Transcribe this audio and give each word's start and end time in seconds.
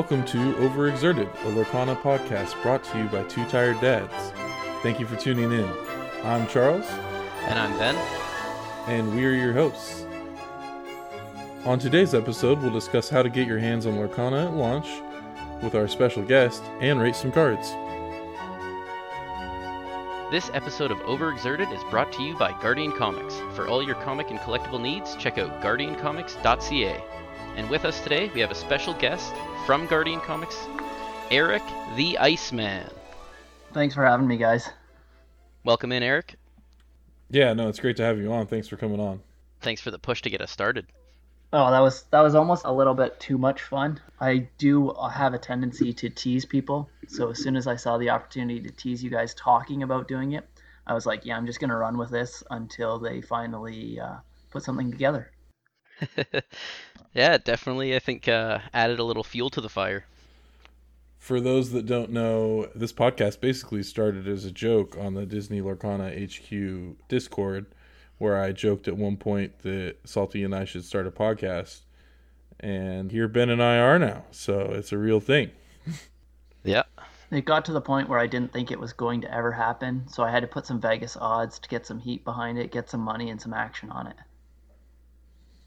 Welcome 0.00 0.24
to 0.28 0.54
Overexerted, 0.54 1.28
a 1.44 1.52
Lorcana 1.52 1.94
podcast 2.00 2.60
brought 2.62 2.82
to 2.84 2.96
you 2.96 3.04
by 3.08 3.22
Two 3.24 3.44
Tired 3.50 3.78
Dads. 3.82 4.32
Thank 4.82 4.98
you 4.98 5.06
for 5.06 5.14
tuning 5.14 5.52
in. 5.52 5.70
I'm 6.24 6.46
Charles, 6.48 6.86
And 7.42 7.58
I'm 7.58 7.78
Ben. 7.78 7.94
and 8.88 9.14
we 9.14 9.26
are 9.26 9.30
your 9.34 9.52
hosts. 9.52 10.06
On 11.66 11.78
today's 11.78 12.14
episode, 12.14 12.62
we'll 12.62 12.70
discuss 12.72 13.10
how 13.10 13.22
to 13.22 13.28
get 13.28 13.46
your 13.46 13.58
hands 13.58 13.84
on 13.84 13.92
Lorcana 13.98 14.46
at 14.46 14.54
launch 14.54 14.88
with 15.62 15.74
our 15.74 15.86
special 15.86 16.22
guest 16.22 16.62
and 16.80 16.98
rate 16.98 17.14
some 17.14 17.30
cards. 17.30 17.68
This 20.32 20.50
episode 20.54 20.92
of 20.92 20.96
Overexerted 21.00 21.70
is 21.76 21.84
brought 21.90 22.10
to 22.14 22.22
you 22.22 22.38
by 22.38 22.58
Guardian 22.62 22.92
Comics. 22.92 23.34
For 23.54 23.68
all 23.68 23.82
your 23.82 23.96
comic 23.96 24.30
and 24.30 24.40
collectible 24.40 24.80
needs, 24.80 25.14
check 25.16 25.36
out 25.36 25.60
guardiancomics.ca. 25.60 27.04
And 27.56 27.68
with 27.68 27.84
us 27.84 28.00
today, 28.00 28.30
we 28.32 28.40
have 28.40 28.50
a 28.50 28.54
special 28.54 28.94
guest 28.94 29.34
from 29.66 29.86
Guardian 29.86 30.20
Comics, 30.20 30.66
Eric 31.30 31.62
the 31.96 32.18
Iceman. 32.18 32.88
Thanks 33.72 33.94
for 33.94 34.04
having 34.04 34.26
me, 34.26 34.36
guys. 34.36 34.68
Welcome 35.64 35.92
in, 35.92 36.02
Eric. 36.02 36.36
Yeah, 37.30 37.52
no, 37.52 37.68
it's 37.68 37.78
great 37.78 37.96
to 37.98 38.02
have 38.02 38.18
you 38.18 38.32
on. 38.32 38.46
Thanks 38.46 38.68
for 38.68 38.76
coming 38.76 39.00
on. 39.00 39.20
Thanks 39.60 39.80
for 39.80 39.90
the 39.90 39.98
push 39.98 40.22
to 40.22 40.30
get 40.30 40.40
us 40.40 40.50
started. 40.50 40.86
Oh, 41.52 41.70
that 41.70 41.80
was 41.80 42.04
that 42.10 42.20
was 42.20 42.34
almost 42.34 42.64
a 42.64 42.72
little 42.72 42.94
bit 42.94 43.18
too 43.18 43.36
much 43.36 43.62
fun. 43.62 44.00
I 44.20 44.48
do 44.58 44.94
have 45.12 45.34
a 45.34 45.38
tendency 45.38 45.92
to 45.94 46.08
tease 46.08 46.44
people, 46.44 46.88
so 47.08 47.30
as 47.30 47.42
soon 47.42 47.56
as 47.56 47.66
I 47.66 47.76
saw 47.76 47.98
the 47.98 48.10
opportunity 48.10 48.60
to 48.60 48.70
tease 48.70 49.02
you 49.02 49.10
guys 49.10 49.34
talking 49.34 49.82
about 49.82 50.08
doing 50.08 50.32
it, 50.32 50.48
I 50.86 50.94
was 50.94 51.06
like, 51.06 51.24
yeah, 51.24 51.36
I'm 51.36 51.46
just 51.46 51.60
gonna 51.60 51.76
run 51.76 51.98
with 51.98 52.10
this 52.10 52.42
until 52.50 52.98
they 52.98 53.20
finally 53.20 53.98
uh, 53.98 54.16
put 54.50 54.62
something 54.62 54.90
together. 54.90 55.32
yeah, 57.14 57.38
definitely, 57.38 57.94
I 57.94 57.98
think, 57.98 58.28
uh, 58.28 58.60
added 58.72 58.98
a 58.98 59.04
little 59.04 59.24
fuel 59.24 59.50
to 59.50 59.60
the 59.60 59.68
fire. 59.68 60.04
For 61.18 61.40
those 61.40 61.70
that 61.72 61.86
don't 61.86 62.10
know, 62.10 62.68
this 62.74 62.92
podcast 62.92 63.40
basically 63.40 63.82
started 63.82 64.26
as 64.26 64.44
a 64.44 64.50
joke 64.50 64.96
on 64.98 65.14
the 65.14 65.26
Disney 65.26 65.60
Lorcana 65.60 66.10
HQ 66.10 66.96
Discord, 67.08 67.66
where 68.18 68.40
I 68.40 68.52
joked 68.52 68.88
at 68.88 68.96
one 68.96 69.16
point 69.16 69.60
that 69.60 69.96
Salty 70.04 70.42
and 70.44 70.54
I 70.54 70.64
should 70.64 70.84
start 70.84 71.06
a 71.06 71.10
podcast. 71.10 71.80
And 72.58 73.10
here 73.10 73.28
Ben 73.28 73.48
and 73.48 73.62
I 73.62 73.78
are 73.78 73.98
now, 73.98 74.24
so 74.30 74.60
it's 74.72 74.92
a 74.92 74.98
real 74.98 75.20
thing. 75.20 75.50
Yeah. 76.62 76.82
It 77.30 77.46
got 77.46 77.64
to 77.64 77.72
the 77.72 77.80
point 77.80 78.08
where 78.08 78.18
I 78.18 78.26
didn't 78.26 78.52
think 78.52 78.70
it 78.70 78.78
was 78.80 78.92
going 78.92 79.20
to 79.22 79.34
ever 79.34 79.52
happen, 79.52 80.06
so 80.08 80.22
I 80.22 80.30
had 80.30 80.40
to 80.40 80.46
put 80.46 80.66
some 80.66 80.80
Vegas 80.80 81.16
odds 81.16 81.58
to 81.60 81.68
get 81.68 81.86
some 81.86 82.00
heat 82.00 82.24
behind 82.24 82.58
it, 82.58 82.72
get 82.72 82.90
some 82.90 83.00
money 83.00 83.30
and 83.30 83.40
some 83.40 83.54
action 83.54 83.90
on 83.90 84.08
it. 84.08 84.16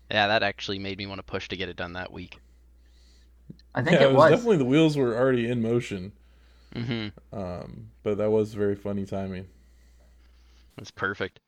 Yeah, 0.09 0.27
that 0.27 0.43
actually 0.43 0.79
made 0.79 0.97
me 0.97 1.05
want 1.07 1.19
to 1.19 1.23
push 1.23 1.49
to 1.49 1.57
get 1.57 1.67
it 1.69 1.75
done 1.75 1.93
that 1.93 2.11
week. 2.13 2.39
I 3.75 3.81
think 3.81 3.99
yeah, 3.99 4.07
it 4.07 4.11
was. 4.11 4.25
definitely 4.29 4.57
the 4.57 4.65
wheels 4.65 4.97
were 4.97 5.15
already 5.15 5.47
in 5.47 5.61
motion, 5.61 6.13
hmm 6.73 7.07
um, 7.31 7.89
but 8.03 8.17
that 8.17 8.31
was 8.31 8.53
very 8.53 8.75
funny 8.75 9.05
timing. 9.05 9.47
That's 10.77 10.91
perfect. 10.91 11.39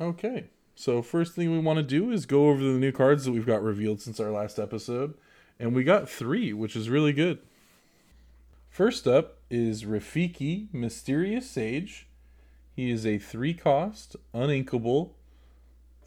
Okay. 0.00 0.50
So 0.74 1.02
first 1.02 1.34
thing 1.34 1.50
we 1.50 1.58
want 1.58 1.78
to 1.78 1.82
do 1.82 2.10
is 2.10 2.26
go 2.26 2.48
over 2.48 2.62
the 2.62 2.78
new 2.78 2.92
cards 2.92 3.24
that 3.24 3.32
we've 3.32 3.46
got 3.46 3.62
revealed 3.62 4.00
since 4.00 4.20
our 4.20 4.30
last 4.30 4.58
episode. 4.58 5.14
And 5.58 5.74
we 5.74 5.82
got 5.82 6.08
three, 6.08 6.52
which 6.52 6.76
is 6.76 6.88
really 6.88 7.12
good. 7.12 7.40
First 8.70 9.06
up 9.06 9.38
is 9.50 9.84
Rafiki, 9.84 10.72
Mysterious 10.72 11.50
Sage. 11.50 12.08
He 12.74 12.90
is 12.90 13.06
a 13.06 13.18
three 13.18 13.54
cost, 13.54 14.16
uninkable, 14.34 15.17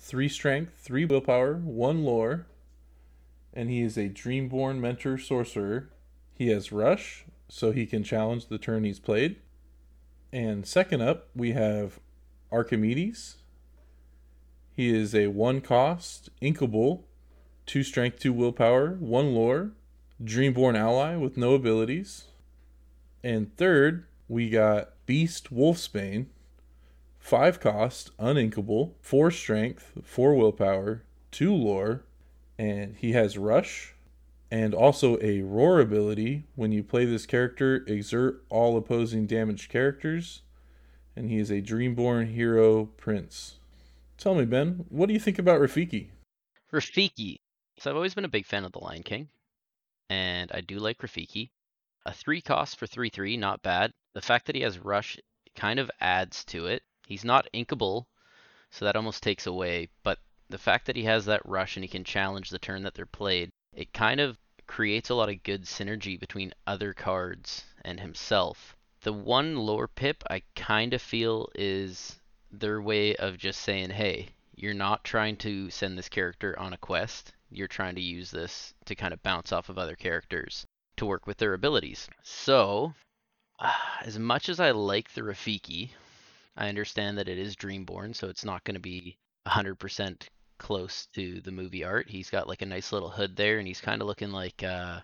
three 0.02 0.27
strength, 0.27 0.73
three 0.77 1.05
willpower, 1.05 1.55
one 1.55 2.03
lore. 2.03 2.47
And 3.53 3.69
he 3.69 3.81
is 3.81 3.97
a 3.97 4.09
Dreamborn 4.09 4.79
Mentor 4.79 5.17
Sorcerer. 5.17 5.89
He 6.34 6.50
has 6.50 6.72
Rush, 6.72 7.25
so 7.47 7.72
he 7.72 7.85
can 7.85 8.03
challenge 8.03 8.47
the 8.47 8.57
turn 8.57 8.84
he's 8.84 9.00
played. 9.00 9.35
And 10.34 10.66
second 10.66 11.01
up, 11.01 11.28
we 11.35 11.51
have 11.51 12.00
Archimedes. 12.51 13.38
He 14.73 14.90
is 14.90 15.13
a 15.13 15.28
one 15.28 15.61
cost, 15.61 16.29
inkable, 16.41 17.03
two 17.66 17.84
strength, 17.84 18.19
two 18.19 18.34
willpower, 18.34 18.95
one 19.00 19.35
lore, 19.35 19.72
Dreamborn 20.23 20.78
ally 20.78 21.16
with 21.16 21.38
no 21.38 21.53
abilities. 21.53 22.25
And 23.23 23.56
third, 23.57 24.06
we 24.28 24.50
got 24.50 24.94
Beast 25.06 25.53
Wolfsbane, 25.53 26.28
five 27.22 27.62
cost, 27.62 28.12
uninkable, 28.18 28.92
four 29.00 29.32
strength, 29.32 29.94
four 30.04 30.36
willpower, 30.36 31.04
two 31.32 31.54
lore, 31.54 32.04
and 32.59 32.98
he 32.98 33.14
has 33.14 33.38
rush 33.38 33.94
and 34.52 34.74
also 34.74 35.18
a 35.22 35.42
roar 35.42 35.80
ability. 35.80 36.44
When 36.56 36.74
you 36.74 36.84
play 36.84 37.06
this 37.06 37.26
character, 37.26 37.86
exert 37.88 38.44
all 38.50 38.76
opposing 38.76 39.26
damaged 39.26 39.72
characters 39.72 40.42
and 41.16 41.30
he 41.30 41.38
is 41.38 41.52
a 41.52 41.62
Dreamborn 41.62 42.34
hero 42.34 42.86
prince. 42.86 43.56
Tell 44.18 44.36
me, 44.36 44.46
Ben, 44.46 44.86
what 44.90 45.08
do 45.08 45.14
you 45.14 45.20
think 45.20 45.40
about 45.40 45.59
Rafiki? 45.59 46.09
Rafiki. 46.72 47.38
So 47.80 47.90
I've 47.90 47.96
always 47.96 48.14
been 48.14 48.26
a 48.26 48.30
big 48.30 48.46
fan 48.46 48.66
of 48.66 48.72
the 48.72 48.80
Lion 48.80 49.03
King, 49.03 49.30
and 50.09 50.52
I 50.53 50.62
do 50.62 50.78
like 50.78 51.00
Rafiki. 51.00 51.50
A 52.06 52.14
three 52.14 52.42
cost 52.42 52.78
for 52.78 52.88
three 52.88 53.09
three, 53.09 53.38
not 53.38 53.62
bad. 53.62 53.92
The 54.14 54.22
fact 54.22 54.46
that 54.46 54.56
he 54.56 54.62
has 54.62 54.80
rush 54.80 55.18
kind 55.56 55.80
of 55.80 55.92
adds 56.00 56.44
to 56.46 56.68
it. 56.68 56.84
He's 57.11 57.25
not 57.25 57.49
inkable, 57.53 58.05
so 58.69 58.85
that 58.85 58.95
almost 58.95 59.22
takes 59.22 59.45
away. 59.45 59.89
But 60.01 60.19
the 60.49 60.57
fact 60.57 60.85
that 60.85 60.95
he 60.95 61.03
has 61.03 61.25
that 61.25 61.45
rush 61.45 61.75
and 61.75 61.83
he 61.83 61.89
can 61.89 62.05
challenge 62.05 62.49
the 62.49 62.57
turn 62.57 62.83
that 62.83 62.94
they're 62.94 63.05
played, 63.05 63.49
it 63.73 63.91
kind 63.91 64.22
of 64.22 64.38
creates 64.66 65.09
a 65.09 65.16
lot 65.16 65.27
of 65.27 65.44
good 65.44 65.63
synergy 65.63 66.17
between 66.17 66.53
other 66.66 66.94
cards 66.94 67.66
and 67.83 67.99
himself. 67.99 68.77
The 69.01 69.11
one 69.11 69.57
lore 69.57 69.89
pip 69.89 70.23
I 70.29 70.44
kind 70.55 70.94
of 70.94 71.01
feel 71.01 71.49
is 71.53 72.17
their 72.49 72.81
way 72.81 73.13
of 73.17 73.38
just 73.38 73.59
saying, 73.59 73.89
hey, 73.89 74.29
you're 74.55 74.73
not 74.73 75.03
trying 75.03 75.35
to 75.39 75.69
send 75.69 75.97
this 75.97 76.07
character 76.07 76.57
on 76.57 76.72
a 76.72 76.78
quest. 76.78 77.33
You're 77.49 77.67
trying 77.67 77.95
to 77.95 78.01
use 78.01 78.31
this 78.31 78.73
to 78.85 78.95
kind 78.95 79.13
of 79.13 79.22
bounce 79.22 79.51
off 79.51 79.67
of 79.67 79.78
other 79.78 79.97
characters 79.97 80.66
to 80.95 81.05
work 81.05 81.28
with 81.28 81.39
their 81.39 81.53
abilities. 81.53 82.07
So, 82.23 82.93
as 83.99 84.17
much 84.17 84.47
as 84.47 84.61
I 84.61 84.72
like 84.72 85.11
the 85.11 85.23
Rafiki, 85.23 85.89
I 86.56 86.69
understand 86.69 87.17
that 87.17 87.29
it 87.29 87.38
is 87.38 87.56
Dreamborn, 87.56 88.16
so 88.16 88.28
it's 88.28 88.45
not 88.45 88.63
going 88.63 88.75
to 88.75 88.81
be 88.81 89.17
100% 89.47 90.28
close 90.57 91.07
to 91.13 91.41
the 91.41 91.51
movie 91.51 91.84
art. 91.84 92.09
He's 92.09 92.29
got 92.29 92.47
like 92.47 92.62
a 92.62 92.66
nice 92.67 92.91
little 92.91 93.09
hood 93.09 93.35
there, 93.35 93.57
and 93.57 93.67
he's 93.67 93.81
kind 93.81 94.01
of 94.01 94.07
looking 94.07 94.31
like, 94.31 94.63
uh, 94.63 95.00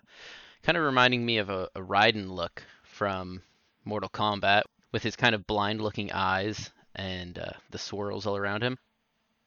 kind 0.62 0.78
of 0.78 0.84
reminding 0.84 1.24
me 1.24 1.38
of 1.38 1.50
a, 1.50 1.68
a 1.74 1.80
Raiden 1.80 2.30
look 2.30 2.62
from 2.84 3.42
Mortal 3.84 4.10
Kombat 4.10 4.62
with 4.92 5.02
his 5.02 5.16
kind 5.16 5.34
of 5.34 5.46
blind 5.46 5.80
looking 5.80 6.12
eyes 6.12 6.70
and 6.94 7.38
uh, 7.38 7.52
the 7.70 7.78
swirls 7.78 8.26
all 8.26 8.36
around 8.36 8.62
him. 8.62 8.78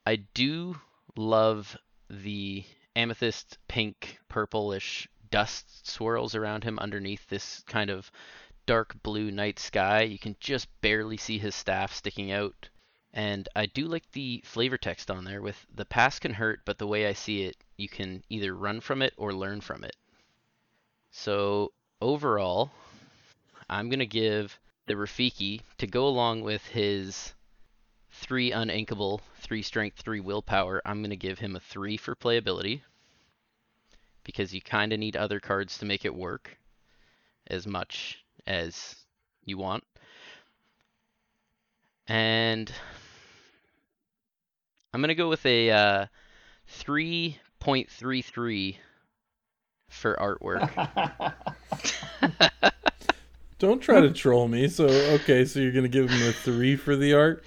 I 0.05 0.17
do 0.33 0.75
love 1.15 1.77
the 2.09 2.63
amethyst 2.95 3.57
pink 3.67 4.17
purplish 4.27 5.07
dust 5.29 5.87
swirls 5.87 6.35
around 6.35 6.63
him 6.63 6.77
underneath 6.79 7.27
this 7.29 7.63
kind 7.67 7.89
of 7.89 8.11
dark 8.71 8.95
blue 9.03 9.29
night 9.31 9.59
sky. 9.59 10.03
You 10.03 10.17
can 10.17 10.33
just 10.39 10.69
barely 10.79 11.17
see 11.17 11.37
his 11.37 11.53
staff 11.53 11.93
sticking 11.93 12.31
out. 12.31 12.69
And 13.13 13.49
I 13.53 13.65
do 13.65 13.85
like 13.85 14.09
the 14.13 14.41
flavor 14.45 14.77
text 14.77 15.11
on 15.11 15.25
there 15.25 15.41
with 15.41 15.65
the 15.75 15.83
past 15.83 16.21
can 16.21 16.33
hurt, 16.33 16.61
but 16.63 16.77
the 16.77 16.87
way 16.87 17.05
I 17.05 17.11
see 17.11 17.43
it, 17.43 17.57
you 17.75 17.89
can 17.89 18.23
either 18.29 18.55
run 18.55 18.79
from 18.79 19.01
it 19.01 19.13
or 19.17 19.33
learn 19.33 19.59
from 19.59 19.83
it. 19.83 19.97
So 21.09 21.73
overall, 21.99 22.71
I'm 23.69 23.89
going 23.89 23.99
to 23.99 24.05
give 24.05 24.57
the 24.85 24.93
Rafiki 24.93 25.63
to 25.79 25.85
go 25.85 26.07
along 26.07 26.39
with 26.39 26.65
his 26.67 27.33
three 28.09 28.51
uninkable, 28.51 29.19
three 29.41 29.63
strength, 29.63 29.97
three 29.97 30.21
willpower. 30.21 30.81
I'm 30.85 31.01
going 31.01 31.09
to 31.09 31.17
give 31.17 31.39
him 31.39 31.57
a 31.57 31.59
three 31.59 31.97
for 31.97 32.15
playability 32.15 32.83
because 34.23 34.53
you 34.53 34.61
kind 34.61 34.93
of 34.93 34.99
need 34.99 35.17
other 35.17 35.41
cards 35.41 35.77
to 35.79 35.85
make 35.85 36.05
it 36.05 36.15
work 36.15 36.57
as 37.47 37.67
much 37.67 38.23
as 38.47 38.95
you 39.45 39.57
want. 39.57 39.83
And 42.07 42.71
I'm 44.93 45.01
going 45.01 45.09
to 45.09 45.15
go 45.15 45.29
with 45.29 45.45
a 45.45 45.71
uh, 45.71 46.05
3.33 46.79 48.75
for 49.89 50.15
artwork. 50.15 51.33
Don't 53.59 53.79
try 53.79 54.01
to 54.01 54.11
troll 54.11 54.47
me. 54.47 54.67
So, 54.67 54.85
okay, 54.87 55.45
so 55.45 55.59
you're 55.59 55.71
going 55.71 55.83
to 55.83 55.89
give 55.89 56.09
him 56.09 56.27
a 56.27 56.31
three 56.31 56.75
for 56.75 56.95
the 56.95 57.13
art? 57.13 57.43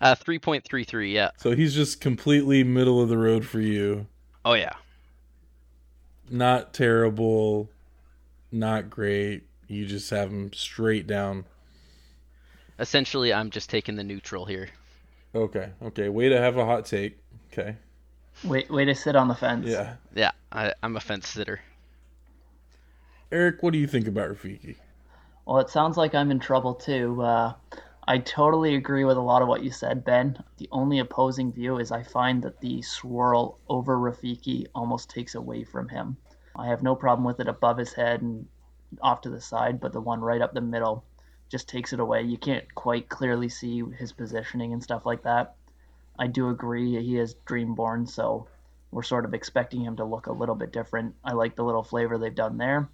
Uh, 0.00 0.14
3.33, 0.14 1.12
yeah. 1.12 1.30
So 1.38 1.56
he's 1.56 1.74
just 1.74 2.00
completely 2.00 2.62
middle 2.62 3.00
of 3.00 3.08
the 3.08 3.18
road 3.18 3.44
for 3.44 3.60
you. 3.60 4.06
Oh, 4.44 4.54
yeah. 4.54 4.74
Not 6.30 6.72
terrible, 6.72 7.68
not 8.52 8.90
great. 8.90 9.44
You 9.66 9.86
just 9.86 10.10
have 10.10 10.30
him 10.30 10.52
straight 10.52 11.06
down. 11.06 11.44
Essentially, 12.78 13.32
I'm 13.32 13.50
just 13.50 13.70
taking 13.70 13.96
the 13.96 14.04
neutral 14.04 14.44
here. 14.44 14.68
Okay, 15.34 15.70
okay. 15.82 16.08
Way 16.08 16.28
to 16.28 16.38
have 16.38 16.56
a 16.56 16.64
hot 16.64 16.84
take. 16.84 17.18
Okay. 17.52 17.76
Wait. 18.44 18.70
way 18.70 18.84
to 18.84 18.94
sit 18.94 19.16
on 19.16 19.28
the 19.28 19.34
fence. 19.34 19.66
Yeah. 19.66 19.94
Yeah, 20.14 20.32
I, 20.50 20.72
I'm 20.82 20.96
a 20.96 21.00
fence 21.00 21.28
sitter. 21.28 21.60
Eric, 23.30 23.62
what 23.62 23.72
do 23.72 23.78
you 23.78 23.86
think 23.86 24.06
about 24.06 24.28
Rafiki? 24.28 24.76
Well, 25.46 25.58
it 25.58 25.70
sounds 25.70 25.96
like 25.96 26.14
I'm 26.14 26.30
in 26.30 26.38
trouble 26.38 26.74
too. 26.74 27.22
Uh, 27.22 27.54
I 28.06 28.18
totally 28.18 28.74
agree 28.74 29.04
with 29.04 29.16
a 29.16 29.22
lot 29.22 29.42
of 29.42 29.48
what 29.48 29.62
you 29.62 29.70
said, 29.70 30.04
Ben. 30.04 30.42
The 30.58 30.68
only 30.72 30.98
opposing 30.98 31.52
view 31.52 31.78
is 31.78 31.92
I 31.92 32.02
find 32.02 32.42
that 32.42 32.60
the 32.60 32.82
swirl 32.82 33.58
over 33.68 33.96
Rafiki 33.96 34.66
almost 34.74 35.08
takes 35.08 35.34
away 35.34 35.64
from 35.64 35.88
him. 35.88 36.16
I 36.56 36.68
have 36.68 36.82
no 36.82 36.94
problem 36.94 37.24
with 37.24 37.40
it 37.40 37.48
above 37.48 37.78
his 37.78 37.92
head 37.92 38.22
and 38.22 38.46
off 39.00 39.22
to 39.22 39.30
the 39.30 39.40
side, 39.40 39.80
but 39.80 39.92
the 39.92 40.00
one 40.00 40.20
right 40.20 40.40
up 40.40 40.52
the 40.52 40.60
middle 40.60 41.04
just 41.48 41.68
takes 41.68 41.92
it 41.92 42.00
away. 42.00 42.22
You 42.22 42.38
can't 42.38 42.74
quite 42.74 43.08
clearly 43.08 43.48
see 43.48 43.82
his 43.98 44.12
positioning 44.12 44.72
and 44.72 44.82
stuff 44.82 45.06
like 45.06 45.22
that. 45.22 45.54
I 46.18 46.26
do 46.26 46.50
agree 46.50 47.00
he 47.02 47.18
is 47.18 47.34
Dreamborn, 47.46 48.08
so 48.08 48.48
we're 48.90 49.02
sort 49.02 49.24
of 49.24 49.34
expecting 49.34 49.82
him 49.82 49.96
to 49.96 50.04
look 50.04 50.26
a 50.26 50.32
little 50.32 50.54
bit 50.54 50.72
different. 50.72 51.14
I 51.24 51.32
like 51.32 51.56
the 51.56 51.64
little 51.64 51.82
flavor 51.82 52.18
they've 52.18 52.34
done 52.34 52.58
there. 52.58 52.88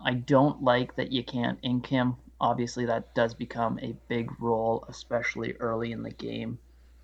I 0.00 0.14
don't 0.14 0.62
like 0.62 0.96
that 0.96 1.12
you 1.12 1.24
can't 1.24 1.58
ink 1.62 1.86
him. 1.86 2.16
Obviously, 2.40 2.86
that 2.86 3.14
does 3.14 3.34
become 3.34 3.78
a 3.80 3.96
big 4.08 4.30
role, 4.40 4.84
especially 4.88 5.54
early 5.58 5.92
in 5.92 6.02
the 6.02 6.10
game, 6.10 6.58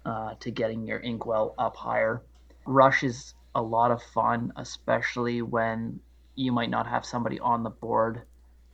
uh, 0.04 0.34
to 0.40 0.50
getting 0.50 0.86
your 0.86 0.98
inkwell 0.98 1.54
up 1.58 1.76
higher. 1.76 2.22
Rush 2.66 3.02
is 3.02 3.34
a 3.54 3.62
lot 3.62 3.90
of 3.90 4.02
fun, 4.02 4.52
especially 4.56 5.42
when 5.42 6.00
you 6.34 6.52
might 6.52 6.70
not 6.70 6.86
have 6.86 7.04
somebody 7.04 7.38
on 7.40 7.62
the 7.62 7.70
board 7.70 8.22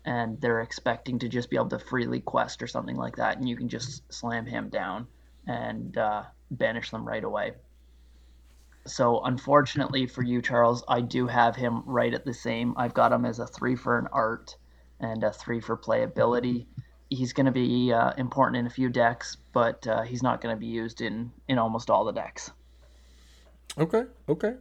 and 0.04 0.40
they're 0.40 0.62
expecting 0.62 1.18
to 1.18 1.28
just 1.28 1.50
be 1.50 1.56
able 1.56 1.68
to 1.68 1.78
freely 1.78 2.20
quest 2.20 2.62
or 2.62 2.66
something 2.66 2.96
like 2.96 3.16
that, 3.16 3.36
and 3.36 3.48
you 3.48 3.56
can 3.56 3.68
just 3.68 4.10
slam 4.12 4.46
him 4.46 4.68
down 4.68 5.06
and 5.46 5.96
uh, 5.98 6.22
banish 6.50 6.90
them 6.90 7.06
right 7.06 7.22
away. 7.22 7.52
So, 8.86 9.20
unfortunately 9.22 10.06
for 10.06 10.22
you, 10.22 10.40
Charles, 10.40 10.82
I 10.88 11.02
do 11.02 11.26
have 11.26 11.54
him 11.54 11.82
right 11.84 12.12
at 12.14 12.24
the 12.24 12.32
same. 12.32 12.74
I've 12.78 12.94
got 12.94 13.12
him 13.12 13.26
as 13.26 13.38
a 13.38 13.46
three 13.46 13.76
for 13.76 13.98
an 13.98 14.08
art 14.10 14.56
and 15.00 15.22
a 15.22 15.32
three 15.32 15.60
for 15.60 15.76
playability. 15.76 16.66
He's 17.10 17.34
going 17.34 17.46
to 17.46 17.52
be 17.52 17.92
uh, 17.92 18.12
important 18.16 18.56
in 18.56 18.66
a 18.66 18.70
few 18.70 18.88
decks, 18.88 19.36
but 19.52 19.86
uh, 19.86 20.02
he's 20.02 20.22
not 20.22 20.40
going 20.40 20.54
to 20.56 20.60
be 20.60 20.66
used 20.66 21.02
in 21.02 21.30
in 21.46 21.58
almost 21.58 21.90
all 21.90 22.04
the 22.04 22.12
decks. 22.12 22.50
Okay, 23.76 24.04
okay. 24.28 24.54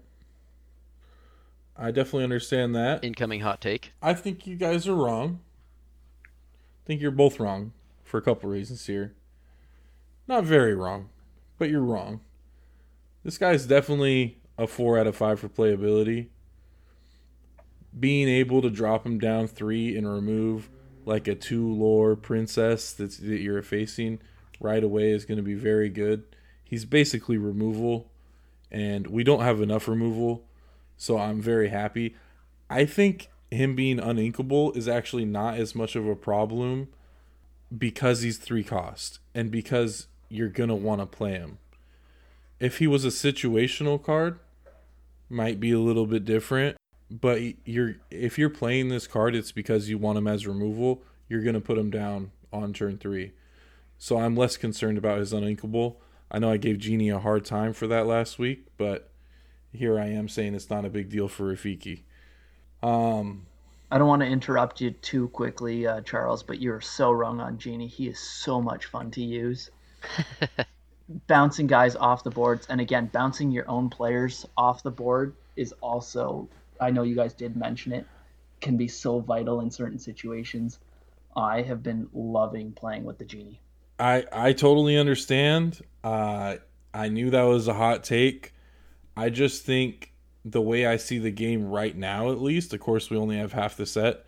I 1.81 1.91
definitely 1.91 2.25
understand 2.25 2.75
that. 2.75 3.05
Incoming 3.05 3.39
hot 3.39 3.61
take. 3.61 3.93
I 4.01 4.13
think 4.13 4.45
you 4.45 4.57
guys 4.57 4.85
are 4.85 4.95
wrong. 4.95 5.39
I 6.25 6.85
think 6.85 7.01
you're 7.01 7.09
both 7.09 7.39
wrong 7.39 7.71
for 8.03 8.17
a 8.17 8.21
couple 8.21 8.49
reasons 8.49 8.85
here. 8.85 9.13
Not 10.27 10.43
very 10.43 10.75
wrong, 10.75 11.07
but 11.57 11.69
you're 11.69 11.81
wrong. 11.81 12.19
This 13.23 13.37
guy's 13.37 13.65
definitely 13.65 14.39
a 14.57 14.67
4 14.67 14.99
out 14.99 15.07
of 15.07 15.15
5 15.15 15.39
for 15.39 15.47
playability. 15.47 16.27
Being 17.97 18.27
able 18.27 18.61
to 18.61 18.69
drop 18.69 19.05
him 19.05 19.17
down 19.17 19.47
3 19.47 19.95
and 19.95 20.11
remove 20.11 20.69
like 21.05 21.29
a 21.29 21.35
2 21.35 21.65
lore 21.65 22.17
princess 22.17 22.91
that's, 22.91 23.17
that 23.17 23.39
you're 23.39 23.61
facing 23.61 24.19
right 24.59 24.83
away 24.83 25.11
is 25.11 25.23
going 25.23 25.37
to 25.37 25.43
be 25.43 25.53
very 25.53 25.89
good. 25.89 26.23
He's 26.61 26.83
basically 26.83 27.37
removal, 27.37 28.11
and 28.69 29.07
we 29.07 29.23
don't 29.23 29.41
have 29.41 29.61
enough 29.61 29.87
removal 29.87 30.43
so 30.99 31.17
I'm 31.17 31.41
very 31.41 31.69
happy. 31.69 32.13
I 32.69 32.85
think 32.85 33.29
him 33.49 33.73
being 33.73 33.97
uninkable 33.97 34.75
is 34.75 34.87
actually 34.87 35.23
not 35.23 35.55
as 35.55 35.73
much 35.73 35.95
of 35.95 36.05
a 36.05 36.15
problem 36.15 36.89
because 37.75 38.21
he's 38.21 38.37
three 38.37 38.65
cost 38.65 39.19
and 39.33 39.49
because 39.49 40.07
you're 40.27 40.49
gonna 40.49 40.75
want 40.75 40.99
to 40.99 41.05
play 41.05 41.31
him. 41.31 41.57
If 42.59 42.79
he 42.79 42.85
was 42.85 43.05
a 43.05 43.07
situational 43.07 44.03
card, 44.03 44.39
might 45.29 45.59
be 45.59 45.71
a 45.71 45.79
little 45.79 46.05
bit 46.05 46.25
different. 46.25 46.75
But 47.09 47.41
you're 47.65 47.95
if 48.11 48.37
you're 48.37 48.49
playing 48.49 48.89
this 48.89 49.07
card, 49.07 49.35
it's 49.35 49.53
because 49.53 49.89
you 49.89 49.97
want 49.97 50.17
him 50.17 50.27
as 50.27 50.45
removal. 50.45 51.01
You're 51.29 51.43
gonna 51.43 51.61
put 51.61 51.77
him 51.77 51.89
down 51.89 52.31
on 52.51 52.73
turn 52.73 52.97
three. 52.97 53.31
So 53.97 54.17
I'm 54.17 54.35
less 54.35 54.57
concerned 54.57 54.97
about 54.97 55.19
his 55.19 55.31
uninkable. 55.31 55.95
I 56.29 56.39
know 56.39 56.51
I 56.51 56.57
gave 56.57 56.77
Genie 56.77 57.09
a 57.09 57.19
hard 57.19 57.45
time 57.45 57.71
for 57.71 57.87
that 57.87 58.05
last 58.05 58.37
week, 58.37 58.65
but 58.77 59.09
here 59.73 59.99
I 59.99 60.07
am 60.07 60.27
saying 60.27 60.55
it's 60.55 60.69
not 60.69 60.85
a 60.85 60.89
big 60.89 61.09
deal 61.09 61.27
for 61.27 61.53
Rafiki. 61.53 62.03
Um, 62.81 63.45
I 63.91 63.97
don't 63.97 64.07
want 64.07 64.21
to 64.21 64.27
interrupt 64.27 64.81
you 64.81 64.91
too 64.91 65.29
quickly, 65.29 65.87
uh, 65.87 66.01
Charles, 66.01 66.43
but 66.43 66.61
you're 66.61 66.81
so 66.81 67.11
wrong 67.11 67.39
on 67.39 67.57
Genie. 67.57 67.87
He 67.87 68.07
is 68.07 68.19
so 68.19 68.61
much 68.61 68.85
fun 68.85 69.11
to 69.11 69.21
use. 69.21 69.71
bouncing 71.27 71.67
guys 71.67 71.95
off 71.95 72.23
the 72.23 72.29
boards, 72.29 72.67
and 72.69 72.79
again, 72.79 73.09
bouncing 73.11 73.51
your 73.51 73.69
own 73.69 73.89
players 73.89 74.45
off 74.55 74.83
the 74.83 74.91
board 74.91 75.35
is 75.55 75.73
also, 75.81 76.47
I 76.79 76.91
know 76.91 77.03
you 77.03 77.15
guys 77.15 77.33
did 77.33 77.55
mention 77.55 77.93
it, 77.93 78.05
can 78.61 78.77
be 78.77 78.87
so 78.87 79.19
vital 79.19 79.61
in 79.61 79.71
certain 79.71 79.99
situations. 79.99 80.79
I 81.35 81.61
have 81.61 81.81
been 81.81 82.09
loving 82.13 82.73
playing 82.73 83.05
with 83.05 83.17
the 83.17 83.25
Genie. 83.25 83.59
I, 83.97 84.25
I 84.31 84.53
totally 84.53 84.97
understand. 84.97 85.81
Uh, 86.03 86.57
I 86.93 87.09
knew 87.09 87.31
that 87.31 87.43
was 87.43 87.67
a 87.67 87.73
hot 87.73 88.03
take. 88.03 88.53
I 89.15 89.29
just 89.29 89.65
think 89.65 90.13
the 90.45 90.61
way 90.61 90.85
I 90.85 90.97
see 90.97 91.19
the 91.19 91.31
game 91.31 91.69
right 91.69 91.95
now, 91.95 92.31
at 92.31 92.41
least, 92.41 92.73
of 92.73 92.79
course, 92.79 93.09
we 93.09 93.17
only 93.17 93.37
have 93.37 93.53
half 93.53 93.75
the 93.75 93.85
set. 93.85 94.25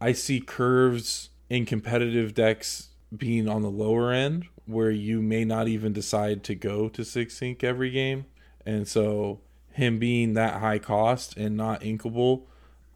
I 0.00 0.12
see 0.12 0.40
curves 0.40 1.30
in 1.48 1.66
competitive 1.66 2.34
decks 2.34 2.88
being 3.14 3.48
on 3.48 3.62
the 3.62 3.70
lower 3.70 4.12
end 4.12 4.46
where 4.66 4.90
you 4.90 5.20
may 5.20 5.44
not 5.44 5.68
even 5.68 5.92
decide 5.92 6.44
to 6.44 6.54
go 6.54 6.88
to 6.88 7.04
six 7.04 7.42
ink 7.42 7.64
every 7.64 7.90
game. 7.90 8.26
And 8.64 8.86
so 8.86 9.40
him 9.72 9.98
being 9.98 10.34
that 10.34 10.60
high 10.60 10.78
cost 10.78 11.36
and 11.36 11.56
not 11.56 11.80
inkable, 11.80 12.44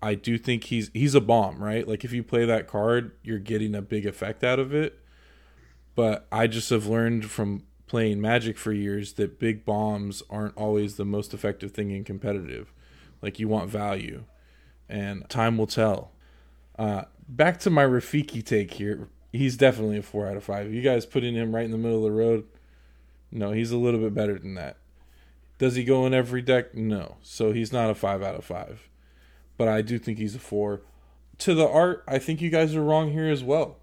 I 0.00 0.14
do 0.14 0.38
think 0.38 0.64
he's 0.64 0.90
he's 0.94 1.14
a 1.14 1.20
bomb, 1.20 1.62
right? 1.62 1.86
Like 1.86 2.04
if 2.04 2.12
you 2.12 2.22
play 2.22 2.44
that 2.44 2.68
card, 2.68 3.12
you're 3.22 3.38
getting 3.38 3.74
a 3.74 3.82
big 3.82 4.06
effect 4.06 4.44
out 4.44 4.58
of 4.58 4.74
it. 4.74 5.00
But 5.94 6.26
I 6.30 6.46
just 6.46 6.70
have 6.70 6.86
learned 6.86 7.30
from 7.30 7.64
playing 7.94 8.20
Magic 8.20 8.58
for 8.58 8.72
years 8.72 9.12
that 9.12 9.38
big 9.38 9.64
bombs 9.64 10.20
aren't 10.28 10.56
always 10.56 10.96
the 10.96 11.04
most 11.04 11.32
effective 11.32 11.70
thing 11.70 11.92
in 11.92 12.02
competitive. 12.02 12.72
Like 13.22 13.38
you 13.38 13.46
want 13.46 13.70
value, 13.70 14.24
and 14.88 15.30
time 15.30 15.56
will 15.56 15.68
tell. 15.68 16.10
Uh, 16.76 17.04
back 17.28 17.60
to 17.60 17.70
my 17.70 17.84
Rafiki 17.84 18.44
take 18.44 18.74
here. 18.74 19.06
He's 19.30 19.56
definitely 19.56 19.98
a 19.98 20.02
four 20.02 20.26
out 20.26 20.36
of 20.36 20.42
five. 20.42 20.74
You 20.74 20.82
guys 20.82 21.06
putting 21.06 21.36
him 21.36 21.54
right 21.54 21.64
in 21.64 21.70
the 21.70 21.78
middle 21.78 21.98
of 21.98 22.02
the 22.02 22.10
road. 22.10 22.48
No, 23.30 23.52
he's 23.52 23.70
a 23.70 23.78
little 23.78 24.00
bit 24.00 24.12
better 24.12 24.40
than 24.40 24.56
that. 24.56 24.76
Does 25.58 25.76
he 25.76 25.84
go 25.84 26.04
in 26.04 26.12
every 26.12 26.42
deck? 26.42 26.74
No. 26.74 27.18
So 27.22 27.52
he's 27.52 27.72
not 27.72 27.90
a 27.90 27.94
five 27.94 28.24
out 28.24 28.34
of 28.34 28.44
five. 28.44 28.88
But 29.56 29.68
I 29.68 29.82
do 29.82 30.00
think 30.00 30.18
he's 30.18 30.34
a 30.34 30.40
four. 30.40 30.82
To 31.38 31.54
the 31.54 31.68
art, 31.68 32.02
I 32.08 32.18
think 32.18 32.40
you 32.40 32.50
guys 32.50 32.74
are 32.74 32.82
wrong 32.82 33.12
here 33.12 33.30
as 33.30 33.44
well. 33.44 33.76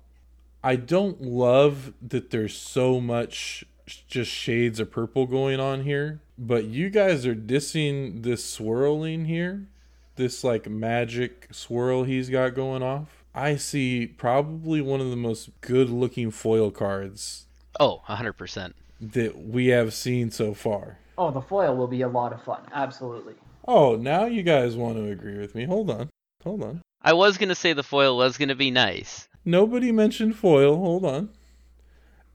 I 0.61 0.75
don't 0.75 1.21
love 1.21 1.93
that 2.01 2.29
there's 2.29 2.57
so 2.57 2.99
much 2.99 3.63
just 4.07 4.31
shades 4.31 4.79
of 4.79 4.91
purple 4.91 5.25
going 5.25 5.59
on 5.59 5.83
here. 5.83 6.21
But 6.37 6.65
you 6.65 6.89
guys 6.89 7.25
are 7.25 7.35
dissing 7.35 8.23
this 8.23 8.43
swirling 8.43 9.25
here, 9.25 9.67
this 10.15 10.43
like 10.43 10.69
magic 10.69 11.47
swirl 11.51 12.03
he's 12.03 12.29
got 12.29 12.55
going 12.55 12.83
off. 12.83 13.23
I 13.33 13.55
see 13.55 14.07
probably 14.07 14.81
one 14.81 14.99
of 14.99 15.09
the 15.09 15.15
most 15.15 15.49
good 15.61 15.89
looking 15.89 16.31
foil 16.31 16.71
cards. 16.71 17.45
Oh, 17.79 18.01
100%. 18.07 18.73
That 18.99 19.37
we 19.47 19.67
have 19.67 19.93
seen 19.93 20.31
so 20.31 20.53
far. 20.53 20.99
Oh, 21.17 21.31
the 21.31 21.41
foil 21.41 21.75
will 21.75 21.87
be 21.87 22.01
a 22.01 22.07
lot 22.07 22.33
of 22.33 22.43
fun. 22.43 22.61
Absolutely. 22.73 23.35
Oh, 23.67 23.95
now 23.95 24.25
you 24.25 24.43
guys 24.43 24.75
want 24.75 24.97
to 24.97 25.05
agree 25.05 25.37
with 25.37 25.55
me. 25.55 25.65
Hold 25.65 25.89
on. 25.89 26.09
Hold 26.43 26.63
on. 26.63 26.81
I 27.01 27.13
was 27.13 27.37
going 27.37 27.49
to 27.49 27.55
say 27.55 27.73
the 27.73 27.83
foil 27.83 28.17
was 28.17 28.37
going 28.37 28.49
to 28.49 28.55
be 28.55 28.71
nice. 28.71 29.27
Nobody 29.45 29.91
mentioned 29.91 30.35
foil. 30.35 30.75
Hold 30.77 31.05
on 31.05 31.29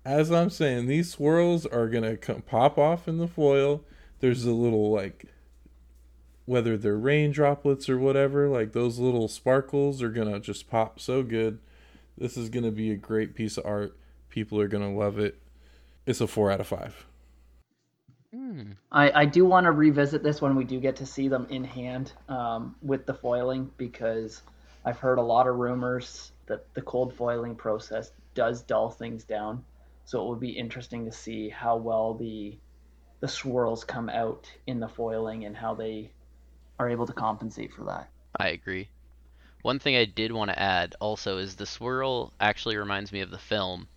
as 0.06 0.30
I'm 0.30 0.50
saying, 0.50 0.86
these 0.86 1.10
swirls 1.10 1.66
are 1.66 1.88
gonna 1.88 2.16
come, 2.16 2.42
pop 2.42 2.78
off 2.78 3.08
in 3.08 3.18
the 3.18 3.26
foil. 3.26 3.82
There's 4.20 4.44
a 4.44 4.52
little 4.52 4.92
like, 4.92 5.26
whether 6.44 6.78
they're 6.78 6.96
rain 6.96 7.32
droplets 7.32 7.88
or 7.88 7.98
whatever, 7.98 8.48
like 8.48 8.72
those 8.72 9.00
little 9.00 9.26
sparkles 9.26 10.00
are 10.02 10.10
gonna 10.10 10.38
just 10.38 10.70
pop 10.70 11.00
so 11.00 11.24
good. 11.24 11.58
This 12.16 12.36
is 12.36 12.50
gonna 12.50 12.70
be 12.70 12.92
a 12.92 12.96
great 12.96 13.34
piece 13.34 13.58
of 13.58 13.66
art. 13.66 13.96
People 14.28 14.60
are 14.60 14.68
gonna 14.68 14.94
love 14.94 15.18
it. 15.18 15.40
It's 16.06 16.20
a 16.20 16.28
four 16.28 16.52
out 16.52 16.60
of 16.60 16.68
five. 16.68 17.04
Mm. 18.32 18.76
I, 18.92 19.22
I 19.22 19.24
do 19.24 19.44
want 19.44 19.64
to 19.64 19.72
revisit 19.72 20.22
this 20.22 20.40
when 20.40 20.54
we 20.54 20.62
do 20.62 20.78
get 20.78 20.94
to 20.96 21.06
see 21.06 21.26
them 21.26 21.48
in 21.50 21.64
hand 21.64 22.12
um, 22.28 22.76
with 22.80 23.06
the 23.06 23.14
foiling 23.14 23.72
because 23.76 24.42
I've 24.84 25.00
heard 25.00 25.18
a 25.18 25.22
lot 25.22 25.48
of 25.48 25.56
rumors 25.56 26.30
that 26.46 26.72
the 26.74 26.82
cold 26.82 27.12
foiling 27.12 27.56
process 27.56 28.12
does 28.34 28.62
dull 28.62 28.90
things 28.90 29.24
down. 29.24 29.64
So 30.06 30.24
it 30.24 30.28
would 30.28 30.40
be 30.40 30.50
interesting 30.50 31.04
to 31.04 31.12
see 31.12 31.48
how 31.48 31.76
well 31.76 32.14
the 32.14 32.56
the 33.20 33.28
swirls 33.28 33.82
come 33.82 34.08
out 34.08 34.50
in 34.66 34.78
the 34.78 34.88
foiling 34.88 35.44
and 35.44 35.56
how 35.56 35.74
they 35.74 36.10
are 36.78 36.88
able 36.88 37.06
to 37.06 37.12
compensate 37.12 37.72
for 37.72 37.84
that. 37.84 38.08
I 38.38 38.48
agree. 38.48 38.88
One 39.62 39.78
thing 39.78 39.96
I 39.96 40.04
did 40.04 40.32
want 40.32 40.50
to 40.50 40.58
add 40.58 40.94
also 41.00 41.38
is 41.38 41.56
the 41.56 41.66
swirl 41.66 42.32
actually 42.38 42.76
reminds 42.76 43.10
me 43.10 43.20
of 43.20 43.30
the 43.30 43.38
film 43.38 43.88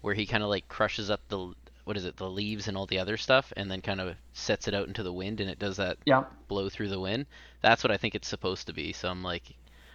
where 0.00 0.14
he 0.14 0.26
kind 0.26 0.42
of 0.42 0.50
like 0.50 0.68
crushes 0.68 1.08
up 1.08 1.20
the 1.28 1.54
what 1.84 1.96
is 1.96 2.04
it 2.04 2.16
the 2.16 2.28
leaves 2.28 2.68
and 2.68 2.76
all 2.76 2.86
the 2.86 2.98
other 2.98 3.16
stuff 3.16 3.52
and 3.56 3.70
then 3.70 3.80
kind 3.80 4.00
of 4.00 4.16
sets 4.32 4.68
it 4.68 4.74
out 4.74 4.88
into 4.88 5.02
the 5.02 5.12
wind 5.12 5.40
and 5.40 5.50
it 5.50 5.58
does 5.58 5.76
that 5.76 5.98
yeah. 6.04 6.24
blow 6.48 6.68
through 6.68 6.88
the 6.88 7.00
wind. 7.00 7.26
That's 7.62 7.84
what 7.84 7.90
I 7.90 7.96
think 7.96 8.14
it's 8.14 8.28
supposed 8.28 8.66
to 8.66 8.72
be. 8.72 8.92
So 8.92 9.08
I'm 9.08 9.22
like 9.22 9.54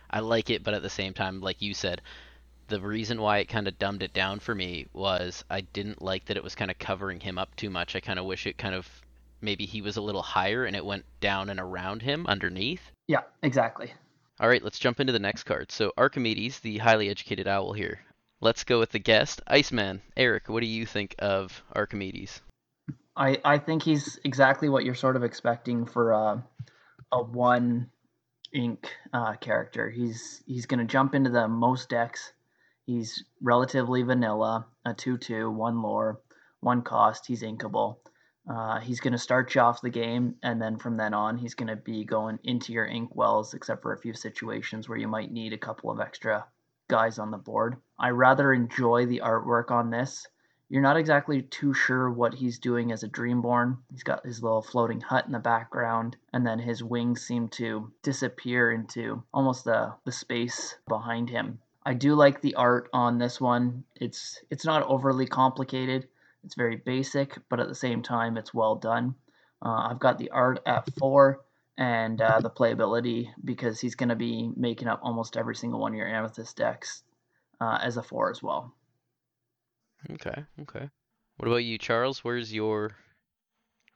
I 0.10 0.22
like 0.22 0.50
it, 0.50 0.64
but 0.64 0.74
at 0.74 0.82
the 0.82 0.90
same 0.90 1.14
time, 1.14 1.42
like 1.42 1.62
you 1.62 1.74
said, 1.74 2.02
the 2.70 2.80
reason 2.80 3.22
why 3.22 3.40
it 3.40 3.50
kind 3.50 3.68
of 3.68 3.78
dumbed 3.78 4.04
it 4.04 4.14
down 4.14 4.40
for 4.40 4.56
me 4.56 4.88
was 4.94 5.44
I 5.50 5.62
didn't 5.62 6.02
like 6.02 6.26
that 6.26 6.38
it 6.38 6.44
was 6.44 6.56
kind 6.56 6.72
of 6.72 6.80
covering 6.80 7.20
him 7.20 7.38
up 7.38 7.56
too 7.56 7.70
much. 7.70 7.96
I 7.96 8.00
kind 8.00 8.20
of 8.20 8.26
wish 8.26 8.48
it 8.48 8.58
kind 8.58 8.76
of 8.76 8.88
maybe 9.42 9.66
he 9.66 9.82
was 9.82 9.98
a 9.98 10.02
little 10.02 10.22
higher 10.22 10.66
and 10.66 10.76
it 10.76 10.86
went 10.86 11.06
down 11.20 11.50
and 11.50 11.60
around 11.60 12.02
him 12.02 12.26
underneath. 12.28 12.92
Yeah, 13.08 13.22
exactly. 13.42 13.94
All 14.40 14.48
right, 14.48 14.64
let's 14.64 14.80
jump 14.80 15.00
into 15.00 15.14
the 15.14 15.20
next 15.20 15.44
card. 15.44 15.72
So 15.72 15.92
Archimedes, 15.98 16.60
the 16.60 16.78
highly 16.78 17.10
educated 17.10 17.48
owl 17.48 17.74
here. 17.74 18.00
Let's 18.42 18.64
go 18.64 18.80
with 18.80 18.92
the 18.92 19.00
guest, 19.00 19.42
Iceman. 19.48 20.02
Eric, 20.16 20.48
what 20.48 20.62
do 20.62 20.68
you 20.68 20.86
think 20.86 21.16
of 21.20 21.62
Archimedes? 21.76 22.42
I, 23.18 23.38
I 23.44 23.58
think 23.58 23.84
he's 23.84 24.18
exactly 24.24 24.70
what 24.70 24.86
you're 24.86 24.96
sort 24.96 25.18
of 25.18 25.24
expecting 25.24 25.86
for 25.86 26.14
uh, 26.14 26.42
a 27.12 27.22
one 27.22 27.90
ink 28.54 28.90
uh, 29.12 29.34
character. 29.34 29.90
He's 29.90 30.42
he's 30.46 30.66
going 30.66 30.80
to 30.80 30.86
jump 30.86 31.16
into 31.16 31.30
the 31.30 31.48
most 31.50 31.90
decks. 31.90 32.32
He's 32.90 33.24
relatively 33.40 34.02
vanilla, 34.02 34.66
a 34.84 34.96
2 34.96 35.20
2, 35.20 35.52
one 35.52 35.84
lore, 35.84 36.22
one 36.60 36.82
cost. 36.82 37.28
He's 37.28 37.44
inkable. 37.44 37.98
Uh, 38.50 38.80
he's 38.80 39.00
going 39.00 39.14
to 39.14 39.20
start 39.20 39.54
you 39.54 39.62
off 39.62 39.80
the 39.80 39.92
game, 39.92 40.38
and 40.42 40.60
then 40.60 40.76
from 40.76 40.98
then 40.98 41.14
on, 41.14 41.38
he's 41.38 41.54
going 41.54 41.68
to 41.68 41.76
be 41.76 42.04
going 42.04 42.40
into 42.44 42.74
your 42.74 42.88
ink 42.88 43.16
wells, 43.16 43.54
except 43.54 43.84
for 43.84 43.94
a 43.94 44.00
few 44.00 44.16
situations 44.16 44.90
where 44.90 44.98
you 44.98 45.08
might 45.08 45.32
need 45.32 45.54
a 45.54 45.58
couple 45.60 45.92
of 45.92 46.00
extra 46.00 46.48
guys 46.88 47.20
on 47.20 47.30
the 47.30 47.38
board. 47.38 47.78
I 48.00 48.10
rather 48.10 48.52
enjoy 48.52 49.06
the 49.06 49.22
artwork 49.24 49.70
on 49.70 49.92
this. 49.92 50.26
You're 50.68 50.82
not 50.82 50.98
exactly 50.98 51.44
too 51.44 51.76
sure 51.76 52.10
what 52.10 52.34
he's 52.34 52.58
doing 52.58 52.92
as 52.92 53.04
a 53.04 53.08
Dreamborn. 53.08 53.78
He's 53.92 54.02
got 54.02 54.26
his 54.26 54.42
little 54.42 54.64
floating 54.64 55.02
hut 55.02 55.28
in 55.28 55.32
the 55.32 55.38
background, 55.38 56.18
and 56.34 56.44
then 56.44 56.58
his 56.58 56.84
wings 56.84 57.22
seem 57.22 57.50
to 57.50 57.94
disappear 58.02 58.72
into 58.72 59.22
almost 59.32 59.64
the, 59.64 59.94
the 60.06 60.12
space 60.12 60.76
behind 60.88 61.30
him. 61.30 61.60
I 61.90 61.94
do 61.96 62.14
like 62.14 62.42
the 62.42 62.56
art 62.56 62.90
on 62.94 63.18
this 63.18 63.42
one. 63.42 63.84
It's 63.96 64.40
it's 64.50 64.66
not 64.66 64.84
overly 64.84 65.26
complicated 65.26 66.08
it's 66.44 66.56
very 66.56 66.78
basic, 66.78 67.38
but 67.50 67.60
at 67.60 67.68
the 67.68 67.76
same 67.76 68.02
time, 68.02 68.38
it's 68.38 68.54
well 68.54 68.76
done. 68.76 69.16
Uh, 69.64 69.90
I've 69.90 70.00
got 70.00 70.18
the 70.18 70.30
art 70.32 70.60
at 70.66 70.90
four 70.98 71.42
and 71.78 72.22
uh, 72.22 72.40
the 72.40 72.50
playability 72.50 73.28
because 73.44 73.80
he's 73.80 73.96
going 73.96 74.10
to 74.10 74.16
be 74.16 74.52
making 74.56 74.88
up 74.88 75.02
almost 75.04 75.38
every 75.38 75.56
single 75.56 75.80
one 75.80 75.92
of 75.94 75.98
your 75.98 76.08
Amethyst 76.08 76.56
decks 76.56 77.04
uh, 77.60 77.80
as 77.82 77.98
a 77.98 78.04
four 78.04 78.30
as 78.30 78.42
well. 78.42 78.74
Okay, 80.12 80.46
okay. 80.62 80.90
What 81.38 81.48
about 81.48 81.58
you, 81.58 81.78
Charles? 81.78 82.24
Where's 82.24 82.54
your 82.54 82.96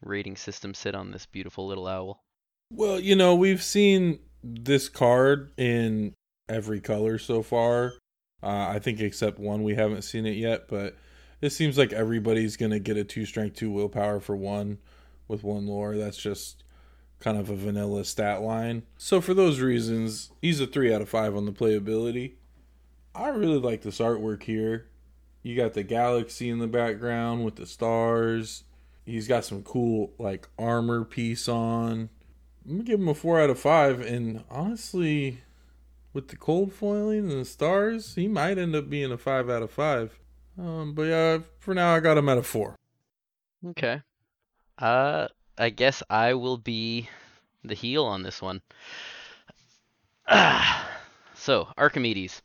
rating 0.01 0.35
system 0.35 0.73
sit 0.73 0.95
on 0.95 1.11
this 1.11 1.25
beautiful 1.25 1.67
little 1.67 1.87
owl? 1.87 2.23
Well, 2.69 2.99
you 2.99 3.15
know, 3.15 3.35
we've 3.35 3.63
seen 3.63 4.19
this 4.43 4.89
card 4.89 5.53
in 5.57 6.13
every 6.49 6.79
color 6.79 7.17
so 7.17 7.41
far. 7.41 7.93
Uh, 8.41 8.67
I 8.69 8.79
think 8.79 8.99
except 8.99 9.39
one 9.39 9.63
we 9.63 9.75
haven't 9.75 10.01
seen 10.01 10.25
it 10.25 10.35
yet, 10.35 10.67
but 10.67 10.95
it 11.41 11.51
seems 11.51 11.77
like 11.77 11.93
everybody's 11.93 12.57
gonna 12.57 12.79
get 12.79 12.97
a 12.97 13.03
two 13.03 13.25
strength, 13.25 13.55
two 13.55 13.71
willpower 13.71 14.19
for 14.19 14.35
one 14.35 14.79
with 15.27 15.43
one 15.43 15.67
lore. 15.67 15.97
That's 15.97 16.17
just 16.17 16.63
kind 17.19 17.37
of 17.37 17.49
a 17.49 17.55
vanilla 17.55 18.03
stat 18.03 18.41
line. 18.41 18.83
So 18.97 19.21
for 19.21 19.33
those 19.33 19.61
reasons, 19.61 20.31
he's 20.41 20.59
a 20.59 20.67
three 20.67 20.93
out 20.93 21.01
of 21.01 21.09
five 21.09 21.35
on 21.35 21.45
the 21.45 21.53
playability. 21.53 22.33
I 23.15 23.29
really 23.29 23.59
like 23.59 23.81
this 23.81 23.99
artwork 23.99 24.43
here. 24.43 24.87
You 25.41 25.55
got 25.55 25.73
the 25.73 25.83
galaxy 25.83 26.49
in 26.49 26.59
the 26.59 26.67
background 26.67 27.45
with 27.45 27.55
the 27.55 27.65
stars. 27.65 28.63
He's 29.05 29.27
got 29.27 29.45
some 29.45 29.63
cool 29.63 30.13
like 30.17 30.47
armor 30.57 31.05
piece 31.05 31.47
on. 31.47 32.09
I'm 32.65 32.71
gonna 32.71 32.83
give 32.83 32.99
him 32.99 33.09
a 33.09 33.13
four 33.13 33.39
out 33.39 33.49
of 33.49 33.59
five, 33.59 34.01
and 34.01 34.43
honestly, 34.49 35.41
with 36.13 36.27
the 36.27 36.37
cold 36.37 36.71
foiling 36.71 37.31
and 37.31 37.41
the 37.41 37.45
stars, 37.45 38.15
he 38.15 38.27
might 38.27 38.57
end 38.57 38.75
up 38.75 38.89
being 38.89 39.11
a 39.11 39.17
five 39.17 39.49
out 39.49 39.63
of 39.63 39.71
five. 39.71 40.19
Um, 40.57 40.93
but 40.93 41.03
yeah, 41.03 41.39
for 41.59 41.73
now 41.73 41.93
I 41.95 41.99
got 41.99 42.17
him 42.17 42.29
at 42.29 42.37
a 42.37 42.43
four. 42.43 42.77
Okay. 43.65 44.01
Uh, 44.77 45.27
I 45.57 45.69
guess 45.69 46.03
I 46.09 46.33
will 46.35 46.57
be 46.57 47.09
the 47.63 47.75
heel 47.75 48.05
on 48.05 48.23
this 48.23 48.41
one. 48.41 48.61
Ah. 50.27 50.89
So 51.35 51.67
Archimedes, 51.77 52.41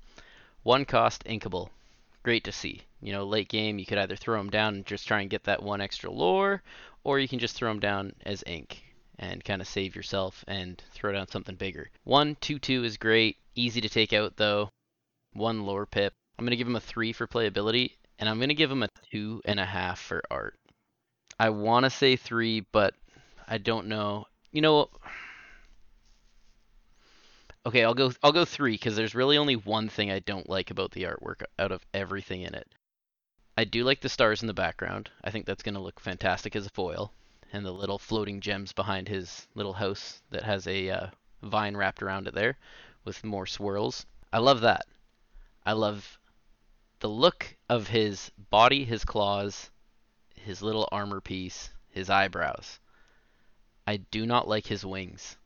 one 0.64 0.84
cost 0.84 1.22
inkable, 1.22 1.68
great 2.24 2.42
to 2.44 2.50
see. 2.50 2.82
You 3.00 3.12
know, 3.12 3.24
late 3.24 3.48
game 3.48 3.78
you 3.78 3.86
could 3.86 3.98
either 3.98 4.16
throw 4.16 4.40
him 4.40 4.50
down 4.50 4.74
and 4.74 4.86
just 4.86 5.06
try 5.06 5.20
and 5.20 5.30
get 5.30 5.44
that 5.44 5.62
one 5.62 5.80
extra 5.80 6.10
lore, 6.10 6.64
or 7.04 7.20
you 7.20 7.28
can 7.28 7.38
just 7.38 7.54
throw 7.54 7.70
him 7.70 7.78
down 7.78 8.14
as 8.26 8.42
ink 8.44 8.82
and 9.18 9.44
kind 9.44 9.62
of 9.62 9.68
save 9.68 9.94
yourself 9.94 10.44
and 10.48 10.82
throw 10.94 11.12
down 11.12 11.28
something 11.28 11.54
bigger. 11.54 11.90
One 12.02 12.36
two 12.40 12.58
two 12.58 12.82
is 12.82 12.96
great, 12.96 13.36
easy 13.58 13.80
to 13.80 13.88
take 13.88 14.12
out 14.12 14.36
though. 14.36 14.70
One 15.32 15.66
lore 15.66 15.86
pip. 15.86 16.12
I'm 16.38 16.44
gonna 16.44 16.56
give 16.56 16.68
him 16.68 16.76
a 16.76 16.80
three 16.80 17.12
for 17.12 17.26
playability, 17.26 17.92
and 18.18 18.28
I'm 18.28 18.40
gonna 18.40 18.54
give 18.54 18.70
him 18.70 18.82
a 18.82 18.88
two 19.10 19.42
and 19.44 19.58
a 19.58 19.64
half 19.64 19.98
for 19.98 20.22
art. 20.30 20.58
I 21.38 21.50
want 21.50 21.84
to 21.84 21.90
say 21.90 22.16
three, 22.16 22.60
but 22.72 22.94
I 23.46 23.58
don't 23.58 23.86
know. 23.86 24.26
You 24.52 24.62
know, 24.62 24.88
okay, 27.66 27.84
I'll 27.84 27.94
go. 27.94 28.12
I'll 28.22 28.32
go 28.32 28.44
three 28.44 28.72
because 28.72 28.96
there's 28.96 29.14
really 29.14 29.36
only 29.36 29.56
one 29.56 29.88
thing 29.88 30.10
I 30.10 30.20
don't 30.20 30.48
like 30.48 30.70
about 30.70 30.92
the 30.92 31.04
artwork 31.04 31.42
out 31.58 31.72
of 31.72 31.84
everything 31.92 32.42
in 32.42 32.54
it. 32.54 32.68
I 33.56 33.64
do 33.64 33.84
like 33.84 34.00
the 34.00 34.08
stars 34.08 34.42
in 34.42 34.46
the 34.46 34.54
background. 34.54 35.10
I 35.24 35.30
think 35.30 35.46
that's 35.46 35.62
gonna 35.62 35.82
look 35.82 36.00
fantastic 36.00 36.54
as 36.56 36.66
a 36.66 36.70
foil, 36.70 37.12
and 37.52 37.64
the 37.64 37.72
little 37.72 37.98
floating 37.98 38.40
gems 38.40 38.72
behind 38.72 39.08
his 39.08 39.46
little 39.54 39.74
house 39.74 40.22
that 40.30 40.44
has 40.44 40.66
a 40.66 40.90
uh, 40.90 41.06
vine 41.42 41.76
wrapped 41.76 42.02
around 42.02 42.28
it 42.28 42.34
there, 42.34 42.56
with 43.08 43.24
more 43.24 43.46
swirls. 43.46 44.04
I 44.30 44.38
love 44.38 44.60
that. 44.60 44.86
I 45.64 45.72
love 45.72 46.18
the 47.00 47.08
look 47.08 47.56
of 47.68 47.88
his 47.88 48.30
body, 48.50 48.84
his 48.84 49.02
claws, 49.02 49.70
his 50.34 50.60
little 50.60 50.86
armor 50.92 51.22
piece, 51.22 51.70
his 51.88 52.10
eyebrows. 52.10 52.78
I 53.86 53.96
do 53.96 54.26
not 54.26 54.46
like 54.46 54.66
his 54.66 54.84
wings. 54.84 55.38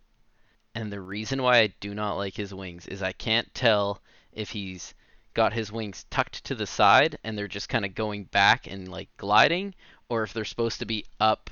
And 0.74 0.92
the 0.92 1.00
reason 1.00 1.40
why 1.40 1.58
I 1.58 1.66
do 1.78 1.94
not 1.94 2.16
like 2.16 2.34
his 2.34 2.52
wings 2.52 2.86
is 2.88 3.00
I 3.00 3.12
can't 3.12 3.54
tell 3.54 4.00
if 4.32 4.50
he's 4.50 4.92
got 5.34 5.52
his 5.52 5.70
wings 5.70 6.04
tucked 6.10 6.42
to 6.44 6.56
the 6.56 6.66
side 6.66 7.16
and 7.22 7.38
they're 7.38 7.46
just 7.46 7.68
kind 7.68 7.84
of 7.84 7.94
going 7.94 8.24
back 8.24 8.66
and 8.66 8.88
like 8.88 9.08
gliding 9.16 9.74
or 10.08 10.24
if 10.24 10.32
they're 10.32 10.44
supposed 10.44 10.80
to 10.80 10.86
be 10.86 11.06
up 11.20 11.50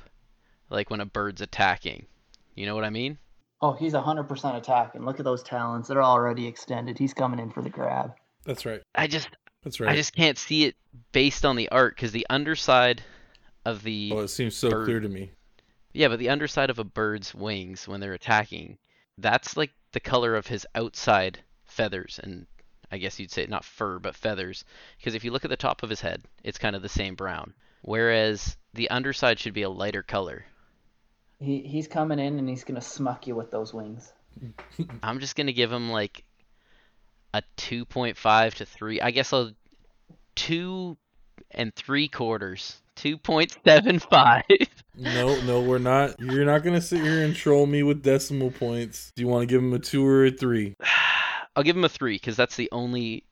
like 0.69 0.89
when 0.89 0.99
a 0.99 1.05
bird's 1.05 1.41
attacking. 1.41 2.05
You 2.55 2.65
know 2.65 2.75
what 2.75 2.83
I 2.83 2.89
mean? 2.89 3.17
Oh, 3.61 3.73
he's 3.73 3.93
100% 3.93 4.55
attacking. 4.55 5.05
Look 5.05 5.19
at 5.19 5.25
those 5.25 5.43
talons. 5.43 5.87
They're 5.87 6.03
already 6.03 6.47
extended. 6.47 6.97
He's 6.97 7.13
coming 7.13 7.39
in 7.39 7.51
for 7.51 7.61
the 7.61 7.69
grab. 7.69 8.13
That's 8.43 8.65
right. 8.65 8.81
I 8.95 9.07
just 9.07 9.29
That's 9.63 9.79
right. 9.79 9.91
I 9.91 9.95
just 9.95 10.15
can't 10.15 10.37
see 10.37 10.65
it 10.65 10.75
based 11.11 11.45
on 11.45 11.55
the 11.55 11.69
art 11.69 11.95
because 11.95 12.11
the 12.11 12.25
underside 12.29 13.03
of 13.65 13.83
the 13.83 14.11
oh, 14.15 14.19
it 14.19 14.29
seems 14.29 14.55
so 14.55 14.69
bird- 14.71 14.85
clear 14.85 14.99
to 14.99 15.09
me. 15.09 15.31
yeah, 15.93 16.07
but 16.07 16.17
the 16.17 16.29
underside 16.29 16.71
of 16.71 16.79
a 16.79 16.83
bird's 16.83 17.35
wings 17.35 17.87
when 17.87 17.99
they're 17.99 18.13
attacking, 18.13 18.79
that's 19.19 19.55
like 19.55 19.71
the 19.91 19.99
color 19.99 20.35
of 20.35 20.47
his 20.47 20.65
outside 20.73 21.39
feathers 21.65 22.19
and 22.23 22.47
I 22.91 22.97
guess 22.97 23.19
you'd 23.19 23.31
say 23.31 23.45
not 23.45 23.63
fur 23.63 23.99
but 23.99 24.15
feathers 24.15 24.65
because 24.97 25.13
if 25.13 25.23
you 25.23 25.31
look 25.31 25.45
at 25.45 25.49
the 25.51 25.55
top 25.55 25.83
of 25.83 25.89
his 25.89 26.01
head, 26.01 26.23
it's 26.43 26.57
kind 26.57 26.75
of 26.75 26.81
the 26.81 26.89
same 26.89 27.15
brown. 27.15 27.53
Whereas 27.83 28.57
the 28.73 28.89
underside 28.89 29.39
should 29.39 29.53
be 29.53 29.61
a 29.61 29.69
lighter 29.69 30.03
color. 30.03 30.45
He, 31.41 31.59
he's 31.59 31.87
coming 31.87 32.19
in 32.19 32.37
and 32.39 32.47
he's 32.47 32.63
going 32.63 32.79
to 32.79 32.85
smuck 32.85 33.27
you 33.27 33.35
with 33.35 33.51
those 33.51 33.73
wings. 33.73 34.13
I'm 35.03 35.19
just 35.19 35.35
gonna 35.35 35.51
give 35.51 35.71
him 35.71 35.89
like 35.89 36.23
a 37.33 37.43
2.5 37.57 38.53
to 38.55 38.65
3. 38.65 39.01
I 39.01 39.11
guess 39.11 39.33
I'll 39.33 39.51
two 40.35 40.97
and 41.51 41.73
three 41.75 42.07
quarters. 42.07 42.81
2.75. 42.97 44.43
No, 44.93 45.39
no, 45.45 45.61
we're 45.61 45.79
not. 45.79 46.19
You're 46.19 46.45
not 46.45 46.63
gonna 46.63 46.81
sit 46.81 47.01
here 47.01 47.23
and 47.23 47.33
troll 47.33 47.65
me 47.65 47.81
with 47.81 48.03
decimal 48.03 48.51
points. 48.51 49.13
Do 49.15 49.21
you 49.21 49.27
want 49.29 49.43
to 49.43 49.45
give 49.47 49.63
him 49.63 49.73
a 49.73 49.79
two 49.79 50.05
or 50.05 50.25
a 50.25 50.31
three? 50.31 50.75
I'll 51.55 51.63
give 51.63 51.77
him 51.77 51.85
a 51.85 51.89
three 51.89 52.17
because 52.17 52.35
that's 52.35 52.57
the 52.57 52.67
only 52.73 53.23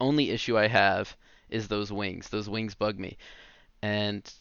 only 0.00 0.30
issue 0.30 0.56
I 0.56 0.68
have 0.68 1.14
is 1.50 1.66
those 1.66 1.92
wings. 1.92 2.28
Those 2.28 2.48
wings 2.48 2.76
bug 2.76 2.96
me, 2.98 3.18
and 3.82 4.32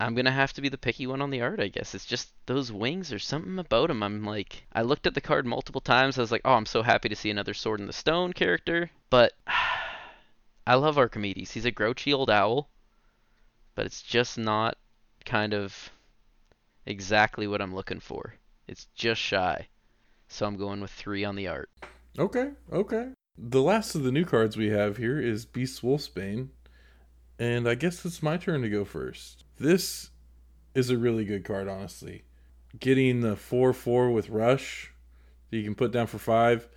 I'm 0.00 0.14
gonna 0.14 0.30
have 0.30 0.52
to 0.54 0.60
be 0.60 0.68
the 0.68 0.78
picky 0.78 1.06
one 1.06 1.20
on 1.20 1.30
the 1.30 1.40
art. 1.40 1.60
I 1.60 1.68
guess 1.68 1.94
it's 1.94 2.06
just 2.06 2.30
those 2.46 2.70
wings 2.70 3.12
or 3.12 3.18
something 3.18 3.58
about 3.58 3.88
them. 3.88 4.02
I'm 4.02 4.24
like, 4.24 4.64
I 4.72 4.82
looked 4.82 5.06
at 5.06 5.14
the 5.14 5.20
card 5.20 5.44
multiple 5.44 5.80
times. 5.80 6.16
I 6.16 6.20
was 6.20 6.30
like, 6.30 6.42
oh, 6.44 6.54
I'm 6.54 6.66
so 6.66 6.82
happy 6.82 7.08
to 7.08 7.16
see 7.16 7.30
another 7.30 7.54
Sword 7.54 7.80
in 7.80 7.86
the 7.86 7.92
Stone 7.92 8.32
character, 8.32 8.90
but 9.10 9.32
I 10.66 10.74
love 10.74 10.98
Archimedes. 10.98 11.50
He's 11.50 11.64
a 11.64 11.70
grouchy 11.70 12.12
old 12.12 12.30
owl, 12.30 12.68
but 13.74 13.86
it's 13.86 14.02
just 14.02 14.38
not 14.38 14.76
kind 15.24 15.52
of 15.52 15.90
exactly 16.86 17.46
what 17.46 17.60
I'm 17.60 17.74
looking 17.74 18.00
for. 18.00 18.34
It's 18.68 18.86
just 18.94 19.20
shy. 19.20 19.66
So 20.28 20.46
I'm 20.46 20.56
going 20.56 20.80
with 20.80 20.90
three 20.90 21.24
on 21.24 21.36
the 21.36 21.48
art. 21.48 21.70
Okay, 22.18 22.50
okay. 22.72 23.08
The 23.36 23.62
last 23.62 23.94
of 23.94 24.02
the 24.02 24.12
new 24.12 24.24
cards 24.24 24.56
we 24.56 24.68
have 24.70 24.96
here 24.96 25.20
is 25.20 25.46
Beast 25.46 25.82
Wolfsbane, 25.82 26.48
and 27.38 27.68
I 27.68 27.74
guess 27.74 28.04
it's 28.04 28.22
my 28.22 28.36
turn 28.36 28.62
to 28.62 28.68
go 28.68 28.84
first. 28.84 29.44
This 29.58 30.10
is 30.74 30.90
a 30.90 30.98
really 30.98 31.24
good 31.24 31.44
card, 31.44 31.68
honestly. 31.68 32.24
Getting 32.78 33.20
the 33.20 33.36
four 33.36 33.72
four 33.72 34.10
with 34.10 34.28
Rush 34.28 34.92
that 35.50 35.56
you 35.56 35.64
can 35.64 35.74
put 35.74 35.92
down 35.92 36.06
for 36.06 36.18
five 36.18 36.68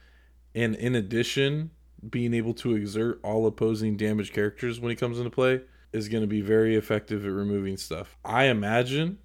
And 0.54 0.76
in 0.76 0.96
addition, 0.96 1.72
being 2.10 2.34
able 2.34 2.54
to 2.56 2.76
exert 2.76 3.20
all 3.24 3.46
opposing 3.46 3.96
damage 3.96 4.34
characters 4.34 4.80
when 4.80 4.90
he 4.90 4.96
comes 4.96 5.18
into 5.18 5.30
play 5.30 5.62
is 5.94 6.10
going 6.10 6.22
to 6.22 6.28
be 6.28 6.42
very 6.42 6.76
effective 6.76 7.26
at 7.26 7.32
removing 7.32 7.78
stuff. 7.78 8.18
I 8.24 8.46
imagine 8.46 9.20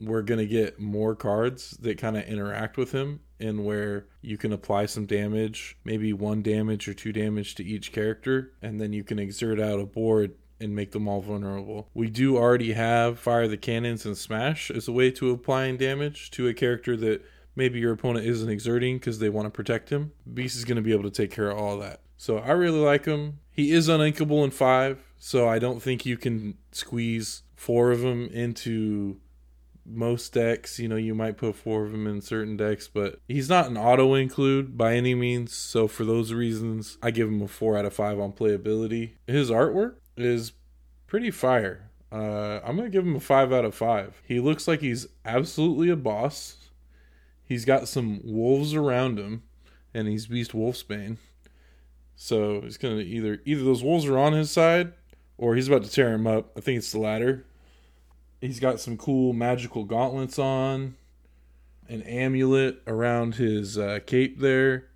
we're 0.00 0.22
going 0.22 0.38
to 0.40 0.46
get 0.46 0.78
more 0.78 1.14
cards 1.14 1.70
that 1.80 1.98
kind 1.98 2.16
of 2.16 2.24
interact 2.24 2.76
with 2.76 2.92
him 2.92 3.20
and 3.40 3.64
where 3.64 4.06
you 4.20 4.36
can 4.36 4.52
apply 4.52 4.86
some 4.86 5.06
damage, 5.06 5.76
maybe 5.84 6.12
one 6.12 6.42
damage 6.42 6.88
or 6.88 6.94
two 6.94 7.12
damage 7.12 7.54
to 7.56 7.64
each 7.64 7.92
character, 7.92 8.52
and 8.60 8.80
then 8.80 8.92
you 8.92 9.04
can 9.04 9.18
exert 9.18 9.60
out 9.60 9.80
a 9.80 9.86
board 9.86 10.34
and 10.64 10.74
make 10.74 10.92
them 10.92 11.06
all 11.06 11.20
vulnerable. 11.20 11.88
We 11.94 12.08
do 12.08 12.36
already 12.36 12.72
have 12.72 13.18
Fire 13.18 13.46
the 13.46 13.56
Cannons 13.56 14.04
and 14.04 14.16
Smash 14.16 14.70
as 14.70 14.88
a 14.88 14.92
way 14.92 15.10
to 15.12 15.30
applying 15.30 15.76
damage 15.76 16.30
to 16.32 16.48
a 16.48 16.54
character 16.54 16.96
that 16.96 17.22
maybe 17.54 17.78
your 17.78 17.92
opponent 17.92 18.26
isn't 18.26 18.48
exerting 18.48 18.98
because 18.98 19.18
they 19.18 19.28
want 19.28 19.46
to 19.46 19.50
protect 19.50 19.90
him. 19.90 20.12
Beast 20.32 20.56
is 20.56 20.64
going 20.64 20.76
to 20.76 20.82
be 20.82 20.92
able 20.92 21.04
to 21.04 21.10
take 21.10 21.30
care 21.30 21.50
of 21.50 21.58
all 21.58 21.78
that. 21.78 22.00
So 22.16 22.38
I 22.38 22.52
really 22.52 22.80
like 22.80 23.04
him. 23.04 23.40
He 23.50 23.70
is 23.70 23.88
uninkable 23.88 24.44
in 24.44 24.50
five, 24.50 24.98
so 25.18 25.48
I 25.48 25.58
don't 25.58 25.82
think 25.82 26.06
you 26.06 26.16
can 26.16 26.56
squeeze 26.72 27.42
four 27.54 27.92
of 27.92 28.00
them 28.00 28.28
into 28.32 29.20
most 29.86 30.32
decks. 30.32 30.78
You 30.78 30.88
know, 30.88 30.96
you 30.96 31.14
might 31.14 31.36
put 31.36 31.54
four 31.54 31.84
of 31.84 31.92
them 31.92 32.06
in 32.06 32.20
certain 32.20 32.56
decks, 32.56 32.88
but 32.88 33.20
he's 33.28 33.48
not 33.48 33.68
an 33.68 33.76
auto 33.76 34.14
include 34.14 34.76
by 34.76 34.94
any 34.94 35.14
means. 35.14 35.54
So 35.54 35.86
for 35.86 36.04
those 36.04 36.32
reasons, 36.32 36.98
I 37.02 37.10
give 37.10 37.28
him 37.28 37.42
a 37.42 37.48
four 37.48 37.76
out 37.76 37.84
of 37.84 37.94
five 37.94 38.18
on 38.18 38.32
playability. 38.32 39.12
His 39.26 39.50
artwork 39.50 39.96
is 40.16 40.52
pretty 41.06 41.30
fire. 41.30 41.90
Uh, 42.12 42.60
I'm 42.64 42.76
gonna 42.76 42.90
give 42.90 43.04
him 43.04 43.16
a 43.16 43.20
five 43.20 43.52
out 43.52 43.64
of 43.64 43.74
five. 43.74 44.20
He 44.26 44.38
looks 44.38 44.68
like 44.68 44.80
he's 44.80 45.08
absolutely 45.24 45.90
a 45.90 45.96
boss. 45.96 46.56
He's 47.44 47.64
got 47.64 47.88
some 47.88 48.20
wolves 48.24 48.74
around 48.74 49.18
him, 49.18 49.42
and 49.92 50.06
he's 50.06 50.26
Beast 50.26 50.52
Wolfsbane. 50.52 51.16
So 52.16 52.60
he's 52.60 52.76
gonna 52.76 53.00
either 53.00 53.40
either 53.44 53.64
those 53.64 53.82
wolves 53.82 54.06
are 54.06 54.18
on 54.18 54.32
his 54.32 54.50
side, 54.50 54.92
or 55.36 55.56
he's 55.56 55.68
about 55.68 55.82
to 55.84 55.90
tear 55.90 56.12
him 56.12 56.26
up. 56.26 56.52
I 56.56 56.60
think 56.60 56.78
it's 56.78 56.92
the 56.92 57.00
latter. 57.00 57.44
He's 58.40 58.60
got 58.60 58.78
some 58.78 58.96
cool 58.96 59.32
magical 59.32 59.84
gauntlets 59.84 60.38
on, 60.38 60.96
an 61.88 62.02
amulet 62.02 62.82
around 62.86 63.36
his 63.36 63.76
uh, 63.76 64.00
cape 64.06 64.38
there. 64.38 64.86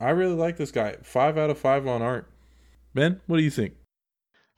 I 0.00 0.10
really 0.10 0.34
like 0.34 0.56
this 0.56 0.70
guy. 0.70 0.96
Five 1.02 1.36
out 1.38 1.50
of 1.50 1.58
five 1.58 1.86
on 1.86 2.02
art. 2.02 2.30
Ben, 2.94 3.20
what 3.26 3.36
do 3.36 3.42
you 3.42 3.50
think? 3.50 3.74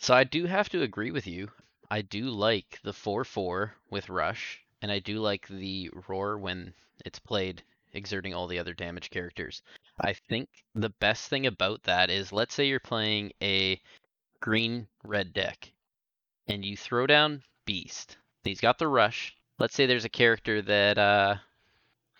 So 0.02 0.14
I 0.14 0.25
do 0.25 0.47
have 0.47 0.71
to 0.71 0.80
agree 0.80 1.11
with 1.11 1.26
you. 1.26 1.50
I 1.90 2.00
do 2.00 2.30
like 2.30 2.80
the 2.83 2.95
4 2.95 3.23
4 3.23 3.76
with 3.90 4.09
Rush, 4.09 4.62
and 4.80 4.90
I 4.90 4.99
do 4.99 5.21
like 5.21 5.47
the 5.47 5.90
Roar 6.09 6.38
when 6.38 6.73
it's 7.04 7.19
played, 7.19 7.62
exerting 7.92 8.33
all 8.33 8.47
the 8.47 8.59
other 8.59 8.73
damage 8.73 9.11
characters. 9.11 9.61
I 10.00 10.14
think 10.14 10.49
the 10.75 10.88
best 10.88 11.28
thing 11.28 11.45
about 11.47 11.83
that 11.83 12.09
is 12.09 12.33
let's 12.33 12.54
say 12.54 12.66
you're 12.66 12.80
playing 12.80 13.35
a 13.42 13.78
green 14.40 14.88
red 15.04 15.35
deck, 15.35 15.71
and 16.49 16.64
you 16.64 16.78
throw 16.78 17.07
down 17.07 17.42
Beast. 17.66 18.16
He's 18.42 18.62
got 18.62 18.78
the 18.78 18.88
Rush. 18.88 19.37
Let's 19.59 19.75
say 19.75 19.85
there's 19.85 20.07
a 20.07 20.09
character 20.09 20.62
that 20.62 20.97
uh, 20.97 21.37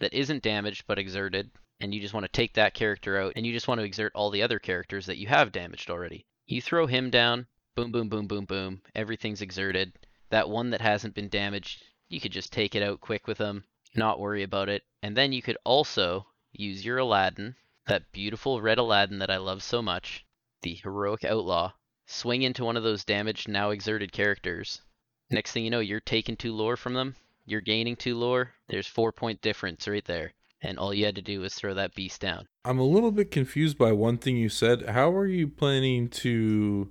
that 0.01 0.13
isn't 0.13 0.43
damaged 0.43 0.85
but 0.87 0.99
exerted, 0.99 1.51
and 1.81 1.95
you 1.95 2.03
just 2.03 2.13
want 2.13 2.25
to 2.25 2.33
take 2.33 2.53
that 2.55 2.75
character 2.75 3.19
out, 3.19 3.33
and 3.37 3.47
you 3.47 3.55
just 3.55 3.69
want 3.69 3.81
to 3.81 3.87
exert 3.87 4.13
all 4.15 4.29
the 4.29 4.43
other 4.43 4.59
characters 4.59 5.07
that 5.07 5.17
you 5.17 5.29
have 5.29 5.51
damaged 5.51 5.89
already. 5.89 6.27
You 6.47 6.61
throw 6.61 6.87
him 6.87 7.09
down, 7.09 7.47
boom, 7.81 7.93
boom, 7.93 8.11
boom, 8.11 8.27
boom, 8.27 8.45
boom. 8.45 8.83
Everything's 8.95 9.41
exerted. 9.41 9.95
That 10.29 10.51
one 10.51 10.69
that 10.69 10.83
hasn't 10.83 11.15
been 11.15 11.31
damaged, 11.31 11.83
you 12.11 12.21
could 12.21 12.31
just 12.31 12.53
take 12.53 12.75
it 12.75 12.83
out 12.83 13.01
quick 13.01 13.27
with 13.27 13.39
them, 13.39 13.65
not 13.95 14.21
worry 14.21 14.43
about 14.43 14.69
it. 14.69 14.83
And 15.03 15.17
then 15.17 15.33
you 15.33 15.41
could 15.41 15.57
also 15.65 16.27
use 16.53 16.85
your 16.85 16.99
Aladdin, 16.99 17.57
that 17.87 18.13
beautiful 18.13 18.61
red 18.61 18.77
Aladdin 18.77 19.19
that 19.21 19.31
I 19.31 19.39
love 19.39 19.63
so 19.63 19.81
much, 19.81 20.27
the 20.61 20.75
heroic 20.75 21.25
outlaw, 21.25 21.73
swing 22.05 22.43
into 22.43 22.67
one 22.67 22.77
of 22.77 22.83
those 22.83 23.03
damaged, 23.03 23.49
now 23.49 23.71
exerted 23.71 24.13
characters. 24.13 24.83
Next 25.31 25.53
thing 25.53 25.65
you 25.65 25.71
know, 25.71 25.81
you're 25.81 26.01
taking 26.01 26.37
two 26.37 26.53
lore 26.53 26.77
from 26.77 26.93
them, 26.93 27.17
you're 27.47 27.63
gaining 27.63 27.97
two 27.97 28.15
lore. 28.15 28.53
There's 28.69 28.87
four 28.87 29.11
point 29.11 29.41
difference 29.41 29.89
right 29.89 30.05
there. 30.05 30.35
And 30.61 30.79
all 30.79 30.93
you 30.93 31.07
had 31.07 31.15
to 31.15 31.23
do 31.23 31.41
was 31.41 31.55
throw 31.55 31.73
that 31.73 31.95
beast 31.95 32.21
down. 32.21 32.47
I'm 32.67 32.79
a 32.79 32.85
little 32.85 33.11
bit 33.11 33.31
confused 33.31 33.79
by 33.79 33.93
one 33.93 34.19
thing 34.19 34.37
you 34.37 34.51
said. 34.51 34.91
How 34.91 35.11
are 35.13 35.27
you 35.27 35.49
planning 35.49 36.11
to 36.11 36.91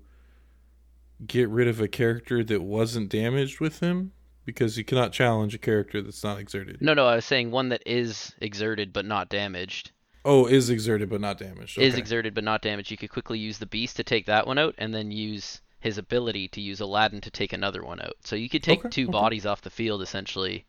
get 1.26 1.50
rid 1.50 1.68
of 1.68 1.80
a 1.82 1.88
character 1.88 2.44
that 2.44 2.62
wasn't 2.62 3.10
damaged 3.10 3.60
with 3.60 3.80
him? 3.80 4.12
Because 4.46 4.78
you 4.78 4.84
cannot 4.84 5.12
challenge 5.12 5.54
a 5.54 5.60
character 5.60 6.02
that's 6.02 6.24
not 6.24 6.40
exerted. 6.40 6.82
No, 6.82 6.94
no, 6.94 7.06
I 7.06 7.16
was 7.16 7.26
saying 7.26 7.52
one 7.52 7.70
that 7.70 7.84
is 7.86 8.34
exerted 8.42 8.92
but 8.94 9.06
not 9.06 9.30
damaged. 9.30 9.92
Oh, 10.26 10.48
is 10.48 10.70
exerted 10.70 11.10
but 11.10 11.22
not 11.22 11.38
damaged. 11.38 11.78
Is 11.78 11.96
exerted 11.96 12.34
but 12.34 12.44
not 12.44 12.62
damaged. 12.62 12.90
You 12.92 12.98
could 12.98 13.12
quickly 13.12 13.38
use 13.40 13.58
the 13.60 13.66
beast 13.66 13.96
to 13.98 14.04
take 14.04 14.26
that 14.26 14.48
one 14.48 14.58
out, 14.58 14.76
and 14.78 14.94
then 14.94 15.12
use 15.12 15.62
his 15.80 15.98
ability 15.98 16.48
to 16.50 16.62
use 16.62 16.82
Aladdin 16.82 17.22
to 17.22 17.32
take 17.32 17.54
another 17.54 17.84
one 17.84 18.02
out. 18.02 18.16
So 18.24 18.36
you 18.36 18.50
could 18.50 18.64
take 18.64 18.80
Okay, 18.80 18.90
two 18.90 19.04
okay. 19.06 19.12
bodies 19.12 19.46
off 19.46 19.62
the 19.62 19.70
field 19.70 20.02
essentially 20.02 20.66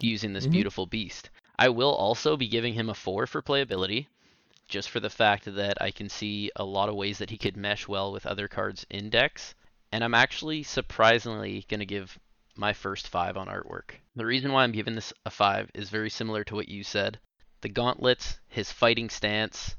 using 0.00 0.32
this 0.34 0.46
Mhm. 0.46 0.50
beautiful 0.52 0.86
beast. 0.86 1.30
I 1.58 1.68
will 1.70 1.92
also 1.94 2.36
be 2.36 2.48
giving 2.48 2.74
him 2.74 2.90
a 2.90 2.94
four 2.94 3.26
for 3.26 3.40
playability, 3.40 4.08
just 4.68 4.90
for 4.90 5.00
the 5.00 5.10
fact 5.10 5.44
that 5.54 5.80
I 5.80 5.90
can 5.90 6.08
see 6.08 6.50
a 6.56 6.64
lot 6.64 6.88
of 6.88 6.94
ways 6.94 7.18
that 7.18 7.30
he 7.30 7.38
could 7.38 7.56
mesh 7.56 7.86
well 7.86 8.12
with 8.12 8.26
other 8.26 8.48
cards 8.48 8.84
in 8.90 9.10
decks. 9.10 9.54
And 9.92 10.02
I'm 10.02 10.14
actually 10.14 10.62
surprisingly 10.62 11.64
going 11.68 11.80
to 11.80 11.86
give 11.86 12.18
my 12.56 12.72
first 12.72 13.08
five 13.08 13.36
on 13.36 13.48
artwork. 13.48 13.92
The 14.14 14.26
reason 14.26 14.52
why 14.52 14.64
I'm 14.64 14.72
giving 14.72 14.94
this 14.94 15.12
a 15.24 15.30
five 15.30 15.70
is 15.74 15.90
very 15.90 16.10
similar 16.10 16.42
to 16.44 16.54
what 16.54 16.68
you 16.68 16.82
said. 16.82 17.18
The 17.60 17.68
gauntlets, 17.68 18.38
his 18.48 18.72
fighting 18.72 19.08
stance, 19.08 19.76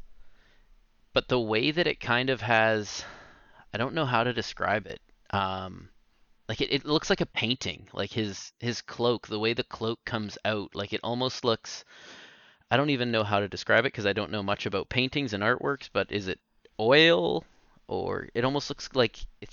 but 1.13 1.27
the 1.27 1.39
way 1.39 1.71
that 1.71 1.87
it 1.87 1.99
kind 1.99 2.29
of 2.29 2.41
has, 2.41 3.03
I 3.73 3.77
don't 3.77 3.93
know 3.93 4.05
how 4.05 4.23
to 4.23 4.33
describe 4.33 4.85
it. 4.87 5.01
Um, 5.31 5.89
like 6.47 6.61
it, 6.61 6.71
it 6.71 6.85
looks 6.85 7.09
like 7.09 7.21
a 7.21 7.25
painting. 7.25 7.87
Like 7.93 8.11
his 8.11 8.53
his 8.59 8.81
cloak, 8.81 9.27
the 9.27 9.39
way 9.39 9.53
the 9.53 9.63
cloak 9.63 9.99
comes 10.05 10.37
out, 10.45 10.75
like 10.75 10.93
it 10.93 11.01
almost 11.03 11.43
looks. 11.43 11.83
I 12.69 12.77
don't 12.77 12.89
even 12.89 13.11
know 13.11 13.23
how 13.23 13.39
to 13.39 13.47
describe 13.47 13.85
it 13.85 13.93
because 13.93 14.05
I 14.05 14.13
don't 14.13 14.31
know 14.31 14.43
much 14.43 14.65
about 14.65 14.89
paintings 14.89 15.33
and 15.33 15.43
artworks. 15.43 15.89
But 15.91 16.11
is 16.11 16.27
it 16.27 16.39
oil 16.79 17.45
or 17.87 18.29
it 18.33 18.43
almost 18.43 18.69
looks 18.69 18.89
like 18.93 19.17
it? 19.41 19.49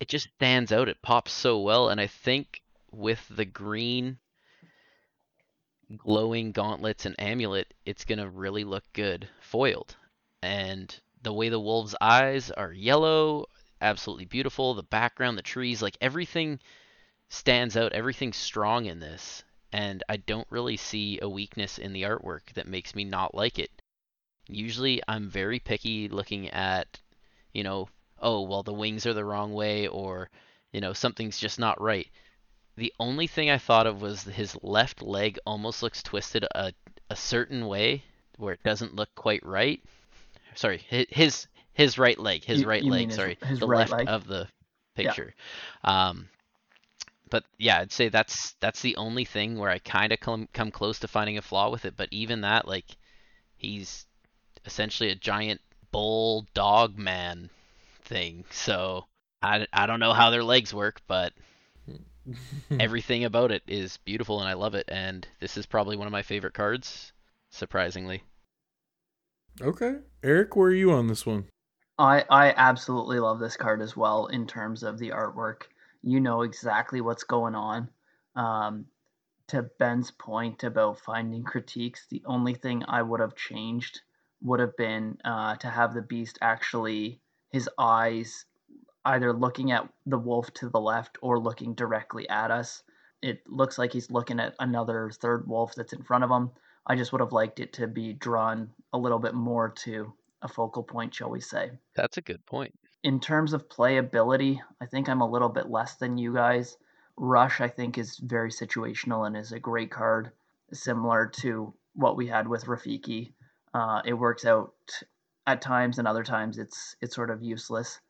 It 0.00 0.08
just 0.08 0.28
stands 0.36 0.72
out. 0.72 0.88
It 0.88 1.02
pops 1.02 1.32
so 1.32 1.58
well, 1.60 1.88
and 1.88 2.00
I 2.00 2.06
think 2.06 2.62
with 2.90 3.26
the 3.28 3.44
green 3.44 4.18
glowing 5.96 6.52
gauntlets 6.52 7.06
and 7.06 7.14
amulet, 7.18 7.72
it's 7.84 8.04
gonna 8.04 8.28
really 8.28 8.64
look 8.64 8.84
good 8.92 9.28
foiled. 9.40 9.96
And 10.42 10.94
the 11.22 11.32
way 11.32 11.48
the 11.48 11.60
wolf's 11.60 11.94
eyes 12.00 12.50
are 12.50 12.72
yellow, 12.72 13.46
absolutely 13.80 14.26
beautiful. 14.26 14.74
The 14.74 14.82
background, 14.82 15.38
the 15.38 15.42
trees, 15.42 15.80
like 15.82 15.96
everything 16.00 16.60
stands 17.28 17.76
out. 17.76 17.92
Everything's 17.92 18.36
strong 18.36 18.86
in 18.86 19.00
this. 19.00 19.44
And 19.74 20.04
I 20.08 20.18
don't 20.18 20.46
really 20.50 20.76
see 20.76 21.18
a 21.20 21.28
weakness 21.28 21.78
in 21.78 21.92
the 21.92 22.02
artwork 22.02 22.52
that 22.54 22.68
makes 22.68 22.94
me 22.94 23.02
not 23.02 23.34
like 23.34 23.58
it. 23.58 23.70
Usually 24.48 25.02
I'm 25.08 25.28
very 25.28 25.58
picky 25.58 26.08
looking 26.08 26.48
at, 26.50 27.00
you 27.52 27.64
know, 27.64 27.88
oh, 28.20 28.42
well, 28.42 28.62
the 28.62 28.72
wings 28.72 29.04
are 29.04 29.14
the 29.14 29.24
wrong 29.24 29.52
way 29.52 29.88
or, 29.88 30.30
you 30.72 30.80
know, 30.80 30.92
something's 30.92 31.38
just 31.40 31.58
not 31.58 31.80
right. 31.80 32.06
The 32.76 32.92
only 33.00 33.26
thing 33.26 33.50
I 33.50 33.58
thought 33.58 33.88
of 33.88 34.00
was 34.00 34.22
his 34.22 34.56
left 34.62 35.02
leg 35.02 35.38
almost 35.44 35.82
looks 35.82 36.02
twisted 36.04 36.44
a, 36.54 36.72
a 37.10 37.16
certain 37.16 37.66
way 37.66 38.04
where 38.36 38.52
it 38.54 38.62
doesn't 38.62 38.94
look 38.94 39.12
quite 39.16 39.44
right. 39.44 39.82
Sorry, 40.54 40.82
his 40.88 41.48
his 41.72 41.98
right 41.98 42.18
leg, 42.18 42.44
his 42.44 42.60
You- 42.60 42.68
right 42.68 42.82
you 42.84 42.90
leg. 42.92 43.00
mean 43.00 43.08
his- 43.08 43.16
sorry, 43.16 43.38
his 43.44 43.58
the 43.58 43.66
right 43.66 43.78
left 43.90 43.92
leg? 43.92 44.08
of 44.08 44.26
the 44.28 44.46
Yeah. 44.96 45.08
picture. 45.08 45.34
Um, 45.82 46.28
but 47.34 47.42
yeah, 47.58 47.80
I'd 47.80 47.90
say 47.90 48.10
that's 48.10 48.54
that's 48.60 48.80
the 48.80 48.94
only 48.94 49.24
thing 49.24 49.58
where 49.58 49.68
I 49.68 49.80
kind 49.80 50.12
of 50.12 50.20
come 50.20 50.48
come 50.52 50.70
close 50.70 51.00
to 51.00 51.08
finding 51.08 51.36
a 51.36 51.42
flaw 51.42 51.68
with 51.68 51.84
it. 51.84 51.96
But 51.96 52.10
even 52.12 52.42
that, 52.42 52.68
like, 52.68 52.84
he's 53.56 54.06
essentially 54.64 55.10
a 55.10 55.16
giant 55.16 55.60
bull 55.90 56.46
dog 56.54 56.96
man 56.96 57.50
thing. 58.04 58.44
So 58.52 59.06
I 59.42 59.66
I 59.72 59.86
don't 59.86 59.98
know 59.98 60.12
how 60.12 60.30
their 60.30 60.44
legs 60.44 60.72
work, 60.72 61.00
but 61.08 61.32
everything 62.78 63.24
about 63.24 63.50
it 63.50 63.64
is 63.66 63.96
beautiful 64.04 64.38
and 64.38 64.48
I 64.48 64.52
love 64.52 64.76
it. 64.76 64.84
And 64.86 65.26
this 65.40 65.56
is 65.56 65.66
probably 65.66 65.96
one 65.96 66.06
of 66.06 66.12
my 66.12 66.22
favorite 66.22 66.54
cards, 66.54 67.12
surprisingly. 67.50 68.22
okay. 69.60 69.96
Eric, 70.22 70.54
where 70.54 70.68
are 70.68 70.72
you 70.72 70.92
on 70.92 71.08
this 71.08 71.26
one? 71.26 71.46
I 71.98 72.24
I 72.30 72.54
absolutely 72.56 73.18
love 73.18 73.40
this 73.40 73.56
card 73.56 73.82
as 73.82 73.96
well 73.96 74.26
in 74.26 74.46
terms 74.46 74.84
of 74.84 75.00
the 75.00 75.10
artwork. 75.10 75.64
You 76.04 76.20
know 76.20 76.42
exactly 76.42 77.00
what's 77.00 77.24
going 77.24 77.54
on. 77.54 77.88
Um, 78.36 78.86
to 79.48 79.62
Ben's 79.78 80.10
point 80.10 80.64
about 80.64 81.00
finding 81.00 81.44
critiques, 81.44 82.06
the 82.08 82.22
only 82.26 82.54
thing 82.54 82.82
I 82.86 83.02
would 83.02 83.20
have 83.20 83.34
changed 83.34 84.00
would 84.42 84.60
have 84.60 84.76
been 84.76 85.18
uh, 85.24 85.56
to 85.56 85.68
have 85.68 85.94
the 85.94 86.02
beast 86.02 86.38
actually 86.40 87.20
his 87.50 87.68
eyes 87.78 88.44
either 89.04 89.32
looking 89.32 89.70
at 89.70 89.88
the 90.06 90.18
wolf 90.18 90.52
to 90.54 90.68
the 90.68 90.80
left 90.80 91.18
or 91.20 91.38
looking 91.38 91.74
directly 91.74 92.28
at 92.28 92.50
us. 92.50 92.82
It 93.22 93.42
looks 93.46 93.78
like 93.78 93.92
he's 93.92 94.10
looking 94.10 94.40
at 94.40 94.54
another 94.58 95.10
third 95.10 95.46
wolf 95.46 95.74
that's 95.74 95.92
in 95.92 96.02
front 96.02 96.24
of 96.24 96.30
him, 96.30 96.50
I 96.86 96.96
just 96.96 97.12
would 97.12 97.20
have 97.20 97.32
liked 97.32 97.60
it 97.60 97.72
to 97.74 97.86
be 97.86 98.12
drawn 98.12 98.70
a 98.92 98.98
little 98.98 99.18
bit 99.18 99.34
more 99.34 99.70
to 99.84 100.12
a 100.42 100.48
focal 100.48 100.82
point, 100.82 101.14
shall 101.14 101.30
we 101.30 101.40
say. 101.40 101.70
That's 101.94 102.18
a 102.18 102.22
good 102.22 102.44
point. 102.44 102.74
In 103.04 103.20
terms 103.20 103.52
of 103.52 103.68
playability, 103.68 104.60
I 104.80 104.86
think 104.86 105.10
I'm 105.10 105.20
a 105.20 105.30
little 105.30 105.50
bit 105.50 105.68
less 105.68 105.96
than 105.96 106.16
you 106.16 106.32
guys. 106.32 106.78
Rush, 107.18 107.60
I 107.60 107.68
think, 107.68 107.98
is 107.98 108.16
very 108.16 108.50
situational 108.50 109.26
and 109.26 109.36
is 109.36 109.52
a 109.52 109.60
great 109.60 109.90
card, 109.90 110.32
similar 110.72 111.26
to 111.42 111.74
what 111.92 112.16
we 112.16 112.28
had 112.28 112.48
with 112.48 112.64
Rafiki. 112.64 113.34
Uh, 113.74 114.00
it 114.06 114.14
works 114.14 114.46
out 114.46 114.72
at 115.46 115.60
times, 115.60 115.98
and 115.98 116.08
other 116.08 116.24
times 116.24 116.56
it's 116.56 116.96
it's 117.02 117.14
sort 117.14 117.28
of 117.28 117.42
useless. 117.42 118.00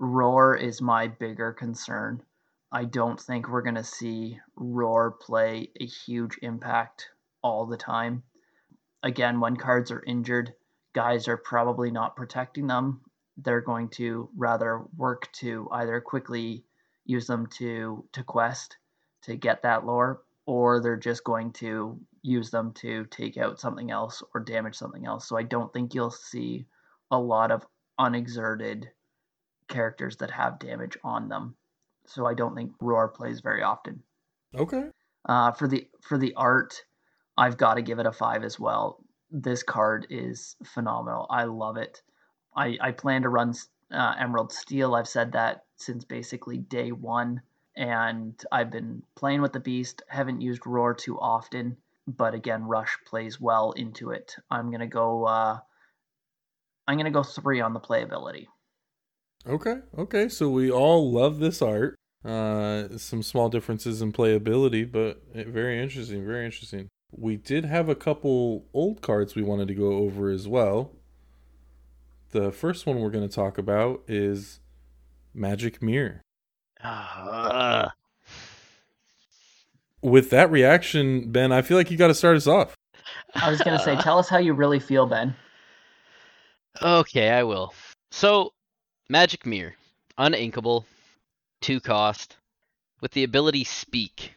Roar 0.00 0.56
is 0.56 0.82
my 0.82 1.06
bigger 1.06 1.52
concern. 1.52 2.20
I 2.72 2.86
don't 2.86 3.20
think 3.20 3.48
we're 3.48 3.62
going 3.62 3.76
to 3.76 3.84
see 3.84 4.40
Roar 4.56 5.12
play 5.12 5.70
a 5.80 5.86
huge 5.86 6.36
impact 6.42 7.10
all 7.40 7.66
the 7.66 7.76
time. 7.76 8.24
Again, 9.04 9.38
when 9.38 9.56
cards 9.56 9.92
are 9.92 10.02
injured, 10.04 10.54
guys 10.92 11.28
are 11.28 11.36
probably 11.36 11.92
not 11.92 12.16
protecting 12.16 12.66
them. 12.66 13.02
They're 13.42 13.60
going 13.60 13.88
to 13.90 14.28
rather 14.36 14.82
work 14.96 15.30
to 15.34 15.68
either 15.72 16.00
quickly 16.00 16.64
use 17.04 17.26
them 17.26 17.46
to 17.58 18.04
to 18.12 18.22
quest 18.22 18.76
to 19.22 19.36
get 19.36 19.62
that 19.62 19.84
lore, 19.84 20.22
or 20.46 20.80
they're 20.80 20.96
just 20.96 21.24
going 21.24 21.52
to 21.52 21.98
use 22.22 22.50
them 22.50 22.72
to 22.74 23.04
take 23.06 23.36
out 23.36 23.60
something 23.60 23.90
else 23.90 24.22
or 24.34 24.40
damage 24.40 24.76
something 24.76 25.06
else. 25.06 25.28
So 25.28 25.36
I 25.36 25.42
don't 25.42 25.72
think 25.72 25.94
you'll 25.94 26.10
see 26.10 26.66
a 27.10 27.18
lot 27.18 27.50
of 27.50 27.66
unexerted 27.98 28.90
characters 29.68 30.16
that 30.18 30.30
have 30.30 30.58
damage 30.58 30.96
on 31.04 31.28
them. 31.28 31.54
So 32.06 32.26
I 32.26 32.34
don't 32.34 32.54
think 32.54 32.72
Roar 32.80 33.08
plays 33.08 33.40
very 33.40 33.62
often. 33.62 34.02
Okay. 34.54 34.84
Uh, 35.28 35.52
for 35.52 35.68
the 35.68 35.86
for 36.00 36.18
the 36.18 36.34
art, 36.34 36.82
I've 37.36 37.56
got 37.56 37.74
to 37.74 37.82
give 37.82 37.98
it 37.98 38.06
a 38.06 38.12
five 38.12 38.42
as 38.42 38.58
well. 38.58 39.04
This 39.30 39.62
card 39.62 40.06
is 40.10 40.56
phenomenal. 40.64 41.26
I 41.30 41.44
love 41.44 41.76
it. 41.76 42.02
I, 42.56 42.76
I 42.80 42.90
plan 42.92 43.22
to 43.22 43.28
run 43.28 43.54
uh, 43.92 44.14
Emerald 44.18 44.52
Steel. 44.52 44.94
I've 44.94 45.08
said 45.08 45.32
that 45.32 45.64
since 45.76 46.04
basically 46.04 46.58
day 46.58 46.92
one, 46.92 47.42
and 47.76 48.40
I've 48.52 48.70
been 48.70 49.02
playing 49.14 49.42
with 49.42 49.52
the 49.52 49.60
Beast. 49.60 50.02
Haven't 50.08 50.40
used 50.40 50.66
Roar 50.66 50.94
too 50.94 51.18
often, 51.18 51.76
but 52.06 52.34
again, 52.34 52.64
Rush 52.64 52.96
plays 53.06 53.40
well 53.40 53.72
into 53.72 54.10
it. 54.10 54.36
I'm 54.50 54.70
gonna 54.70 54.86
go. 54.86 55.24
Uh, 55.24 55.58
I'm 56.86 56.96
gonna 56.96 57.10
go 57.10 57.22
three 57.22 57.60
on 57.60 57.72
the 57.72 57.80
playability. 57.80 58.46
Okay. 59.46 59.76
Okay. 59.96 60.28
So 60.28 60.50
we 60.50 60.70
all 60.70 61.10
love 61.10 61.38
this 61.38 61.62
art. 61.62 61.96
Uh, 62.24 62.98
some 62.98 63.22
small 63.22 63.48
differences 63.48 64.02
in 64.02 64.12
playability, 64.12 64.90
but 64.90 65.22
very 65.32 65.82
interesting. 65.82 66.26
Very 66.26 66.44
interesting. 66.44 66.88
We 67.12 67.36
did 67.36 67.64
have 67.64 67.88
a 67.88 67.94
couple 67.94 68.66
old 68.74 69.00
cards 69.00 69.34
we 69.34 69.42
wanted 69.42 69.68
to 69.68 69.74
go 69.74 69.92
over 69.92 70.30
as 70.30 70.46
well. 70.46 70.99
The 72.30 72.52
first 72.52 72.86
one 72.86 73.00
we're 73.00 73.10
going 73.10 73.28
to 73.28 73.34
talk 73.34 73.58
about 73.58 74.02
is 74.06 74.60
Magic 75.34 75.82
Mirror. 75.82 76.22
Uh, 76.82 77.88
With 80.00 80.30
that 80.30 80.50
reaction, 80.50 81.30
Ben, 81.32 81.52
I 81.52 81.62
feel 81.62 81.76
like 81.76 81.90
you 81.90 81.96
got 81.96 82.08
to 82.08 82.14
start 82.14 82.36
us 82.36 82.46
off. 82.46 82.74
I 83.34 83.50
was 83.50 83.60
gonna 83.60 83.78
say, 83.78 83.96
tell 84.00 84.18
us 84.18 84.28
how 84.28 84.38
you 84.38 84.54
really 84.54 84.80
feel, 84.80 85.06
Ben. 85.06 85.34
Okay, 86.82 87.30
I 87.30 87.42
will. 87.42 87.74
So, 88.10 88.52
Magic 89.08 89.46
Mirror, 89.46 89.74
uninkable, 90.18 90.84
two 91.60 91.80
cost, 91.80 92.36
with 93.00 93.12
the 93.12 93.24
ability 93.24 93.64
Speak. 93.64 94.34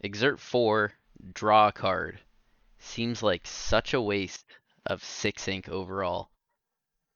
Exert 0.00 0.40
four, 0.40 0.92
draw 1.34 1.68
a 1.68 1.72
card. 1.72 2.20
Seems 2.78 3.22
like 3.22 3.46
such 3.46 3.92
a 3.92 4.00
waste 4.00 4.46
of 4.86 5.04
six 5.04 5.46
ink 5.48 5.68
overall, 5.68 6.29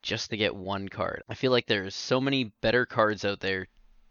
just 0.04 0.28
to 0.28 0.36
get 0.36 0.54
one 0.54 0.86
card. 0.86 1.22
I 1.30 1.34
feel 1.34 1.50
like 1.50 1.66
there's 1.66 1.94
so 1.94 2.20
many 2.20 2.52
better 2.60 2.84
cards 2.84 3.24
out 3.24 3.40
there, 3.40 3.68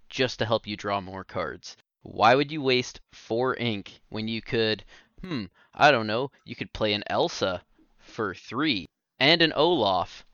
just 0.10 0.39
to 0.39 0.45
help 0.45 0.65
you 0.65 0.75
draw 0.75 0.99
more 0.99 1.23
cards. 1.23 1.77
Why 2.01 2.34
would 2.34 2.51
you 2.51 2.63
waste 2.63 2.99
four 3.12 3.56
ink 3.56 4.01
when 4.10 4.27
you 4.27 4.41
could? 4.41 4.84
Hmm, 5.21 5.45
I 5.71 5.91
don't 5.91 6.08
know. 6.08 6.32
You 6.45 6.56
could 6.56 6.73
play 6.73 6.93
an 6.93 7.03
Elsa 7.06 7.63
for 7.99 8.34
three 8.34 8.88
and 9.19 9.43
an 9.43 9.53
Olaf. 9.53 10.25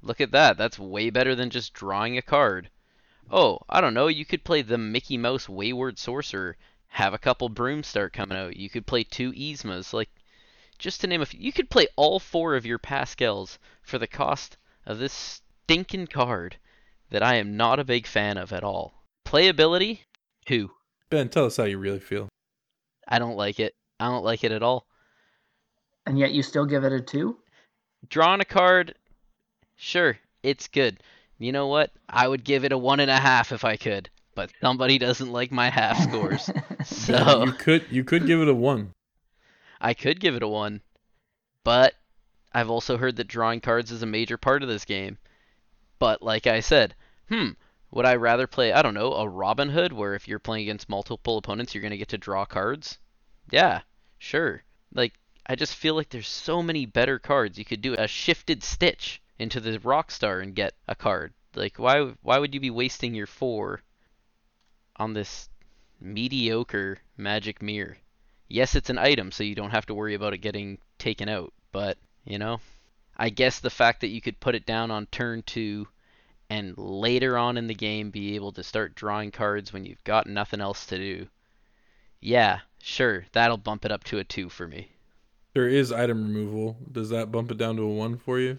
Look 0.00 0.18
at 0.18 0.30
that. 0.32 0.56
That's 0.56 0.78
way 0.78 1.10
better 1.10 1.34
than 1.34 1.50
just 1.50 1.74
drawing 1.74 2.16
a 2.16 2.22
card. 2.22 2.70
Oh, 3.30 3.58
I 3.68 3.82
don't 3.82 3.94
know. 3.94 4.06
You 4.06 4.24
could 4.24 4.44
play 4.44 4.62
the 4.62 4.78
Mickey 4.78 5.18
Mouse 5.18 5.46
Wayward 5.46 5.98
Sorcerer. 5.98 6.56
Have 6.88 7.12
a 7.12 7.18
couple 7.18 7.50
brooms 7.50 7.86
start 7.86 8.14
coming 8.14 8.38
out. 8.38 8.56
You 8.56 8.70
could 8.70 8.86
play 8.86 9.04
two 9.04 9.30
Yzmas. 9.32 9.92
Like, 9.92 10.10
just 10.78 11.02
to 11.02 11.06
name 11.06 11.20
a 11.20 11.26
few. 11.26 11.38
You 11.38 11.52
could 11.52 11.68
play 11.68 11.86
all 11.96 12.18
four 12.18 12.56
of 12.56 12.64
your 12.64 12.78
Pascals 12.78 13.58
for 13.82 13.98
the 13.98 14.06
cost 14.06 14.56
of 14.90 14.98
this 14.98 15.40
stinking 15.64 16.08
card 16.08 16.56
that 17.10 17.22
I 17.22 17.36
am 17.36 17.56
not 17.56 17.78
a 17.78 17.84
big 17.84 18.06
fan 18.06 18.36
of 18.36 18.52
at 18.52 18.64
all. 18.64 19.04
Playability? 19.26 20.00
Two. 20.44 20.70
Ben, 21.10 21.28
tell 21.28 21.46
us 21.46 21.56
how 21.56 21.64
you 21.64 21.78
really 21.78 22.00
feel. 22.00 22.28
I 23.06 23.18
don't 23.18 23.36
like 23.36 23.60
it. 23.60 23.74
I 23.98 24.06
don't 24.06 24.24
like 24.24 24.44
it 24.44 24.52
at 24.52 24.62
all. 24.62 24.86
And 26.06 26.18
yet 26.18 26.32
you 26.32 26.42
still 26.42 26.66
give 26.66 26.84
it 26.84 26.92
a 26.92 27.00
two? 27.00 27.36
Drawing 28.08 28.40
a 28.40 28.44
card, 28.44 28.94
sure, 29.76 30.18
it's 30.42 30.68
good. 30.68 30.98
You 31.38 31.52
know 31.52 31.68
what? 31.68 31.90
I 32.08 32.26
would 32.26 32.44
give 32.44 32.64
it 32.64 32.72
a 32.72 32.78
one 32.78 33.00
and 33.00 33.10
a 33.10 33.16
half 33.16 33.52
if 33.52 33.64
I 33.64 33.76
could, 33.76 34.08
but 34.34 34.50
somebody 34.60 34.98
doesn't 34.98 35.30
like 35.32 35.52
my 35.52 35.70
half 35.70 36.02
scores. 36.08 36.50
so 36.84 37.44
You 37.44 37.52
could 37.52 37.84
you 37.90 38.04
could 38.04 38.26
give 38.26 38.40
it 38.40 38.48
a 38.48 38.54
one. 38.54 38.92
I 39.80 39.94
could 39.94 40.18
give 40.20 40.34
it 40.34 40.42
a 40.42 40.48
one, 40.48 40.80
but 41.64 41.94
I've 42.52 42.70
also 42.70 42.96
heard 42.96 43.16
that 43.16 43.28
drawing 43.28 43.60
cards 43.60 43.90
is 43.90 44.02
a 44.02 44.06
major 44.06 44.36
part 44.36 44.62
of 44.62 44.68
this 44.68 44.84
game. 44.84 45.18
But 45.98 46.22
like 46.22 46.46
I 46.46 46.60
said, 46.60 46.94
hmm, 47.28 47.50
would 47.90 48.06
I 48.06 48.14
rather 48.16 48.46
play, 48.46 48.72
I 48.72 48.82
don't 48.82 48.94
know, 48.94 49.12
a 49.14 49.28
Robin 49.28 49.70
Hood 49.70 49.92
where 49.92 50.14
if 50.14 50.26
you're 50.26 50.38
playing 50.38 50.62
against 50.62 50.88
multiple 50.88 51.38
opponents, 51.38 51.74
you're 51.74 51.82
going 51.82 51.90
to 51.90 51.98
get 51.98 52.08
to 52.08 52.18
draw 52.18 52.44
cards? 52.44 52.98
Yeah, 53.50 53.82
sure. 54.18 54.62
Like, 54.94 55.14
I 55.46 55.56
just 55.56 55.74
feel 55.74 55.94
like 55.94 56.08
there's 56.08 56.28
so 56.28 56.62
many 56.62 56.86
better 56.86 57.18
cards. 57.18 57.58
You 57.58 57.64
could 57.64 57.82
do 57.82 57.94
a 57.94 58.06
shifted 58.06 58.62
stitch 58.62 59.20
into 59.38 59.60
the 59.60 59.78
Rockstar 59.78 60.42
and 60.42 60.54
get 60.54 60.74
a 60.86 60.94
card. 60.94 61.32
Like, 61.54 61.78
why, 61.78 62.12
why 62.22 62.38
would 62.38 62.54
you 62.54 62.60
be 62.60 62.70
wasting 62.70 63.14
your 63.14 63.26
four 63.26 63.82
on 64.96 65.12
this 65.12 65.48
mediocre 66.00 66.98
magic 67.16 67.60
mirror? 67.60 67.98
Yes, 68.48 68.74
it's 68.74 68.90
an 68.90 68.98
item, 68.98 69.32
so 69.32 69.44
you 69.44 69.54
don't 69.54 69.70
have 69.70 69.86
to 69.86 69.94
worry 69.94 70.14
about 70.14 70.34
it 70.34 70.38
getting 70.38 70.78
taken 70.98 71.28
out, 71.28 71.52
but, 71.72 71.98
you 72.24 72.38
know, 72.38 72.60
I 73.16 73.30
guess 73.30 73.60
the 73.60 73.70
fact 73.70 74.00
that 74.00 74.08
you 74.08 74.20
could 74.20 74.40
put 74.40 74.54
it 74.54 74.66
down 74.66 74.90
on 74.90 75.06
turn 75.06 75.42
two 75.42 75.88
and 76.48 76.76
later 76.76 77.38
on 77.38 77.56
in 77.56 77.66
the 77.66 77.74
game 77.74 78.10
be 78.10 78.34
able 78.34 78.52
to 78.52 78.62
start 78.62 78.94
drawing 78.94 79.30
cards 79.30 79.72
when 79.72 79.84
you've 79.84 80.02
got 80.04 80.26
nothing 80.26 80.60
else 80.60 80.86
to 80.86 80.98
do. 80.98 81.28
Yeah, 82.20 82.60
sure, 82.82 83.24
that'll 83.32 83.56
bump 83.56 83.84
it 83.84 83.92
up 83.92 84.04
to 84.04 84.18
a 84.18 84.24
two 84.24 84.48
for 84.48 84.66
me. 84.66 84.90
There 85.54 85.68
is 85.68 85.92
item 85.92 86.34
removal. 86.34 86.76
Does 86.90 87.10
that 87.10 87.32
bump 87.32 87.50
it 87.50 87.56
down 87.56 87.76
to 87.76 87.82
a 87.82 87.88
one 87.88 88.18
for 88.18 88.38
you? 88.38 88.58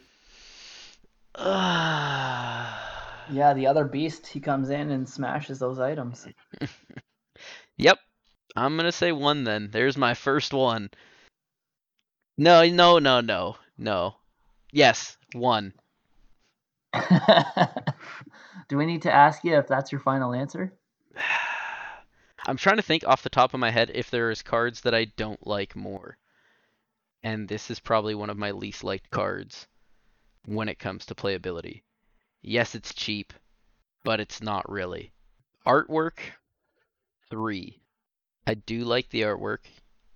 Yeah, 3.29 3.53
the 3.53 3.67
other 3.67 3.85
beast, 3.85 4.27
he 4.27 4.41
comes 4.41 4.69
in 4.69 4.91
and 4.91 5.07
smashes 5.07 5.57
those 5.59 5.79
items. 5.79 6.27
yep, 7.77 7.97
I'm 8.57 8.75
gonna 8.75 8.91
say 8.91 9.13
one 9.13 9.45
then. 9.45 9.69
There's 9.71 9.95
my 9.95 10.15
first 10.15 10.53
one. 10.53 10.89
No, 12.37 12.65
no, 12.65 12.99
no, 12.99 13.21
no, 13.21 13.57
no. 13.77 14.15
Yes, 14.71 15.17
one. 15.33 15.73
Do 18.67 18.77
we 18.77 18.85
need 18.85 19.01
to 19.03 19.13
ask 19.13 19.43
you 19.43 19.57
if 19.57 19.67
that's 19.67 19.91
your 19.91 20.01
final 20.01 20.33
answer? 20.33 20.73
I'm 22.47 22.57
trying 22.57 22.77
to 22.77 22.81
think 22.81 23.03
off 23.05 23.23
the 23.23 23.29
top 23.29 23.53
of 23.53 23.59
my 23.59 23.69
head 23.69 23.91
if 23.93 24.09
there 24.09 24.31
is 24.31 24.41
cards 24.41 24.81
that 24.81 24.95
I 24.95 25.05
don't 25.05 25.45
like 25.45 25.75
more. 25.75 26.17
And 27.23 27.47
this 27.47 27.69
is 27.69 27.79
probably 27.79 28.15
one 28.15 28.31
of 28.31 28.37
my 28.37 28.51
least 28.51 28.83
liked 28.83 29.11
cards 29.11 29.67
when 30.45 30.67
it 30.67 30.79
comes 30.79 31.05
to 31.05 31.15
playability. 31.15 31.83
Yes, 32.41 32.73
it's 32.73 32.95
cheap, 32.95 33.33
but 34.03 34.19
it's 34.19 34.41
not 34.41 34.67
really. 34.69 35.13
Artwork, 35.67 36.17
three. 37.29 37.79
I 38.47 38.55
do 38.55 38.83
like 38.83 39.09
the 39.09 39.21
artwork. 39.21 39.65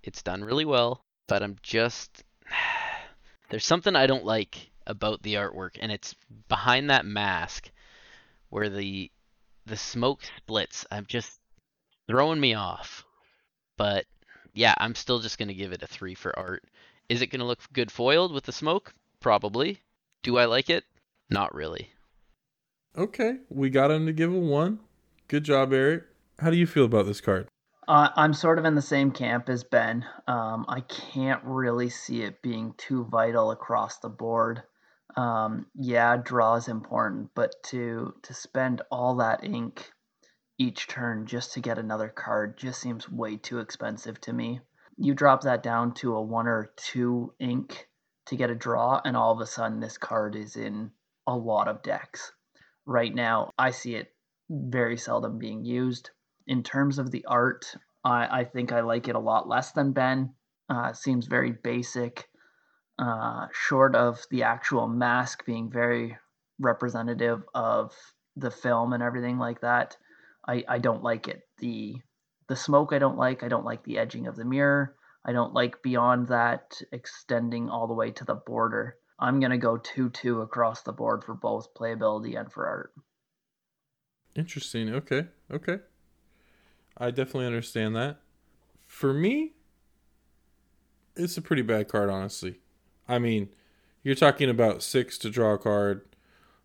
It's 0.02 0.22
done 0.22 0.42
really 0.42 0.64
well, 0.64 1.05
but 1.26 1.42
I'm 1.42 1.56
just. 1.62 2.24
There's 3.50 3.64
something 3.64 3.94
I 3.94 4.06
don't 4.06 4.24
like 4.24 4.70
about 4.86 5.22
the 5.22 5.34
artwork, 5.34 5.76
and 5.80 5.92
it's 5.92 6.14
behind 6.48 6.90
that 6.90 7.04
mask 7.04 7.70
where 8.50 8.68
the 8.68 9.10
the 9.66 9.76
smoke 9.76 10.20
splits. 10.38 10.86
I'm 10.90 11.06
just 11.06 11.38
throwing 12.08 12.40
me 12.40 12.54
off. 12.54 13.04
But 13.76 14.06
yeah, 14.54 14.74
I'm 14.78 14.94
still 14.94 15.18
just 15.18 15.38
gonna 15.38 15.54
give 15.54 15.72
it 15.72 15.82
a 15.82 15.86
three 15.86 16.14
for 16.14 16.36
art. 16.38 16.64
Is 17.08 17.22
it 17.22 17.28
gonna 17.28 17.46
look 17.46 17.60
good 17.72 17.90
foiled 17.90 18.32
with 18.32 18.44
the 18.44 18.52
smoke? 18.52 18.94
Probably. 19.20 19.80
Do 20.22 20.38
I 20.38 20.46
like 20.46 20.70
it? 20.70 20.84
Not 21.30 21.54
really. 21.54 21.90
Okay, 22.96 23.38
we 23.50 23.68
got 23.68 23.90
him 23.90 24.06
to 24.06 24.12
give 24.12 24.32
a 24.32 24.38
one. 24.38 24.80
Good 25.28 25.44
job, 25.44 25.72
Eric. 25.72 26.04
How 26.38 26.50
do 26.50 26.56
you 26.56 26.66
feel 26.66 26.84
about 26.84 27.06
this 27.06 27.20
card? 27.20 27.48
Uh, 27.88 28.08
I'm 28.16 28.34
sort 28.34 28.58
of 28.58 28.64
in 28.64 28.74
the 28.74 28.82
same 28.82 29.12
camp 29.12 29.48
as 29.48 29.62
Ben. 29.62 30.04
Um, 30.26 30.64
I 30.68 30.80
can't 30.80 31.42
really 31.44 31.88
see 31.88 32.22
it 32.22 32.42
being 32.42 32.74
too 32.76 33.04
vital 33.04 33.52
across 33.52 33.98
the 33.98 34.08
board. 34.08 34.62
Um, 35.16 35.66
yeah, 35.74 36.16
draw 36.16 36.56
is 36.56 36.66
important, 36.68 37.30
but 37.34 37.54
to 37.64 38.14
to 38.22 38.34
spend 38.34 38.82
all 38.90 39.16
that 39.16 39.44
ink 39.44 39.92
each 40.58 40.88
turn 40.88 41.26
just 41.26 41.52
to 41.52 41.60
get 41.60 41.78
another 41.78 42.08
card 42.08 42.58
just 42.58 42.80
seems 42.80 43.08
way 43.08 43.36
too 43.36 43.60
expensive 43.60 44.20
to 44.22 44.32
me. 44.32 44.60
You 44.96 45.14
drop 45.14 45.42
that 45.42 45.62
down 45.62 45.94
to 45.94 46.16
a 46.16 46.22
one 46.22 46.48
or 46.48 46.72
two 46.76 47.34
ink 47.38 47.88
to 48.26 48.36
get 48.36 48.50
a 48.50 48.54
draw, 48.54 49.00
and 49.04 49.16
all 49.16 49.32
of 49.32 49.40
a 49.40 49.46
sudden 49.46 49.78
this 49.78 49.96
card 49.96 50.34
is 50.34 50.56
in 50.56 50.90
a 51.26 51.36
lot 51.36 51.68
of 51.68 51.82
decks. 51.82 52.32
Right 52.84 53.14
now, 53.14 53.50
I 53.58 53.70
see 53.70 53.94
it 53.94 54.12
very 54.50 54.96
seldom 54.96 55.38
being 55.38 55.64
used. 55.64 56.10
In 56.46 56.62
terms 56.62 56.98
of 56.98 57.10
the 57.10 57.24
art, 57.26 57.74
I, 58.04 58.40
I 58.40 58.44
think 58.44 58.72
I 58.72 58.80
like 58.80 59.08
it 59.08 59.16
a 59.16 59.20
lot 59.20 59.48
less 59.48 59.72
than 59.72 59.92
Ben. 59.92 60.32
Uh, 60.68 60.92
seems 60.92 61.26
very 61.26 61.52
basic, 61.52 62.28
uh, 62.98 63.46
short 63.52 63.94
of 63.94 64.24
the 64.30 64.42
actual 64.42 64.88
mask 64.88 65.44
being 65.44 65.70
very 65.70 66.16
representative 66.58 67.42
of 67.54 67.92
the 68.36 68.50
film 68.50 68.92
and 68.92 69.02
everything 69.02 69.38
like 69.38 69.60
that. 69.60 69.96
I, 70.46 70.64
I 70.68 70.78
don't 70.78 71.02
like 71.02 71.28
it. 71.28 71.42
The 71.58 71.96
the 72.48 72.56
smoke 72.56 72.92
I 72.92 72.98
don't 72.98 73.16
like. 73.16 73.42
I 73.42 73.48
don't 73.48 73.64
like 73.64 73.82
the 73.82 73.98
edging 73.98 74.28
of 74.28 74.36
the 74.36 74.44
mirror. 74.44 74.94
I 75.24 75.32
don't 75.32 75.52
like 75.52 75.82
beyond 75.82 76.28
that 76.28 76.80
extending 76.92 77.68
all 77.68 77.88
the 77.88 77.94
way 77.94 78.12
to 78.12 78.24
the 78.24 78.36
border. 78.36 78.96
I'm 79.18 79.40
gonna 79.40 79.58
go 79.58 79.76
two 79.76 80.10
two 80.10 80.42
across 80.42 80.82
the 80.82 80.92
board 80.92 81.24
for 81.24 81.34
both 81.34 81.74
playability 81.74 82.38
and 82.38 82.50
for 82.52 82.66
art. 82.66 82.92
Interesting. 84.36 84.94
Okay. 84.94 85.26
Okay. 85.50 85.78
I 86.96 87.10
definitely 87.10 87.46
understand 87.46 87.94
that. 87.96 88.18
For 88.86 89.12
me, 89.12 89.52
it's 91.14 91.36
a 91.36 91.42
pretty 91.42 91.62
bad 91.62 91.88
card, 91.88 92.08
honestly. 92.08 92.60
I 93.08 93.18
mean, 93.18 93.50
you're 94.02 94.14
talking 94.14 94.48
about 94.48 94.82
six 94.82 95.18
to 95.18 95.30
draw 95.30 95.54
a 95.54 95.58
card, 95.58 96.02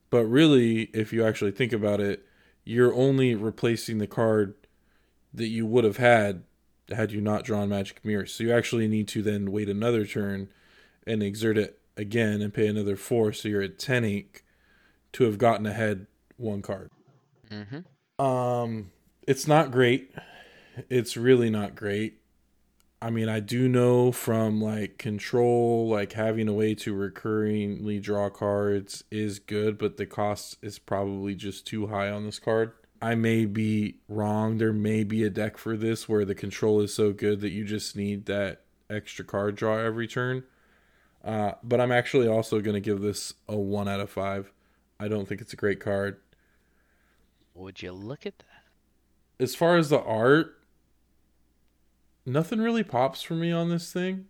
but 0.10 0.26
really, 0.26 0.84
if 0.94 1.12
you 1.12 1.26
actually 1.26 1.52
think 1.52 1.74
about 1.74 2.00
it, 2.00 2.26
you're 2.63 2.94
only 2.94 3.36
replacing 3.36 3.98
the 3.98 4.08
card 4.08 4.54
that 5.34 5.48
you 5.48 5.65
would 5.65 5.84
have 5.84 5.98
had 5.98 6.44
had 6.89 7.12
you 7.12 7.22
not 7.22 7.44
drawn 7.44 7.70
Magic 7.70 8.04
Mirror. 8.04 8.26
So 8.26 8.44
you 8.44 8.54
actually 8.54 8.88
need 8.88 9.08
to 9.10 9.22
then 9.22 9.52
wait 9.52 9.70
another 9.70 10.06
turn 10.06 10.50
and 11.08 11.24
exert 11.24 11.58
it 11.58 11.80
again 11.98 12.41
and 12.41 12.54
pay 12.54 12.67
another 12.67 12.96
four. 12.96 13.34
So 13.34 13.48
you're 13.48 13.62
at 13.62 13.80
10 13.80 14.04
ink 14.04 14.44
to 15.13 15.24
have 15.24 15.38
gotten 15.38 15.65
ahead 15.65 16.08
one 16.38 16.62
card. 16.62 16.91
Mm-hmm. 17.50 18.24
Um, 18.24 18.91
it's 19.32 19.48
not 19.48 19.72
great. 19.72 20.13
It's 20.89 21.15
really 21.15 21.50
not 21.50 21.74
great. 21.74 22.20
I 23.02 23.10
mean, 23.10 23.30
I 23.30 23.39
do 23.39 23.70
know 23.70 24.12
from 24.12 24.62
like 24.62 24.98
control, 24.98 25.88
like 25.88 26.12
having 26.12 26.50
a 26.50 26.54
way 26.54 26.76
to 26.76 26.94
recurringly 26.94 28.02
draw 28.02 28.30
cards 28.30 29.06
is 29.10 29.39
good, 29.39 29.78
but 29.78 29.96
the 29.96 30.06
cost 30.06 30.58
is 30.62 30.80
probably 30.80 31.34
just 31.34 31.65
too 31.65 31.88
high 31.88 32.10
on 32.10 32.26
this 32.26 32.39
card. 32.39 32.74
I 33.02 33.15
may 33.15 33.46
be 33.46 34.00
wrong. 34.10 34.58
There 34.58 34.74
may 34.74 35.06
be 35.06 35.24
a 35.24 35.30
deck 35.30 35.58
for 35.58 35.78
this 35.78 36.10
where 36.10 36.26
the 36.26 36.36
control 36.36 36.82
is 36.82 36.94
so 36.94 37.13
good 37.13 37.39
that 37.39 37.52
you 37.52 37.63
just 37.63 37.96
need 37.96 38.26
that 38.26 38.63
extra 38.89 39.24
card 39.24 39.56
draw 39.56 39.78
every 39.78 40.10
turn. 40.10 40.44
Uh, 41.24 41.54
but 41.63 41.80
I'm 41.80 41.94
actually 41.94 42.28
also 42.28 42.60
going 42.60 42.74
to 42.74 42.82
give 42.82 43.00
this 43.00 43.34
a 43.48 43.56
1 43.56 43.88
out 43.88 44.02
of 44.02 44.10
5. 44.10 44.52
I 45.00 45.08
don't 45.08 45.26
think 45.26 45.39
it's 45.39 45.54
a 45.54 45.58
great 45.58 45.80
card. 45.80 46.17
Would 47.54 47.82
you 47.82 47.94
look 47.94 48.26
at 48.26 48.38
that? 48.39 48.51
As 49.41 49.56
far 49.56 49.75
as 49.75 49.89
the 49.89 49.99
art, 49.99 50.56
nothing 52.27 52.60
really 52.60 52.84
pops 52.84 53.23
for 53.23 53.34
me 53.34 53.51
on 53.51 53.69
this 53.69 53.91
thing. 53.91 54.27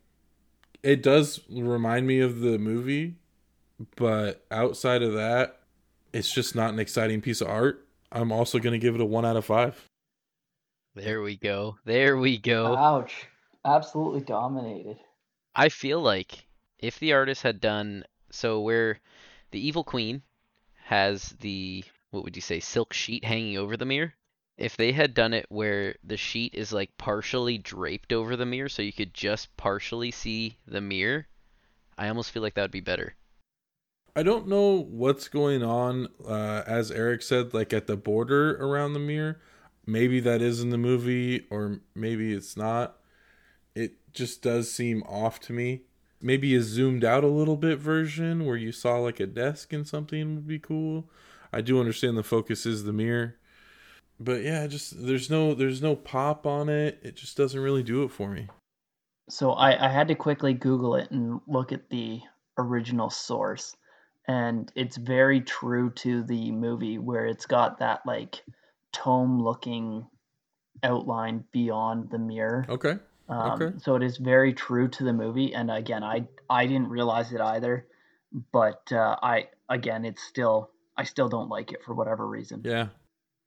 It 0.84 1.04
does 1.04 1.41
remind 1.50 2.08
me 2.08 2.21
of 2.21 2.39
the 2.39 2.58
movie, 2.58 3.17
but 3.97 4.45
outside 4.50 5.04
of 5.04 5.12
that, 5.12 5.60
it's 6.13 6.32
just 6.32 6.56
not 6.56 6.71
an 6.71 6.80
exciting 6.80 7.19
piece 7.19 7.41
of 7.41 7.50
art. 7.50 7.86
I'm 8.10 8.32
also 8.32 8.58
going 8.58 8.71
to 8.71 8.80
give 8.80 8.95
it 8.95 9.02
a 9.02 9.06
1 9.06 9.26
out 9.26 9.36
of 9.36 9.43
5. 9.43 9.86
There 10.95 11.21
we 11.21 11.36
go. 11.36 11.76
There 11.84 12.17
we 12.17 12.38
go. 12.38 12.78
Ouch! 12.78 13.28
Absolutely 13.65 14.21
dominated. 14.21 14.97
I 15.54 15.67
feel 15.67 16.00
like 16.00 16.45
if 16.80 17.00
the 17.00 17.12
artist 17.12 17.43
had 17.43 17.60
done 17.60 18.06
so 18.30 18.62
where 18.62 19.02
the 19.52 19.60
evil 19.60 19.84
queen 19.84 20.21
has 20.86 21.36
the 21.41 21.84
what 22.12 22.24
would 22.24 22.38
you 22.38 22.41
say 22.41 22.62
silk 22.62 22.93
sheet 22.93 23.26
hanging 23.26 23.58
over 23.58 23.76
the 23.76 23.86
mirror 23.86 24.13
if 24.62 24.78
they 24.78 24.91
had 24.91 25.13
done 25.13 25.34
it 25.34 25.45
where 25.50 25.95
the 26.04 26.17
sheet 26.17 26.54
is 26.54 26.71
like 26.71 26.95
partially 26.97 27.58
draped 27.58 28.13
over 28.13 28.36
the 28.36 28.45
mirror 28.45 28.69
so 28.69 28.82
you 28.82 28.93
could 28.93 29.13
just 29.13 29.56
partially 29.58 30.12
see 30.12 30.56
the 30.67 30.82
mirror 30.82 31.28
i 31.97 32.08
almost 32.08 32.32
feel 32.32 32.43
like 32.43 32.54
that 32.54 32.62
would 32.62 32.71
be 32.71 32.80
better 32.80 33.15
I 34.13 34.24
don't 34.24 34.47
know 34.47 34.74
what's 34.89 35.30
going 35.30 35.63
on, 35.63 36.10
uh, 36.28 36.63
as 36.67 36.91
Eric 36.91 37.21
said, 37.21 37.54
like 37.54 37.71
at 37.71 37.88
the 37.88 37.95
border 37.95 38.58
around 38.58 38.91
the 38.91 39.00
mirror. 39.00 39.39
Maybe 39.86 40.19
that 40.19 40.41
is 40.41 40.62
in 40.62 40.69
the 40.69 40.78
movie, 40.78 41.45
or 41.50 41.80
maybe 41.95 42.34
it's 42.34 42.58
not. 42.58 42.97
It 43.74 43.93
just 44.13 44.41
does 44.41 44.69
seem 44.69 45.02
off 45.04 45.39
to 45.41 45.54
me. 45.54 45.84
Maybe 46.21 46.54
a 46.56 46.62
zoomed 46.62 47.06
out 47.06 47.24
a 47.24 47.28
little 47.28 47.56
bit 47.56 47.80
version 47.80 48.45
where 48.45 48.58
you 48.58 48.74
saw 48.74 48.97
like 48.97 49.21
a 49.21 49.26
desk 49.26 49.71
and 49.71 49.88
something 49.88 50.36
would 50.36 50.47
be 50.47 50.60
cool. 50.60 51.10
I 51.54 51.62
do 51.62 51.80
understand 51.80 52.17
the 52.17 52.24
focus 52.24 52.65
is 52.65 52.84
the 52.84 52.93
mirror. 52.93 53.38
But 54.24 54.44
yeah, 54.44 54.68
just 54.68 55.06
there's 55.06 55.30
no 55.30 55.56
there's 55.56 55.82
no 55.82 55.96
pop 55.96 56.46
on 56.46 56.70
it. 56.70 57.00
It 57.02 57.16
just 57.16 57.36
doesn't 57.36 57.60
really 57.60 57.84
do 57.84 58.04
it 58.04 58.12
for 58.12 58.30
me. 58.30 58.48
So 59.30 59.52
I, 59.52 59.88
I 59.88 59.90
had 59.90 60.10
to 60.10 60.16
quickly 60.16 60.54
Google 60.54 60.96
it 60.96 61.10
and 61.10 61.40
look 61.48 61.72
at 61.72 61.90
the 61.90 62.20
original 62.58 63.10
source. 63.10 63.76
And 64.28 64.72
it's 64.76 64.98
very 64.98 65.42
true 65.42 65.90
to 65.96 66.24
the 66.24 66.52
movie 66.52 67.00
where 67.00 67.26
it's 67.26 67.48
got 67.48 67.80
that 67.80 68.02
like 68.06 68.44
tome 68.94 69.42
looking 69.42 70.06
outline 70.84 71.44
beyond 71.52 72.12
the 72.12 72.20
mirror. 72.20 72.66
Okay. 72.70 72.98
Um, 73.28 73.62
Okay. 73.62 73.78
So 73.80 73.96
it 73.96 74.04
is 74.04 74.18
very 74.18 74.54
true 74.54 74.88
to 74.90 75.04
the 75.04 75.14
movie. 75.14 75.56
And 75.56 75.72
again, 75.72 76.04
I 76.04 76.28
I 76.50 76.68
didn't 76.68 76.90
realize 76.90 77.32
it 77.32 77.42
either, 77.42 77.88
but 78.52 78.92
uh, 78.92 79.16
I 79.24 79.48
again, 79.68 80.06
it's 80.06 80.22
still 80.22 80.70
I 80.96 81.06
still 81.06 81.30
don't 81.30 81.50
like 81.50 81.72
it 81.72 81.84
for 81.84 81.96
whatever 81.96 82.28
reason. 82.28 82.62
Yeah. 82.64 82.90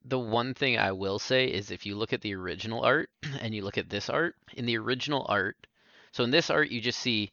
The 0.05 0.19
one 0.19 0.55
thing 0.55 0.79
i 0.79 0.93
will 0.93 1.19
say 1.19 1.47
is 1.47 1.71
if 1.71 1.87
you 1.87 1.95
look 1.95 2.13
at 2.13 2.21
the 2.21 2.35
original 2.35 2.83
art 2.83 3.11
and 3.41 3.55
you 3.55 3.63
look 3.63 3.79
at 3.79 3.89
this 3.89 4.09
art 4.09 4.35
in 4.55 4.67
the 4.67 4.77
original 4.77 5.25
art 5.29 5.67
so 6.13 6.25
in 6.25 6.31
this 6.31 6.51
art 6.51 6.71
you 6.71 6.81
just 6.81 6.99
see 6.99 7.31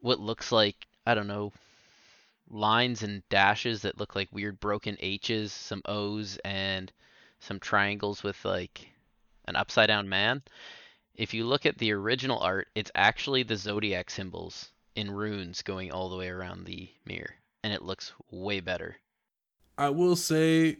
what 0.00 0.20
looks 0.20 0.52
like 0.52 0.86
i 1.06 1.14
don't 1.14 1.26
know 1.26 1.52
lines 2.50 3.02
and 3.02 3.22
dashes 3.28 3.82
that 3.82 3.98
look 3.98 4.14
like 4.14 4.28
weird 4.32 4.58
broken 4.60 4.96
h's 5.00 5.52
some 5.52 5.82
o's 5.86 6.38
and 6.44 6.92
some 7.40 7.60
triangles 7.60 8.22
with 8.22 8.44
like 8.44 8.88
an 9.46 9.56
upside 9.56 9.88
down 9.88 10.08
man. 10.08 10.42
If 11.14 11.34
you 11.34 11.46
look 11.46 11.66
at 11.66 11.78
the 11.78 11.92
original 11.92 12.38
art 12.38 12.68
it's 12.74 12.90
actually 12.94 13.42
the 13.42 13.56
zodiac 13.56 14.10
symbols 14.10 14.70
in 14.94 15.10
runes 15.10 15.62
going 15.62 15.90
all 15.90 16.08
the 16.08 16.16
way 16.16 16.28
around 16.28 16.64
the 16.64 16.90
mirror 17.04 17.34
and 17.62 17.72
it 17.72 17.82
looks 17.82 18.12
way 18.30 18.60
better. 18.60 18.96
I 19.76 19.90
will 19.90 20.16
say, 20.16 20.78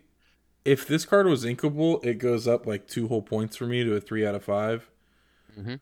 if 0.69 0.87
this 0.87 1.07
card 1.07 1.27
was 1.27 1.47
inkable, 1.47 2.05
it 2.05 2.19
goes 2.19 2.47
up 2.47 2.67
like 2.67 2.87
two 2.87 3.09
whole 3.09 3.23
points 3.23 3.57
for 3.57 3.65
me 3.65 3.85
to 3.85 3.95
a 3.95 4.01
three 4.03 4.27
out 4.27 4.35
of 4.35 4.45
five. 4.45 4.91
hmm 5.55 5.77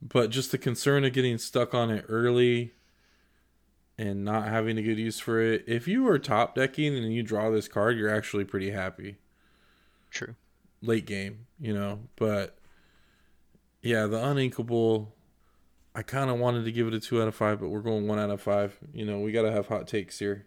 But 0.00 0.30
just 0.30 0.50
the 0.50 0.56
concern 0.56 1.04
of 1.04 1.12
getting 1.12 1.36
stuck 1.36 1.74
on 1.74 1.90
it 1.90 2.06
early 2.08 2.72
and 3.98 4.24
not 4.24 4.48
having 4.48 4.78
a 4.78 4.82
good 4.82 4.98
use 4.98 5.20
for 5.20 5.42
it. 5.42 5.62
If 5.66 5.86
you 5.86 6.08
are 6.08 6.18
top 6.18 6.54
decking 6.54 6.96
and 6.96 7.12
you 7.12 7.22
draw 7.22 7.50
this 7.50 7.68
card, 7.68 7.98
you're 7.98 8.08
actually 8.08 8.44
pretty 8.44 8.70
happy 8.70 9.18
true 10.10 10.34
late 10.80 11.04
game, 11.04 11.46
you 11.60 11.74
know. 11.74 12.00
But 12.16 12.56
yeah, 13.82 14.06
the 14.06 14.16
uninkable. 14.16 15.08
I 15.94 16.02
kind 16.02 16.30
of 16.30 16.38
wanted 16.38 16.64
to 16.64 16.72
give 16.72 16.86
it 16.86 16.94
a 16.94 17.00
two 17.00 17.20
out 17.20 17.28
of 17.28 17.34
five, 17.34 17.60
but 17.60 17.68
we're 17.68 17.80
going 17.80 18.06
one 18.06 18.18
out 18.18 18.30
of 18.30 18.40
five. 18.40 18.78
You 18.94 19.04
know, 19.04 19.18
we 19.18 19.32
got 19.32 19.42
to 19.42 19.52
have 19.52 19.66
hot 19.66 19.86
takes 19.86 20.18
here. 20.18 20.46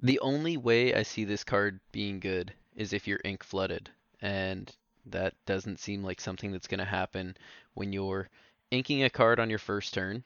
The 0.00 0.18
only 0.20 0.56
way 0.56 0.94
I 0.94 1.02
see 1.02 1.24
this 1.24 1.44
card 1.44 1.80
being 1.92 2.20
good 2.20 2.54
is 2.76 2.92
if 2.92 3.06
you're 3.06 3.20
ink 3.24 3.42
flooded, 3.42 3.90
and 4.20 4.74
that 5.06 5.34
doesn't 5.46 5.80
seem 5.80 6.02
like 6.02 6.20
something 6.20 6.52
that's 6.52 6.68
going 6.68 6.78
to 6.78 6.84
happen 6.84 7.36
when 7.74 7.92
you're 7.92 8.28
inking 8.70 9.02
a 9.02 9.10
card 9.10 9.40
on 9.40 9.50
your 9.50 9.58
first 9.58 9.94
turn 9.94 10.22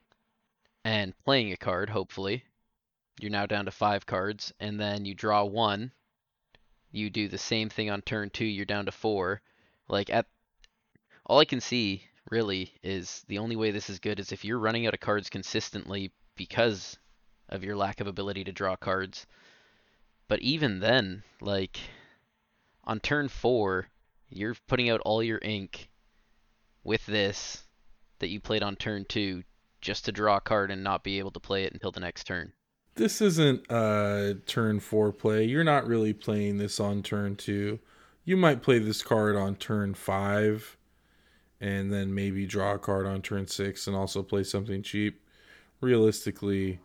and 0.84 1.14
playing 1.24 1.52
a 1.52 1.56
card, 1.56 1.88
hopefully. 1.88 2.44
You're 3.20 3.30
now 3.30 3.46
down 3.46 3.64
to 3.66 3.70
five 3.70 4.06
cards, 4.06 4.52
and 4.60 4.78
then 4.78 5.04
you 5.04 5.14
draw 5.14 5.44
one. 5.44 5.92
You 6.90 7.10
do 7.10 7.28
the 7.28 7.38
same 7.38 7.68
thing 7.68 7.90
on 7.90 8.02
turn 8.02 8.30
two, 8.30 8.44
you're 8.44 8.64
down 8.64 8.86
to 8.86 8.92
four. 8.92 9.40
Like, 9.88 10.10
at 10.10 10.26
all 11.26 11.38
I 11.38 11.44
can 11.44 11.60
see 11.60 12.04
really 12.30 12.72
is 12.82 13.24
the 13.28 13.38
only 13.38 13.56
way 13.56 13.70
this 13.70 13.88
is 13.88 13.98
good 13.98 14.18
is 14.18 14.32
if 14.32 14.44
you're 14.44 14.58
running 14.58 14.86
out 14.86 14.94
of 14.94 15.00
cards 15.00 15.30
consistently 15.30 16.10
because 16.36 16.98
of 17.48 17.62
your 17.62 17.76
lack 17.76 18.00
of 18.00 18.06
ability 18.06 18.44
to 18.44 18.52
draw 18.52 18.76
cards. 18.76 19.26
But 20.28 20.40
even 20.40 20.80
then, 20.80 21.22
like 21.40 21.78
on 22.86 23.00
turn 23.00 23.28
four, 23.28 23.88
you're 24.28 24.56
putting 24.68 24.90
out 24.90 25.00
all 25.04 25.22
your 25.22 25.38
ink 25.42 25.90
with 26.82 27.04
this 27.06 27.64
that 28.18 28.28
you 28.28 28.40
played 28.40 28.62
on 28.62 28.76
turn 28.76 29.04
two 29.08 29.42
just 29.80 30.04
to 30.06 30.12
draw 30.12 30.36
a 30.36 30.40
card 30.40 30.70
and 30.70 30.82
not 30.82 31.04
be 31.04 31.18
able 31.18 31.30
to 31.30 31.40
play 31.40 31.64
it 31.64 31.72
until 31.72 31.90
the 31.90 32.00
next 32.00 32.24
turn? 32.24 32.52
This 32.94 33.20
isn't 33.20 33.70
a 33.70 34.36
turn 34.46 34.80
four 34.80 35.12
play. 35.12 35.44
You're 35.44 35.64
not 35.64 35.86
really 35.86 36.12
playing 36.12 36.58
this 36.58 36.78
on 36.78 37.02
turn 37.02 37.36
two. 37.36 37.80
You 38.24 38.36
might 38.36 38.62
play 38.62 38.78
this 38.78 39.02
card 39.02 39.36
on 39.36 39.56
turn 39.56 39.94
five 39.94 40.76
and 41.60 41.92
then 41.92 42.14
maybe 42.14 42.46
draw 42.46 42.74
a 42.74 42.78
card 42.78 43.06
on 43.06 43.20
turn 43.20 43.46
six 43.46 43.86
and 43.86 43.96
also 43.96 44.22
play 44.22 44.44
something 44.44 44.82
cheap. 44.82 45.20
Realistically, 45.80 46.80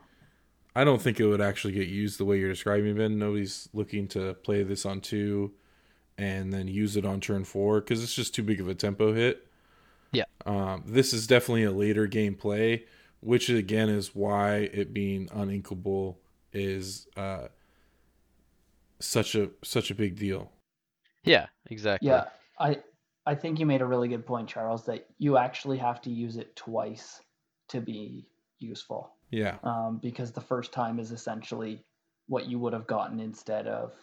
I 0.75 0.83
don't 0.83 1.01
think 1.01 1.19
it 1.19 1.27
would 1.27 1.41
actually 1.41 1.73
get 1.73 1.87
used 1.87 2.19
the 2.19 2.25
way 2.25 2.39
you're 2.39 2.49
describing, 2.49 2.95
Ben. 2.95 3.19
Nobody's 3.19 3.69
looking 3.73 4.07
to 4.09 4.33
play 4.33 4.63
this 4.63 4.85
on 4.85 5.01
two 5.01 5.53
and 6.19 6.51
then 6.51 6.67
use 6.67 6.97
it 6.97 7.05
on 7.05 7.21
turn 7.21 7.45
four 7.45 7.79
because 7.79 8.03
it's 8.03 8.13
just 8.13 8.35
too 8.35 8.43
big 8.43 8.59
of 8.59 8.67
a 8.67 8.75
tempo 8.75 9.13
hit. 9.13 9.47
Yeah. 10.11 10.25
Um, 10.45 10.83
this 10.85 11.13
is 11.13 11.25
definitely 11.27 11.63
a 11.63 11.71
later 11.71 12.07
game 12.07 12.35
play, 12.35 12.83
which 13.21 13.49
again 13.49 13.87
is 13.87 14.13
why 14.13 14.69
it 14.73 14.93
being 14.93 15.27
uninkable 15.29 16.17
is 16.51 17.07
uh, 17.15 17.47
such 18.99 19.33
a 19.35 19.49
such 19.63 19.91
a 19.91 19.95
big 19.95 20.17
deal. 20.17 20.51
Yeah, 21.23 21.47
exactly. 21.69 22.09
Yeah, 22.09 22.25
I 22.59 22.79
I 23.25 23.35
think 23.35 23.57
you 23.59 23.65
made 23.65 23.81
a 23.81 23.85
really 23.85 24.09
good 24.09 24.25
point, 24.25 24.49
Charles, 24.49 24.85
that 24.87 25.07
you 25.19 25.37
actually 25.37 25.77
have 25.77 26.01
to 26.01 26.09
use 26.09 26.35
it 26.35 26.53
twice 26.57 27.21
to 27.69 27.79
be 27.79 28.27
useful. 28.59 29.13
Yeah. 29.31 29.57
Um, 29.63 29.99
because 30.01 30.33
the 30.33 30.41
first 30.41 30.73
time 30.73 30.99
is 30.99 31.11
essentially 31.11 31.85
what 32.27 32.47
you 32.47 32.59
would 32.59 32.73
have 32.73 32.87
gotten 32.87 33.21
instead 33.21 33.67
of 33.67 33.93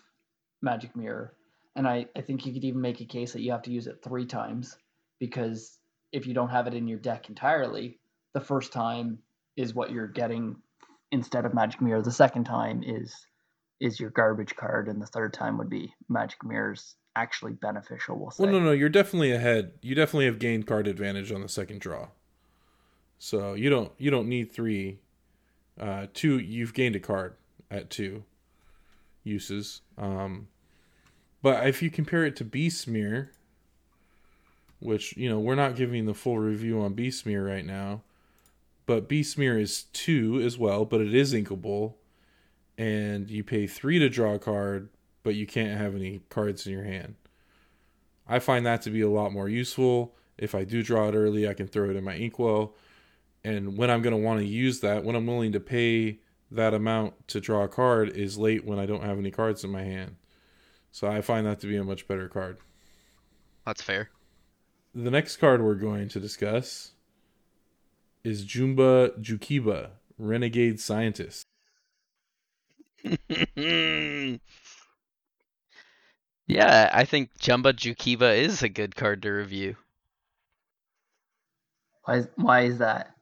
Magic 0.63 0.97
Mirror. 0.97 1.35
And 1.77 1.87
I, 1.87 2.07
I 2.17 2.23
think 2.23 2.45
you 2.45 2.53
could 2.53 2.65
even 2.65 2.81
make 2.81 3.01
a 3.01 3.05
case 3.05 3.33
that 3.35 3.43
you 3.43 3.53
have 3.53 3.63
to 3.63 3.71
use 3.71 3.87
it 3.87 4.03
three 4.03 4.27
times 4.27 4.77
because 5.19 5.79
if 6.11 6.27
you 6.27 6.35
don't 6.35 6.49
have 6.49 6.67
it 6.67 6.75
in 6.75 6.89
your 6.89 6.99
deck 6.99 7.29
entirely, 7.29 7.99
the 8.33 8.41
first 8.41 8.73
time 8.73 9.19
is 9.57 9.75
what 9.75 9.93
you're 9.93 10.07
getting 10.09 10.57
instead 11.13 11.45
of 11.45 11.55
Magic 11.55 11.81
Mirror. 11.81 12.03
The 12.03 12.11
second 12.11 12.45
time 12.45 12.83
is 12.85 13.15
is 13.79 14.01
your 14.01 14.09
garbage 14.11 14.57
card, 14.57 14.89
and 14.89 15.01
the 15.01 15.07
third 15.07 15.35
time 15.35 15.59
would 15.59 15.69
be 15.69 15.95
Magic 16.09 16.43
Mirror's 16.43 16.97
actually 17.15 17.53
beneficial. 17.53 18.17
We'll. 18.17 18.33
Well, 18.39 18.51
no, 18.51 18.59
no, 18.59 18.73
you're 18.73 18.89
definitely 18.89 19.33
ahead. 19.33 19.73
You 19.83 19.95
definitely 19.95 20.27
have 20.27 20.39
gained 20.39 20.67
card 20.67 20.89
advantage 20.89 21.31
on 21.31 21.43
the 21.43 21.49
second 21.49 21.81
draw. 21.81 22.09
So 23.19 23.55
you 23.55 23.71
don't 23.71 23.93
you 23.99 24.11
don't 24.11 24.29
need 24.29 24.53
three. 24.53 24.99
Uh, 25.79 26.07
two, 26.15 26.39
you've 26.39 26.73
gained 26.73 26.97
a 26.97 27.01
card 27.01 27.35
at 27.71 27.91
two 27.91 28.25
uses. 29.25 29.83
Um, 29.99 30.49
but 31.43 31.67
if 31.67 31.83
you 31.83 31.91
compare 31.91 32.25
it 32.25 32.37
to 32.37 32.45
Mirror, 32.87 33.31
which 34.81 35.17
you 35.17 35.29
know 35.29 35.39
we're 35.39 35.55
not 35.55 35.77
giving 35.77 36.07
the 36.07 36.15
full 36.15 36.39
review 36.39 36.81
on 36.81 36.95
Mirror 37.25 37.45
right 37.45 37.65
now, 37.65 38.03
but 38.87 39.09
Mirror 39.11 39.59
is 39.59 39.85
two 39.93 40.41
as 40.41 40.59
well, 40.59 40.85
but 40.85 41.01
it 41.01 41.15
is 41.15 41.35
inkable, 41.35 41.95
and 42.79 43.31
you 43.31 43.43
pay 43.43 43.67
three 43.67 43.99
to 43.99 44.09
draw 44.09 44.35
a 44.35 44.39
card, 44.39 44.89
but 45.23 45.35
you 45.35 45.47
can't 45.47 45.79
have 45.79 45.95
any 45.95 46.21
cards 46.29 46.67
in 46.67 46.73
your 46.73 46.85
hand. 46.85 47.15
I 48.29 48.39
find 48.39 48.67
that 48.67 48.83
to 48.83 48.91
be 48.91 49.01
a 49.01 49.11
lot 49.11 49.33
more 49.33 49.49
useful. 49.49 50.15
If 50.39 50.55
I 50.55 50.65
do 50.65 50.83
draw 50.83 51.09
it 51.09 51.15
early, 51.15 51.49
I 51.49 51.55
can 51.55 51.67
throw 51.67 51.91
it 51.91 51.97
in 51.97 52.05
my 52.05 52.15
inkwell. 52.15 52.75
And 53.45 53.77
when 53.77 53.91
I'm 53.91 54.03
going 54.03 54.15
to 54.15 54.23
want 54.23 54.41
to 54.41 54.47
use 54.47 54.81
that, 54.81 55.05
when 55.05 55.15
I'm 55.15 55.27
willing 55.27 55.53
to 55.53 55.61
pay 55.61 56.19
that 56.51 56.75
amount 56.75 57.29
to 57.29 57.41
draw 57.41 57.63
a 57.63 57.69
card, 57.69 58.11
is 58.11 58.37
late 58.37 58.65
when 58.65 58.79
I 58.79 58.87
don't 58.87 59.05
have 59.05 59.19
any 59.19 59.31
cards 59.31 59.65
in 59.65 59.71
my 59.71 59.83
hand. 59.83 60.17
So 60.97 61.09
I 61.09 61.21
find 61.21 61.47
that 61.47 61.61
to 61.61 61.67
be 61.67 61.77
a 61.77 61.85
much 61.85 62.09
better 62.09 62.27
card. 62.27 62.57
That's 63.67 63.83
fair. 63.83 64.09
The 64.95 65.11
next 65.11 65.37
card 65.37 65.63
we're 65.63 65.75
going 65.75 66.09
to 66.09 66.19
discuss 66.19 66.93
is 68.25 68.47
Jumba 68.47 69.11
Jookiba, 69.21 69.91
Renegade 70.17 70.81
Scientist. 70.81 71.45
yeah, 73.05 74.39
I 76.95 77.05
think 77.05 77.29
Jumba 77.41 77.75
Jookiba 77.75 78.35
is 78.35 78.63
a 78.63 78.71
good 78.71 78.97
card 78.97 79.21
to 79.21 79.29
review. 79.29 79.77
Why 82.05 82.17
is, 82.17 82.29
why 82.37 82.61
is 82.63 82.79
that? 82.79 83.16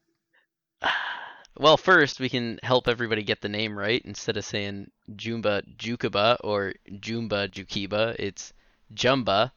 Well, 1.57 1.77
first 1.77 2.19
we 2.19 2.29
can 2.29 2.59
help 2.63 2.89
everybody 2.89 3.23
get 3.23 3.41
the 3.41 3.49
name 3.49 3.79
right 3.79 4.03
instead 4.05 4.37
of 4.37 4.45
saying 4.45 4.91
Jumba 5.13 5.63
Jookiba 5.77 6.39
or 6.43 6.75
Jumba 6.91 7.49
Jookiba. 7.49 8.17
It's 8.19 8.53
Jumba. 8.93 9.53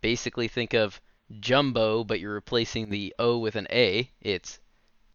Basically, 0.00 0.48
think 0.48 0.72
of 0.74 1.00
Jumbo, 1.40 2.04
but 2.04 2.20
you're 2.20 2.32
replacing 2.34 2.88
the 2.88 3.14
O 3.18 3.38
with 3.38 3.56
an 3.56 3.66
A. 3.70 4.10
It's 4.22 4.58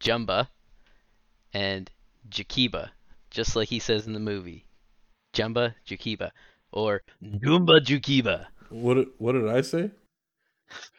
Jumba 0.00 0.48
and 1.52 1.90
Jookiba, 2.28 2.90
just 3.30 3.56
like 3.56 3.68
he 3.68 3.80
says 3.80 4.06
in 4.06 4.12
the 4.12 4.20
movie. 4.20 4.66
Jumba 5.32 5.74
Jookiba 5.86 6.30
or 6.72 7.02
Jumba 7.22 7.80
Jookiba. 7.80 8.46
What 8.68 8.94
did, 8.94 9.08
what 9.18 9.32
did 9.32 9.48
I 9.48 9.62
say? 9.62 9.90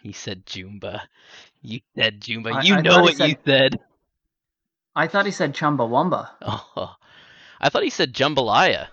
He 0.02 0.12
said 0.12 0.46
Jumba. 0.46 1.02
You 1.62 1.80
said 1.98 2.20
Jumba. 2.20 2.54
I- 2.56 2.62
you 2.64 2.76
I 2.76 2.82
know 2.82 2.92
thought 2.92 3.10
he 3.12 3.18
what 3.18 3.30
you 3.30 3.36
said. 3.46 3.80
I 4.96 5.08
thought 5.08 5.26
he 5.26 5.32
said 5.32 5.54
Chumbawamba. 5.54 6.30
Oh, 6.42 6.96
I 7.60 7.70
thought 7.70 7.84
he 7.84 7.90
said 7.90 8.14
Jambalaya. 8.14 8.88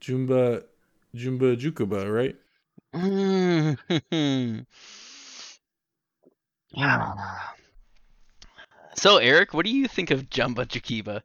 Jumba 0.00 0.64
Jumba 1.14 1.56
Jukuba, 1.56 2.12
right? 2.12 2.36
Mm. 2.94 4.66
Ah. 6.76 7.54
so, 8.94 9.18
Eric, 9.18 9.52
what 9.52 9.66
do 9.66 9.70
you 9.70 9.88
think 9.88 10.10
of 10.10 10.30
Jumba 10.30 10.66
Jakiba? 10.66 11.22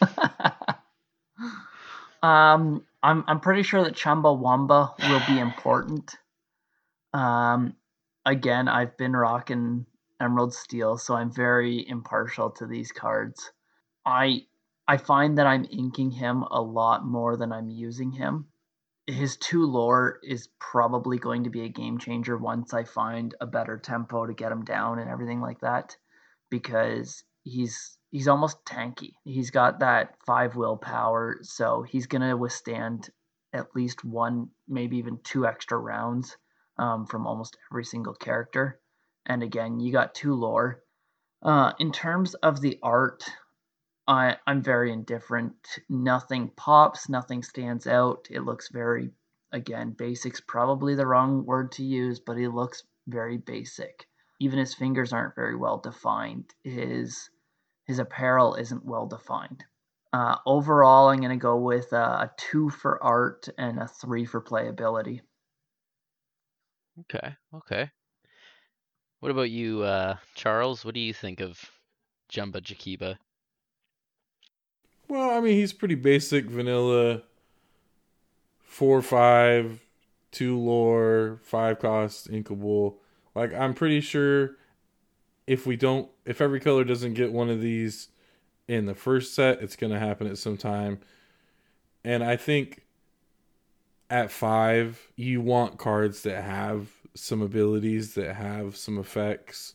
um, 2.22 2.84
I'm 3.02 3.24
I'm 3.26 3.40
pretty 3.40 3.62
sure 3.62 3.82
that 3.84 3.94
Chumbawamba 3.94 4.98
will 5.08 5.22
be 5.26 5.38
important. 5.40 6.14
Um, 7.12 7.74
again, 8.24 8.68
I've 8.68 8.96
been 8.96 9.14
rocking 9.14 9.86
Emerald 10.20 10.52
Steel, 10.54 10.98
so 10.98 11.14
I'm 11.14 11.32
very 11.32 11.88
impartial 11.88 12.50
to 12.50 12.66
these 12.66 12.92
cards. 12.92 13.52
I 14.04 14.46
I 14.86 14.96
find 14.96 15.38
that 15.38 15.46
I'm 15.46 15.66
inking 15.70 16.10
him 16.10 16.42
a 16.42 16.60
lot 16.60 17.04
more 17.04 17.36
than 17.36 17.52
I'm 17.52 17.68
using 17.68 18.10
him. 18.10 18.46
His 19.06 19.36
two 19.36 19.66
lore 19.66 20.18
is 20.22 20.48
probably 20.58 21.18
going 21.18 21.44
to 21.44 21.50
be 21.50 21.64
a 21.64 21.68
game 21.68 21.98
changer 21.98 22.36
once 22.36 22.74
I 22.74 22.84
find 22.84 23.34
a 23.40 23.46
better 23.46 23.78
tempo 23.78 24.26
to 24.26 24.32
get 24.34 24.52
him 24.52 24.64
down 24.64 24.98
and 24.98 25.10
everything 25.10 25.40
like 25.40 25.60
that, 25.60 25.96
because 26.50 27.22
he's 27.44 27.96
he's 28.10 28.28
almost 28.28 28.64
tanky. 28.64 29.12
He's 29.24 29.50
got 29.50 29.80
that 29.80 30.16
five 30.26 30.56
willpower, 30.56 31.38
so 31.42 31.82
he's 31.82 32.06
gonna 32.06 32.36
withstand 32.36 33.10
at 33.52 33.74
least 33.74 34.04
one, 34.04 34.48
maybe 34.66 34.98
even 34.98 35.18
two 35.24 35.46
extra 35.46 35.78
rounds 35.78 36.36
um, 36.78 37.06
from 37.06 37.26
almost 37.26 37.56
every 37.70 37.84
single 37.84 38.14
character. 38.14 38.80
And 39.28 39.42
again, 39.42 39.78
you 39.78 39.92
got 39.92 40.14
two 40.14 40.34
lore. 40.34 40.82
Uh, 41.42 41.72
in 41.78 41.92
terms 41.92 42.34
of 42.34 42.60
the 42.60 42.78
art, 42.82 43.24
I, 44.08 44.36
I'm 44.46 44.62
very 44.62 44.90
indifferent. 44.90 45.54
Nothing 45.88 46.50
pops, 46.56 47.08
nothing 47.08 47.42
stands 47.42 47.86
out. 47.86 48.26
It 48.30 48.40
looks 48.40 48.70
very, 48.70 49.10
again, 49.52 49.90
basic's 49.90 50.40
probably 50.40 50.94
the 50.94 51.06
wrong 51.06 51.44
word 51.44 51.72
to 51.72 51.84
use, 51.84 52.18
but 52.18 52.38
he 52.38 52.48
looks 52.48 52.82
very 53.06 53.36
basic. 53.36 54.06
Even 54.40 54.58
his 54.58 54.74
fingers 54.74 55.12
aren't 55.12 55.34
very 55.34 55.56
well 55.56 55.78
defined. 55.78 56.54
His 56.64 57.28
his 57.86 57.98
apparel 57.98 58.54
isn't 58.54 58.84
well 58.84 59.06
defined. 59.06 59.64
Uh, 60.12 60.36
overall, 60.46 61.08
I'm 61.08 61.20
going 61.20 61.30
to 61.30 61.36
go 61.36 61.56
with 61.56 61.92
uh, 61.92 61.96
a 62.26 62.30
two 62.36 62.70
for 62.70 63.02
art 63.02 63.48
and 63.56 63.78
a 63.78 63.88
three 63.88 64.26
for 64.26 64.42
playability. 64.42 65.20
Okay, 67.00 67.34
okay. 67.54 67.90
What 69.20 69.32
about 69.32 69.50
you, 69.50 69.82
uh, 69.82 70.16
Charles? 70.34 70.84
What 70.84 70.94
do 70.94 71.00
you 71.00 71.12
think 71.12 71.40
of 71.40 71.58
Jumba 72.32 72.62
Jakiba? 72.62 73.16
Well, 75.08 75.30
I 75.30 75.40
mean, 75.40 75.54
he's 75.54 75.72
pretty 75.72 75.96
basic, 75.96 76.44
vanilla. 76.46 77.22
Four, 78.62 79.02
five, 79.02 79.80
two 80.30 80.58
lore, 80.58 81.40
five 81.42 81.80
cost, 81.80 82.30
inkable. 82.30 82.96
Like, 83.34 83.52
I'm 83.54 83.74
pretty 83.74 84.00
sure 84.00 84.52
if 85.46 85.66
we 85.66 85.76
don't, 85.76 86.08
if 86.24 86.40
every 86.40 86.60
color 86.60 86.84
doesn't 86.84 87.14
get 87.14 87.32
one 87.32 87.48
of 87.48 87.60
these 87.60 88.08
in 88.68 88.86
the 88.86 88.94
first 88.94 89.34
set, 89.34 89.62
it's 89.62 89.76
going 89.76 89.92
to 89.92 89.98
happen 89.98 90.26
at 90.26 90.38
some 90.38 90.56
time. 90.56 91.00
And 92.04 92.22
I 92.22 92.36
think 92.36 92.84
at 94.10 94.30
five, 94.30 95.08
you 95.16 95.40
want 95.40 95.78
cards 95.78 96.22
that 96.22 96.44
have 96.44 96.88
some 97.14 97.42
abilities, 97.42 98.14
that 98.14 98.34
have 98.36 98.76
some 98.76 98.98
effects. 98.98 99.74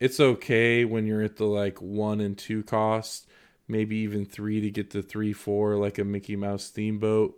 It's 0.00 0.20
okay 0.20 0.84
when 0.84 1.06
you're 1.06 1.22
at 1.22 1.36
the 1.36 1.46
like 1.46 1.80
one 1.80 2.20
and 2.20 2.36
two 2.38 2.62
cost 2.62 3.26
maybe 3.68 3.96
even 3.98 4.26
three 4.26 4.60
to 4.60 4.70
get 4.70 4.90
to 4.90 5.00
three 5.02 5.32
four 5.32 5.76
like 5.76 5.98
a 5.98 6.04
mickey 6.04 6.34
mouse 6.36 6.64
steamboat 6.64 7.36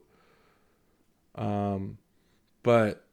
um 1.35 1.99
but 2.63 3.05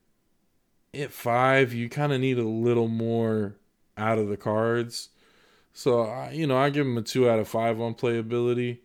at 0.94 1.12
five, 1.12 1.74
you 1.74 1.90
kind 1.90 2.12
of 2.14 2.20
need 2.20 2.38
a 2.40 2.44
little 2.48 2.88
more 2.88 3.56
out 3.98 4.18
of 4.18 4.28
the 4.28 4.38
cards. 4.38 5.10
So, 5.74 6.02
I- 6.04 6.32
you 6.32 6.48
know, 6.48 6.58
I 6.58 6.70
give 6.72 6.86
him 6.88 6.98
a 6.98 7.02
two 7.02 7.30
out 7.30 7.40
of 7.40 7.48
five 7.48 7.80
on 7.82 7.96
playability. 7.96 8.80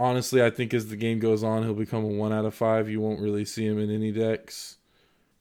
Honestly, 0.00 0.42
I 0.42 0.50
think 0.50 0.72
as 0.74 0.88
the 0.88 0.96
game 0.96 1.18
goes 1.20 1.44
on, 1.44 1.62
he'll 1.62 1.74
become 1.74 2.04
a 2.04 2.08
one 2.08 2.32
out 2.32 2.44
of 2.46 2.54
five. 2.54 2.88
You 2.88 3.00
won't 3.00 3.20
really 3.20 3.44
see 3.44 3.66
him 3.66 3.78
in 3.78 3.90
any 3.90 4.10
decks. 4.12 4.78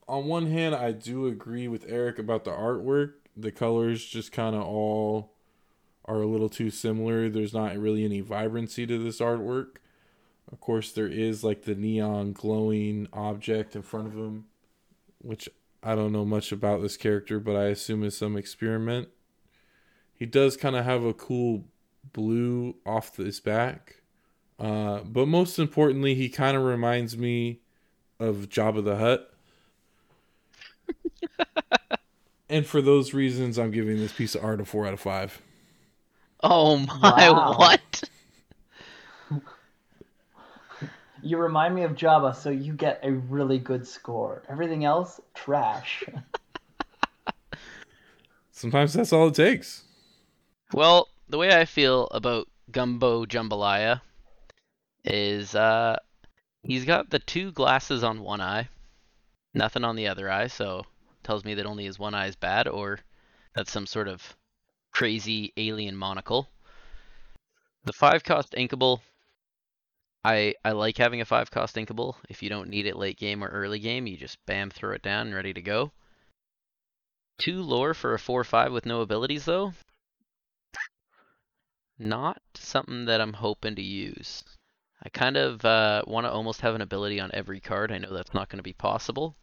On 0.10 0.26
one 0.26 0.48
hand, 0.48 0.74
I 0.74 0.92
do 0.92 1.28
agree 1.28 1.68
with 1.68 1.86
Eric 1.88 2.18
about 2.18 2.44
the 2.44 2.50
artwork. 2.50 3.12
The 3.38 3.52
colors 3.52 4.04
just 4.04 4.32
kind 4.32 4.56
of 4.56 4.64
all 4.64 5.36
are 6.06 6.20
a 6.20 6.26
little 6.26 6.50
too 6.50 6.72
similar. 6.72 7.30
There's 7.30 7.54
not 7.54 7.78
really 7.78 8.04
any 8.04 8.22
vibrancy 8.22 8.88
to 8.88 8.98
this 8.98 9.20
artwork. 9.20 9.76
Of 10.52 10.60
course, 10.60 10.92
there 10.92 11.08
is 11.08 11.44
like 11.44 11.62
the 11.62 11.76
neon 11.76 12.34
glowing 12.34 13.08
object 13.14 13.76
in 13.76 13.84
front 13.84 14.08
of 14.08 14.14
him, 14.14 14.46
which 15.20 15.48
I 15.84 15.94
don't 15.94 16.12
know 16.12 16.26
much 16.26 16.52
about 16.52 16.82
this 16.82 16.98
character, 16.98 17.40
but 17.40 17.56
I 17.56 17.66
assume 17.66 18.04
is 18.04 18.18
some 18.18 18.36
experiment. 18.36 19.10
He 20.12 20.26
does 20.26 20.58
kind 20.58 20.76
of 20.76 20.86
have 20.86 21.04
a 21.04 21.14
cool 21.14 21.66
blue 22.14 22.78
off 22.84 23.18
his 23.18 23.40
back. 23.40 24.02
Uh, 24.58 25.02
but 25.02 25.28
most 25.28 25.60
importantly, 25.60 26.16
he 26.16 26.30
kind 26.30 26.58
of 26.58 26.64
reminds 26.64 27.16
me 27.16 27.62
of 28.20 28.50
Jabba 28.50 28.84
the 28.84 28.98
Hutt. 28.98 29.36
and 32.50 32.66
for 32.66 32.82
those 32.82 33.14
reasons, 33.14 33.58
I'm 33.58 33.72
giving 33.72 33.98
this 33.98 34.14
piece 34.14 34.36
of 34.36 34.44
art 34.44 34.62
a 34.62 34.66
4 34.66 34.88
out 34.88 34.94
of 34.94 35.00
5. 35.00 35.42
Oh 36.42 36.78
my, 37.02 37.30
Wow. 37.32 37.56
what? 37.56 38.04
You 41.22 41.38
remind 41.38 41.76
me 41.76 41.84
of 41.84 41.96
Java, 41.96 42.34
so 42.34 42.50
you 42.50 42.74
get 42.74 43.00
a 43.04 43.12
really 43.14 43.60
good 43.60 43.86
score. 43.88 44.44
Everything 44.50 44.84
else, 44.86 45.20
trash. 45.34 46.04
Sometimes 48.52 48.94
that's 48.94 49.14
all 49.14 49.28
it 49.30 49.36
takes. 49.36 49.84
Well, 50.74 51.08
the 51.28 51.38
way 51.38 51.58
I 51.60 51.66
feel 51.66 52.08
about 52.08 52.48
Gumbo 52.72 53.26
Jambalaya 53.26 54.02
is 55.04 55.56
uh 55.56 55.98
he's 56.64 56.86
got 56.86 57.10
the 57.10 57.20
two 57.20 57.52
glasses 57.52 58.04
on 58.04 58.22
one 58.22 58.42
eye, 58.42 58.70
nothing 59.54 59.84
on 59.84 59.96
the 59.96 60.08
other 60.08 60.30
eye, 60.32 60.48
so 60.48 60.86
tells 61.30 61.46
me 61.46 61.54
that 61.54 61.68
only 61.68 61.84
his 61.84 62.00
one 62.00 62.16
eye 62.16 62.26
is 62.26 62.36
bad 62.36 62.68
or 62.68 63.00
that's 63.54 63.72
some 63.72 63.86
sort 63.86 64.08
of 64.08 64.36
crazy 64.92 65.54
alien 65.58 65.96
monocle. 65.96 66.50
The 67.84 67.94
five 67.94 68.24
cost 68.24 68.54
inkable 68.54 69.02
I 70.26 70.56
I 70.66 70.72
like 70.72 70.98
having 70.98 71.22
a 71.22 71.26
five 71.26 71.52
cost 71.52 71.76
inkable. 71.76 72.16
If 72.30 72.42
you 72.42 72.50
don't 72.50 72.70
need 72.70 72.88
it 72.88 72.96
late 72.96 73.20
game 73.20 73.44
or 73.44 73.48
early 73.50 73.78
game, 73.78 74.08
you 74.08 74.18
just 74.18 74.44
bam 74.48 74.72
throw 74.72 74.94
it 74.94 75.04
down 75.04 75.28
and 75.28 75.36
ready 75.36 75.54
to 75.54 75.62
go. 75.62 75.92
Two 77.38 77.62
lore 77.62 77.94
for 77.94 78.16
a 78.16 78.20
four 78.20 78.44
five 78.44 78.74
with 78.74 78.88
no 78.88 79.02
abilities 79.02 79.46
though. 79.46 79.74
Not 82.00 82.42
something 82.56 83.06
that 83.06 83.22
I'm 83.22 83.34
hoping 83.34 83.76
to 83.76 83.84
use. 83.84 84.44
I 85.04 85.10
kind 85.10 85.38
of 85.38 85.64
uh, 85.64 86.02
want 86.08 86.26
to 86.26 86.32
almost 86.32 86.62
have 86.62 86.74
an 86.74 86.82
ability 86.82 87.20
on 87.20 87.30
every 87.36 87.60
card. 87.60 87.92
I 87.92 88.00
know 88.00 88.12
that's 88.12 88.34
not 88.34 88.50
going 88.50 88.58
to 88.58 88.64
be 88.64 88.74
possible. 88.74 89.36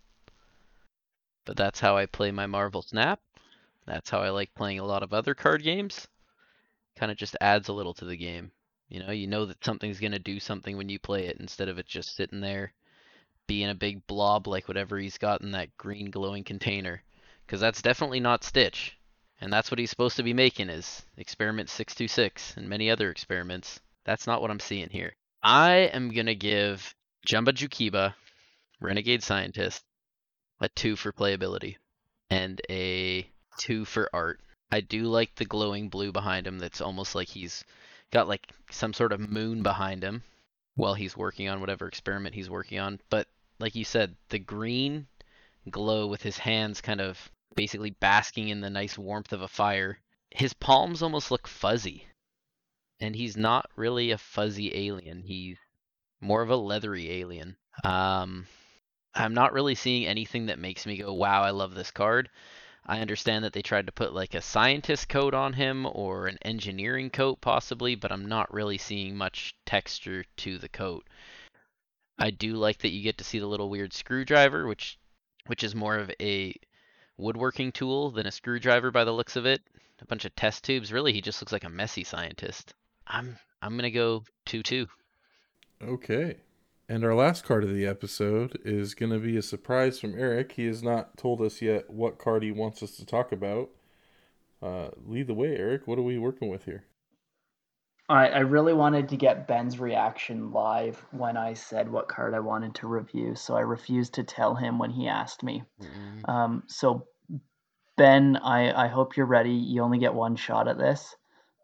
But 1.47 1.57
that's 1.57 1.81
how 1.81 1.97
I 1.97 2.07
play 2.07 2.31
my 2.31 2.47
Marvel 2.47 2.83
Snap. 2.83 3.21
That's 3.87 4.11
how 4.11 4.21
I 4.21 4.31
like 4.31 4.55
playing 4.55 4.81
a 4.81 4.85
lot 4.85 5.03
of 5.03 5.15
other 5.15 5.35
card 5.35 5.63
games. 5.63 6.09
Kind 6.97 7.13
of 7.13 7.17
just 7.17 7.37
adds 7.41 7.69
a 7.69 7.73
little 7.73 7.95
to 7.95 8.05
the 8.05 8.17
game. 8.17 8.51
You 8.89 9.01
know, 9.01 9.13
you 9.13 9.27
know 9.27 9.47
that 9.47 9.65
something's 9.65 10.01
going 10.01 10.13
to 10.13 10.19
do 10.19 10.41
something 10.41 10.77
when 10.77 10.89
you 10.89 10.99
play 10.99 11.27
it 11.27 11.39
instead 11.39 11.69
of 11.69 11.79
it 11.79 11.87
just 11.87 12.15
sitting 12.15 12.41
there 12.41 12.73
being 13.47 13.69
a 13.69 13.75
big 13.75 14.07
blob 14.07 14.47
like 14.49 14.67
whatever 14.67 14.99
he's 14.99 15.19
got 15.19 15.41
in 15.41 15.53
that 15.53 15.77
green 15.77 16.11
glowing 16.11 16.45
container. 16.45 17.03
Because 17.47 17.61
that's 17.61 17.83
definitely 17.83 18.21
not 18.21 18.45
Stitch. 18.45 18.99
And 19.41 19.53
that's 19.53 19.71
what 19.71 19.79
he's 19.79 19.91
supposed 19.91 20.17
to 20.17 20.23
be 20.23 20.33
making 20.33 20.69
is 20.69 21.05
experiment 21.17 21.69
626 21.69 22.57
and 22.57 22.69
many 22.69 22.91
other 22.91 23.11
experiments. 23.11 23.81
That's 24.05 24.27
not 24.27 24.41
what 24.41 24.51
I'm 24.51 24.61
seeing 24.61 24.89
here. 24.89 25.15
I 25.43 25.91
am 25.93 26.11
going 26.13 26.27
to 26.27 26.35
give 26.35 26.95
Jumba 27.27 27.51
Jookiba, 27.51 28.15
Renegade 28.81 29.23
Scientist, 29.23 29.85
a 30.61 30.69
2 30.69 30.97
for 30.97 31.13
playability 31.13 31.77
and 32.31 32.61
a 32.71 33.29
2 33.59 33.85
for 33.85 34.09
art. 34.13 34.41
I 34.71 34.81
do 34.81 35.05
like 35.05 35.35
the 35.35 35.45
glowing 35.45 35.89
blue 35.89 36.13
behind 36.13 36.47
him 36.47 36.59
that's 36.59 36.81
almost 36.81 37.15
like 37.15 37.29
he's 37.29 37.65
got 38.11 38.29
like 38.29 38.51
some 38.71 38.93
sort 38.93 39.13
of 39.13 39.31
moon 39.31 39.63
behind 39.63 40.03
him 40.03 40.23
while 40.75 40.95
he's 40.95 41.17
working 41.17 41.49
on 41.49 41.61
whatever 41.61 41.87
experiment 41.87 42.35
he's 42.35 42.51
working 42.51 42.79
on. 42.79 43.01
But 43.11 43.29
like 43.59 43.75
you 43.75 43.85
said, 43.85 44.17
the 44.29 44.39
green 44.39 45.07
glow 45.71 46.07
with 46.07 46.23
his 46.23 46.39
hands 46.39 46.81
kind 46.81 47.01
of 47.01 47.31
basically 47.55 47.91
basking 47.91 48.49
in 48.49 48.61
the 48.61 48.71
nice 48.71 48.99
warmth 48.99 49.33
of 49.33 49.43
a 49.43 49.49
fire. 49.49 49.99
His 50.31 50.53
palms 50.53 51.03
almost 51.03 51.31
look 51.31 51.49
fuzzy. 51.49 52.07
And 53.01 53.15
he's 53.15 53.37
not 53.37 53.71
really 53.77 54.11
a 54.11 54.19
fuzzy 54.19 54.75
alien. 54.75 55.23
He's 55.23 55.59
more 56.21 56.43
of 56.43 56.51
a 56.51 56.57
leathery 56.57 57.11
alien. 57.11 57.57
Um 57.85 58.47
I'm 59.17 59.35
not 59.35 59.53
really 59.53 59.75
seeing 59.75 60.07
anything 60.07 60.47
that 60.47 60.59
makes 60.59 60.87
me 60.87 60.99
go, 60.99 61.13
"Wow, 61.13 61.43
I 61.43 61.51
love 61.51 61.75
this 61.75 61.91
card." 61.91 62.29
I 62.89 63.01
understand 63.01 63.45
that 63.45 63.53
they 63.53 63.63
tried 63.63 63.87
to 63.87 63.93
put 63.93 64.13
like 64.13 64.35
a 64.35 64.41
scientist 64.41 65.09
coat 65.09 65.35
on 65.35 65.55
him 65.55 65.87
or 65.87 66.29
an 66.29 66.39
engineering 66.43 67.11
coat 67.11 67.41
possibly, 67.41 67.97
but 67.97 68.13
I'm 68.13 68.27
not 68.27 68.53
really 68.55 68.79
seeing 68.79 69.17
much 69.17 69.57
texture 69.65 70.25
to 70.37 70.59
the 70.59 70.69
coat. 70.69 71.05
I 72.19 72.31
do 72.31 72.55
like 72.55 72.79
that 72.79 72.91
you 72.91 73.03
get 73.03 73.19
to 73.19 73.25
see 73.25 73.41
the 73.41 73.47
little 73.47 73.71
weird 73.71 73.93
screwdriver, 73.93 74.67
which 74.67 74.99
which 75.47 75.65
is 75.65 75.75
more 75.75 75.97
of 75.97 76.13
a 76.21 76.55
woodworking 77.17 77.73
tool 77.73 78.11
than 78.11 78.27
a 78.27 78.33
screwdriver 78.33 78.91
by 78.91 79.05
the 79.05 79.13
looks 79.13 79.37
of 79.37 79.47
it. 79.47 79.63
A 80.01 80.07
bunch 80.07 80.25
of 80.25 80.35
test 80.37 80.63
tubes. 80.63 80.93
Really, 80.93 81.13
he 81.13 81.21
just 81.21 81.41
looks 81.41 81.53
like 81.53 81.65
a 81.65 81.71
messy 81.71 82.05
scientist. 82.05 82.75
I'm 83.07 83.39
I'm 83.63 83.77
gonna 83.77 83.91
go 83.91 84.25
two 84.45 84.63
two. 84.63 84.87
Okay. 85.83 86.37
And 86.89 87.05
our 87.05 87.15
last 87.15 87.45
card 87.45 87.65
of 87.65 87.75
the 87.75 87.87
episode 87.87 88.61
is 88.65 88.95
going 88.95 89.11
to 89.11 89.19
be 89.19 89.37
a 89.37 89.43
surprise 89.43 89.99
from 89.99 90.17
Eric. 90.17 90.53
He 90.53 90.67
has 90.67 90.85
not 90.85 91.17
told 91.17 91.41
us 91.41 91.61
yet 91.61 91.91
what 91.91 92.19
card 92.19 92.45
he 92.45 92.53
wants 92.53 92.81
us 92.83 92.93
to 92.97 93.05
talk 93.05 93.33
about. 93.33 93.71
Uh, 94.63 94.91
lead 95.05 95.27
the 95.27 95.35
way, 95.35 95.57
Eric. 95.57 95.87
What 95.87 95.99
are 95.99 96.03
we 96.03 96.17
working 96.17 96.49
with 96.49 96.65
here? 96.65 96.85
I, 98.09 98.29
I 98.29 98.39
really 98.39 98.73
wanted 98.73 99.09
to 99.09 99.17
get 99.17 99.49
Ben's 99.49 99.81
reaction 99.81 100.53
live 100.53 101.05
when 101.11 101.37
I 101.37 101.55
said 101.55 101.91
what 101.91 102.07
card 102.07 102.35
I 102.35 102.41
wanted 102.41 102.77
to 102.77 102.87
review, 102.87 103.35
so 103.35 103.57
I 103.57 103.61
refused 103.63 104.15
to 104.15 104.23
tell 104.23 104.55
him 104.55 104.79
when 104.79 104.91
he 104.91 105.09
asked 105.09 105.43
me. 105.43 105.65
Um, 106.27 106.63
so, 106.69 107.09
Ben, 107.97 108.37
I, 108.37 108.85
I 108.85 108.87
hope 108.87 109.17
you're 109.17 109.27
ready. 109.27 109.51
You 109.51 109.83
only 109.83 109.99
get 109.99 110.15
one 110.15 110.37
shot 110.37 110.69
at 110.69 110.79
this, 110.79 111.17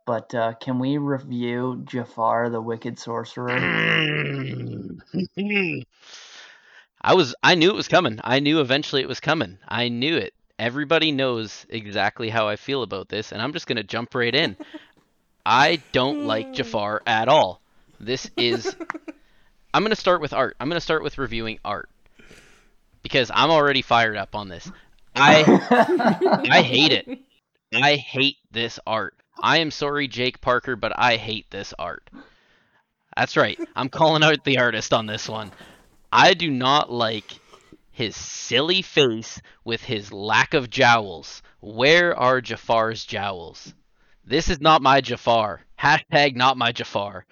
but 0.06 0.34
uh, 0.34 0.54
can 0.54 0.78
we 0.78 0.98
review 0.98 1.82
Jafar, 1.84 2.50
the 2.50 2.60
Wicked 2.60 2.98
Sorcerer? 2.98 3.50
I 7.04 7.14
was 7.14 7.34
I 7.42 7.56
knew 7.56 7.70
it 7.70 7.76
was 7.76 7.88
coming. 7.88 8.20
I 8.22 8.40
knew 8.40 8.60
eventually 8.60 9.02
it 9.02 9.08
was 9.08 9.20
coming. 9.20 9.58
I 9.66 9.88
knew 9.88 10.16
it. 10.16 10.34
Everybody 10.58 11.10
knows 11.10 11.66
exactly 11.68 12.28
how 12.28 12.48
I 12.48 12.56
feel 12.56 12.82
about 12.82 13.08
this, 13.08 13.32
and 13.32 13.42
I'm 13.42 13.52
just 13.52 13.66
gonna 13.66 13.82
jump 13.82 14.14
right 14.14 14.34
in. 14.34 14.56
I 15.44 15.82
don't 15.90 16.26
like 16.26 16.52
Jafar 16.52 17.02
at 17.06 17.28
all. 17.28 17.60
This 17.98 18.30
is 18.36 18.76
I'm 19.74 19.82
gonna 19.82 19.96
start 19.96 20.20
with 20.20 20.32
art. 20.32 20.56
I'm 20.60 20.68
gonna 20.68 20.80
start 20.80 21.02
with 21.02 21.18
reviewing 21.18 21.58
art. 21.64 21.88
Because 23.02 23.32
I'm 23.34 23.50
already 23.50 23.82
fired 23.82 24.16
up 24.16 24.36
on 24.36 24.48
this. 24.48 24.70
I 25.16 25.42
I 26.50 26.62
hate 26.62 26.92
it. 26.92 27.18
I 27.74 27.96
hate 27.96 28.36
this 28.52 28.78
art. 28.86 29.16
I 29.40 29.58
am 29.58 29.70
sorry, 29.70 30.08
Jake 30.08 30.40
Parker, 30.40 30.76
but 30.76 30.92
I 30.96 31.16
hate 31.16 31.50
this 31.50 31.74
art. 31.78 32.08
That's 33.16 33.36
right. 33.36 33.58
I'm 33.76 33.88
calling 33.88 34.22
out 34.22 34.44
the 34.44 34.58
artist 34.58 34.92
on 34.92 35.06
this 35.06 35.28
one. 35.28 35.52
I 36.10 36.34
do 36.34 36.50
not 36.50 36.90
like 36.92 37.38
his 37.90 38.16
silly 38.16 38.82
face 38.82 39.40
with 39.64 39.82
his 39.84 40.12
lack 40.12 40.54
of 40.54 40.70
jowls. 40.70 41.42
Where 41.60 42.18
are 42.18 42.40
Jafar's 42.40 43.04
jowls? 43.04 43.74
This 44.24 44.48
is 44.48 44.60
not 44.60 44.82
my 44.82 45.00
Jafar. 45.00 45.62
Hashtag 45.78 46.36
not 46.36 46.56
my 46.56 46.72
Jafar. 46.72 47.26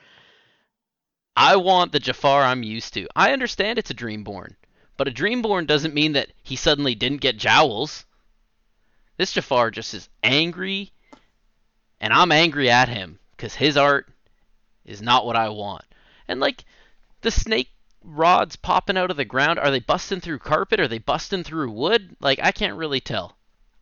I 1.37 1.57
want 1.57 1.93
the 1.93 2.01
Jafar 2.01 2.43
I'm 2.43 2.63
used 2.63 2.95
to. 2.95 3.09
I 3.17 3.33
understand 3.33 3.79
it's 3.79 3.91
a 3.91 3.95
Dreamborn, 3.95 4.57
but 4.97 5.09
a 5.09 5.13
Dreamborn 5.13 5.67
doesn't 5.67 5.95
mean 5.95 6.13
that 6.13 6.31
he 6.43 6.57
suddenly 6.57 6.95
didn't 6.95 7.23
get 7.23 7.39
jowls. 7.39 8.05
This 9.17 9.33
Jafar 9.33 9.71
just 9.71 9.95
is 9.95 10.09
angry, 10.23 10.93
and 12.01 12.13
I'm 12.13 12.33
angry 12.33 12.71
at 12.71 12.89
him 12.89 13.19
because 13.37 13.55
his 13.55 13.77
art 13.77 14.09
is 14.85 15.03
not 15.03 15.27
what 15.27 15.37
I 15.37 15.49
want. 15.51 15.85
And 16.29 16.41
like 16.41 16.65
the 17.21 17.31
snake 17.31 17.71
rods 18.03 18.57
popping 18.57 18.97
out 18.97 19.11
of 19.11 19.17
the 19.17 19.25
ground, 19.25 19.59
are 19.59 19.71
they 19.71 19.81
busting 19.81 20.21
through 20.21 20.39
carpet? 20.39 20.81
Are 20.81 20.89
they 20.89 20.99
busting 20.99 21.45
through 21.45 21.71
wood? 21.71 22.17
Like 22.21 22.41
I 22.43 22.53
can't 22.53 22.77
really 22.77 23.01
tell. 23.01 23.37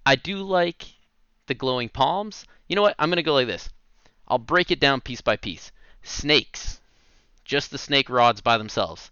I 0.04 0.16
do 0.16 0.42
like 0.42 0.86
the 1.46 1.54
glowing 1.54 1.88
palms. 1.88 2.44
You 2.68 2.76
know 2.76 2.82
what? 2.82 2.96
I'm 2.98 3.10
gonna 3.10 3.22
go 3.22 3.34
like 3.34 3.46
this. 3.46 3.70
I'll 4.26 4.38
break 4.38 4.70
it 4.70 4.80
down 4.80 5.00
piece 5.00 5.20
by 5.20 5.36
piece. 5.36 5.72
Snakes, 6.02 6.80
just 7.44 7.70
the 7.70 7.78
snake 7.78 8.10
rods 8.10 8.40
by 8.40 8.58
themselves. 8.58 9.10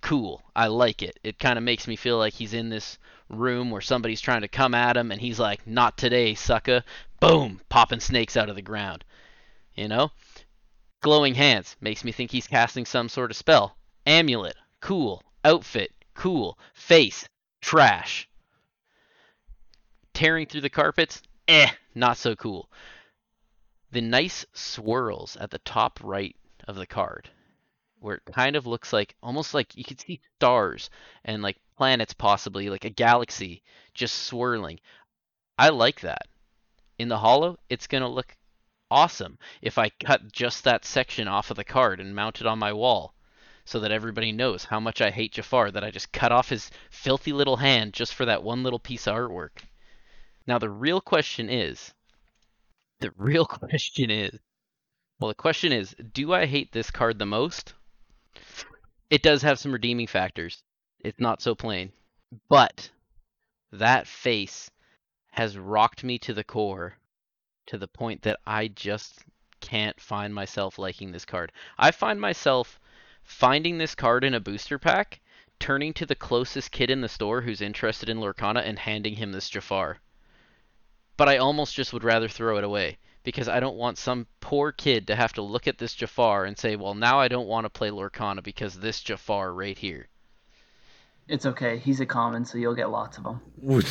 cool. 0.00 0.42
I 0.54 0.68
like 0.68 1.02
it. 1.02 1.18
It 1.24 1.38
kind 1.38 1.58
of 1.58 1.64
makes 1.64 1.86
me 1.88 1.96
feel 1.96 2.18
like 2.18 2.34
he's 2.34 2.54
in 2.54 2.68
this 2.68 2.98
room 3.28 3.70
where 3.70 3.80
somebody's 3.80 4.20
trying 4.20 4.42
to 4.42 4.48
come 4.48 4.74
at 4.74 4.96
him 4.96 5.10
and 5.10 5.20
he's 5.20 5.38
like, 5.38 5.66
not 5.66 5.96
today, 5.96 6.34
sucker. 6.34 6.84
Boom, 7.20 7.60
popping 7.68 8.00
snakes 8.00 8.36
out 8.36 8.48
of 8.48 8.56
the 8.56 8.62
ground. 8.62 9.04
You 9.74 9.88
know? 9.88 10.10
Glowing 11.00 11.34
hands 11.34 11.76
makes 11.80 12.04
me 12.04 12.12
think 12.12 12.30
he's 12.30 12.46
casting 12.46 12.84
some 12.84 13.08
sort 13.08 13.30
of 13.30 13.36
spell. 13.36 13.76
Amulet, 14.06 14.56
cool. 14.80 15.22
Outfit, 15.44 15.92
cool. 16.14 16.58
Face, 16.72 17.28
trash. 17.60 18.28
Tearing 20.12 20.46
through 20.46 20.62
the 20.62 20.70
carpets, 20.70 21.22
eh, 21.48 21.70
not 21.94 22.16
so 22.16 22.34
cool. 22.36 22.70
The 23.90 24.00
nice 24.00 24.46
swirls 24.52 25.36
at 25.36 25.50
the 25.50 25.58
top 25.58 26.00
right 26.02 26.36
of 26.66 26.76
the 26.76 26.86
card 26.86 27.30
where 28.04 28.16
it 28.16 28.32
kind 28.34 28.54
of 28.54 28.66
looks 28.66 28.92
like 28.92 29.14
almost 29.22 29.54
like 29.54 29.74
you 29.74 29.82
could 29.82 29.98
see 29.98 30.20
stars 30.36 30.90
and 31.24 31.42
like 31.42 31.56
planets 31.76 32.12
possibly 32.12 32.68
like 32.68 32.84
a 32.84 32.90
galaxy 32.90 33.62
just 33.94 34.26
swirling. 34.26 34.78
I 35.58 35.70
like 35.70 36.00
that. 36.00 36.28
In 36.98 37.08
the 37.08 37.18
hollow 37.18 37.58
it's 37.70 37.86
going 37.86 38.02
to 38.02 38.08
look 38.08 38.36
awesome 38.90 39.38
if 39.62 39.78
i 39.78 39.88
cut 40.04 40.30
just 40.30 40.62
that 40.62 40.84
section 40.84 41.26
off 41.26 41.50
of 41.50 41.56
the 41.56 41.64
card 41.64 41.98
and 41.98 42.14
mount 42.14 42.40
it 42.40 42.46
on 42.46 42.58
my 42.58 42.72
wall 42.72 43.14
so 43.64 43.80
that 43.80 43.90
everybody 43.90 44.30
knows 44.30 44.64
how 44.64 44.78
much 44.78 45.00
i 45.00 45.10
hate 45.10 45.32
jafar 45.32 45.70
that 45.70 45.82
i 45.82 45.90
just 45.90 46.12
cut 46.12 46.30
off 46.30 46.50
his 46.50 46.70
filthy 46.90 47.32
little 47.32 47.56
hand 47.56 47.92
just 47.92 48.14
for 48.14 48.26
that 48.26 48.44
one 48.44 48.62
little 48.62 48.78
piece 48.78 49.06
of 49.08 49.14
artwork. 49.16 49.64
Now 50.46 50.58
the 50.58 50.70
real 50.70 51.00
question 51.00 51.48
is 51.48 51.94
the 53.00 53.12
real 53.16 53.46
question 53.60 54.10
is 54.10 54.38
well 55.18 55.28
the 55.28 55.34
question 55.34 55.72
is 55.72 55.96
do 56.12 56.34
i 56.34 56.44
hate 56.44 56.70
this 56.70 56.90
card 56.90 57.18
the 57.18 57.26
most 57.26 57.72
it 59.10 59.22
does 59.22 59.42
have 59.42 59.58
some 59.58 59.72
redeeming 59.72 60.06
factors. 60.06 60.62
It's 61.00 61.20
not 61.20 61.40
so 61.40 61.54
plain. 61.54 61.92
But 62.48 62.90
that 63.70 64.06
face 64.06 64.70
has 65.32 65.58
rocked 65.58 66.02
me 66.02 66.18
to 66.20 66.34
the 66.34 66.44
core 66.44 66.96
to 67.66 67.78
the 67.78 67.88
point 67.88 68.22
that 68.22 68.40
I 68.46 68.68
just 68.68 69.24
can't 69.60 70.00
find 70.00 70.34
myself 70.34 70.78
liking 70.78 71.12
this 71.12 71.24
card. 71.24 71.52
I 71.78 71.90
find 71.90 72.20
myself 72.20 72.80
finding 73.22 73.78
this 73.78 73.94
card 73.94 74.24
in 74.24 74.34
a 74.34 74.40
booster 74.40 74.78
pack, 74.78 75.20
turning 75.58 75.94
to 75.94 76.06
the 76.06 76.14
closest 76.14 76.72
kid 76.72 76.90
in 76.90 77.00
the 77.00 77.08
store 77.08 77.42
who's 77.42 77.60
interested 77.60 78.08
in 78.08 78.18
Lorcana 78.18 78.62
and 78.62 78.78
handing 78.78 79.16
him 79.16 79.32
this 79.32 79.48
Jafar. 79.48 80.00
But 81.16 81.28
I 81.28 81.38
almost 81.38 81.74
just 81.74 81.92
would 81.92 82.04
rather 82.04 82.28
throw 82.28 82.58
it 82.58 82.64
away 82.64 82.98
because 83.24 83.48
I 83.48 83.58
don't 83.58 83.76
want 83.76 83.98
some 83.98 84.26
poor 84.40 84.70
kid 84.70 85.08
to 85.08 85.16
have 85.16 85.32
to 85.32 85.42
look 85.42 85.66
at 85.66 85.78
this 85.78 85.94
Jafar 85.94 86.44
and 86.44 86.56
say, 86.56 86.76
well, 86.76 86.94
now 86.94 87.18
I 87.18 87.28
don't 87.28 87.48
want 87.48 87.64
to 87.64 87.70
play 87.70 87.88
Lorcana 87.88 88.42
because 88.42 88.78
this 88.78 89.00
Jafar 89.00 89.52
right 89.52 89.76
here. 89.76 90.08
It's 91.26 91.46
okay. 91.46 91.78
He's 91.78 92.00
a 92.00 92.06
common, 92.06 92.44
so 92.44 92.58
you'll 92.58 92.74
get 92.74 92.90
lots 92.90 93.16
of 93.16 93.24
them. 93.24 93.40
Would, 93.62 93.86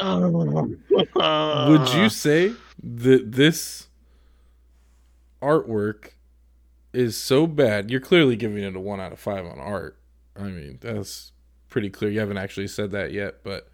would 0.00 1.94
you 1.94 2.08
say 2.08 2.54
that 2.82 3.32
this 3.32 3.88
artwork 5.42 6.10
is 6.92 7.16
so 7.16 7.48
bad? 7.48 7.90
You're 7.90 8.00
clearly 8.00 8.36
giving 8.36 8.62
it 8.62 8.76
a 8.76 8.80
one 8.80 9.00
out 9.00 9.12
of 9.12 9.18
five 9.18 9.44
on 9.44 9.58
art. 9.58 9.98
I 10.36 10.44
mean, 10.44 10.78
that's 10.80 11.32
pretty 11.68 11.90
clear. 11.90 12.12
You 12.12 12.20
haven't 12.20 12.38
actually 12.38 12.68
said 12.68 12.92
that 12.92 13.12
yet, 13.12 13.42
but 13.42 13.68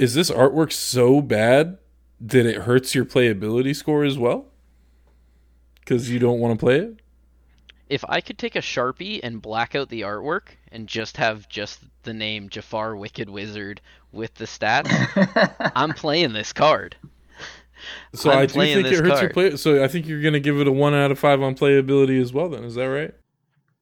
is 0.00 0.14
this 0.14 0.32
artwork 0.32 0.72
so 0.72 1.20
bad 1.20 1.78
that 2.20 2.46
it 2.46 2.62
hurts 2.62 2.94
your 2.94 3.04
playability 3.04 3.74
score 3.74 4.04
as 4.04 4.18
well? 4.18 4.46
Because 5.80 6.10
you 6.10 6.18
don't 6.18 6.40
want 6.40 6.58
to 6.58 6.64
play 6.64 6.78
it? 6.80 6.96
If 7.88 8.04
I 8.08 8.20
could 8.20 8.36
take 8.36 8.54
a 8.54 8.60
Sharpie 8.60 9.20
and 9.22 9.40
black 9.40 9.74
out 9.74 9.88
the 9.88 10.02
artwork 10.02 10.48
and 10.70 10.86
just 10.86 11.16
have 11.16 11.48
just 11.48 11.80
the 12.02 12.12
name 12.12 12.50
Jafar 12.50 12.96
Wicked 12.96 13.30
Wizard 13.30 13.80
with 14.12 14.34
the 14.34 14.44
stats, 14.44 14.90
I'm 15.74 15.94
playing 15.94 16.34
this 16.34 16.52
card. 16.52 16.96
So 18.14 18.30
I'm 18.30 18.38
i 18.38 18.46
do 18.46 18.52
think 18.54 18.86
it 18.86 18.94
hurts 18.94 19.08
card. 19.08 19.22
your 19.22 19.30
play. 19.30 19.56
So 19.56 19.82
I 19.82 19.88
think 19.88 20.06
you're 20.06 20.20
going 20.20 20.34
to 20.34 20.40
give 20.40 20.58
it 20.58 20.66
a 20.66 20.72
one 20.72 20.94
out 20.94 21.10
of 21.10 21.18
five 21.18 21.40
on 21.40 21.54
playability 21.54 22.20
as 22.20 22.32
well. 22.32 22.48
Then 22.48 22.64
is 22.64 22.74
that 22.74 22.84
right? 22.84 23.14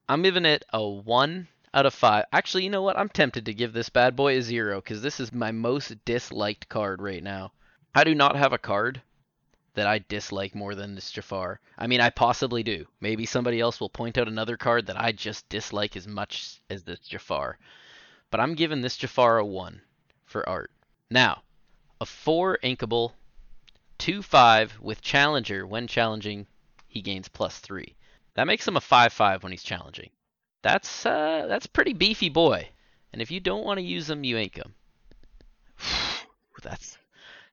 I'm 0.07 0.21
giving 0.21 0.45
it 0.45 0.63
a 0.71 0.87
one 0.87 1.47
out 1.73 1.85
of 1.85 1.93
five. 1.93 2.25
Actually, 2.31 2.63
you 2.63 2.69
know 2.69 2.81
what? 2.81 2.97
I'm 2.97 3.09
tempted 3.09 3.45
to 3.45 3.53
give 3.53 3.73
this 3.73 3.89
bad 3.89 4.15
boy 4.15 4.37
a 4.37 4.41
zero 4.41 4.79
because 4.79 5.01
this 5.01 5.19
is 5.19 5.33
my 5.33 5.51
most 5.51 5.93
disliked 6.05 6.69
card 6.69 7.01
right 7.01 7.23
now. 7.23 7.51
I 7.97 8.03
do 8.03 8.13
not 8.13 8.35
have 8.35 8.53
a 8.53 8.59
card 8.59 9.01
that 9.73 9.87
I 9.87 10.05
dislike 10.07 10.53
more 10.53 10.75
than 10.75 10.93
this 10.93 11.09
Jafar. 11.09 11.59
I 11.79 11.87
mean, 11.87 11.99
I 11.99 12.11
possibly 12.11 12.61
do. 12.61 12.85
Maybe 13.01 13.25
somebody 13.25 13.59
else 13.59 13.79
will 13.79 13.89
point 13.89 14.19
out 14.19 14.27
another 14.27 14.55
card 14.55 14.85
that 14.85 15.01
I 15.01 15.11
just 15.11 15.49
dislike 15.49 15.97
as 15.97 16.07
much 16.07 16.61
as 16.69 16.83
this 16.83 16.99
Jafar. 16.99 17.57
But 18.29 18.39
I'm 18.39 18.53
giving 18.53 18.81
this 18.81 18.97
Jafar 18.97 19.39
a 19.39 19.45
1 19.47 19.81
for 20.25 20.47
art. 20.47 20.69
Now, 21.09 21.41
a 21.99 22.05
4 22.05 22.59
inkable, 22.63 23.13
2 23.97 24.21
5 24.21 24.77
with 24.79 25.01
Challenger. 25.01 25.65
When 25.65 25.87
challenging, 25.87 26.45
he 26.87 27.01
gains 27.01 27.27
plus 27.27 27.57
3. 27.57 27.95
That 28.35 28.45
makes 28.45 28.67
him 28.67 28.77
a 28.77 28.81
5 28.81 29.11
5 29.11 29.41
when 29.41 29.51
he's 29.51 29.63
challenging. 29.63 30.11
That's 30.61 31.03
uh, 31.03 31.47
that's 31.47 31.65
pretty 31.65 31.93
beefy 31.93 32.29
boy. 32.29 32.69
And 33.11 33.23
if 33.23 33.31
you 33.31 33.39
don't 33.39 33.65
want 33.65 33.79
to 33.79 33.83
use 33.83 34.07
him, 34.07 34.23
you 34.23 34.37
ink 34.37 34.55
him. 34.55 34.75
that's 36.61 36.99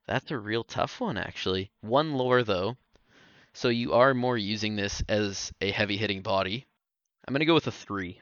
that's 0.07 0.31
a 0.31 0.37
real 0.37 0.63
tough 0.63 0.99
one, 0.99 1.17
actually. 1.17 1.71
One 1.81 2.13
lore, 2.13 2.43
though. 2.43 2.77
So 3.53 3.69
you 3.69 3.93
are 3.93 4.13
more 4.13 4.37
using 4.37 4.75
this 4.75 5.01
as 5.07 5.51
a 5.61 5.71
heavy 5.71 5.97
hitting 5.97 6.21
body. 6.21 6.65
I'm 7.27 7.33
going 7.33 7.39
to 7.39 7.45
go 7.45 7.53
with 7.53 7.67
a 7.67 7.71
3. 7.71 8.19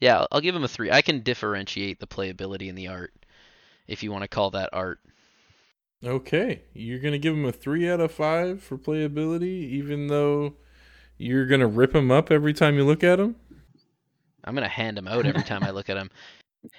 Yeah, 0.00 0.26
I'll 0.30 0.40
give 0.40 0.54
him 0.54 0.64
a 0.64 0.68
3. 0.68 0.90
I 0.90 1.02
can 1.02 1.20
differentiate 1.20 2.00
the 2.00 2.06
playability 2.06 2.68
and 2.68 2.78
the 2.78 2.88
art, 2.88 3.12
if 3.86 4.02
you 4.02 4.10
want 4.10 4.22
to 4.22 4.28
call 4.28 4.50
that 4.50 4.70
art. 4.72 5.00
Okay. 6.04 6.62
You're 6.72 7.00
going 7.00 7.12
to 7.12 7.18
give 7.18 7.34
him 7.34 7.44
a 7.44 7.52
3 7.52 7.90
out 7.90 8.00
of 8.00 8.12
5 8.12 8.62
for 8.62 8.78
playability, 8.78 9.70
even 9.70 10.06
though 10.06 10.54
you're 11.18 11.46
going 11.46 11.60
to 11.60 11.66
rip 11.66 11.94
him 11.94 12.10
up 12.10 12.30
every 12.30 12.52
time 12.52 12.76
you 12.76 12.84
look 12.84 13.04
at 13.04 13.20
him? 13.20 13.36
I'm 14.44 14.54
going 14.54 14.64
to 14.64 14.68
hand 14.68 14.98
him 14.98 15.06
out 15.06 15.26
every 15.26 15.44
time 15.44 15.62
I 15.62 15.70
look 15.70 15.90
at 15.90 15.96
him. 15.96 16.10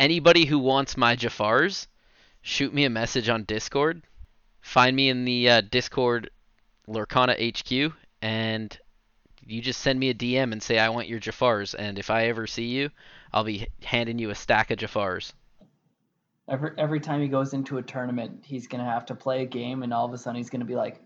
Anybody 0.00 0.44
who 0.44 0.58
wants 0.58 0.96
my 0.96 1.16
Jafars, 1.16 1.86
shoot 2.46 2.72
me 2.72 2.84
a 2.84 2.90
message 2.90 3.28
on 3.28 3.42
Discord. 3.42 4.02
Find 4.60 4.94
me 4.94 5.08
in 5.08 5.24
the 5.24 5.50
uh, 5.50 5.60
Discord 5.62 6.30
Lorcana 6.88 7.34
HQ, 7.36 7.92
and 8.22 8.78
you 9.44 9.60
just 9.60 9.80
send 9.80 9.98
me 9.98 10.10
a 10.10 10.14
DM 10.14 10.52
and 10.52 10.62
say 10.62 10.78
I 10.78 10.90
want 10.90 11.08
your 11.08 11.18
Jafars, 11.18 11.74
and 11.76 11.98
if 11.98 12.08
I 12.08 12.26
ever 12.28 12.46
see 12.46 12.66
you, 12.66 12.90
I'll 13.32 13.42
be 13.42 13.66
handing 13.82 14.20
you 14.20 14.30
a 14.30 14.34
stack 14.36 14.70
of 14.70 14.78
Jafars. 14.78 15.32
Every 16.48 16.70
every 16.78 17.00
time 17.00 17.20
he 17.20 17.26
goes 17.26 17.52
into 17.52 17.78
a 17.78 17.82
tournament, 17.82 18.44
he's 18.46 18.68
gonna 18.68 18.84
have 18.84 19.06
to 19.06 19.16
play 19.16 19.42
a 19.42 19.46
game, 19.46 19.82
and 19.82 19.92
all 19.92 20.06
of 20.06 20.12
a 20.12 20.18
sudden 20.18 20.36
he's 20.36 20.50
gonna 20.50 20.64
be 20.64 20.76
like, 20.76 21.02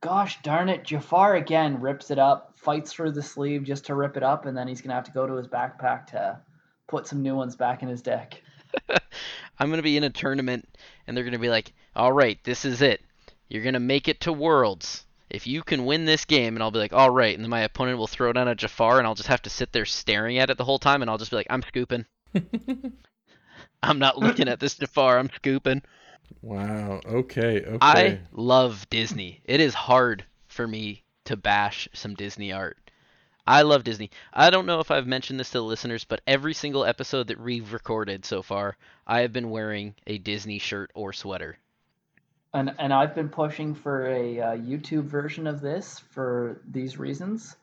"Gosh 0.00 0.40
darn 0.42 0.68
it, 0.68 0.84
Jafar 0.84 1.34
again!" 1.34 1.80
Rips 1.80 2.12
it 2.12 2.20
up, 2.20 2.52
fights 2.56 2.92
through 2.92 3.10
the 3.10 3.22
sleeve 3.22 3.64
just 3.64 3.86
to 3.86 3.96
rip 3.96 4.16
it 4.16 4.22
up, 4.22 4.46
and 4.46 4.56
then 4.56 4.68
he's 4.68 4.80
gonna 4.80 4.94
have 4.94 5.04
to 5.04 5.10
go 5.10 5.26
to 5.26 5.34
his 5.34 5.48
backpack 5.48 6.06
to 6.08 6.40
put 6.86 7.08
some 7.08 7.22
new 7.22 7.34
ones 7.34 7.56
back 7.56 7.82
in 7.82 7.88
his 7.88 8.02
deck. 8.02 8.40
I'm 9.58 9.68
going 9.68 9.78
to 9.78 9.82
be 9.82 9.96
in 9.96 10.04
a 10.04 10.10
tournament 10.10 10.68
and 11.06 11.16
they're 11.16 11.24
going 11.24 11.32
to 11.32 11.38
be 11.38 11.48
like, 11.48 11.72
all 11.94 12.12
right, 12.12 12.38
this 12.44 12.64
is 12.64 12.82
it. 12.82 13.00
You're 13.48 13.62
going 13.62 13.74
to 13.74 13.80
make 13.80 14.08
it 14.08 14.20
to 14.22 14.32
Worlds. 14.32 15.04
If 15.28 15.46
you 15.46 15.62
can 15.62 15.86
win 15.86 16.04
this 16.04 16.24
game, 16.24 16.54
and 16.54 16.62
I'll 16.62 16.70
be 16.70 16.78
like, 16.78 16.92
all 16.92 17.10
right, 17.10 17.34
and 17.34 17.42
then 17.42 17.50
my 17.50 17.62
opponent 17.62 17.98
will 17.98 18.06
throw 18.06 18.32
down 18.32 18.46
a 18.46 18.54
Jafar, 18.54 18.98
and 18.98 19.06
I'll 19.06 19.16
just 19.16 19.28
have 19.28 19.42
to 19.42 19.50
sit 19.50 19.72
there 19.72 19.84
staring 19.84 20.38
at 20.38 20.50
it 20.50 20.56
the 20.56 20.64
whole 20.64 20.78
time, 20.78 21.02
and 21.02 21.10
I'll 21.10 21.18
just 21.18 21.32
be 21.32 21.36
like, 21.36 21.48
I'm 21.50 21.62
scooping. 21.62 22.06
I'm 23.82 23.98
not 23.98 24.18
looking 24.18 24.48
at 24.48 24.60
this 24.60 24.76
Jafar. 24.76 25.18
I'm 25.18 25.30
scooping. 25.34 25.82
Wow. 26.42 27.00
Okay. 27.04 27.62
Okay. 27.64 27.78
I 27.80 28.20
love 28.32 28.88
Disney. 28.88 29.40
It 29.44 29.60
is 29.60 29.74
hard 29.74 30.24
for 30.46 30.66
me 30.66 31.02
to 31.24 31.36
bash 31.36 31.88
some 31.92 32.14
Disney 32.14 32.52
art. 32.52 32.78
I 33.46 33.62
love 33.62 33.84
Disney. 33.84 34.10
I 34.32 34.50
don't 34.50 34.66
know 34.66 34.80
if 34.80 34.90
I've 34.90 35.06
mentioned 35.06 35.38
this 35.38 35.50
to 35.50 35.58
the 35.58 35.64
listeners, 35.64 36.04
but 36.04 36.20
every 36.26 36.52
single 36.52 36.84
episode 36.84 37.28
that 37.28 37.40
we've 37.40 37.72
recorded 37.72 38.24
so 38.24 38.42
far, 38.42 38.76
I 39.06 39.20
have 39.20 39.32
been 39.32 39.50
wearing 39.50 39.94
a 40.06 40.18
Disney 40.18 40.58
shirt 40.58 40.90
or 40.94 41.12
sweater. 41.12 41.56
And 42.52 42.74
and 42.78 42.92
I've 42.92 43.14
been 43.14 43.28
pushing 43.28 43.74
for 43.74 44.06
a 44.06 44.40
uh, 44.40 44.56
YouTube 44.56 45.04
version 45.04 45.46
of 45.46 45.60
this 45.60 46.00
for 46.10 46.60
these 46.66 46.98
reasons, 46.98 47.56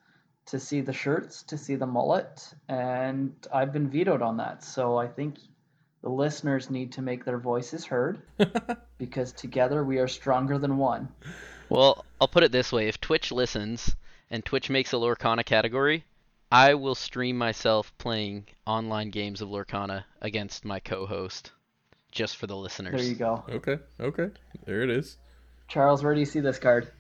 to 0.45 0.59
see 0.59 0.81
the 0.81 0.93
shirts, 0.93 1.43
to 1.43 1.57
see 1.57 1.75
the 1.75 1.85
mullet, 1.85 2.53
and 2.69 3.33
I've 3.51 3.73
been 3.73 3.89
vetoed 3.89 4.21
on 4.21 4.37
that. 4.37 4.63
So 4.63 4.97
I 4.97 5.07
think 5.07 5.35
the 6.01 6.09
listeners 6.09 6.69
need 6.69 6.93
to 6.93 7.01
make 7.01 7.25
their 7.25 7.37
voices 7.37 7.85
heard 7.85 8.21
because 8.97 9.31
together 9.31 9.83
we 9.83 9.99
are 9.99 10.07
stronger 10.07 10.57
than 10.57 10.77
one. 10.77 11.07
Well, 11.69 12.05
I'll 12.21 12.27
put 12.27 12.43
it 12.43 12.51
this 12.51 12.71
way: 12.71 12.87
if 12.87 13.01
Twitch 13.01 13.31
listens 13.31 13.95
and 14.33 14.43
Twitch 14.43 14.67
makes 14.67 14.91
a 14.93 14.95
Lorcana 14.95 15.45
category, 15.45 16.03
I 16.51 16.73
will 16.73 16.95
stream 16.95 17.37
myself 17.37 17.95
playing 17.99 18.47
online 18.65 19.11
games 19.11 19.41
of 19.41 19.49
Lorcana 19.49 20.05
against 20.23 20.65
my 20.65 20.79
co-host, 20.79 21.51
just 22.11 22.37
for 22.37 22.47
the 22.47 22.57
listeners. 22.57 22.99
There 22.99 23.09
you 23.09 23.15
go. 23.15 23.43
Okay, 23.47 23.77
okay, 23.99 24.31
there 24.65 24.81
it 24.81 24.89
is. 24.89 25.17
Charles, 25.67 26.03
where 26.03 26.15
do 26.15 26.19
you 26.19 26.25
see 26.25 26.39
this 26.39 26.57
card? 26.57 26.91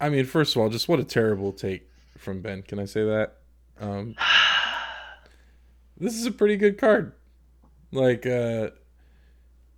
I 0.00 0.10
mean, 0.10 0.26
first 0.26 0.54
of 0.54 0.62
all, 0.62 0.68
just 0.68 0.88
what 0.88 1.00
a 1.00 1.04
terrible 1.04 1.52
take 1.52 1.88
from 2.16 2.40
Ben. 2.40 2.62
Can 2.62 2.78
I 2.78 2.84
say 2.84 3.04
that? 3.04 3.38
Um, 3.80 4.14
this 5.98 6.14
is 6.14 6.24
a 6.24 6.30
pretty 6.30 6.56
good 6.56 6.78
card. 6.78 7.14
Like, 7.90 8.26
uh, 8.26 8.70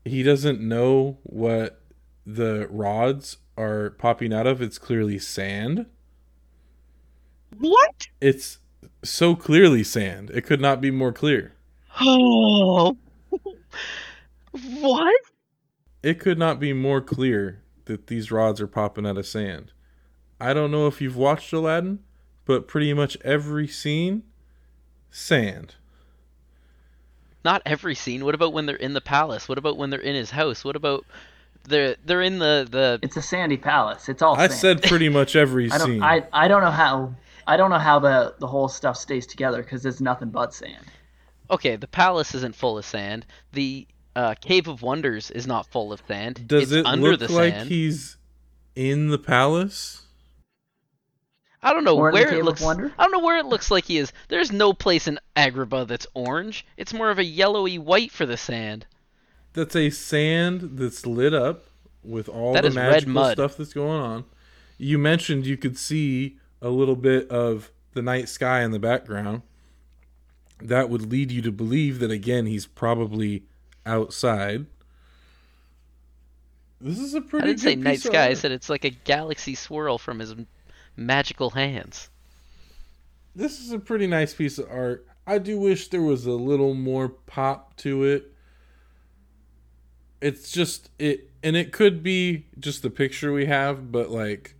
he 0.04 0.22
doesn't 0.22 0.60
know 0.60 1.16
what 1.22 1.80
the 2.26 2.68
rods 2.70 3.38
are 3.56 3.90
popping 3.90 4.34
out 4.34 4.46
of. 4.46 4.60
It's 4.60 4.76
clearly 4.76 5.18
sand. 5.18 5.86
What? 7.58 8.08
It's 8.20 8.58
so 9.04 9.34
clearly 9.34 9.84
sand. 9.84 10.30
It 10.30 10.42
could 10.46 10.60
not 10.60 10.80
be 10.80 10.90
more 10.90 11.12
clear. 11.12 11.54
Oh. 12.00 12.96
what? 14.50 15.20
It 16.02 16.18
could 16.18 16.38
not 16.38 16.58
be 16.58 16.72
more 16.72 17.00
clear 17.00 17.62
that 17.84 18.06
these 18.06 18.30
rods 18.30 18.60
are 18.60 18.66
popping 18.66 19.06
out 19.06 19.18
of 19.18 19.26
sand. 19.26 19.72
I 20.40 20.52
don't 20.54 20.70
know 20.70 20.86
if 20.86 21.00
you've 21.00 21.16
watched 21.16 21.52
Aladdin, 21.52 22.00
but 22.44 22.66
pretty 22.66 22.92
much 22.92 23.16
every 23.24 23.68
scene, 23.68 24.24
sand. 25.10 25.76
Not 27.44 27.62
every 27.66 27.94
scene. 27.94 28.24
What 28.24 28.34
about 28.34 28.52
when 28.52 28.66
they're 28.66 28.76
in 28.76 28.94
the 28.94 29.00
palace? 29.00 29.48
What 29.48 29.58
about 29.58 29.76
when 29.76 29.90
they're 29.90 30.00
in 30.00 30.14
his 30.14 30.30
house? 30.30 30.64
What 30.64 30.76
about 30.76 31.04
they're 31.64 31.96
they're 32.04 32.22
in 32.22 32.38
the 32.38 32.66
the 32.68 32.98
It's 33.02 33.16
a 33.16 33.22
sandy 33.22 33.56
palace. 33.56 34.08
It's 34.08 34.22
all. 34.22 34.34
I 34.36 34.48
sand. 34.48 34.60
said 34.60 34.82
pretty 34.82 35.08
much 35.08 35.36
every 35.36 35.70
I 35.72 35.78
don't. 35.78 35.86
scene. 35.86 36.02
I, 36.02 36.24
I 36.32 36.48
don't 36.48 36.62
know 36.62 36.70
how. 36.70 37.14
I 37.46 37.56
don't 37.56 37.70
know 37.70 37.78
how 37.78 37.98
the 37.98 38.34
the 38.38 38.46
whole 38.46 38.68
stuff 38.68 38.96
stays 38.96 39.26
together 39.26 39.62
because 39.62 39.84
it's 39.86 40.00
nothing 40.00 40.30
but 40.30 40.54
sand. 40.54 40.84
Okay, 41.50 41.76
the 41.76 41.86
palace 41.88 42.34
isn't 42.34 42.54
full 42.54 42.78
of 42.78 42.84
sand. 42.84 43.26
The 43.52 43.86
uh, 44.16 44.34
Cave 44.40 44.68
of 44.68 44.82
Wonders 44.82 45.30
is 45.30 45.46
not 45.46 45.66
full 45.66 45.92
of 45.92 46.02
sand. 46.08 46.46
Does 46.46 46.64
it's 46.64 46.72
it 46.72 46.86
under 46.86 47.10
look 47.10 47.20
the 47.20 47.32
like 47.32 47.54
sand. 47.54 47.68
he's 47.68 48.16
in 48.74 49.08
the 49.08 49.18
palace? 49.18 50.02
I 51.62 51.72
don't 51.72 51.84
know 51.84 51.96
Or 51.96 52.10
where 52.10 52.34
it 52.34 52.44
looks. 52.44 52.62
I 52.64 52.74
don't 52.74 53.12
know 53.12 53.20
where 53.20 53.38
it 53.38 53.46
looks 53.46 53.70
like 53.70 53.84
he 53.84 53.98
is. 53.98 54.12
There's 54.28 54.50
no 54.50 54.72
place 54.72 55.06
in 55.06 55.18
Agrabah 55.36 55.86
that's 55.86 56.06
orange. 56.14 56.66
It's 56.76 56.92
more 56.92 57.10
of 57.10 57.18
a 57.18 57.24
yellowy 57.24 57.78
white 57.78 58.10
for 58.10 58.26
the 58.26 58.36
sand. 58.36 58.86
That's 59.52 59.76
a 59.76 59.90
sand 59.90 60.70
that's 60.78 61.06
lit 61.06 61.32
up 61.34 61.66
with 62.02 62.28
all 62.28 62.54
That 62.54 62.62
the 62.62 62.68
is 62.68 62.76
red 62.76 62.90
magical 62.90 63.12
mud. 63.12 63.32
stuff 63.36 63.56
that's 63.56 63.74
going 63.74 64.00
on. 64.00 64.24
You 64.78 64.98
mentioned 64.98 65.46
you 65.46 65.56
could 65.56 65.78
see 65.78 66.38
a 66.62 66.70
little 66.70 66.96
bit 66.96 67.28
of 67.28 67.70
the 67.92 68.00
night 68.00 68.28
sky 68.30 68.62
in 68.62 68.70
the 68.70 68.78
background. 68.78 69.42
That 70.62 70.88
would 70.88 71.10
lead 71.10 71.30
you 71.30 71.42
to 71.42 71.52
believe 71.52 71.98
that 71.98 72.10
again 72.10 72.46
he's 72.46 72.66
probably 72.66 73.42
outside. 73.84 74.66
This 76.80 76.98
is 76.98 77.14
a 77.14 77.20
pretty. 77.20 77.44
I 77.44 77.46
didn't 77.48 77.60
say 77.60 77.74
night 77.74 78.00
sky. 78.00 78.28
I 78.28 78.34
said 78.34 78.52
it's 78.52 78.70
like 78.70 78.84
a 78.84 78.90
galaxy 78.90 79.54
swirl 79.54 79.98
from 79.98 80.20
his 80.20 80.34
magical 80.96 81.50
hands. 81.50 82.10
this 83.34 83.60
is 83.60 83.72
a 83.72 83.78
pretty 83.78 84.06
nice 84.06 84.34
piece 84.34 84.58
of 84.58 84.68
art. 84.70 85.06
I 85.26 85.38
do 85.38 85.58
wish 85.58 85.88
there 85.88 86.02
was 86.02 86.26
a 86.26 86.32
little 86.32 86.74
more 86.74 87.08
pop 87.08 87.76
to 87.78 88.04
it. 88.04 88.32
It's 90.20 90.52
just 90.52 90.90
it, 90.98 91.30
and 91.42 91.56
it 91.56 91.72
could 91.72 92.02
be 92.02 92.46
just 92.58 92.82
the 92.82 92.90
picture 92.90 93.32
we 93.32 93.46
have, 93.46 93.90
but 93.90 94.10
like, 94.10 94.54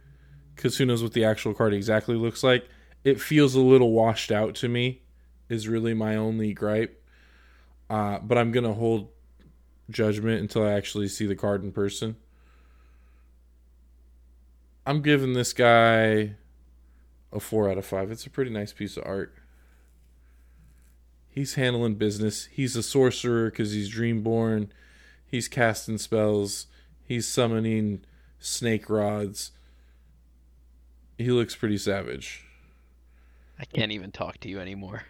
because 0.63 0.79
who 0.79 0.87
knows 0.87 1.03
what 1.03 1.13
the 1.13 1.25
actual 1.25 1.55
card 1.55 1.75
exactly 1.75 2.15
looks 2.15 2.45
like? 2.45 2.69
It 3.03 3.21
feels 3.21 3.57
a 3.57 3.61
little 3.61 3.91
washed 3.91 4.31
out 4.31 4.55
to 4.57 4.69
me. 4.69 5.03
Is 5.49 5.67
really 5.67 5.93
my 5.93 6.15
only 6.15 6.55
gripe. 6.55 7.03
Uh, 7.91 8.21
but 8.21 8.39
I'm 8.39 8.53
gonna 8.53 8.73
hold 8.73 9.09
judgment 9.91 10.41
until 10.41 10.63
I 10.63 10.71
actually 10.71 11.09
see 11.09 11.27
the 11.27 11.35
card 11.35 11.65
in 11.65 11.73
person. 11.73 12.15
I'm 14.87 15.03
giving 15.03 15.33
this 15.33 15.53
guy 15.53 16.37
a 17.33 17.41
four 17.41 17.69
out 17.69 17.77
of 17.77 17.85
five. 17.85 18.13
It's 18.13 18.25
a 18.25 18.31
pretty 18.31 18.53
nice 18.53 18.73
piece 18.73 18.97
of 18.97 19.05
art. 19.05 19.35
He's 21.29 21.55
handling 21.55 21.97
business. 21.97 22.45
He's 22.53 22.77
a 22.77 22.85
sorcerer 22.85 23.51
because 23.51 23.73
he's 23.73 23.93
dreamborn. 23.93 24.69
He's 25.27 25.49
casting 25.49 25.99
spells. 25.99 26.69
He's 27.05 27.27
summoning 27.27 28.05
snake 28.39 28.89
rods. 28.89 29.51
He 31.19 31.31
looks 31.31 31.55
pretty 31.55 31.79
savage. 31.79 32.45
I 33.59 33.65
can't 33.65 33.93
even 33.93 34.11
talk 34.11 34.39
to 34.41 34.49
you 34.49 34.59
anymore. 34.59 35.05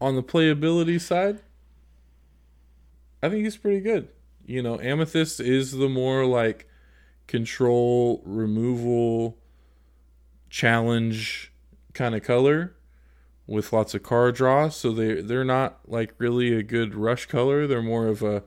On 0.00 0.14
the 0.16 0.22
playability 0.22 1.00
side, 1.00 1.40
I 3.22 3.28
think 3.28 3.44
he's 3.44 3.56
pretty 3.56 3.80
good. 3.80 4.08
You 4.44 4.62
know, 4.62 4.80
Amethyst 4.80 5.40
is 5.40 5.72
the 5.72 5.88
more 5.88 6.26
like 6.26 6.68
control, 7.26 8.20
removal, 8.24 9.38
challenge 10.50 11.52
kind 11.94 12.14
of 12.14 12.22
color 12.22 12.74
with 13.46 13.72
lots 13.72 13.94
of 13.94 14.02
card 14.02 14.34
draw. 14.34 14.68
So 14.68 14.92
they 14.92 15.22
they're 15.22 15.44
not 15.44 15.80
like 15.86 16.14
really 16.18 16.52
a 16.52 16.62
good 16.62 16.94
rush 16.94 17.26
color. 17.26 17.66
They're 17.66 17.82
more 17.82 18.06
of 18.08 18.22
a 18.22 18.42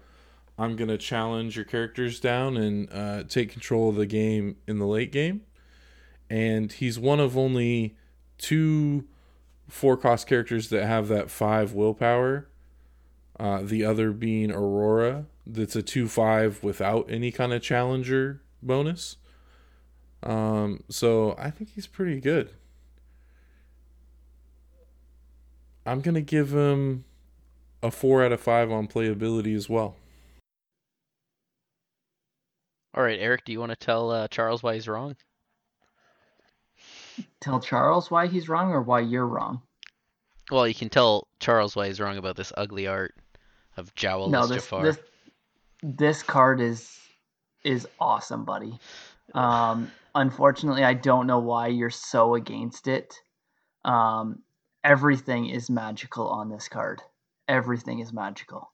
I'm 0.57 0.75
gonna 0.75 0.97
challenge 0.97 1.55
your 1.55 1.65
characters 1.65 2.19
down 2.19 2.55
and 2.55 2.91
uh, 2.91 3.23
take 3.23 3.51
control 3.51 3.89
of 3.89 3.95
the 3.95 4.05
game 4.05 4.57
in 4.67 4.79
the 4.79 4.85
late 4.85 5.11
game. 5.11 5.41
And 6.29 6.71
he's 6.71 6.97
one 6.97 7.19
of 7.19 7.37
only 7.37 7.95
two 8.37 9.05
four 9.67 9.97
cost 9.97 10.27
characters 10.27 10.69
that 10.69 10.85
have 10.85 11.07
that 11.09 11.29
five 11.29 11.73
willpower. 11.73 12.47
Uh, 13.37 13.61
the 13.63 13.83
other 13.83 14.11
being 14.11 14.49
Aurora, 14.49 15.25
that's 15.45 15.75
a 15.75 15.81
two 15.81 16.07
five 16.07 16.63
without 16.63 17.05
any 17.09 17.31
kind 17.31 17.51
of 17.51 17.61
challenger 17.61 18.41
bonus. 18.63 19.17
Um, 20.23 20.83
so 20.89 21.35
I 21.37 21.49
think 21.49 21.71
he's 21.71 21.87
pretty 21.87 22.21
good. 22.21 22.51
I'm 25.85 25.99
gonna 25.99 26.21
give 26.21 26.53
him 26.53 27.03
a 27.83 27.91
four 27.91 28.23
out 28.23 28.31
of 28.31 28.39
five 28.39 28.71
on 28.71 28.87
playability 28.87 29.53
as 29.55 29.69
well. 29.69 29.97
All 32.95 33.03
right, 33.03 33.19
Eric, 33.19 33.43
do 33.43 33.51
you 33.51 33.59
want 33.59 33.71
to 33.71 33.75
tell 33.75 34.09
uh, 34.09 34.29
Charles 34.29 34.63
why 34.63 34.75
he's 34.75 34.87
wrong? 34.87 35.17
Tell 37.41 37.59
Charles 37.59 38.09
why 38.09 38.27
he's 38.27 38.47
wrong 38.47 38.71
or 38.71 38.81
why 38.81 39.01
you're 39.01 39.27
wrong. 39.27 39.61
Well, 40.49 40.65
you 40.65 40.73
can 40.73 40.87
tell 40.87 41.27
Charles 41.39 41.75
why 41.75 41.87
he's 41.87 41.99
wrong 41.99 42.17
about 42.17 42.37
this 42.37 42.53
ugly 42.55 42.87
art 42.87 43.13
of 43.75 43.93
Jowelless 43.95 44.31
no, 44.31 44.47
this 44.47 44.63
Jafar. 44.63 44.83
this 44.83 44.99
this 45.83 46.23
card 46.23 46.61
is 46.61 46.97
is 47.65 47.85
awesome, 47.99 48.45
buddy. 48.45 48.79
Um, 49.33 49.91
unfortunately, 50.13 50.83
I 50.83 50.93
don't 50.93 51.27
know 51.27 51.39
why 51.39 51.67
you're 51.67 51.89
so 51.89 52.35
against 52.35 52.87
it. 52.87 53.13
Um, 53.83 54.43
everything 54.83 55.47
is 55.47 55.69
magical 55.69 56.29
on 56.29 56.47
this 56.49 56.69
card. 56.69 57.01
Everything 57.47 57.99
is 57.99 58.13
magical. 58.13 58.71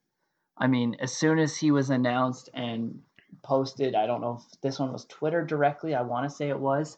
I 0.57 0.67
mean, 0.67 0.95
as 0.99 1.11
soon 1.11 1.39
as 1.39 1.57
he 1.57 1.71
was 1.71 1.89
announced 1.89 2.49
and 2.53 2.99
posted, 3.43 3.95
I 3.95 4.05
don't 4.05 4.21
know 4.21 4.41
if 4.41 4.61
this 4.61 4.79
one 4.79 4.91
was 4.91 5.05
Twitter 5.05 5.43
directly. 5.43 5.95
I 5.95 6.01
want 6.01 6.29
to 6.29 6.35
say 6.35 6.49
it 6.49 6.59
was, 6.59 6.97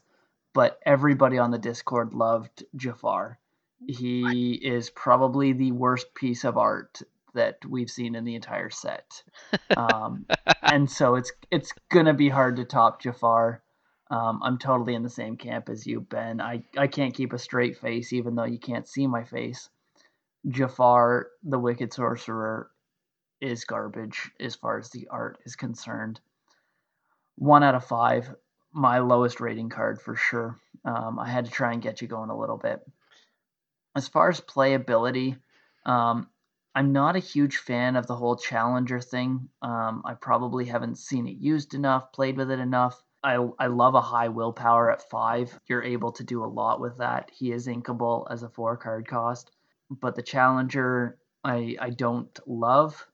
but 0.53 0.79
everybody 0.85 1.37
on 1.37 1.51
the 1.51 1.57
Discord 1.57 2.13
loved 2.13 2.63
Jafar. 2.75 3.39
He 3.87 4.53
is 4.53 4.89
probably 4.89 5.53
the 5.53 5.71
worst 5.73 6.13
piece 6.15 6.45
of 6.45 6.57
art 6.57 7.01
that 7.33 7.57
we've 7.65 7.89
seen 7.89 8.15
in 8.15 8.23
the 8.23 8.35
entire 8.35 8.69
set. 8.69 9.23
Um, 9.75 10.27
and 10.61 10.89
so 10.89 11.15
it's 11.15 11.31
it's 11.49 11.73
gonna 11.89 12.13
be 12.13 12.29
hard 12.29 12.57
to 12.57 12.65
top 12.65 13.01
Jafar. 13.01 13.61
Um, 14.11 14.41
I'm 14.43 14.59
totally 14.59 14.93
in 14.93 15.01
the 15.01 15.09
same 15.09 15.35
camp 15.35 15.67
as 15.69 15.87
you, 15.87 16.01
Ben. 16.01 16.39
I, 16.39 16.63
I 16.77 16.85
can't 16.85 17.15
keep 17.15 17.33
a 17.33 17.39
straight 17.39 17.77
face 17.77 18.13
even 18.13 18.35
though 18.35 18.43
you 18.43 18.59
can't 18.59 18.87
see 18.87 19.07
my 19.07 19.23
face. 19.23 19.69
Jafar, 20.47 21.27
the 21.43 21.57
Wicked 21.57 21.93
Sorcerer, 21.93 22.69
is 23.43 23.65
garbage 23.65 24.31
as 24.39 24.55
far 24.55 24.79
as 24.79 24.89
the 24.89 25.07
art 25.11 25.37
is 25.45 25.55
concerned. 25.55 26.19
One 27.35 27.63
out 27.63 27.75
of 27.75 27.85
five, 27.85 28.33
my 28.71 28.99
lowest 28.99 29.41
rating 29.41 29.69
card 29.69 30.01
for 30.01 30.15
sure. 30.15 30.57
Um, 30.85 31.19
I 31.19 31.29
had 31.29 31.45
to 31.45 31.51
try 31.51 31.73
and 31.73 31.81
get 31.81 32.01
you 32.01 32.07
going 32.07 32.29
a 32.29 32.37
little 32.37 32.57
bit. 32.57 32.81
As 33.95 34.07
far 34.07 34.29
as 34.29 34.39
playability, 34.41 35.37
um, 35.85 36.27
I'm 36.73 36.93
not 36.93 37.15
a 37.15 37.19
huge 37.19 37.57
fan 37.57 37.95
of 37.95 38.07
the 38.07 38.15
whole 38.15 38.35
challenger 38.35 38.99
thing. 38.99 39.49
Um, 39.61 40.01
I 40.05 40.15
probably 40.15 40.65
haven't 40.65 40.97
seen 40.97 41.27
it 41.27 41.37
used 41.37 41.73
enough, 41.73 42.11
played 42.13 42.37
with 42.37 42.49
it 42.49 42.59
enough. 42.59 43.03
I, 43.23 43.35
I 43.59 43.67
love 43.67 43.95
a 43.95 44.01
high 44.01 44.29
willpower 44.29 44.91
at 44.91 45.09
five. 45.09 45.59
You're 45.67 45.83
able 45.83 46.11
to 46.13 46.23
do 46.23 46.43
a 46.43 46.47
lot 46.47 46.79
with 46.79 46.97
that. 46.97 47.29
He 47.31 47.51
is 47.51 47.67
inkable 47.67 48.25
as 48.31 48.43
a 48.43 48.49
four 48.49 48.77
card 48.77 49.07
cost, 49.07 49.51
but 49.89 50.15
the 50.15 50.23
challenger 50.23 51.17
I 51.43 51.75
I 51.79 51.89
don't 51.89 52.37
love. 52.47 53.05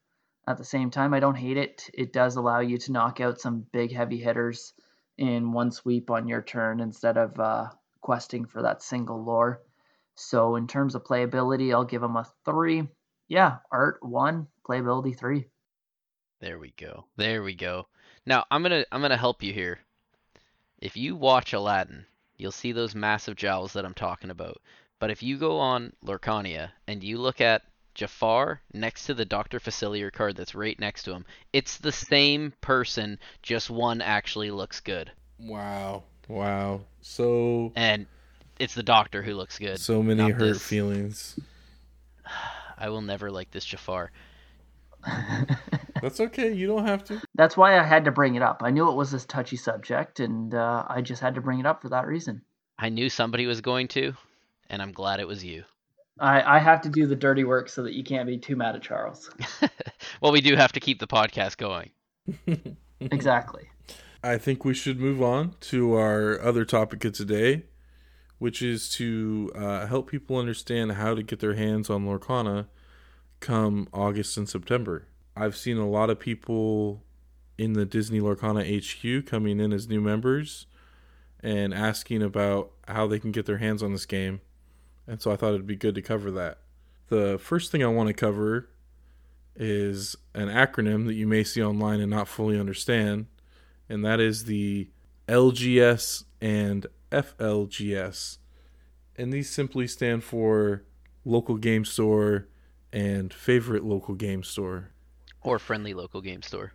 At 0.50 0.58
the 0.58 0.64
same 0.64 0.90
time, 0.90 1.14
I 1.14 1.20
don't 1.20 1.36
hate 1.36 1.58
it. 1.58 1.92
It 1.94 2.12
does 2.12 2.36
allow 2.36 2.60
you 2.60 2.80
to 2.80 2.92
knock 2.92 3.22
out 3.22 3.40
some 3.40 3.68
big 3.72 3.92
heavy 3.92 4.18
hitters 4.18 4.74
in 5.16 5.52
one 5.52 5.72
sweep 5.72 6.10
on 6.10 6.28
your 6.28 6.42
turn 6.42 6.80
instead 6.80 7.18
of 7.18 7.40
uh, 7.40 7.70
questing 8.02 8.46
for 8.48 8.64
that 8.64 8.82
single 8.82 9.24
lore. 9.24 9.62
So 10.16 10.56
in 10.56 10.66
terms 10.66 10.96
of 10.96 11.04
playability, 11.04 11.72
I'll 11.72 11.86
give 11.86 12.02
them 12.02 12.16
a 12.16 12.28
three. 12.46 12.88
Yeah, 13.28 13.58
art 13.72 14.00
one, 14.02 14.48
playability 14.68 15.16
three. 15.16 15.46
There 16.40 16.58
we 16.58 16.74
go. 16.76 17.06
There 17.16 17.44
we 17.44 17.54
go. 17.54 17.88
Now 18.26 18.44
I'm 18.50 18.64
gonna 18.64 18.86
I'm 18.92 19.04
gonna 19.04 19.18
help 19.18 19.44
you 19.44 19.54
here. 19.54 19.78
If 20.80 20.98
you 20.98 21.16
watch 21.16 21.54
Aladdin, 21.54 22.08
you'll 22.38 22.52
see 22.52 22.72
those 22.72 22.96
massive 22.96 23.36
jowls 23.36 23.74
that 23.74 23.86
I'm 23.86 23.94
talking 23.94 24.32
about. 24.32 24.60
But 24.98 25.12
if 25.12 25.22
you 25.22 25.38
go 25.38 25.60
on 25.60 25.94
Lorcania 26.04 26.72
and 26.88 27.04
you 27.04 27.20
look 27.20 27.40
at 27.40 27.62
Jafar 28.00 28.62
next 28.74 29.06
to 29.08 29.14
the 29.14 29.26
Dr. 29.26 29.60
Facilier 29.60 30.10
card 30.12 30.38
that's 30.38 30.56
right 30.56 30.80
next 30.80 31.04
to 31.04 31.12
him, 31.12 31.26
it's 31.52 31.78
the 31.78 31.92
same 31.92 32.54
person, 32.62 33.20
just 33.42 33.70
one 33.70 34.02
actually 34.02 34.52
looks 34.52 34.80
good. 34.80 35.12
Wow. 35.38 36.04
Wow. 36.30 36.82
So 37.02 37.74
And 37.76 38.06
it's 38.58 38.74
the 38.74 38.84
doctor 38.84 39.22
who 39.22 39.34
looks 39.34 39.60
good. 39.60 39.80
so 39.80 40.02
many 40.02 40.22
not 40.22 40.32
hurt 40.32 40.40
this. 40.54 40.62
feelings. 40.66 41.38
I 42.78 42.88
will 42.88 43.02
never 43.02 43.30
like 43.30 43.52
this 43.52 43.66
Jafar. 43.66 44.12
That's 46.02 46.22
okay. 46.22 46.54
You 46.54 46.68
don't 46.68 46.86
have 46.88 47.04
to. 47.06 47.22
That's 47.36 47.58
why 47.58 47.78
I 47.78 47.84
had 47.84 48.06
to 48.06 48.12
bring 48.12 48.36
it 48.36 48.42
up. 48.42 48.62
I 48.64 48.70
knew 48.72 48.90
it 48.90 48.96
was 48.96 49.12
this 49.12 49.26
touchy 49.26 49.58
subject, 49.58 50.22
and 50.22 50.54
uh, 50.54 50.86
I 50.88 51.02
just 51.02 51.22
had 51.22 51.36
to 51.36 51.42
bring 51.42 51.60
it 51.60 51.66
up 51.66 51.82
for 51.82 51.90
that 51.90 52.08
reason. 52.08 52.42
I 52.78 52.88
knew 52.88 53.10
somebody 53.10 53.46
was 53.46 53.60
going 53.60 53.90
to, 53.90 54.14
and 54.70 54.82
I'm 54.82 54.94
glad 54.94 55.20
it 55.20 55.28
was 55.28 55.44
you. 55.44 55.64
I, 56.20 56.58
I 56.58 56.60
have 56.60 56.82
to 56.82 56.90
do 56.90 57.08
the 57.08 57.16
dirty 57.16 57.44
work 57.44 57.70
so 57.70 57.84
that 57.84 57.94
you 57.94 58.04
can't 58.04 58.28
be 58.28 58.38
too 58.38 58.56
mad 58.56 58.76
at 58.76 58.82
Charles. 58.82 59.30
well, 60.22 60.32
we 60.32 60.42
do 60.42 60.56
have 60.56 60.72
to 60.74 60.80
keep 60.80 61.00
the 61.00 61.08
podcast 61.08 61.58
going. 61.58 61.92
exactly. 63.00 63.70
I 64.24 64.38
think 64.38 64.66
we 64.66 64.74
should 64.74 65.00
move 65.00 65.22
on 65.22 65.56
to 65.62 65.94
our 65.94 66.42
other 66.42 66.66
topic 66.66 67.06
of 67.06 67.14
today, 67.14 67.64
which 68.38 68.62
is 68.62 68.90
to 68.92 69.52
uh, 69.56 69.88
help 69.88 70.10
people 70.10 70.38
understand 70.38 70.94
how 70.94 71.16
to 71.16 71.24
get 71.24 71.40
their 71.40 71.54
hands 71.54 71.90
on 71.90 72.06
Lorcana 72.06 72.68
come 73.40 73.88
August 73.94 74.36
and 74.38 74.50
September. 74.50 75.08
I've 75.36 75.56
seen 75.56 75.78
a 75.78 75.90
lot 75.90 76.10
of 76.10 76.20
people 76.20 77.04
in 77.58 77.74
the 77.74 77.86
Disney 77.86 78.20
Lorcana 78.20 78.64
HQ 78.64 79.26
coming 79.26 79.60
in 79.60 79.72
as 79.72 79.88
new 79.88 80.02
members 80.02 80.66
and 81.42 81.74
asking 81.74 82.22
about 82.22 82.72
how 82.88 83.08
they 83.08 83.20
can 83.20 83.32
get 83.32 83.46
their 83.46 83.58
hands 83.58 83.82
on 83.82 83.94
this 83.94 84.06
game. 84.06 84.42
And 85.10 85.22
so 85.22 85.32
I 85.32 85.36
thought 85.36 85.50
it'd 85.56 85.66
be 85.68 85.76
good 85.76 85.96
to 85.96 86.02
cover 86.02 86.30
that. 86.32 86.60
The 87.08 87.40
first 87.42 87.72
thing 87.72 87.84
I 87.84 87.88
want 87.88 88.08
to 88.08 88.14
cover 88.14 88.70
is 89.56 90.16
an 90.34 90.48
acronym 90.48 91.08
that 91.08 91.16
you 91.16 91.28
may 91.28 91.44
see 91.44 91.62
online 91.64 92.00
and 92.00 92.10
not 92.12 92.28
fully 92.28 92.58
understand 92.60 93.26
and 93.90 94.06
that 94.06 94.20
is 94.20 94.46
the 94.46 94.88
LGS 95.28 96.24
and 96.40 96.86
FLGS. 97.12 98.38
And 99.18 99.34
these 99.34 99.50
simply 99.50 99.88
stand 99.88 100.24
for 100.24 100.84
local 101.26 101.58
game 101.58 101.84
store 101.84 102.48
and 102.94 103.34
favorite 103.34 103.84
local 103.84 104.14
game 104.16 104.44
store, 104.44 104.92
Or 105.42 105.58
friendly 105.60 105.94
local 105.94 106.22
game 106.22 106.42
store. 106.44 106.74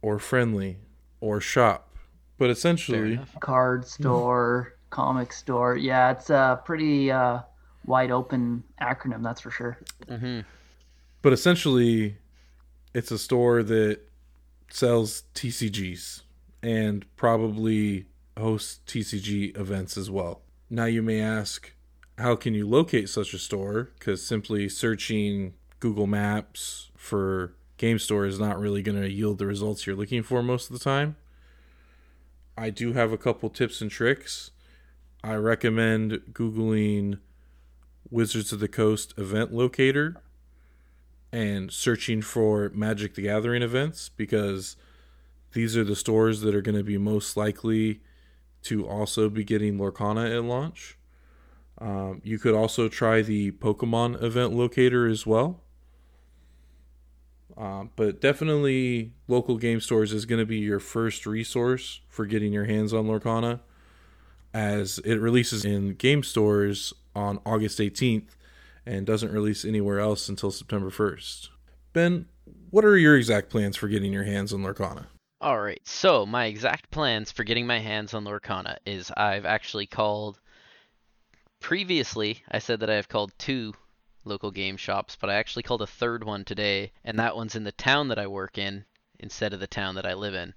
or 0.00 0.18
friendly, 0.18 0.78
or 1.20 1.40
shop. 1.40 1.94
But 2.38 2.50
essentially. 2.50 3.18
Card 3.40 3.86
store, 3.86 4.74
comic 4.90 5.32
store. 5.32 5.76
Yeah, 5.76 6.12
it's 6.12 6.30
a 6.30 6.60
pretty 6.64 7.10
uh, 7.10 7.40
wide 7.86 8.10
open 8.10 8.64
acronym, 8.80 9.22
that's 9.22 9.40
for 9.40 9.50
sure. 9.50 9.78
hmm 10.08 10.40
but 11.22 11.32
essentially, 11.32 12.16
it's 12.92 13.12
a 13.12 13.18
store 13.18 13.62
that 13.62 14.00
sells 14.70 15.22
TCGs 15.34 16.22
and 16.62 17.06
probably 17.16 18.06
hosts 18.36 18.80
TCG 18.86 19.56
events 19.56 19.96
as 19.96 20.10
well. 20.10 20.42
Now 20.68 20.86
you 20.86 21.00
may 21.00 21.20
ask, 21.20 21.72
how 22.18 22.34
can 22.34 22.54
you 22.54 22.68
locate 22.68 23.08
such 23.08 23.32
a 23.34 23.38
store? 23.38 23.90
Because 23.98 24.26
simply 24.26 24.68
searching 24.68 25.54
Google 25.78 26.06
Maps 26.06 26.90
for 26.96 27.54
game 27.76 27.98
store 27.98 28.26
is 28.26 28.38
not 28.40 28.58
really 28.58 28.82
going 28.82 29.00
to 29.00 29.10
yield 29.10 29.38
the 29.38 29.46
results 29.46 29.86
you're 29.86 29.96
looking 29.96 30.22
for 30.22 30.42
most 30.42 30.70
of 30.70 30.78
the 30.78 30.84
time. 30.84 31.16
I 32.56 32.70
do 32.70 32.92
have 32.92 33.12
a 33.12 33.18
couple 33.18 33.48
tips 33.48 33.80
and 33.80 33.90
tricks. 33.90 34.50
I 35.24 35.34
recommend 35.34 36.20
Googling 36.32 37.18
Wizards 38.12 38.52
of 38.52 38.60
the 38.60 38.68
Coast 38.68 39.14
event 39.16 39.52
locator 39.52 40.16
and 41.32 41.72
searching 41.72 42.20
for 42.20 42.70
Magic 42.74 43.14
the 43.14 43.22
Gathering 43.22 43.62
events 43.62 44.10
because 44.10 44.76
these 45.52 45.76
are 45.76 45.84
the 45.84 45.96
stores 45.96 46.42
that 46.42 46.54
are 46.54 46.60
going 46.60 46.76
to 46.76 46.84
be 46.84 46.98
most 46.98 47.36
likely 47.36 48.00
to 48.64 48.86
also 48.86 49.28
be 49.28 49.44
getting 49.44 49.78
Lorcana 49.78 50.34
at 50.36 50.44
launch. 50.44 50.98
Um, 51.78 52.20
you 52.22 52.38
could 52.38 52.54
also 52.54 52.88
try 52.88 53.22
the 53.22 53.50
Pokemon 53.52 54.22
event 54.22 54.52
locator 54.52 55.08
as 55.08 55.26
well. 55.26 55.60
Um, 57.56 57.90
but 57.96 58.20
definitely, 58.20 59.12
local 59.26 59.56
game 59.56 59.80
stores 59.80 60.12
is 60.12 60.24
going 60.24 60.38
to 60.38 60.46
be 60.46 60.58
your 60.58 60.80
first 60.80 61.26
resource 61.26 62.00
for 62.08 62.24
getting 62.24 62.52
your 62.52 62.64
hands 62.64 62.94
on 62.94 63.06
Lorcana, 63.06 63.60
as 64.54 64.98
it 65.00 65.16
releases 65.16 65.64
in 65.64 65.94
game 65.94 66.22
stores 66.22 66.94
on 67.14 67.40
August 67.44 67.78
18th 67.78 68.36
and 68.84 69.06
doesn't 69.06 69.32
release 69.32 69.64
anywhere 69.64 70.00
else 70.00 70.28
until 70.28 70.50
September 70.50 70.90
1st. 70.90 71.48
Ben, 71.92 72.26
what 72.70 72.84
are 72.84 72.96
your 72.96 73.16
exact 73.16 73.50
plans 73.50 73.76
for 73.76 73.88
getting 73.88 74.12
your 74.12 74.24
hands 74.24 74.52
on 74.52 74.62
Lorcana? 74.62 75.06
All 75.40 75.60
right. 75.60 75.80
So 75.84 76.24
my 76.24 76.46
exact 76.46 76.90
plans 76.90 77.32
for 77.32 77.44
getting 77.44 77.66
my 77.66 77.78
hands 77.78 78.14
on 78.14 78.24
Lorcana 78.24 78.76
is 78.86 79.10
I've 79.16 79.44
actually 79.44 79.86
called. 79.86 80.38
Previously, 81.60 82.42
I 82.50 82.58
said 82.58 82.80
that 82.80 82.90
I 82.90 82.94
have 82.94 83.08
called 83.08 83.32
two 83.38 83.74
local 84.24 84.50
game 84.50 84.76
shops, 84.76 85.16
but 85.20 85.30
I 85.30 85.34
actually 85.34 85.64
called 85.64 85.82
a 85.82 85.86
third 85.86 86.24
one 86.24 86.44
today, 86.44 86.92
and 87.04 87.18
that 87.18 87.36
one's 87.36 87.56
in 87.56 87.64
the 87.64 87.72
town 87.72 88.08
that 88.08 88.18
I 88.18 88.26
work 88.26 88.58
in 88.58 88.84
instead 89.18 89.52
of 89.52 89.60
the 89.60 89.66
town 89.66 89.96
that 89.96 90.06
I 90.06 90.14
live 90.14 90.34
in. 90.34 90.54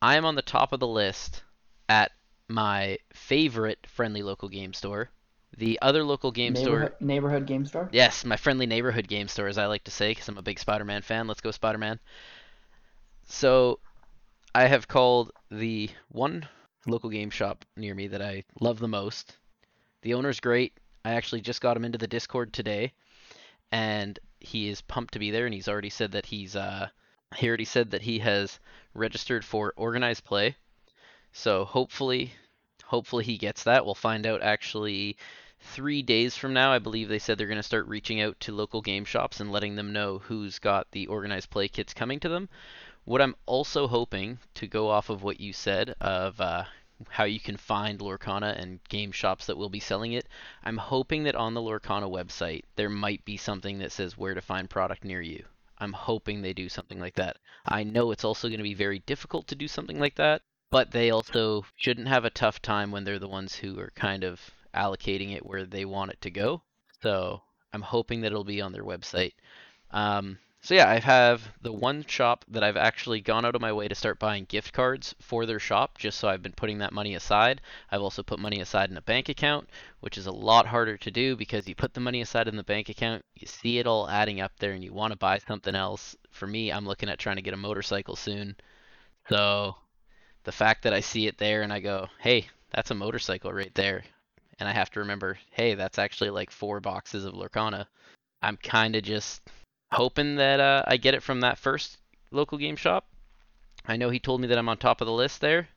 I 0.00 0.16
am 0.16 0.24
on 0.24 0.34
the 0.34 0.42
top 0.42 0.72
of 0.72 0.80
the 0.80 0.86
list 0.86 1.42
at 1.88 2.12
my 2.48 2.98
favorite 3.12 3.86
friendly 3.86 4.22
local 4.22 4.48
game 4.48 4.72
store. 4.72 5.10
The 5.58 5.78
other 5.80 6.04
local 6.04 6.32
game 6.32 6.54
store 6.54 6.80
neighborhood, 6.80 7.00
neighborhood 7.00 7.46
game 7.46 7.64
store? 7.64 7.88
Yes, 7.90 8.24
my 8.24 8.36
friendly 8.36 8.66
neighborhood 8.66 9.08
game 9.08 9.26
store, 9.26 9.48
as 9.48 9.56
I 9.56 9.66
like 9.66 9.84
to 9.84 9.90
say, 9.90 10.10
because 10.10 10.28
I'm 10.28 10.36
a 10.36 10.42
big 10.42 10.58
Spider 10.58 10.84
Man 10.84 11.02
fan. 11.02 11.26
Let's 11.26 11.40
go, 11.40 11.50
Spider 11.50 11.78
Man. 11.78 11.98
So, 13.28 13.80
I 14.54 14.66
have 14.66 14.86
called 14.86 15.32
the 15.50 15.88
one 16.08 16.46
local 16.86 17.10
game 17.10 17.30
shop 17.30 17.64
near 17.76 17.94
me 17.94 18.06
that 18.08 18.22
I 18.22 18.44
love 18.60 18.78
the 18.78 18.88
most. 18.88 19.36
The 20.02 20.14
owner's 20.14 20.40
great. 20.40 20.74
I 21.04 21.12
actually 21.12 21.40
just 21.40 21.60
got 21.60 21.76
him 21.76 21.84
into 21.84 21.98
the 21.98 22.06
Discord 22.06 22.52
today, 22.52 22.92
and 23.72 24.18
he 24.40 24.68
is 24.68 24.82
pumped 24.82 25.14
to 25.14 25.18
be 25.18 25.30
there. 25.30 25.46
And 25.46 25.54
he's 25.54 25.68
already 25.68 25.90
said 25.90 26.12
that 26.12 26.26
he's 26.26 26.54
uh, 26.54 26.88
he 27.34 27.48
already 27.48 27.64
said 27.64 27.90
that 27.92 28.02
he 28.02 28.18
has 28.18 28.60
registered 28.94 29.44
for 29.44 29.72
organized 29.76 30.24
play. 30.24 30.56
So 31.32 31.64
hopefully, 31.64 32.32
hopefully 32.84 33.24
he 33.24 33.38
gets 33.38 33.64
that. 33.64 33.84
We'll 33.84 33.94
find 33.94 34.26
out 34.26 34.42
actually 34.42 35.16
three 35.66 36.02
days 36.02 36.36
from 36.36 36.52
now, 36.52 36.72
I 36.72 36.78
believe 36.78 37.08
they 37.08 37.18
said 37.18 37.36
they're 37.36 37.46
going 37.46 37.56
to 37.56 37.62
start 37.62 37.86
reaching 37.86 38.20
out 38.20 38.38
to 38.40 38.54
local 38.54 38.80
game 38.80 39.04
shops 39.04 39.40
and 39.40 39.52
letting 39.52 39.76
them 39.76 39.92
know 39.92 40.18
who's 40.18 40.58
got 40.58 40.90
the 40.92 41.06
organized 41.08 41.50
play 41.50 41.68
kits 41.68 41.92
coming 41.92 42.20
to 42.20 42.28
them. 42.28 42.48
What 43.04 43.20
I'm 43.20 43.36
also 43.46 43.86
hoping 43.86 44.38
to 44.54 44.66
go 44.66 44.88
off 44.88 45.10
of 45.10 45.22
what 45.22 45.40
you 45.40 45.52
said 45.52 45.94
of 46.00 46.40
uh, 46.40 46.64
how 47.10 47.24
you 47.24 47.40
can 47.40 47.56
find 47.56 47.98
Lorcana 47.98 48.58
and 48.58 48.82
game 48.88 49.12
shops 49.12 49.46
that 49.46 49.56
will 49.56 49.68
be 49.68 49.80
selling 49.80 50.12
it, 50.12 50.26
I'm 50.64 50.78
hoping 50.78 51.24
that 51.24 51.34
on 51.34 51.54
the 51.54 51.60
Lorcana 51.60 52.10
website 52.10 52.62
there 52.76 52.88
might 52.88 53.24
be 53.24 53.36
something 53.36 53.78
that 53.78 53.92
says 53.92 54.16
where 54.16 54.34
to 54.34 54.40
find 54.40 54.70
product 54.70 55.04
near 55.04 55.20
you. 55.20 55.44
I'm 55.78 55.92
hoping 55.92 56.40
they 56.40 56.54
do 56.54 56.68
something 56.70 56.98
like 56.98 57.16
that. 57.16 57.36
I 57.66 57.82
know 57.82 58.10
it's 58.10 58.24
also 58.24 58.48
going 58.48 58.58
to 58.58 58.64
be 58.64 58.74
very 58.74 59.00
difficult 59.00 59.46
to 59.48 59.54
do 59.54 59.68
something 59.68 60.00
like 60.00 60.14
that, 60.14 60.40
but 60.70 60.90
they 60.90 61.10
also 61.10 61.66
shouldn't 61.76 62.08
have 62.08 62.24
a 62.24 62.30
tough 62.30 62.62
time 62.62 62.90
when 62.90 63.04
they're 63.04 63.18
the 63.18 63.28
ones 63.28 63.56
who 63.56 63.78
are 63.78 63.92
kind 63.94 64.24
of 64.24 64.40
allocating 64.76 65.34
it 65.34 65.44
where 65.44 65.64
they 65.64 65.84
want 65.84 66.12
it 66.12 66.20
to 66.22 66.30
go. 66.30 66.62
So 67.02 67.42
I'm 67.72 67.82
hoping 67.82 68.20
that 68.20 68.28
it'll 68.28 68.44
be 68.44 68.60
on 68.60 68.72
their 68.72 68.84
website. 68.84 69.32
Um, 69.90 70.38
so 70.66 70.74
yeah, 70.74 70.90
I 70.90 70.98
have 70.98 71.48
the 71.62 71.72
one 71.72 72.04
shop 72.06 72.44
that 72.48 72.64
I've 72.64 72.76
actually 72.76 73.20
gone 73.20 73.44
out 73.44 73.54
of 73.54 73.60
my 73.60 73.72
way 73.72 73.86
to 73.86 73.94
start 73.94 74.18
buying 74.18 74.46
gift 74.46 74.72
cards 74.72 75.14
for 75.20 75.46
their 75.46 75.60
shop, 75.60 75.96
just 75.96 76.18
so 76.18 76.28
I've 76.28 76.42
been 76.42 76.52
putting 76.52 76.78
that 76.78 76.92
money 76.92 77.14
aside. 77.14 77.60
I've 77.88 78.02
also 78.02 78.24
put 78.24 78.40
money 78.40 78.60
aside 78.60 78.90
in 78.90 78.96
a 78.96 79.02
bank 79.02 79.28
account, 79.28 79.68
which 80.00 80.18
is 80.18 80.26
a 80.26 80.32
lot 80.32 80.66
harder 80.66 80.96
to 80.96 81.10
do 81.12 81.36
because 81.36 81.68
you 81.68 81.76
put 81.76 81.94
the 81.94 82.00
money 82.00 82.20
aside 82.20 82.48
in 82.48 82.56
the 82.56 82.64
bank 82.64 82.88
account, 82.88 83.24
you 83.36 83.46
see 83.46 83.78
it 83.78 83.86
all 83.86 84.10
adding 84.10 84.40
up 84.40 84.58
there, 84.58 84.72
and 84.72 84.82
you 84.82 84.92
want 84.92 85.12
to 85.12 85.18
buy 85.18 85.38
something 85.38 85.76
else. 85.76 86.16
For 86.32 86.48
me, 86.48 86.72
I'm 86.72 86.86
looking 86.86 87.08
at 87.08 87.20
trying 87.20 87.36
to 87.36 87.42
get 87.42 87.54
a 87.54 87.58
motorcycle 87.58 88.16
soon. 88.16 88.56
So 89.28 89.76
the 90.42 90.52
fact 90.52 90.82
that 90.82 90.92
I 90.92 91.00
see 91.00 91.28
it 91.28 91.38
there 91.38 91.62
and 91.62 91.72
I 91.72 91.78
go, 91.78 92.08
hey, 92.18 92.48
that's 92.70 92.90
a 92.90 92.94
motorcycle 92.94 93.52
right 93.52 93.74
there. 93.74 94.02
And 94.58 94.68
I 94.68 94.72
have 94.72 94.90
to 94.90 95.00
remember, 95.00 95.38
hey, 95.50 95.74
that's 95.74 95.98
actually 95.98 96.30
like 96.30 96.50
four 96.50 96.80
boxes 96.80 97.24
of 97.24 97.34
Lorcana. 97.34 97.86
I'm 98.42 98.56
kind 98.56 98.96
of 98.96 99.02
just 99.02 99.42
hoping 99.92 100.36
that 100.36 100.60
uh, 100.60 100.82
I 100.86 100.96
get 100.96 101.14
it 101.14 101.22
from 101.22 101.40
that 101.40 101.58
first 101.58 101.98
local 102.30 102.58
game 102.58 102.76
shop. 102.76 103.06
I 103.86 103.96
know 103.96 104.10
he 104.10 104.18
told 104.18 104.40
me 104.40 104.48
that 104.48 104.58
I'm 104.58 104.68
on 104.68 104.78
top 104.78 105.00
of 105.00 105.06
the 105.06 105.12
list 105.12 105.40
there. 105.40 105.68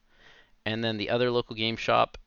And 0.66 0.84
then 0.84 0.98
the 0.98 1.10
other 1.10 1.32
local 1.32 1.56
game 1.56 1.78
shop 1.78 2.18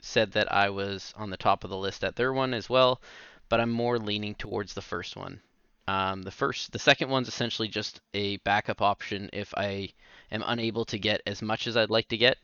said 0.00 0.32
that 0.32 0.52
I 0.52 0.70
was 0.70 1.14
on 1.16 1.30
the 1.30 1.36
top 1.36 1.64
of 1.64 1.70
the 1.70 1.76
list 1.76 2.04
at 2.04 2.16
their 2.16 2.32
one 2.32 2.54
as 2.54 2.68
well. 2.68 3.00
But 3.48 3.60
I'm 3.60 3.70
more 3.70 3.98
leaning 3.98 4.34
towards 4.34 4.74
the 4.74 4.82
first 4.82 5.16
one. 5.16 5.40
Um, 5.88 6.22
the 6.22 6.30
first, 6.30 6.72
the 6.72 6.78
second 6.78 7.10
one's 7.10 7.28
essentially 7.28 7.68
just 7.68 8.00
a 8.14 8.36
backup 8.38 8.80
option 8.80 9.28
if 9.32 9.52
I 9.56 9.90
am 10.30 10.44
unable 10.46 10.84
to 10.86 10.98
get 10.98 11.22
as 11.26 11.42
much 11.42 11.66
as 11.66 11.76
I'd 11.76 11.90
like 11.90 12.08
to 12.08 12.16
get 12.16 12.38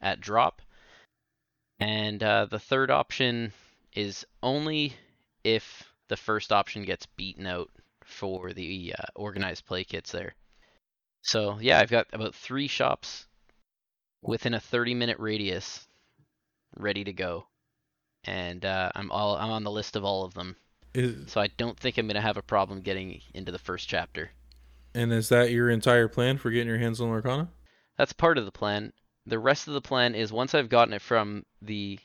at 0.00 0.20
drop. 0.20 0.62
And 1.80 2.22
uh, 2.22 2.46
the 2.46 2.58
third 2.58 2.90
option 2.90 3.52
is 3.94 4.24
only 4.42 4.94
if 5.44 5.84
the 6.08 6.16
first 6.16 6.52
option 6.52 6.84
gets 6.84 7.06
beaten 7.06 7.46
out 7.46 7.70
for 8.04 8.52
the 8.52 8.94
uh, 8.98 9.04
organized 9.14 9.66
play 9.66 9.84
kits 9.84 10.12
there. 10.12 10.34
So 11.22 11.58
yeah, 11.60 11.80
I've 11.80 11.90
got 11.90 12.06
about 12.12 12.34
three 12.34 12.68
shops 12.68 13.26
within 14.22 14.54
a 14.54 14.60
30 14.60 14.94
minute 14.94 15.18
radius 15.18 15.86
ready 16.76 17.04
to 17.04 17.12
go. 17.12 17.46
And 18.24 18.64
uh, 18.64 18.90
I'm 18.94 19.10
all 19.10 19.36
I'm 19.36 19.50
on 19.50 19.64
the 19.64 19.70
list 19.70 19.96
of 19.96 20.04
all 20.04 20.24
of 20.24 20.34
them. 20.34 20.56
Is, 20.94 21.30
So 21.30 21.40
I 21.40 21.48
don't 21.58 21.78
think 21.78 21.98
I'm 21.98 22.06
gonna 22.06 22.20
have 22.20 22.36
a 22.36 22.42
problem 22.42 22.80
getting 22.80 23.20
into 23.34 23.52
the 23.52 23.58
first 23.58 23.88
chapter. 23.88 24.30
and 24.94 25.12
is 25.12 25.28
that 25.28 25.50
your 25.50 25.68
entire 25.68 26.08
plan 26.08 26.38
for 26.38 26.50
getting 26.50 26.68
your 26.68 26.78
hands 26.78 27.00
on 27.00 27.08
Lorcana? 27.08 27.48
That's 27.98 28.12
part 28.12 28.38
of 28.38 28.44
the 28.44 28.52
plan. 28.52 28.92
The 29.28 29.38
rest 29.40 29.66
of 29.66 29.74
the 29.74 29.80
plan 29.80 30.14
is 30.14 30.32
once 30.32 30.54
I've 30.54 30.68
gotten 30.68 30.94
it 30.94 31.02
from 31.02 31.44
the 31.60 31.98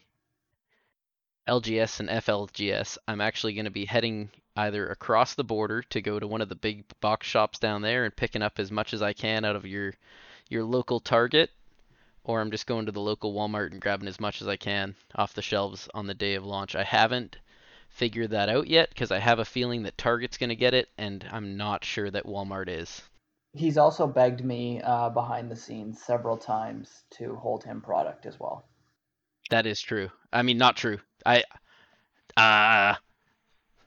LGS 1.47 1.99
and 1.99 2.09
FLGS, 2.09 2.97
I'm 3.07 3.22
actually 3.22 3.53
going 3.53 3.65
to 3.65 3.72
be 3.72 3.86
heading 3.86 4.32
either 4.55 4.89
across 4.89 5.36
the 5.36 5.43
border 5.43 5.84
to 5.84 6.01
go 6.01 6.19
to 6.19 6.26
one 6.26 6.41
of 6.41 6.49
the 6.49 6.55
big 6.55 6.84
box 6.99 7.28
shops 7.28 7.59
down 7.59 7.84
there 7.84 8.05
and 8.05 8.15
picking 8.15 8.41
up 8.41 8.57
as 8.57 8.72
much 8.72 8.93
as 8.93 9.03
I 9.03 9.13
can 9.13 9.45
out 9.45 9.55
of 9.55 9.67
your 9.67 9.93
your 10.49 10.63
local 10.63 10.99
Target, 10.99 11.51
or 12.24 12.41
I'm 12.41 12.49
just 12.49 12.65
going 12.65 12.88
to 12.88 12.91
the 12.91 12.99
local 12.99 13.34
Walmart 13.34 13.72
and 13.72 13.80
grabbing 13.82 14.07
as 14.07 14.19
much 14.19 14.41
as 14.41 14.47
I 14.47 14.57
can 14.57 14.95
off 15.13 15.36
the 15.36 15.43
shelves 15.43 15.88
on 15.93 16.07
the 16.07 16.15
day 16.15 16.34
of 16.34 16.43
launch. 16.43 16.74
I 16.74 16.84
haven't 16.84 17.38
figured 17.88 18.32
that 18.32 18.49
out 18.49 18.65
yet 18.65 18.89
because 18.89 19.11
I 19.11 19.19
have 19.19 19.38
a 19.38 19.45
feeling 19.45 19.84
that 19.84 19.97
Target's 19.97 20.38
going 20.38 20.49
to 20.49 20.55
get 20.55 20.74
it, 20.74 20.89
and 20.97 21.24
I'm 21.32 21.55
not 21.55 21.86
sure 21.86 22.09
that 22.09 22.26
Walmart 22.26 22.67
is. 22.67 23.03
He's 23.53 23.77
also 23.77 24.07
begged 24.07 24.43
me 24.45 24.81
uh, 24.81 25.09
behind 25.09 25.51
the 25.51 25.55
scenes 25.55 26.01
several 26.01 26.37
times 26.37 27.03
to 27.11 27.35
hold 27.35 27.63
him 27.63 27.81
product 27.81 28.25
as 28.25 28.39
well. 28.39 28.65
That 29.49 29.65
is 29.65 29.81
true. 29.81 30.09
I 30.31 30.41
mean, 30.43 30.57
not 30.57 30.77
true. 30.77 30.99
I, 31.25 31.43
uh, 32.37 32.95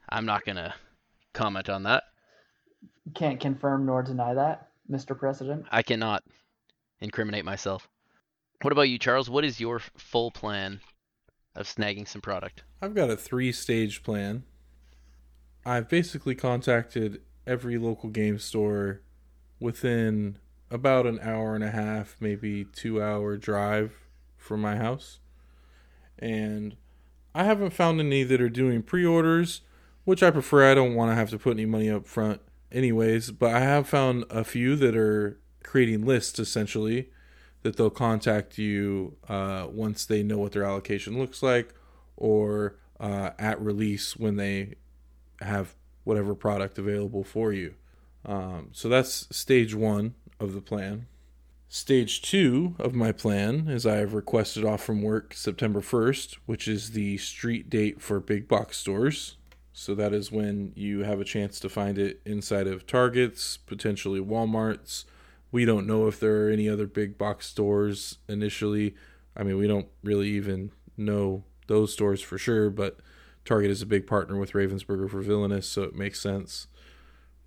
I'm 0.09 0.25
not 0.25 0.45
gonna 0.45 0.75
comment 1.33 1.69
on 1.69 1.83
that. 1.83 2.03
Can't 3.15 3.39
confirm 3.39 3.85
nor 3.87 4.03
deny 4.03 4.35
that, 4.35 4.69
Mr. 4.89 5.17
President. 5.17 5.65
I 5.71 5.81
cannot 5.81 6.23
incriminate 6.99 7.45
myself. 7.45 7.87
What 8.61 8.71
about 8.71 8.83
you, 8.89 8.99
Charles? 8.99 9.29
What 9.29 9.43
is 9.43 9.59
your 9.59 9.79
full 9.97 10.31
plan 10.31 10.79
of 11.55 11.67
snagging 11.67 12.07
some 12.07 12.21
product? 12.21 12.63
I've 12.81 12.95
got 12.95 13.09
a 13.09 13.17
three 13.17 13.51
stage 13.51 14.03
plan. 14.03 14.43
I've 15.65 15.89
basically 15.89 16.35
contacted 16.35 17.21
every 17.47 17.77
local 17.77 18.09
game 18.09 18.37
store 18.37 19.01
within 19.59 20.37
about 20.71 21.05
an 21.05 21.19
hour 21.21 21.55
and 21.55 21.63
a 21.63 21.71
half, 21.71 22.15
maybe 22.19 22.65
two 22.65 23.01
hour 23.01 23.37
drive 23.37 23.95
from 24.37 24.61
my 24.61 24.77
house. 24.77 25.19
And 26.19 26.75
I 27.33 27.43
haven't 27.43 27.73
found 27.73 27.99
any 27.99 28.23
that 28.23 28.41
are 28.41 28.49
doing 28.49 28.81
pre 28.81 29.05
orders, 29.05 29.61
which 30.03 30.23
I 30.23 30.31
prefer. 30.31 30.71
I 30.71 30.75
don't 30.75 30.95
want 30.95 31.11
to 31.11 31.15
have 31.15 31.29
to 31.31 31.39
put 31.39 31.53
any 31.53 31.65
money 31.65 31.89
up 31.89 32.07
front, 32.07 32.41
anyways. 32.71 33.31
But 33.31 33.53
I 33.53 33.59
have 33.59 33.87
found 33.87 34.25
a 34.29 34.43
few 34.43 34.75
that 34.77 34.95
are 34.95 35.39
creating 35.63 36.05
lists 36.05 36.39
essentially 36.39 37.09
that 37.63 37.77
they'll 37.77 37.89
contact 37.89 38.57
you 38.57 39.17
uh, 39.27 39.67
once 39.69 40.05
they 40.05 40.21
know 40.21 40.37
what 40.37 40.51
their 40.51 40.63
allocation 40.63 41.17
looks 41.17 41.41
like 41.41 41.73
or 42.15 42.77
uh, 42.99 43.31
at 43.39 43.59
release 43.59 44.15
when 44.15 44.35
they 44.35 44.75
have 45.41 45.75
whatever 46.03 46.35
product 46.35 46.77
available 46.77 47.23
for 47.23 47.51
you. 47.51 47.73
Um, 48.25 48.69
so 48.71 48.89
that's 48.89 49.27
stage 49.35 49.75
one 49.75 50.15
of 50.39 50.53
the 50.53 50.61
plan. 50.61 51.07
Stage 51.67 52.21
two 52.21 52.75
of 52.79 52.93
my 52.93 53.11
plan 53.11 53.67
is 53.67 53.85
I 53.85 53.95
have 53.97 54.13
requested 54.13 54.63
off 54.63 54.83
from 54.83 55.01
work 55.01 55.33
September 55.33 55.81
1st, 55.81 56.37
which 56.45 56.67
is 56.67 56.91
the 56.91 57.17
street 57.17 57.69
date 57.69 58.01
for 58.01 58.19
big 58.19 58.47
box 58.47 58.77
stores. 58.77 59.35
So 59.73 59.93
that 59.95 60.13
is 60.13 60.31
when 60.31 60.71
you 60.75 61.03
have 61.03 61.19
a 61.19 61.25
chance 61.25 61.59
to 61.59 61.69
find 61.69 61.97
it 61.97 62.21
inside 62.25 62.67
of 62.67 62.87
Targets, 62.87 63.57
potentially 63.57 64.21
Walmarts. 64.21 65.03
We 65.51 65.65
don't 65.65 65.85
know 65.85 66.07
if 66.07 66.19
there 66.19 66.47
are 66.47 66.49
any 66.49 66.69
other 66.69 66.87
big 66.87 67.17
box 67.17 67.47
stores 67.47 68.19
initially. 68.29 68.95
I 69.35 69.43
mean, 69.43 69.57
we 69.57 69.67
don't 69.67 69.87
really 70.01 70.29
even 70.29 70.71
know 70.95 71.43
those 71.67 71.91
stores 71.91 72.21
for 72.21 72.37
sure, 72.37 72.69
but 72.69 72.99
Target 73.43 73.69
is 73.69 73.81
a 73.81 73.85
big 73.85 74.07
partner 74.07 74.37
with 74.37 74.53
Ravensburger 74.53 75.09
for 75.09 75.21
Villainous, 75.21 75.67
so 75.67 75.83
it 75.83 75.93
makes 75.93 76.21
sense. 76.21 76.67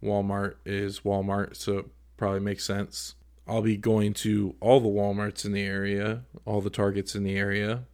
Walmart 0.03 0.57
is 0.65 1.01
Walmart, 1.01 1.57
so 1.57 1.79
it 1.79 1.87
probably 2.17 2.41
makes 2.41 2.65
sense. 2.65 3.15
I'll 3.47 3.63
be 3.63 3.77
going 3.77 4.13
to 4.15 4.55
all 4.61 4.81
the 4.81 4.89
Walmarts 4.89 5.45
in 5.45 5.53
the 5.53 5.63
area, 5.63 6.25
all 6.45 6.61
the 6.61 6.71
Targets 6.71 7.15
in 7.15 7.25
the 7.25 7.37
area. 7.37 7.85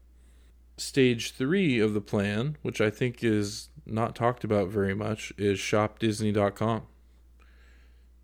Stage 0.76 1.32
three 1.32 1.78
of 1.78 1.94
the 1.94 2.00
plan, 2.00 2.57
which 2.62 2.80
I 2.80 2.90
think 2.90 3.22
is 3.22 3.68
not 3.86 4.16
talked 4.16 4.42
about 4.42 4.68
very 4.68 4.94
much, 4.94 5.32
is 5.38 5.59
shopdisney.com. 5.59 6.82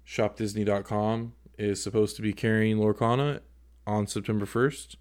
Shopdisney.com 0.04 1.34
is 1.56 1.82
supposed 1.82 2.16
to 2.16 2.22
be 2.22 2.32
carrying 2.32 2.78
Lorcana 2.78 3.40
on 3.86 4.08
September 4.08 4.46
1st, 4.46 4.96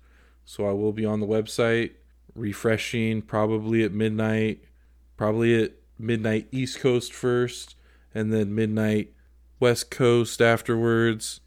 so 0.46 0.68
I 0.68 0.74
will 0.74 0.94
be 0.94 1.06
on 1.06 1.20
the 1.20 1.28
website 1.28 1.94
refreshing 2.36 3.24
probably 3.24 3.84
at 3.84 3.92
midnight, 3.92 4.64
probably 5.18 5.64
at 5.64 5.72
midnight 5.98 6.48
East 6.52 6.80
Coast 6.80 7.12
first, 7.12 7.76
and 8.14 8.32
then 8.34 8.54
midnight 8.56 9.14
West 9.60 9.92
Coast 9.92 10.42
afterwards. 10.42 11.42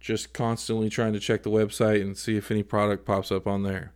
Just 0.00 0.32
constantly 0.32 0.88
trying 0.90 1.12
to 1.12 1.20
check 1.20 1.44
the 1.44 1.50
website 1.50 2.00
and 2.02 2.18
see 2.18 2.36
if 2.36 2.50
any 2.50 2.64
product 2.64 3.04
pops 3.06 3.30
up 3.30 3.46
on 3.46 3.62
there. 3.62 3.92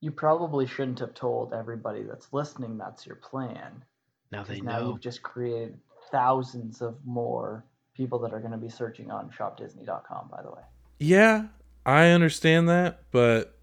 You 0.00 0.12
probably 0.12 0.66
shouldn't 0.68 1.00
have 1.00 1.14
told 1.14 1.52
everybody 1.52 2.04
that's 2.04 2.32
listening 2.32 2.78
that's 2.78 3.04
your 3.06 3.16
plan. 3.16 3.82
Now 4.30 4.44
they 4.44 4.54
'cause 4.54 4.62
now 4.62 4.78
know. 4.80 4.88
you've 4.90 5.00
just 5.00 5.22
created 5.24 5.80
thousands 6.12 6.80
of 6.80 7.04
more 7.04 7.64
people 7.94 8.18
that 8.20 8.32
are 8.32 8.38
going 8.38 8.52
to 8.52 8.58
be 8.58 8.68
searching 8.68 9.10
on 9.10 9.30
shopdisney.com, 9.30 10.28
by 10.30 10.42
the 10.42 10.50
way. 10.50 10.62
Yeah, 11.00 11.46
I 11.84 12.10
understand 12.10 12.68
that, 12.68 13.02
but 13.10 13.58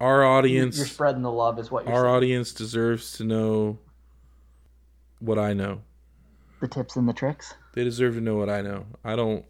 our 0.00 0.22
audience 0.24 0.76
You're 0.76 0.86
spreading 0.86 1.22
the 1.22 1.32
love, 1.32 1.58
is 1.58 1.70
what 1.72 1.86
you're 1.86 1.94
our 1.94 2.02
saying. 2.02 2.14
audience 2.14 2.52
deserves 2.52 3.12
to 3.14 3.24
know 3.24 3.78
what 5.18 5.38
I 5.38 5.54
know. 5.54 5.82
The 6.62 6.68
tips 6.68 6.94
and 6.94 7.08
the 7.08 7.12
tricks. 7.12 7.54
They 7.74 7.82
deserve 7.82 8.14
to 8.14 8.20
know 8.20 8.36
what 8.36 8.48
I 8.48 8.62
know. 8.62 8.86
I 9.04 9.16
don't. 9.16 9.44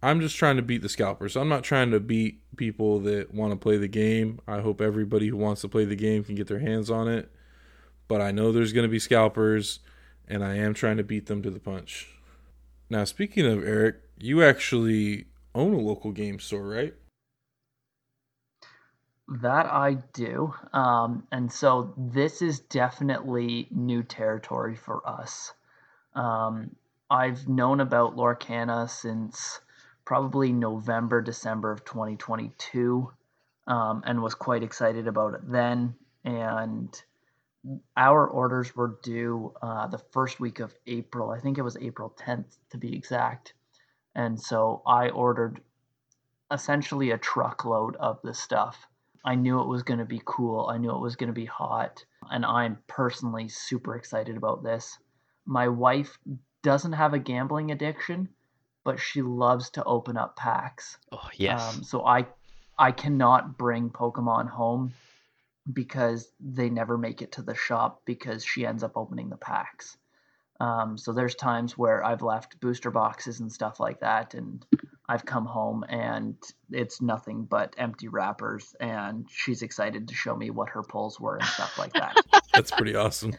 I'm 0.00 0.20
just 0.20 0.36
trying 0.36 0.54
to 0.58 0.62
beat 0.62 0.80
the 0.80 0.88
scalpers. 0.88 1.36
I'm 1.36 1.48
not 1.48 1.64
trying 1.64 1.90
to 1.90 1.98
beat 1.98 2.40
people 2.56 3.00
that 3.00 3.34
want 3.34 3.52
to 3.52 3.56
play 3.56 3.78
the 3.78 3.88
game. 3.88 4.38
I 4.46 4.60
hope 4.60 4.80
everybody 4.80 5.26
who 5.26 5.36
wants 5.36 5.62
to 5.62 5.68
play 5.68 5.84
the 5.84 5.96
game 5.96 6.22
can 6.22 6.36
get 6.36 6.46
their 6.46 6.60
hands 6.60 6.88
on 6.88 7.08
it. 7.08 7.32
But 8.06 8.20
I 8.20 8.30
know 8.30 8.52
there's 8.52 8.72
going 8.72 8.84
to 8.84 8.88
be 8.88 9.00
scalpers, 9.00 9.80
and 10.28 10.44
I 10.44 10.54
am 10.54 10.72
trying 10.72 10.98
to 10.98 11.02
beat 11.02 11.26
them 11.26 11.42
to 11.42 11.50
the 11.50 11.58
punch. 11.58 12.08
Now, 12.88 13.02
speaking 13.02 13.44
of 13.44 13.66
Eric, 13.66 13.96
you 14.20 14.44
actually 14.44 15.26
own 15.52 15.74
a 15.74 15.80
local 15.80 16.12
game 16.12 16.38
store, 16.38 16.68
right? 16.68 16.94
That 19.42 19.66
I 19.66 19.94
do. 20.12 20.54
Um, 20.72 21.24
and 21.32 21.50
so 21.52 21.92
this 21.96 22.40
is 22.40 22.60
definitely 22.60 23.66
new 23.72 24.04
territory 24.04 24.76
for 24.76 25.04
us. 25.08 25.52
Um, 26.14 26.74
I've 27.10 27.48
known 27.48 27.80
about 27.80 28.16
Lorcana 28.16 28.88
since 28.88 29.60
probably 30.04 30.52
November, 30.52 31.20
December 31.22 31.72
of 31.72 31.84
2022, 31.84 33.10
um, 33.66 34.02
and 34.06 34.22
was 34.22 34.34
quite 34.34 34.62
excited 34.62 35.06
about 35.06 35.34
it 35.34 35.40
then. 35.50 35.94
And 36.24 37.02
our 37.96 38.26
orders 38.26 38.74
were 38.74 38.98
due 39.02 39.52
uh, 39.62 39.86
the 39.88 39.98
first 39.98 40.40
week 40.40 40.60
of 40.60 40.74
April. 40.86 41.30
I 41.30 41.40
think 41.40 41.58
it 41.58 41.62
was 41.62 41.76
April 41.76 42.14
10th 42.18 42.56
to 42.70 42.78
be 42.78 42.94
exact. 42.94 43.54
And 44.14 44.40
so 44.40 44.82
I 44.86 45.10
ordered 45.10 45.60
essentially 46.50 47.10
a 47.10 47.18
truckload 47.18 47.96
of 47.96 48.20
the 48.22 48.34
stuff. 48.34 48.86
I 49.24 49.34
knew 49.34 49.60
it 49.60 49.68
was 49.68 49.82
going 49.82 49.98
to 49.98 50.06
be 50.06 50.22
cool. 50.24 50.68
I 50.68 50.78
knew 50.78 50.90
it 50.90 51.00
was 51.00 51.16
going 51.16 51.28
to 51.28 51.34
be 51.34 51.44
hot. 51.44 52.04
And 52.30 52.44
I'm 52.44 52.78
personally 52.86 53.48
super 53.48 53.94
excited 53.94 54.36
about 54.36 54.62
this. 54.62 54.98
My 55.50 55.66
wife 55.66 56.16
doesn't 56.62 56.92
have 56.92 57.12
a 57.12 57.18
gambling 57.18 57.72
addiction, 57.72 58.28
but 58.84 59.00
she 59.00 59.20
loves 59.20 59.70
to 59.70 59.82
open 59.82 60.16
up 60.16 60.36
packs. 60.36 60.96
Oh 61.10 61.28
yes. 61.34 61.76
Um, 61.76 61.82
so 61.82 62.06
I 62.06 62.28
I 62.78 62.92
cannot 62.92 63.58
bring 63.58 63.90
Pokemon 63.90 64.48
home 64.48 64.94
because 65.70 66.30
they 66.38 66.70
never 66.70 66.96
make 66.96 67.20
it 67.20 67.32
to 67.32 67.42
the 67.42 67.56
shop 67.56 68.02
because 68.04 68.44
she 68.44 68.64
ends 68.64 68.84
up 68.84 68.92
opening 68.96 69.28
the 69.28 69.36
packs. 69.36 69.96
Um, 70.60 70.96
so 70.96 71.12
there's 71.12 71.34
times 71.34 71.76
where 71.76 72.04
I've 72.04 72.22
left 72.22 72.60
booster 72.60 72.92
boxes 72.92 73.40
and 73.40 73.50
stuff 73.50 73.80
like 73.80 74.00
that, 74.00 74.34
and 74.34 74.64
I've 75.08 75.24
come 75.24 75.46
home 75.46 75.84
and 75.88 76.36
it's 76.70 77.02
nothing 77.02 77.44
but 77.44 77.74
empty 77.76 78.06
wrappers, 78.06 78.76
and 78.78 79.26
she's 79.28 79.62
excited 79.62 80.06
to 80.06 80.14
show 80.14 80.36
me 80.36 80.50
what 80.50 80.68
her 80.70 80.84
pulls 80.84 81.18
were 81.18 81.38
and 81.38 81.46
stuff 81.46 81.76
like 81.76 81.94
that. 81.94 82.16
That's 82.54 82.70
pretty 82.70 82.94
awesome. 82.94 83.34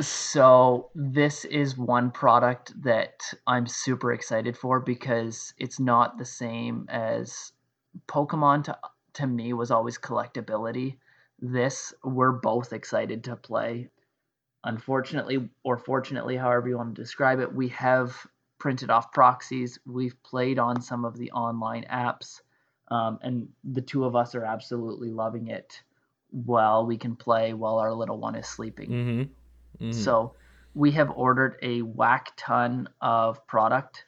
So 0.00 0.90
this 0.94 1.44
is 1.44 1.76
one 1.76 2.10
product 2.10 2.72
that 2.82 3.22
I'm 3.46 3.66
super 3.66 4.12
excited 4.12 4.56
for 4.56 4.80
because 4.80 5.54
it's 5.58 5.80
not 5.80 6.18
the 6.18 6.24
same 6.24 6.86
as 6.88 7.52
Pokemon 8.08 8.64
to 8.64 8.78
to 9.14 9.26
me 9.26 9.52
was 9.52 9.70
always 9.70 9.98
collectability. 9.98 10.96
This, 11.38 11.92
we're 12.02 12.32
both 12.32 12.72
excited 12.72 13.24
to 13.24 13.36
play. 13.36 13.90
Unfortunately, 14.64 15.50
or 15.64 15.76
fortunately, 15.76 16.36
however 16.36 16.68
you 16.68 16.76
want 16.76 16.94
to 16.94 17.02
describe 17.02 17.40
it, 17.40 17.52
we 17.52 17.68
have 17.68 18.16
printed 18.58 18.90
off 18.90 19.12
proxies. 19.12 19.78
We've 19.84 20.20
played 20.22 20.58
on 20.58 20.80
some 20.80 21.04
of 21.04 21.18
the 21.18 21.30
online 21.32 21.84
apps, 21.90 22.40
um, 22.88 23.18
and 23.22 23.48
the 23.64 23.82
two 23.82 24.04
of 24.04 24.14
us 24.14 24.34
are 24.34 24.44
absolutely 24.44 25.10
loving 25.10 25.48
it 25.48 25.82
while 26.32 26.86
we 26.86 26.96
can 26.96 27.14
play 27.14 27.52
while 27.52 27.78
our 27.78 27.92
little 27.92 28.18
one 28.18 28.34
is 28.34 28.46
sleeping. 28.46 28.90
Mm-hmm. 28.90 29.84
Mm-hmm. 29.84 29.92
So 29.92 30.34
we 30.74 30.92
have 30.92 31.10
ordered 31.10 31.56
a 31.62 31.82
whack 31.82 32.32
ton 32.36 32.88
of 33.00 33.46
product. 33.46 34.04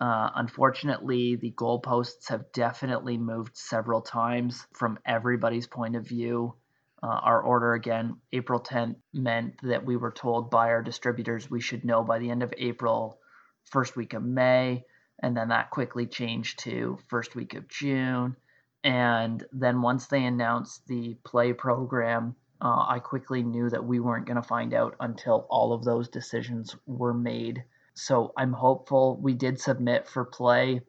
Uh, 0.00 0.30
unfortunately, 0.34 1.36
the 1.36 1.52
goalposts 1.52 2.28
have 2.28 2.52
definitely 2.52 3.16
moved 3.18 3.56
several 3.56 4.00
times 4.00 4.66
from 4.74 4.98
everybody's 5.06 5.66
point 5.66 5.96
of 5.96 6.06
view. 6.06 6.54
Uh, 7.02 7.06
our 7.08 7.42
order 7.42 7.74
again, 7.74 8.16
April 8.32 8.60
10th, 8.60 8.96
meant 9.12 9.54
that 9.62 9.84
we 9.84 9.96
were 9.96 10.12
told 10.12 10.50
by 10.50 10.68
our 10.68 10.82
distributors 10.82 11.50
we 11.50 11.60
should 11.60 11.84
know 11.84 12.04
by 12.04 12.18
the 12.18 12.30
end 12.30 12.42
of 12.42 12.54
April, 12.56 13.18
first 13.64 13.96
week 13.96 14.12
of 14.12 14.22
May, 14.22 14.84
and 15.20 15.36
then 15.36 15.48
that 15.48 15.70
quickly 15.70 16.06
changed 16.06 16.60
to 16.60 16.98
first 17.08 17.34
week 17.34 17.54
of 17.54 17.68
June. 17.68 18.36
And 18.84 19.44
then 19.52 19.80
once 19.80 20.06
they 20.06 20.24
announced 20.24 20.86
the 20.88 21.14
play 21.24 21.52
program, 21.52 22.34
uh, 22.60 22.86
I 22.88 22.98
quickly 22.98 23.42
knew 23.42 23.70
that 23.70 23.84
we 23.84 24.00
weren't 24.00 24.26
going 24.26 24.40
to 24.40 24.42
find 24.42 24.74
out 24.74 24.96
until 25.00 25.46
all 25.50 25.72
of 25.72 25.84
those 25.84 26.08
decisions 26.08 26.74
were 26.86 27.14
made. 27.14 27.64
So 27.94 28.32
I'm 28.36 28.52
hopeful. 28.52 29.16
We 29.20 29.34
did 29.34 29.60
submit 29.60 30.08
for 30.08 30.24
play. 30.24 30.82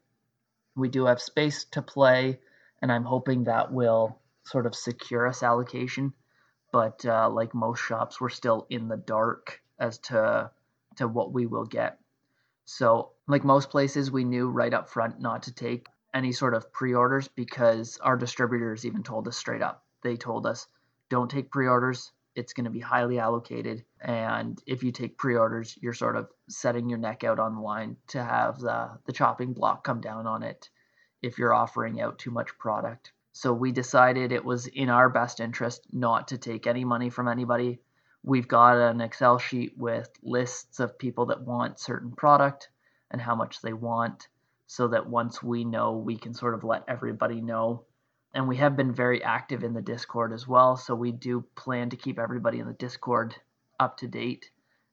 We 0.76 0.90
do 0.90 1.06
have 1.06 1.22
space 1.22 1.66
to 1.66 1.82
play, 1.82 2.40
and 2.82 2.92
I'm 2.92 3.04
hoping 3.04 3.44
that 3.44 3.72
will 3.72 4.20
sort 4.44 4.66
of 4.66 4.76
secure 4.76 5.28
us 5.28 5.44
allocation. 5.44 6.14
But 6.72 7.06
uh, 7.06 7.30
like 7.30 7.54
most 7.54 7.80
shops, 7.80 8.20
we're 8.20 8.30
still 8.30 8.66
in 8.70 8.88
the 8.88 8.98
dark 8.98 9.62
as 9.78 10.00
to 10.00 10.50
to 10.96 11.08
what 11.08 11.34
we 11.34 11.46
will 11.46 11.66
get. 11.66 12.00
So, 12.66 13.12
like 13.28 13.44
most 13.44 13.70
places, 13.70 14.12
we 14.12 14.24
knew 14.24 14.50
right 14.50 14.74
up 14.74 14.90
front 14.90 15.20
not 15.20 15.44
to 15.44 15.54
take 15.54 15.88
any 16.14 16.32
sort 16.32 16.54
of 16.54 16.72
pre-orders 16.72 17.28
because 17.28 17.98
our 18.00 18.18
distributors 18.18 18.86
even 18.86 19.04
told 19.04 19.28
us 19.28 19.38
straight 19.38 19.62
up. 19.62 19.84
They 20.02 20.16
told 20.16 20.46
us, 20.46 20.68
"Don't 21.10 21.32
take 21.32 21.52
pre-orders. 21.52 22.12
It's 22.36 22.54
going 22.54 22.66
to 22.66 22.72
be 22.72 22.80
highly 22.80 23.20
allocated, 23.20 23.86
and 24.02 24.62
if 24.66 24.84
you 24.84 24.92
take 24.92 25.18
pre-orders, 25.18 25.78
you're 25.82 25.94
sort 25.94 26.16
of 26.16 26.32
setting 26.50 26.90
your 26.90 27.00
neck 27.00 27.24
out 27.24 27.40
on 27.40 27.56
the 27.56 27.62
line 27.62 27.98
to 28.08 28.24
have 28.24 28.60
the 28.60 29.00
the 29.06 29.14
chopping 29.14 29.54
block 29.54 29.84
come 29.84 30.02
down 30.02 30.28
on 30.28 30.44
it 30.44 30.70
if 31.22 31.38
you're 31.38 31.54
offering 31.54 32.02
out 32.02 32.20
too 32.20 32.32
much 32.32 32.58
product." 32.58 33.14
So 33.34 33.52
we 33.54 33.72
decided 33.72 34.32
it 34.32 34.46
was 34.46 34.68
in 34.68 34.90
our 34.90 35.10
best 35.10 35.40
interest 35.40 35.88
not 35.92 36.28
to 36.28 36.38
take 36.38 36.68
any 36.68 36.86
money 36.86 37.10
from 37.10 37.28
anybody. 37.28 37.82
We've 38.24 38.48
got 38.48 38.78
an 38.78 39.02
Excel 39.02 39.38
sheet 39.40 39.78
with 39.78 40.10
lists 40.22 40.80
of 40.80 40.98
people 40.98 41.26
that 41.28 41.42
want 41.42 41.80
certain 41.80 42.12
product 42.12 42.70
and 43.10 43.22
how 43.22 43.36
much 43.36 43.62
they 43.62 43.74
want 43.74 44.28
so 44.74 44.88
that 44.88 45.08
once 45.08 45.44
we 45.44 45.64
know, 45.64 45.98
we 45.98 46.18
can 46.18 46.34
sort 46.34 46.54
of 46.54 46.64
let 46.64 46.84
everybody 46.88 47.42
know. 47.42 47.84
And 48.34 48.48
we 48.48 48.58
have 48.58 48.76
been 48.76 48.94
very 48.94 49.24
active 49.24 49.64
in 49.64 49.74
the 49.74 49.82
Discord 49.82 50.34
as 50.34 50.48
well. 50.48 50.76
So 50.78 50.96
we 50.96 51.12
do 51.12 51.46
plan 51.56 51.90
to 51.92 51.98
keep 51.98 52.18
everybody 52.18 52.60
in 52.60 52.68
the 52.68 52.74
Discord 52.74 53.36
up 53.80 53.98
to 53.98 54.08
date, 54.08 54.50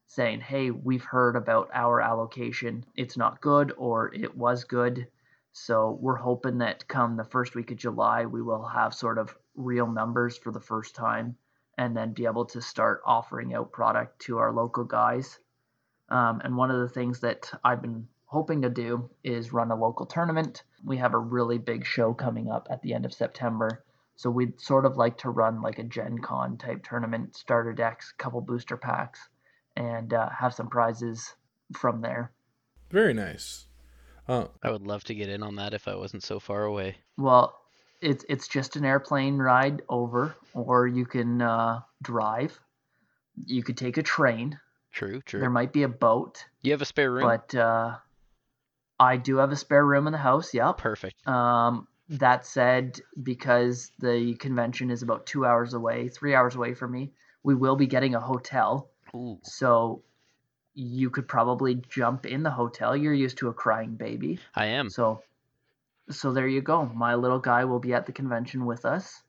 saying, 0.06 0.40
hey, 0.40 0.70
we've 0.70 1.04
heard 1.04 1.36
about 1.36 1.70
our 1.72 2.00
allocation. 2.00 2.84
It's 2.96 3.16
not 3.16 3.40
good 3.40 3.72
or 3.78 4.12
it 4.14 4.36
was 4.36 4.64
good 4.64 5.06
so 5.52 5.98
we're 6.00 6.16
hoping 6.16 6.58
that 6.58 6.86
come 6.86 7.16
the 7.16 7.24
first 7.24 7.54
week 7.56 7.70
of 7.72 7.76
July, 7.76 8.26
we 8.26 8.40
will 8.40 8.64
have 8.64 8.94
sort 8.94 9.18
of 9.18 9.36
real 9.56 9.86
numbers 9.86 10.38
for 10.38 10.52
the 10.52 10.60
first 10.60 10.94
time 10.94 11.36
and 11.76 11.96
then 11.96 12.12
be 12.12 12.26
able 12.26 12.44
to 12.46 12.60
start 12.60 13.02
offering 13.04 13.54
out 13.54 13.72
product 13.72 14.20
to 14.20 14.38
our 14.38 14.52
local 14.52 14.84
guys. 14.84 15.40
Um, 16.08 16.40
and 16.44 16.56
one 16.56 16.70
of 16.70 16.80
the 16.80 16.88
things 16.88 17.20
that 17.20 17.50
I've 17.64 17.82
been 17.82 18.06
hoping 18.30 18.62
to 18.62 18.70
do 18.70 19.10
is 19.24 19.52
run 19.52 19.72
a 19.72 19.76
local 19.76 20.06
tournament. 20.06 20.62
We 20.84 20.96
have 20.98 21.14
a 21.14 21.18
really 21.18 21.58
big 21.58 21.84
show 21.84 22.14
coming 22.14 22.48
up 22.48 22.68
at 22.70 22.80
the 22.80 22.94
end 22.94 23.04
of 23.04 23.12
September. 23.12 23.82
So 24.14 24.30
we'd 24.30 24.60
sort 24.60 24.86
of 24.86 24.96
like 24.96 25.18
to 25.18 25.30
run 25.30 25.62
like 25.62 25.80
a 25.80 25.82
Gen 25.82 26.18
Con 26.18 26.56
type 26.56 26.84
tournament, 26.84 27.34
starter 27.34 27.72
decks, 27.72 28.12
couple 28.18 28.40
booster 28.40 28.76
packs, 28.76 29.18
and 29.76 30.14
uh, 30.14 30.28
have 30.28 30.54
some 30.54 30.68
prizes 30.68 31.34
from 31.76 32.02
there. 32.02 32.30
Very 32.90 33.14
nice. 33.14 33.66
Uh, 34.28 34.46
I 34.62 34.70
would 34.70 34.86
love 34.86 35.02
to 35.04 35.14
get 35.14 35.28
in 35.28 35.42
on 35.42 35.56
that 35.56 35.74
if 35.74 35.88
I 35.88 35.96
wasn't 35.96 36.22
so 36.22 36.38
far 36.38 36.62
away. 36.62 36.98
Well, 37.18 37.58
it's 38.00 38.24
it's 38.28 38.46
just 38.46 38.76
an 38.76 38.84
airplane 38.84 39.38
ride 39.38 39.82
over, 39.88 40.36
or 40.54 40.86
you 40.86 41.04
can 41.04 41.42
uh, 41.42 41.80
drive. 42.00 42.60
You 43.44 43.64
could 43.64 43.76
take 43.76 43.96
a 43.96 44.04
train. 44.04 44.60
True, 44.92 45.20
true. 45.22 45.40
There 45.40 45.50
might 45.50 45.72
be 45.72 45.82
a 45.82 45.88
boat. 45.88 46.44
You 46.62 46.70
have 46.70 46.82
a 46.82 46.84
spare 46.84 47.10
room, 47.10 47.24
but 47.24 47.54
uh, 47.58 47.96
I 49.00 49.16
do 49.16 49.38
have 49.38 49.50
a 49.50 49.56
spare 49.56 49.84
room 49.84 50.06
in 50.06 50.12
the 50.12 50.18
house. 50.18 50.52
Yep. 50.52 50.76
Perfect. 50.76 51.26
Um, 51.26 51.88
that 52.10 52.44
said, 52.44 53.00
because 53.20 53.90
the 53.98 54.34
convention 54.34 54.90
is 54.90 55.02
about 55.02 55.26
two 55.26 55.46
hours 55.46 55.72
away, 55.74 56.08
three 56.08 56.34
hours 56.34 56.54
away 56.54 56.74
from 56.74 56.92
me, 56.92 57.12
we 57.42 57.54
will 57.54 57.76
be 57.76 57.86
getting 57.86 58.14
a 58.14 58.20
hotel. 58.20 58.90
Ooh. 59.14 59.38
So 59.42 60.02
you 60.74 61.08
could 61.08 61.26
probably 61.26 61.82
jump 61.88 62.26
in 62.26 62.42
the 62.42 62.50
hotel. 62.50 62.94
You're 62.94 63.14
used 63.14 63.38
to 63.38 63.48
a 63.48 63.54
crying 63.54 63.94
baby. 63.94 64.38
I 64.54 64.66
am. 64.66 64.90
So 64.90 65.22
so 66.10 66.32
there 66.32 66.48
you 66.48 66.60
go. 66.60 66.84
My 66.86 67.14
little 67.14 67.38
guy 67.38 67.64
will 67.64 67.78
be 67.78 67.94
at 67.94 68.06
the 68.06 68.12
convention 68.12 68.66
with 68.66 68.84
us. 68.84 69.22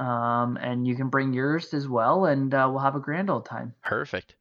Um, 0.00 0.56
and 0.56 0.86
you 0.86 0.96
can 0.96 1.10
bring 1.10 1.34
yours 1.34 1.74
as 1.74 1.86
well, 1.86 2.24
and 2.24 2.52
uh, 2.54 2.66
we'll 2.70 2.80
have 2.80 2.96
a 2.96 3.00
grand 3.00 3.28
old 3.28 3.44
time. 3.44 3.74
Perfect. 3.84 4.34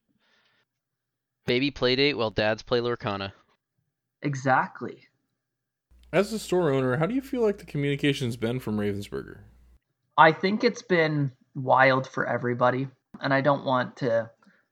Baby 1.46 1.72
play 1.72 1.98
date 1.98 2.14
while 2.14 2.30
dads 2.30 2.64
play 2.64 2.80
Lorcana. 2.80 3.34
Exactly. 4.22 5.08
As 6.14 6.34
a 6.34 6.40
store 6.40 6.72
owner, 6.72 6.98
how 6.98 7.06
do 7.06 7.16
you 7.16 7.22
feel 7.22 7.42
like 7.42 7.58
the 7.58 7.66
communication's 7.66 8.36
been 8.36 8.60
from 8.60 8.78
Ravensburger? 8.78 9.40
I 10.18 10.32
think 10.34 10.64
it's 10.64 10.82
been 10.82 11.32
wild 11.56 12.08
for 12.08 12.28
everybody, 12.28 12.88
and 13.22 13.34
I 13.34 13.42
don't 13.42 13.66
want 13.66 13.98
to 13.98 14.30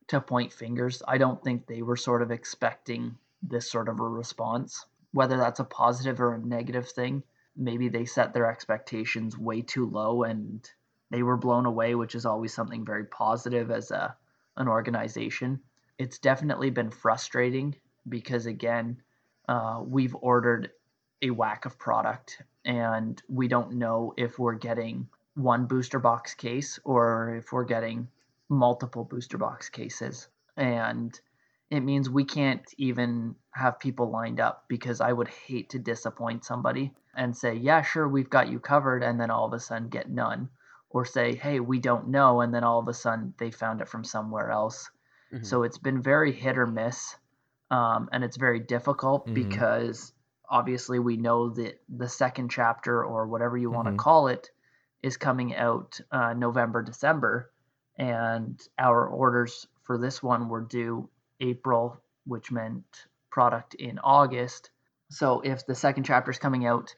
to 0.10 0.20
point 0.20 0.52
fingers. 0.52 1.02
I 1.08 1.18
don't 1.18 1.42
think 1.44 1.68
they 1.68 1.82
were 1.82 1.96
sort 1.96 2.22
of 2.22 2.32
expecting 2.32 3.16
this 3.44 3.72
sort 3.72 3.90
of 3.90 4.00
a 4.00 4.08
response. 4.08 4.86
Whether 5.12 5.38
that's 5.38 5.60
a 5.60 5.64
positive 5.64 6.20
or 6.20 6.34
a 6.34 6.40
negative 6.40 6.90
thing, 6.90 7.24
maybe 7.56 7.90
they 7.90 8.06
set 8.06 8.34
their 8.34 8.52
expectations 8.52 9.38
way 9.38 9.62
too 9.62 9.88
low 9.88 10.24
and 10.24 10.68
they 11.12 11.24
were 11.24 11.38
blown 11.38 11.66
away, 11.66 11.96
which 11.96 12.16
is 12.16 12.26
always 12.26 12.54
something 12.54 12.86
very 12.86 13.06
positive 13.06 13.72
as 13.72 13.92
a 13.92 14.16
an 14.58 14.68
organization. 14.68 15.60
It's 15.98 16.20
definitely 16.20 16.70
been 16.70 16.92
frustrating 16.92 17.76
because 18.08 18.46
again, 18.46 19.02
uh, 19.50 19.82
we've 19.84 20.16
ordered 20.22 20.70
a 21.24 21.32
whack 21.32 21.66
of 21.66 21.80
product 21.80 22.44
and 22.66 23.20
we 23.28 23.48
don't 23.48 23.74
know 23.74 24.14
if 24.16 24.38
we're 24.38 24.54
getting 24.54 25.08
one 25.34 25.66
booster 25.66 25.98
box 25.98 26.36
case 26.36 26.80
or 26.86 27.36
if 27.36 27.52
we're 27.52 27.64
getting 27.64 28.08
multiple 28.48 29.04
booster 29.04 29.40
box 29.40 29.68
cases. 29.68 30.28
And 30.56 31.20
it 31.72 31.80
means 31.80 32.12
we 32.12 32.26
can't 32.26 32.62
even 32.78 33.34
have 33.52 33.80
people 33.80 34.12
lined 34.12 34.40
up 34.40 34.66
because 34.68 35.02
I 35.02 35.12
would 35.12 35.30
hate 35.30 35.72
to 35.72 35.80
disappoint 35.80 36.46
somebody 36.46 36.94
and 37.16 37.36
say, 37.36 37.56
yeah, 37.56 37.82
sure, 37.82 38.08
we've 38.08 38.30
got 38.30 38.52
you 38.52 38.60
covered, 38.60 39.02
and 39.02 39.20
then 39.20 39.32
all 39.32 39.48
of 39.48 39.54
a 39.54 39.60
sudden 39.60 39.90
get 39.90 40.10
none. 40.10 40.50
Or 40.92 41.06
say, 41.06 41.36
hey, 41.36 41.60
we 41.60 41.80
don't 41.80 42.10
know, 42.10 42.42
and 42.42 42.54
then 42.54 42.64
all 42.64 42.80
of 42.80 42.88
a 42.88 42.94
sudden 42.94 43.34
they 43.40 43.50
found 43.50 43.82
it 43.82 43.90
from 43.90 44.04
somewhere 44.04 44.52
else. 44.52 44.90
Mm-hmm. 45.34 45.44
So 45.44 45.64
it's 45.64 45.78
been 45.80 46.02
very 46.02 46.32
hit 46.32 46.58
or 46.58 46.68
miss. 46.68 47.16
Um, 47.72 48.10
and 48.12 48.24
it's 48.24 48.38
very 48.38 48.60
difficult 48.60 49.26
mm-hmm. 49.26 49.36
because 49.36 50.14
obviously 50.50 51.00
we 51.00 51.18
know 51.18 51.50
that 51.50 51.80
the 51.88 52.10
second 52.10 52.50
chapter 52.50 53.04
or 53.04 53.28
whatever 53.28 53.58
you 53.58 53.70
want 53.70 53.86
to 53.86 53.92
mm-hmm. 53.92 54.00
call 54.00 54.28
it 54.28 54.50
is 55.04 55.18
coming 55.18 55.56
out 55.56 56.00
uh, 56.12 56.34
November, 56.34 56.82
December 56.82 57.52
and 58.00 58.60
our 58.80 59.06
orders 59.06 59.68
for 59.84 59.98
this 59.98 60.24
one 60.24 60.48
were 60.48 60.62
due 60.62 61.10
April, 61.42 62.02
which 62.26 62.52
meant 62.52 62.86
product 63.30 63.76
in 63.76 64.00
August. 64.00 64.72
So 65.10 65.42
if 65.42 65.66
the 65.66 65.76
second 65.76 66.06
chapter 66.06 66.32
is 66.32 66.40
coming 66.40 66.66
out 66.66 66.96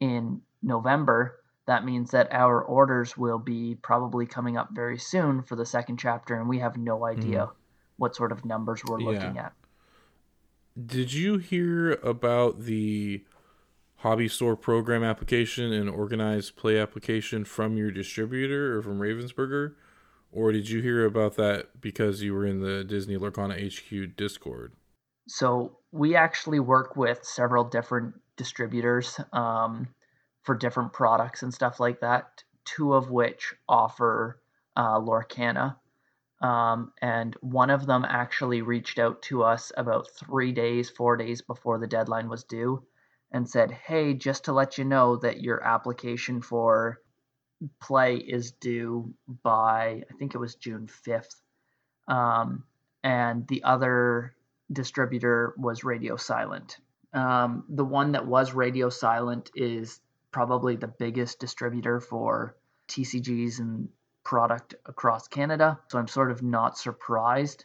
in 0.00 0.42
November, 0.62 1.36
that 1.66 1.84
means 1.84 2.10
that 2.10 2.32
our 2.32 2.60
orders 2.62 3.16
will 3.16 3.38
be 3.38 3.76
probably 3.80 4.26
coming 4.26 4.56
up 4.56 4.70
very 4.72 4.98
soon 4.98 5.42
for 5.42 5.54
the 5.54 5.66
second 5.66 5.98
chapter, 5.98 6.34
and 6.38 6.48
we 6.48 6.58
have 6.58 6.76
no 6.76 7.06
idea 7.06 7.46
mm. 7.46 7.50
what 7.96 8.16
sort 8.16 8.32
of 8.32 8.44
numbers 8.44 8.82
we're 8.84 8.98
looking 8.98 9.36
yeah. 9.36 9.46
at. 9.46 9.52
Did 10.86 11.12
you 11.12 11.38
hear 11.38 11.92
about 11.92 12.62
the 12.62 13.24
hobby 13.96 14.28
store 14.28 14.56
program 14.56 15.02
application 15.02 15.72
and 15.72 15.90
organized 15.90 16.56
play 16.56 16.78
application 16.78 17.44
from 17.44 17.76
your 17.76 17.90
distributor 17.90 18.76
or 18.76 18.82
from 18.82 18.98
Ravensburger? 18.98 19.74
Or 20.32 20.52
did 20.52 20.68
you 20.68 20.80
hear 20.80 21.04
about 21.04 21.36
that 21.36 21.80
because 21.80 22.22
you 22.22 22.34
were 22.34 22.46
in 22.46 22.60
the 22.60 22.84
Disney 22.84 23.16
Lorcana 23.16 23.56
HQ 23.58 24.16
Discord? 24.16 24.74
So 25.28 25.78
we 25.92 26.14
actually 26.14 26.60
work 26.60 26.96
with 26.96 27.24
several 27.24 27.64
different 27.64 28.14
distributors. 28.36 29.18
Um, 29.32 29.88
for 30.42 30.54
different 30.54 30.92
products 30.92 31.42
and 31.42 31.52
stuff 31.52 31.80
like 31.80 32.00
that. 32.00 32.42
Two 32.64 32.94
of 32.94 33.10
which 33.10 33.54
offer 33.68 34.40
uh, 34.76 34.98
Lorcana, 34.98 35.76
um, 36.40 36.92
and 37.02 37.34
one 37.40 37.70
of 37.70 37.86
them 37.86 38.04
actually 38.08 38.62
reached 38.62 38.98
out 38.98 39.22
to 39.22 39.42
us 39.42 39.72
about 39.76 40.10
three 40.10 40.52
days, 40.52 40.88
four 40.88 41.16
days 41.16 41.42
before 41.42 41.78
the 41.78 41.86
deadline 41.86 42.28
was 42.28 42.44
due, 42.44 42.82
and 43.30 43.48
said, 43.48 43.70
"Hey, 43.70 44.14
just 44.14 44.44
to 44.44 44.52
let 44.52 44.78
you 44.78 44.84
know 44.84 45.16
that 45.16 45.42
your 45.42 45.62
application 45.62 46.40
for 46.40 47.00
play 47.80 48.16
is 48.16 48.52
due 48.52 49.14
by 49.42 50.04
I 50.10 50.14
think 50.18 50.34
it 50.34 50.38
was 50.38 50.54
June 50.54 50.86
fifth." 50.86 51.42
Um, 52.08 52.64
and 53.02 53.46
the 53.46 53.64
other 53.64 54.34
distributor 54.72 55.54
was 55.58 55.84
Radio 55.84 56.16
Silent. 56.16 56.78
Um, 57.12 57.64
the 57.68 57.84
one 57.84 58.12
that 58.12 58.26
was 58.26 58.54
Radio 58.54 58.88
Silent 58.88 59.50
is 59.54 60.00
probably 60.30 60.76
the 60.76 60.88
biggest 60.88 61.38
distributor 61.40 62.00
for 62.00 62.56
TCGs 62.88 63.58
and 63.58 63.88
product 64.24 64.74
across 64.86 65.28
Canada. 65.28 65.78
So 65.88 65.98
I'm 65.98 66.08
sort 66.08 66.30
of 66.30 66.42
not 66.42 66.78
surprised. 66.78 67.64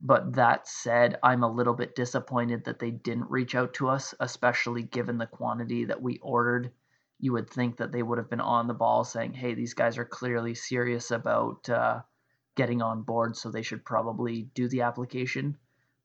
But 0.00 0.34
that 0.34 0.68
said, 0.68 1.18
I'm 1.24 1.42
a 1.42 1.52
little 1.52 1.74
bit 1.74 1.96
disappointed 1.96 2.64
that 2.64 2.78
they 2.78 2.92
didn't 2.92 3.30
reach 3.30 3.56
out 3.56 3.74
to 3.74 3.88
us, 3.88 4.14
especially 4.20 4.82
given 4.82 5.18
the 5.18 5.26
quantity 5.26 5.86
that 5.86 6.00
we 6.00 6.18
ordered. 6.22 6.70
You 7.18 7.32
would 7.32 7.50
think 7.50 7.78
that 7.78 7.90
they 7.90 8.04
would 8.04 8.18
have 8.18 8.30
been 8.30 8.40
on 8.40 8.68
the 8.68 8.74
ball 8.74 9.02
saying, 9.02 9.34
hey, 9.34 9.54
these 9.54 9.74
guys 9.74 9.98
are 9.98 10.04
clearly 10.04 10.54
serious 10.54 11.10
about 11.10 11.68
uh, 11.68 12.02
getting 12.54 12.80
on 12.80 13.02
board, 13.02 13.36
so 13.36 13.50
they 13.50 13.62
should 13.62 13.84
probably 13.84 14.42
do 14.54 14.68
the 14.68 14.82
application. 14.82 15.56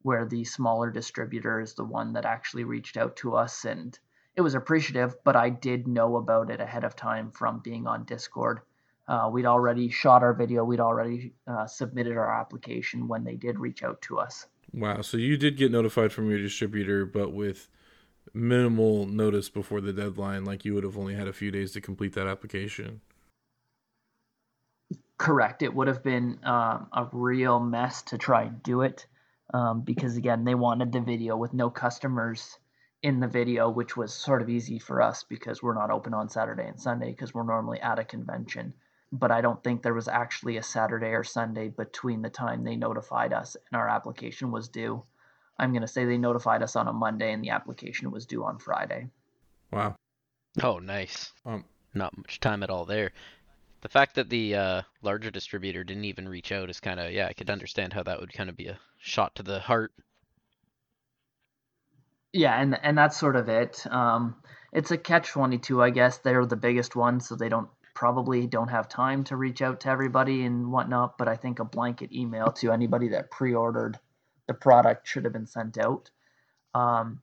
Where 0.01 0.25
the 0.25 0.43
smaller 0.43 0.89
distributor 0.89 1.61
is 1.61 1.75
the 1.75 1.85
one 1.85 2.13
that 2.13 2.25
actually 2.25 2.63
reached 2.63 2.97
out 2.97 3.15
to 3.17 3.35
us, 3.35 3.63
and 3.63 3.97
it 4.35 4.41
was 4.41 4.55
appreciative, 4.55 5.15
but 5.23 5.35
I 5.35 5.49
did 5.49 5.87
know 5.87 6.15
about 6.15 6.49
it 6.49 6.59
ahead 6.59 6.83
of 6.83 6.95
time 6.95 7.29
from 7.29 7.59
being 7.59 7.85
on 7.85 8.05
Discord. 8.05 8.61
Uh, 9.07 9.29
we'd 9.31 9.45
already 9.45 9.89
shot 9.89 10.23
our 10.23 10.33
video, 10.33 10.63
we'd 10.63 10.79
already 10.79 11.33
uh, 11.47 11.65
submitted 11.67 12.15
our 12.15 12.39
application 12.39 13.07
when 13.07 13.23
they 13.23 13.35
did 13.35 13.59
reach 13.59 13.83
out 13.83 14.01
to 14.01 14.17
us. 14.17 14.47
Wow, 14.71 15.01
so 15.01 15.17
you 15.17 15.37
did 15.37 15.57
get 15.57 15.71
notified 15.71 16.13
from 16.13 16.29
your 16.29 16.39
distributor, 16.39 17.05
but 17.05 17.33
with 17.33 17.67
minimal 18.33 19.05
notice 19.05 19.49
before 19.49 19.81
the 19.81 19.93
deadline, 19.93 20.45
like 20.45 20.65
you 20.65 20.73
would 20.73 20.83
have 20.83 20.97
only 20.97 21.15
had 21.15 21.27
a 21.27 21.33
few 21.33 21.51
days 21.51 21.73
to 21.73 21.81
complete 21.81 22.13
that 22.13 22.27
application. 22.27 23.01
Correct. 25.17 25.61
It 25.61 25.73
would 25.73 25.87
have 25.87 26.03
been 26.03 26.39
um, 26.43 26.87
a 26.91 27.07
real 27.11 27.59
mess 27.59 28.01
to 28.03 28.17
try 28.17 28.43
and 28.43 28.63
do 28.63 28.81
it 28.81 29.05
um, 29.53 29.81
because, 29.81 30.17
again, 30.17 30.43
they 30.43 30.55
wanted 30.55 30.91
the 30.91 31.01
video 31.01 31.37
with 31.37 31.53
no 31.53 31.69
customers 31.69 32.57
in 33.03 33.19
the 33.19 33.27
video, 33.27 33.69
which 33.69 33.95
was 33.95 34.13
sort 34.13 34.41
of 34.41 34.49
easy 34.49 34.79
for 34.79 35.01
us 35.01 35.23
because 35.23 35.61
we're 35.61 35.75
not 35.75 35.91
open 35.91 36.13
on 36.13 36.29
Saturday 36.29 36.67
and 36.67 36.79
Sunday 36.79 37.11
because 37.11 37.33
we're 37.33 37.43
normally 37.43 37.79
at 37.79 37.99
a 37.99 38.03
convention. 38.03 38.73
But 39.15 39.29
I 39.29 39.41
don't 39.41 39.63
think 39.63 39.83
there 39.83 39.93
was 39.93 40.07
actually 40.07 40.57
a 40.57 40.63
Saturday 40.63 41.11
or 41.11 41.23
Sunday 41.23 41.69
between 41.69 42.23
the 42.23 42.31
time 42.31 42.63
they 42.63 42.75
notified 42.75 43.31
us 43.31 43.55
and 43.55 43.79
our 43.79 43.87
application 43.87 44.49
was 44.49 44.69
due. 44.69 45.03
I'm 45.59 45.71
going 45.71 45.83
to 45.83 45.87
say 45.87 46.05
they 46.05 46.17
notified 46.17 46.63
us 46.63 46.75
on 46.75 46.87
a 46.87 46.93
Monday 46.93 47.31
and 47.31 47.43
the 47.43 47.51
application 47.51 48.09
was 48.09 48.25
due 48.25 48.43
on 48.43 48.57
Friday. 48.57 49.09
Wow. 49.71 49.95
Oh, 50.63 50.79
nice. 50.79 51.31
Um, 51.45 51.63
Not 51.93 52.17
much 52.17 52.39
time 52.39 52.63
at 52.63 52.71
all 52.71 52.85
there. 52.85 53.11
The 53.81 53.89
fact 53.89 54.15
that 54.15 54.29
the 54.29 54.55
uh, 54.55 54.81
larger 55.03 55.29
distributor 55.29 55.83
didn't 55.83 56.05
even 56.05 56.27
reach 56.27 56.51
out 56.51 56.71
is 56.71 56.79
kind 56.79 56.99
of 56.99 57.11
yeah. 57.11 57.27
I 57.27 57.33
could 57.33 57.51
understand 57.51 57.93
how 57.93 58.01
that 58.03 58.19
would 58.19 58.33
kind 58.33 58.49
of 58.49 58.57
be 58.57 58.67
a 58.67 58.79
shot 58.97 59.35
to 59.35 59.43
the 59.43 59.59
heart. 59.59 59.91
Yeah, 62.31 62.59
and 62.59 62.79
and 62.81 62.97
that's 62.97 63.17
sort 63.17 63.35
of 63.35 63.47
it. 63.49 63.85
Um, 63.91 64.37
it's 64.71 64.89
a 64.89 64.97
catch 64.97 65.29
twenty 65.29 65.59
two, 65.59 65.83
I 65.83 65.91
guess. 65.91 66.17
They're 66.17 66.45
the 66.47 66.55
biggest 66.55 66.95
one, 66.95 67.19
so 67.19 67.35
they 67.35 67.49
don't 67.49 67.69
probably 67.93 68.47
don't 68.47 68.69
have 68.69 68.89
time 68.89 69.23
to 69.25 69.35
reach 69.35 69.61
out 69.61 69.81
to 69.81 69.89
everybody 69.89 70.43
and 70.45 70.71
whatnot. 70.71 71.17
But 71.17 71.27
I 71.27 71.35
think 71.35 71.59
a 71.59 71.65
blanket 71.65 72.11
email 72.11 72.51
to 72.53 72.71
anybody 72.71 73.09
that 73.09 73.31
pre 73.31 73.53
ordered 73.53 73.99
the 74.47 74.53
product 74.53 75.07
should 75.07 75.23
have 75.23 75.33
been 75.33 75.47
sent 75.47 75.77
out. 75.77 76.09
Um, 76.73 77.21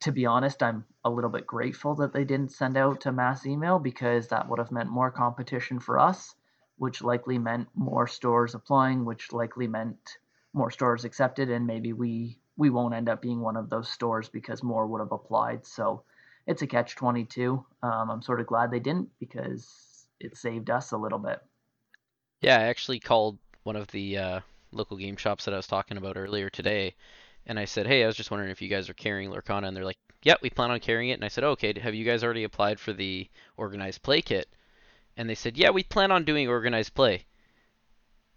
to 0.00 0.12
be 0.12 0.26
honest, 0.26 0.62
I'm 0.62 0.84
a 1.04 1.10
little 1.10 1.30
bit 1.30 1.46
grateful 1.46 1.94
that 1.96 2.12
they 2.12 2.24
didn't 2.24 2.52
send 2.52 2.76
out 2.76 3.06
a 3.06 3.12
mass 3.12 3.46
email 3.46 3.78
because 3.78 4.28
that 4.28 4.48
would 4.48 4.58
have 4.58 4.70
meant 4.70 4.90
more 4.90 5.10
competition 5.10 5.78
for 5.80 5.98
us, 5.98 6.34
which 6.76 7.02
likely 7.02 7.38
meant 7.38 7.68
more 7.74 8.06
stores 8.06 8.54
applying, 8.54 9.04
which 9.04 9.32
likely 9.32 9.66
meant 9.66 10.18
more 10.52 10.70
stores 10.70 11.04
accepted, 11.04 11.50
and 11.50 11.66
maybe 11.66 11.92
we 11.92 12.38
we 12.56 12.68
won't 12.68 12.94
end 12.94 13.08
up 13.08 13.22
being 13.22 13.40
one 13.40 13.56
of 13.56 13.70
those 13.70 13.88
stores 13.88 14.28
because 14.28 14.62
more 14.62 14.86
would 14.86 15.00
have 15.00 15.12
applied. 15.12 15.64
So 15.64 16.02
it's 16.50 16.62
a 16.62 16.66
catch 16.66 16.96
22. 16.96 17.64
Um, 17.82 18.10
I'm 18.10 18.22
sort 18.22 18.40
of 18.40 18.46
glad 18.48 18.72
they 18.72 18.80
didn't 18.80 19.08
because 19.20 20.06
it 20.18 20.36
saved 20.36 20.68
us 20.68 20.90
a 20.90 20.96
little 20.96 21.20
bit. 21.20 21.38
Yeah, 22.40 22.58
I 22.58 22.64
actually 22.64 22.98
called 22.98 23.38
one 23.62 23.76
of 23.76 23.86
the 23.88 24.18
uh, 24.18 24.40
local 24.72 24.96
game 24.96 25.16
shops 25.16 25.44
that 25.44 25.54
I 25.54 25.58
was 25.58 25.68
talking 25.68 25.96
about 25.96 26.16
earlier 26.16 26.50
today, 26.50 26.96
and 27.46 27.58
I 27.58 27.66
said, 27.66 27.86
"Hey, 27.86 28.02
I 28.02 28.06
was 28.06 28.16
just 28.16 28.32
wondering 28.32 28.50
if 28.50 28.60
you 28.60 28.68
guys 28.68 28.88
are 28.88 28.94
carrying 28.94 29.30
Lorcana," 29.30 29.68
and 29.68 29.76
they're 29.76 29.84
like, 29.84 29.98
"Yeah, 30.22 30.34
we 30.42 30.50
plan 30.50 30.72
on 30.72 30.80
carrying 30.80 31.10
it." 31.10 31.14
And 31.14 31.24
I 31.24 31.28
said, 31.28 31.44
"Okay, 31.44 31.78
have 31.78 31.94
you 31.94 32.04
guys 32.04 32.24
already 32.24 32.44
applied 32.44 32.80
for 32.80 32.92
the 32.92 33.28
organized 33.56 34.02
play 34.02 34.20
kit?" 34.20 34.48
And 35.16 35.30
they 35.30 35.36
said, 35.36 35.56
"Yeah, 35.56 35.70
we 35.70 35.84
plan 35.84 36.10
on 36.10 36.24
doing 36.24 36.48
organized 36.48 36.94
play." 36.94 37.26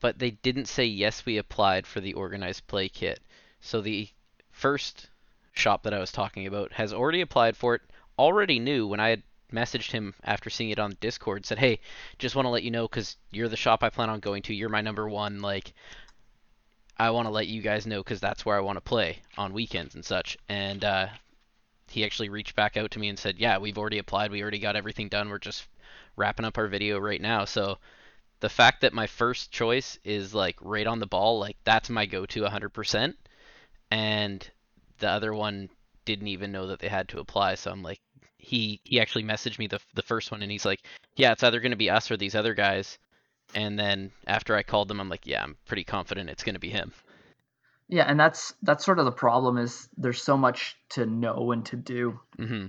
But 0.02 0.20
they 0.20 0.32
didn't 0.32 0.66
say 0.66 0.86
yes, 0.86 1.26
we 1.26 1.38
applied 1.38 1.88
for 1.88 2.00
the 2.00 2.14
organized 2.14 2.68
play 2.68 2.90
kit. 2.90 3.22
So 3.60 3.82
the 3.82 4.10
first 4.52 5.10
shop 5.54 5.84
that 5.84 5.94
I 5.94 6.00
was 6.00 6.12
talking 6.12 6.46
about 6.46 6.74
has 6.74 6.94
already 6.94 7.22
applied 7.22 7.56
for 7.56 7.76
it. 7.76 7.82
Already 8.18 8.60
knew 8.60 8.88
when 8.88 9.00
I 9.00 9.10
had 9.10 9.24
messaged 9.52 9.92
him 9.92 10.14
after 10.24 10.50
seeing 10.50 10.72
it 10.72 10.80
on 10.80 10.98
Discord, 11.00 11.46
said, 11.46 11.60
"Hey, 11.60 11.80
just 12.18 12.36
want 12.36 12.46
to 12.46 12.50
let 12.50 12.64
you 12.64 12.72
know 12.72 12.88
because 12.88 13.18
you're 13.32 13.50
the 13.50 13.56
shop 13.56 13.84
I 13.84 13.90
plan 13.90 14.10
on 14.10 14.20
going 14.20 14.44
to. 14.44 14.54
You're 14.54 14.70
my 14.70 14.82
number 14.82 15.08
one. 15.08 15.42
Like, 15.42 15.74
I 16.98 17.12
want 17.12 17.28
to 17.28 17.32
let 17.32 17.48
you 17.48 17.62
guys 17.62 17.88
know 17.88 18.04
because 18.04 18.20
that's 18.20 18.46
where 18.46 18.58
I 18.58 18.62
want 18.62 18.78
to 18.78 18.82
play 18.82 19.20
on 19.38 19.54
weekends 19.54 19.96
and 19.96 20.04
such." 20.04 20.38
And 20.50 20.84
uh, 20.84 21.08
he 21.90 22.04
actually 22.04 22.30
reached 22.30 22.56
back 22.56 22.78
out 22.78 22.92
to 22.92 23.00
me 23.00 23.10
and 23.10 23.20
said, 23.20 23.40
"Yeah, 23.40 23.58
we've 23.58 23.78
already 23.78 24.00
applied. 24.00 24.32
We 24.32 24.42
already 24.42 24.60
got 24.60 24.76
everything 24.76 25.10
done. 25.10 25.30
We're 25.30 25.40
just 25.40 25.68
wrapping 26.16 26.46
up 26.46 26.58
our 26.58 26.68
video 26.68 27.00
right 27.00 27.22
now." 27.22 27.46
So 27.46 27.78
the 28.40 28.50
fact 28.50 28.82
that 28.82 28.94
my 28.94 29.08
first 29.08 29.52
choice 29.52 29.98
is 30.04 30.34
like 30.34 30.58
right 30.60 30.88
on 30.88 31.00
the 31.00 31.08
ball, 31.08 31.40
like 31.40 31.58
that's 31.64 31.90
my 31.90 32.06
go-to 32.06 32.42
100%, 32.42 33.16
and 33.90 34.50
the 35.00 35.10
other 35.10 35.34
one 35.34 35.70
didn't 36.06 36.28
even 36.28 36.52
know 36.52 36.68
that 36.68 36.80
they 36.80 36.88
had 36.88 37.10
to 37.10 37.20
apply. 37.20 37.56
So 37.56 37.72
I'm 37.72 37.84
like, 37.84 38.00
he 38.38 38.82
he 38.84 39.00
actually 39.00 39.24
messaged 39.24 39.60
me 39.60 39.68
the 39.68 39.80
the 39.96 40.02
first 40.02 40.32
one, 40.32 40.42
and 40.42 40.52
he's 40.52 40.66
like, 40.66 40.82
"Yeah, 41.16 41.32
it's 41.32 41.44
either 41.44 41.60
going 41.60 41.72
to 41.72 41.78
be 41.78 41.90
us 41.90 42.12
or 42.12 42.18
these 42.18 42.36
other 42.36 42.54
guys." 42.54 42.98
And 43.56 43.78
then 43.78 44.12
after 44.28 44.56
I 44.56 44.64
called 44.64 44.88
them, 44.88 45.00
I'm 45.00 45.10
like, 45.10 45.26
"Yeah, 45.26 45.44
I'm 45.44 45.58
pretty 45.66 45.84
confident 45.84 46.30
it's 46.30 46.44
going 46.44 46.56
to 46.56 46.60
be 46.60 46.70
him." 46.70 46.94
Yeah, 47.88 48.06
and 48.06 48.20
that's 48.20 48.54
that's 48.62 48.86
sort 48.86 49.00
of 49.00 49.06
the 49.06 49.12
problem 49.12 49.58
is 49.58 49.88
there's 49.98 50.22
so 50.22 50.38
much 50.38 50.76
to 50.90 51.06
know 51.06 51.52
and 51.52 51.66
to 51.68 51.76
do. 51.76 52.20
hmm 52.38 52.68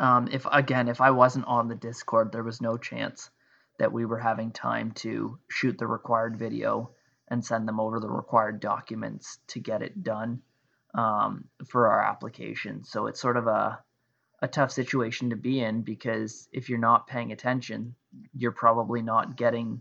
Um, 0.00 0.28
if 0.30 0.46
again, 0.50 0.88
if 0.88 1.00
I 1.00 1.10
wasn't 1.10 1.46
on 1.46 1.68
the 1.68 1.74
Discord, 1.74 2.32
there 2.32 2.42
was 2.42 2.60
no 2.60 2.76
chance 2.76 3.30
that 3.78 3.92
we 3.92 4.04
were 4.06 4.18
having 4.18 4.52
time 4.52 4.92
to 4.92 5.38
shoot 5.48 5.76
the 5.78 5.86
required 5.86 6.38
video 6.38 6.90
and 7.28 7.44
send 7.44 7.66
them 7.66 7.80
over 7.80 8.00
the 8.00 8.08
required 8.08 8.60
documents 8.60 9.38
to 9.48 9.60
get 9.60 9.82
it 9.82 10.02
done 10.02 10.42
um, 10.94 11.44
for 11.66 11.88
our 11.88 12.02
application. 12.02 12.84
So 12.84 13.06
it's 13.06 13.20
sort 13.20 13.36
of 13.36 13.46
a 13.46 13.78
a 14.42 14.48
tough 14.48 14.70
situation 14.70 15.30
to 15.30 15.36
be 15.36 15.60
in 15.60 15.80
because 15.80 16.48
if 16.52 16.68
you're 16.68 16.78
not 16.78 17.06
paying 17.06 17.32
attention, 17.32 17.94
you're 18.36 18.52
probably 18.52 19.00
not 19.00 19.36
getting 19.36 19.80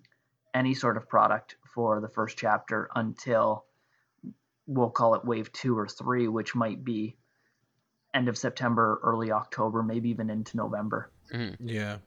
any 0.54 0.74
sort 0.74 0.96
of 0.96 1.10
product 1.10 1.58
for 1.74 2.00
the 2.00 2.08
first 2.08 2.38
chapter 2.38 2.90
until 2.96 3.66
we'll 4.66 4.90
call 4.90 5.16
it 5.16 5.26
wave 5.26 5.52
two 5.52 5.78
or 5.78 5.88
three, 5.88 6.30
which 6.30 6.56
might 6.56 6.84
be 6.84 7.18
end 8.14 8.30
of 8.30 8.38
September, 8.38 9.02
early 9.04 9.32
October, 9.32 9.84
maybe 9.84 10.10
even 10.10 10.30
into 10.30 10.56
November. 10.56 11.12
hmm 11.32 11.50
Yeah. 11.60 11.98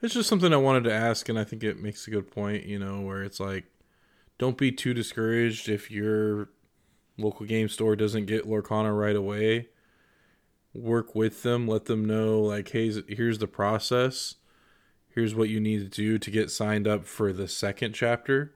It's 0.00 0.14
just 0.14 0.28
something 0.28 0.52
I 0.52 0.56
wanted 0.56 0.84
to 0.84 0.92
ask, 0.92 1.28
and 1.28 1.38
I 1.38 1.44
think 1.44 1.62
it 1.62 1.78
makes 1.78 2.08
a 2.08 2.10
good 2.10 2.30
point, 2.30 2.64
you 2.64 2.78
know, 2.78 3.02
where 3.02 3.22
it's 3.22 3.38
like, 3.38 3.66
don't 4.38 4.56
be 4.56 4.72
too 4.72 4.94
discouraged 4.94 5.68
if 5.68 5.90
your 5.90 6.48
local 7.18 7.46
game 7.46 7.68
store 7.68 7.96
doesn't 7.96 8.26
get 8.26 8.48
Lorcana 8.48 8.96
right 8.96 9.16
away. 9.16 9.68
Work 10.74 11.14
with 11.14 11.42
them, 11.42 11.68
let 11.68 11.84
them 11.84 12.04
know, 12.04 12.40
like, 12.40 12.70
hey, 12.70 12.90
here's 13.08 13.38
the 13.38 13.46
process. 13.46 14.36
Here's 15.08 15.34
what 15.34 15.50
you 15.50 15.60
need 15.60 15.80
to 15.80 15.88
do 15.88 16.18
to 16.18 16.30
get 16.30 16.50
signed 16.50 16.88
up 16.88 17.04
for 17.04 17.32
the 17.32 17.46
second 17.46 17.92
chapter. 17.92 18.54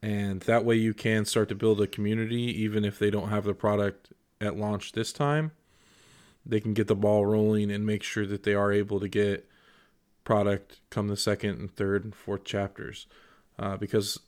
And 0.00 0.40
that 0.42 0.64
way 0.64 0.76
you 0.76 0.94
can 0.94 1.24
start 1.24 1.48
to 1.48 1.54
build 1.54 1.80
a 1.80 1.86
community, 1.86 2.42
even 2.62 2.84
if 2.84 2.98
they 2.98 3.10
don't 3.10 3.28
have 3.28 3.44
the 3.44 3.54
product 3.54 4.12
at 4.40 4.56
launch 4.56 4.92
this 4.92 5.12
time. 5.12 5.52
They 6.44 6.60
can 6.60 6.74
get 6.74 6.88
the 6.88 6.96
ball 6.96 7.26
rolling 7.26 7.70
and 7.70 7.86
make 7.86 8.02
sure 8.02 8.26
that 8.26 8.42
they 8.42 8.54
are 8.54 8.72
able 8.72 8.98
to 9.00 9.08
get 9.08 9.48
product 10.24 10.80
come 10.90 11.08
the 11.08 11.16
second 11.16 11.58
and 11.58 11.74
third 11.74 12.04
and 12.04 12.14
fourth 12.14 12.44
chapters. 12.44 13.06
Uh, 13.58 13.76
because 13.76 14.18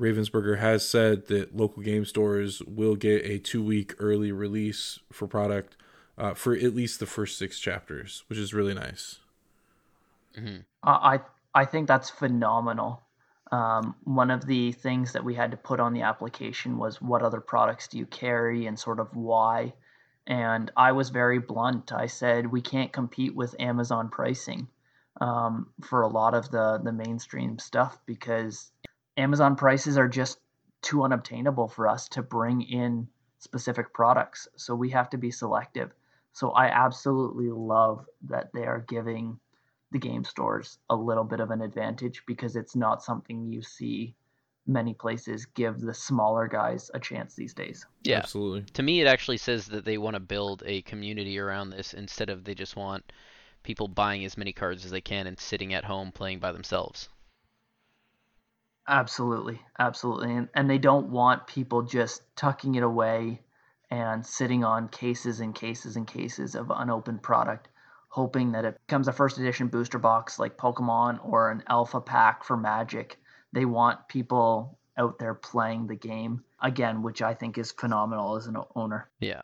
Ravensburger 0.00 0.58
has 0.58 0.86
said 0.88 1.26
that 1.26 1.54
local 1.54 1.82
game 1.82 2.06
stores 2.06 2.62
will 2.62 2.96
get 2.96 3.24
a 3.24 3.38
two 3.38 3.62
week 3.62 3.94
early 3.98 4.32
release 4.32 4.98
for 5.12 5.28
product 5.28 5.76
uh, 6.16 6.34
for 6.34 6.54
at 6.54 6.74
least 6.74 7.00
the 7.00 7.06
first 7.06 7.38
six 7.38 7.60
chapters, 7.60 8.24
which 8.28 8.38
is 8.38 8.54
really 8.54 8.74
nice. 8.74 9.20
Mhm. 10.34 10.64
I 10.82 11.20
I 11.54 11.64
think 11.66 11.86
that's 11.86 12.08
phenomenal. 12.08 13.02
Um, 13.52 13.96
one 14.04 14.30
of 14.30 14.46
the 14.46 14.72
things 14.72 15.12
that 15.12 15.24
we 15.24 15.34
had 15.34 15.50
to 15.50 15.56
put 15.56 15.80
on 15.80 15.92
the 15.92 16.02
application 16.02 16.78
was 16.78 17.02
what 17.02 17.22
other 17.22 17.40
products 17.40 17.88
do 17.88 17.98
you 17.98 18.06
carry 18.06 18.66
and 18.66 18.78
sort 18.78 19.00
of 19.00 19.14
why. 19.16 19.74
And 20.26 20.70
I 20.76 20.92
was 20.92 21.10
very 21.10 21.40
blunt. 21.40 21.92
I 21.92 22.06
said 22.06 22.46
we 22.46 22.62
can't 22.62 22.92
compete 22.92 23.34
with 23.34 23.56
Amazon 23.58 24.08
pricing 24.08 24.68
um, 25.20 25.68
for 25.82 26.02
a 26.02 26.08
lot 26.08 26.34
of 26.34 26.50
the 26.50 26.80
the 26.82 26.92
mainstream 26.92 27.58
stuff 27.58 27.98
because 28.06 28.70
Amazon 29.20 29.56
prices 29.56 29.98
are 29.98 30.08
just 30.08 30.38
too 30.82 31.04
unobtainable 31.04 31.68
for 31.68 31.86
us 31.88 32.08
to 32.08 32.22
bring 32.22 32.62
in 32.62 33.06
specific 33.38 33.92
products. 33.92 34.48
So 34.56 34.74
we 34.74 34.90
have 34.90 35.10
to 35.10 35.18
be 35.18 35.30
selective. 35.30 35.92
So 36.32 36.50
I 36.50 36.66
absolutely 36.66 37.50
love 37.50 38.06
that 38.28 38.50
they 38.54 38.64
are 38.64 38.84
giving 38.88 39.38
the 39.92 39.98
game 39.98 40.24
stores 40.24 40.78
a 40.88 40.96
little 40.96 41.24
bit 41.24 41.40
of 41.40 41.50
an 41.50 41.60
advantage 41.60 42.22
because 42.26 42.54
it's 42.54 42.76
not 42.76 43.02
something 43.02 43.44
you 43.44 43.62
see 43.62 44.14
many 44.66 44.94
places 44.94 45.46
give 45.46 45.80
the 45.80 45.94
smaller 45.94 46.46
guys 46.46 46.90
a 46.94 47.00
chance 47.00 47.34
these 47.34 47.54
days. 47.54 47.84
Yeah. 48.04 48.18
Absolutely. 48.18 48.62
To 48.74 48.82
me, 48.82 49.00
it 49.00 49.06
actually 49.06 49.38
says 49.38 49.66
that 49.66 49.84
they 49.84 49.98
want 49.98 50.14
to 50.14 50.20
build 50.20 50.62
a 50.64 50.82
community 50.82 51.38
around 51.38 51.70
this 51.70 51.92
instead 51.92 52.30
of 52.30 52.44
they 52.44 52.54
just 52.54 52.76
want 52.76 53.12
people 53.62 53.88
buying 53.88 54.24
as 54.24 54.38
many 54.38 54.52
cards 54.52 54.84
as 54.84 54.90
they 54.90 55.00
can 55.00 55.26
and 55.26 55.38
sitting 55.38 55.74
at 55.74 55.84
home 55.84 56.12
playing 56.12 56.38
by 56.38 56.52
themselves. 56.52 57.08
Absolutely, 58.90 59.60
absolutely, 59.78 60.34
and 60.34 60.48
and 60.52 60.68
they 60.68 60.78
don't 60.78 61.10
want 61.10 61.46
people 61.46 61.82
just 61.82 62.22
tucking 62.34 62.74
it 62.74 62.82
away 62.82 63.40
and 63.88 64.26
sitting 64.26 64.64
on 64.64 64.88
cases 64.88 65.38
and 65.38 65.54
cases 65.54 65.94
and 65.94 66.08
cases 66.08 66.56
of 66.56 66.72
unopened 66.74 67.22
product, 67.22 67.68
hoping 68.08 68.50
that 68.50 68.64
it 68.64 68.80
becomes 68.88 69.06
a 69.06 69.12
first 69.12 69.38
edition 69.38 69.68
booster 69.68 70.00
box 70.00 70.40
like 70.40 70.56
Pokemon 70.56 71.24
or 71.24 71.52
an 71.52 71.62
alpha 71.68 72.00
pack 72.00 72.42
for 72.42 72.56
Magic. 72.56 73.16
They 73.52 73.64
want 73.64 74.08
people 74.08 74.76
out 74.98 75.20
there 75.20 75.34
playing 75.34 75.86
the 75.86 75.94
game 75.94 76.42
again, 76.60 77.02
which 77.02 77.22
I 77.22 77.34
think 77.34 77.58
is 77.58 77.70
phenomenal 77.70 78.34
as 78.34 78.48
an 78.48 78.56
owner. 78.74 79.08
Yeah. 79.20 79.42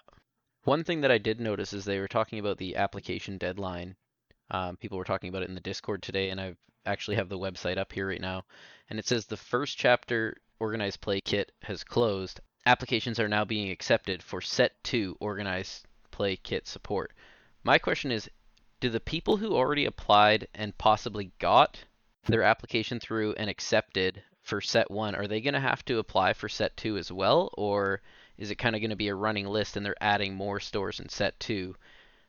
One 0.65 0.83
thing 0.83 1.03
that 1.03 1.13
I 1.13 1.19
did 1.19 1.41
notice 1.41 1.73
is 1.73 1.85
they 1.85 2.01
were 2.01 2.09
talking 2.09 2.41
about 2.41 2.59
the 2.59 2.75
application 2.75 3.39
deadline. 3.39 3.95
Um, 4.51 4.77
people 4.77 4.99
were 4.99 5.05
talking 5.05 5.29
about 5.29 5.43
it 5.43 5.49
in 5.49 5.55
the 5.55 5.61
Discord 5.61 6.03
today, 6.03 6.31
and 6.31 6.41
I 6.41 6.57
actually 6.87 7.17
have 7.17 7.29
the 7.29 7.39
website 7.39 7.79
up 7.79 7.93
here 7.93 8.09
right 8.09 8.21
now. 8.21 8.45
And 8.89 8.99
it 8.99 9.07
says 9.07 9.27
the 9.27 9.37
first 9.37 9.77
chapter 9.77 10.37
organized 10.59 11.01
play 11.01 11.21
kit 11.21 11.53
has 11.63 11.85
closed. 11.85 12.41
Applications 12.65 13.21
are 13.21 13.29
now 13.29 13.45
being 13.45 13.71
accepted 13.71 14.23
for 14.23 14.41
set 14.41 14.73
two 14.83 15.17
organized 15.21 15.87
play 16.11 16.37
kit 16.37 16.67
support. 16.67 17.13
My 17.63 17.79
question 17.79 18.11
is 18.11 18.31
do 18.81 18.91
the 18.91 19.01
people 19.01 19.37
who 19.37 19.55
already 19.55 19.85
applied 19.85 20.49
and 20.55 20.77
possibly 20.79 21.33
got 21.39 21.85
their 22.27 22.43
application 22.43 23.01
through 23.01 23.35
and 23.35 23.49
accepted 23.49 24.23
for 24.43 24.61
set 24.61 24.91
one, 24.91 25.15
are 25.15 25.27
they 25.27 25.41
going 25.41 25.55
to 25.55 25.61
have 25.61 25.85
to 25.85 25.99
apply 25.99 26.33
for 26.33 26.49
set 26.49 26.77
two 26.77 26.97
as 26.97 27.11
well? 27.11 27.51
Or 27.55 28.01
is 28.39 28.51
it 28.51 28.57
kind 28.57 28.77
of 28.77 28.81
going 28.81 28.91
to 28.91 28.97
be 28.97 29.09
a 29.09 29.15
running 29.15 29.47
list 29.47 29.77
and 29.77 29.85
they're 29.85 29.97
adding 30.01 30.35
more 30.35 30.61
stores 30.61 31.01
in 31.01 31.09
set 31.09 31.39
two? 31.41 31.75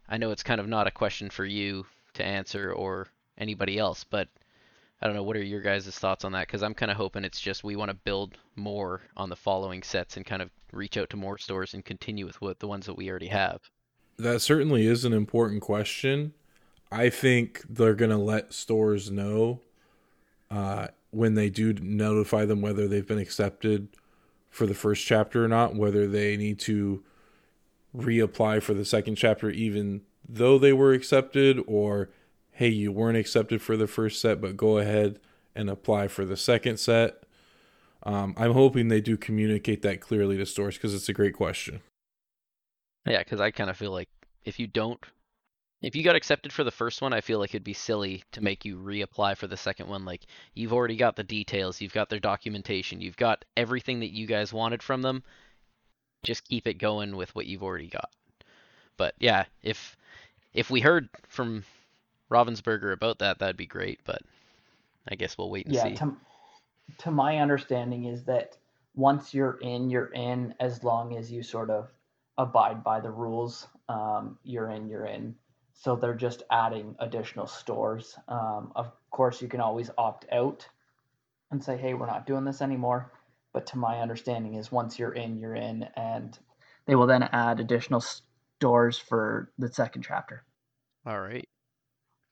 I 0.09 0.17
know 0.17 0.31
it's 0.31 0.43
kind 0.43 0.59
of 0.59 0.67
not 0.67 0.87
a 0.87 0.91
question 0.91 1.29
for 1.29 1.45
you 1.45 1.85
to 2.13 2.25
answer 2.25 2.71
or 2.71 3.07
anybody 3.37 3.77
else, 3.77 4.03
but 4.03 4.29
I 5.01 5.05
don't 5.05 5.15
know. 5.15 5.23
What 5.23 5.37
are 5.37 5.43
your 5.43 5.61
guys' 5.61 5.87
thoughts 5.87 6.25
on 6.25 6.31
that? 6.31 6.47
Because 6.47 6.63
I'm 6.63 6.73
kind 6.73 6.89
of 6.89 6.97
hoping 6.97 7.23
it's 7.23 7.39
just 7.39 7.63
we 7.63 7.75
want 7.75 7.89
to 7.89 7.95
build 7.95 8.37
more 8.55 9.01
on 9.15 9.29
the 9.29 9.35
following 9.35 9.83
sets 9.83 10.17
and 10.17 10.25
kind 10.25 10.41
of 10.41 10.49
reach 10.71 10.97
out 10.97 11.09
to 11.11 11.17
more 11.17 11.37
stores 11.37 11.73
and 11.73 11.85
continue 11.85 12.25
with 12.25 12.41
what 12.41 12.59
the 12.59 12.67
ones 12.67 12.87
that 12.87 12.95
we 12.95 13.09
already 13.09 13.27
have. 13.27 13.61
That 14.17 14.41
certainly 14.41 14.87
is 14.87 15.05
an 15.05 15.13
important 15.13 15.61
question. 15.61 16.33
I 16.91 17.09
think 17.09 17.63
they're 17.69 17.93
going 17.93 18.11
to 18.11 18.17
let 18.17 18.53
stores 18.53 19.11
know 19.11 19.61
uh, 20.49 20.87
when 21.11 21.35
they 21.35 21.49
do 21.49 21.73
notify 21.73 22.45
them 22.45 22.61
whether 22.61 22.87
they've 22.87 23.07
been 23.07 23.19
accepted 23.19 23.89
for 24.49 24.65
the 24.65 24.73
first 24.73 25.05
chapter 25.05 25.45
or 25.45 25.47
not, 25.47 25.75
whether 25.75 26.07
they 26.07 26.37
need 26.37 26.57
to 26.59 27.03
reapply 27.95 28.63
for 28.63 28.73
the 28.73 28.85
second 28.85 29.15
chapter, 29.15 29.49
even 29.49 30.01
though 30.27 30.57
they 30.57 30.73
were 30.73 30.93
accepted, 30.93 31.61
or 31.67 32.09
hey, 32.57 32.69
you 32.69 32.91
weren't 32.91 33.17
accepted 33.17 33.61
for 33.61 33.77
the 33.77 33.85
first 33.85 34.19
set, 34.19 34.41
but 34.41 34.57
go 34.57 34.79
ahead 34.79 35.19
and 35.55 35.69
apply 35.69 36.07
for 36.07 36.25
the 36.25 36.35
second 36.35 36.79
set. 36.79 37.21
Um, 38.01 38.33
I'm 38.35 38.53
hoping 38.53 38.87
they 38.87 38.99
do 38.99 39.15
communicate 39.15 39.83
that 39.83 40.01
clearly 40.01 40.37
to 40.37 40.45
stores 40.47 40.73
because 40.75 40.95
it's 40.95 41.07
a 41.07 41.13
great 41.13 41.35
question. 41.35 41.81
Yeah, 43.05 43.19
because 43.19 43.39
I 43.39 43.51
kind 43.51 43.69
of 43.69 43.77
feel 43.77 43.91
like 43.91 44.09
if 44.43 44.59
you 44.59 44.65
don't, 44.65 44.99
if 45.83 45.95
you 45.95 46.03
got 46.03 46.15
accepted 46.15 46.51
for 46.51 46.63
the 46.63 46.71
first 46.71 46.99
one, 46.99 47.13
I 47.13 47.21
feel 47.21 47.37
like 47.37 47.51
it'd 47.51 47.63
be 47.63 47.73
silly 47.73 48.23
to 48.31 48.41
make 48.41 48.65
you 48.65 48.77
reapply 48.77 49.37
for 49.37 49.45
the 49.45 49.55
second 49.55 49.87
one. 49.87 50.03
Like 50.03 50.25
you've 50.55 50.73
already 50.73 50.95
got 50.95 51.15
the 51.15 51.23
details, 51.23 51.79
you've 51.79 51.93
got 51.93 52.09
their 52.09 52.19
documentation, 52.19 53.01
you've 53.01 53.17
got 53.17 53.45
everything 53.55 53.99
that 53.99 54.15
you 54.15 54.25
guys 54.25 54.51
wanted 54.51 54.81
from 54.81 55.03
them. 55.03 55.21
Just 56.23 56.47
keep 56.47 56.65
it 56.65 56.79
going 56.79 57.15
with 57.15 57.35
what 57.35 57.45
you've 57.45 57.63
already 57.63 57.87
got. 57.87 58.09
But 58.97 59.13
yeah, 59.19 59.45
if 59.61 59.95
if 60.55 60.71
we 60.71 60.79
heard 60.81 61.07
from 61.27 61.63
Ravensburger 62.31 62.93
about 62.93 63.19
that, 63.19 63.39
that'd 63.39 63.57
be 63.57 63.65
great. 63.65 63.99
But 64.05 64.21
I 65.07 65.15
guess 65.15 65.37
we'll 65.37 65.49
wait 65.49 65.65
and 65.65 65.75
yeah, 65.75 65.83
see. 65.83 65.95
to, 65.95 66.15
to 66.99 67.11
my 67.11 67.37
understanding 67.39 68.05
is 68.05 68.23
that 68.25 68.57
once 68.95 69.33
you're 69.33 69.59
in, 69.61 69.89
you're 69.89 70.11
in 70.13 70.53
as 70.59 70.83
long 70.83 71.15
as 71.15 71.31
you 71.31 71.43
sort 71.43 71.69
of 71.69 71.89
abide 72.37 72.83
by 72.83 72.99
the 72.99 73.11
rules. 73.11 73.67
Um, 73.89 74.37
you're 74.43 74.69
in, 74.69 74.89
you're 74.89 75.05
in. 75.05 75.35
So 75.73 75.95
they're 75.95 76.15
just 76.15 76.43
adding 76.51 76.95
additional 76.99 77.47
stores. 77.47 78.17
Um, 78.27 78.71
of 78.75 78.91
course, 79.11 79.41
you 79.41 79.47
can 79.47 79.61
always 79.61 79.91
opt 79.97 80.25
out 80.31 80.67
and 81.51 81.63
say, 81.63 81.77
hey, 81.77 81.93
we're 81.93 82.07
not 82.07 82.25
doing 82.25 82.43
this 82.43 82.61
anymore. 82.61 83.11
But 83.53 83.67
to 83.67 83.77
my 83.77 83.99
understanding 84.01 84.55
is 84.55 84.71
once 84.71 84.99
you're 84.99 85.13
in, 85.13 85.37
you're 85.37 85.55
in, 85.55 85.87
and 85.95 86.37
they 86.85 86.95
will 86.95 87.07
then 87.07 87.23
add 87.23 87.59
additional 87.59 88.01
stores 88.01 88.97
for 88.97 89.51
the 89.57 89.71
second 89.71 90.01
chapter. 90.01 90.43
All 91.05 91.19
right. 91.19 91.47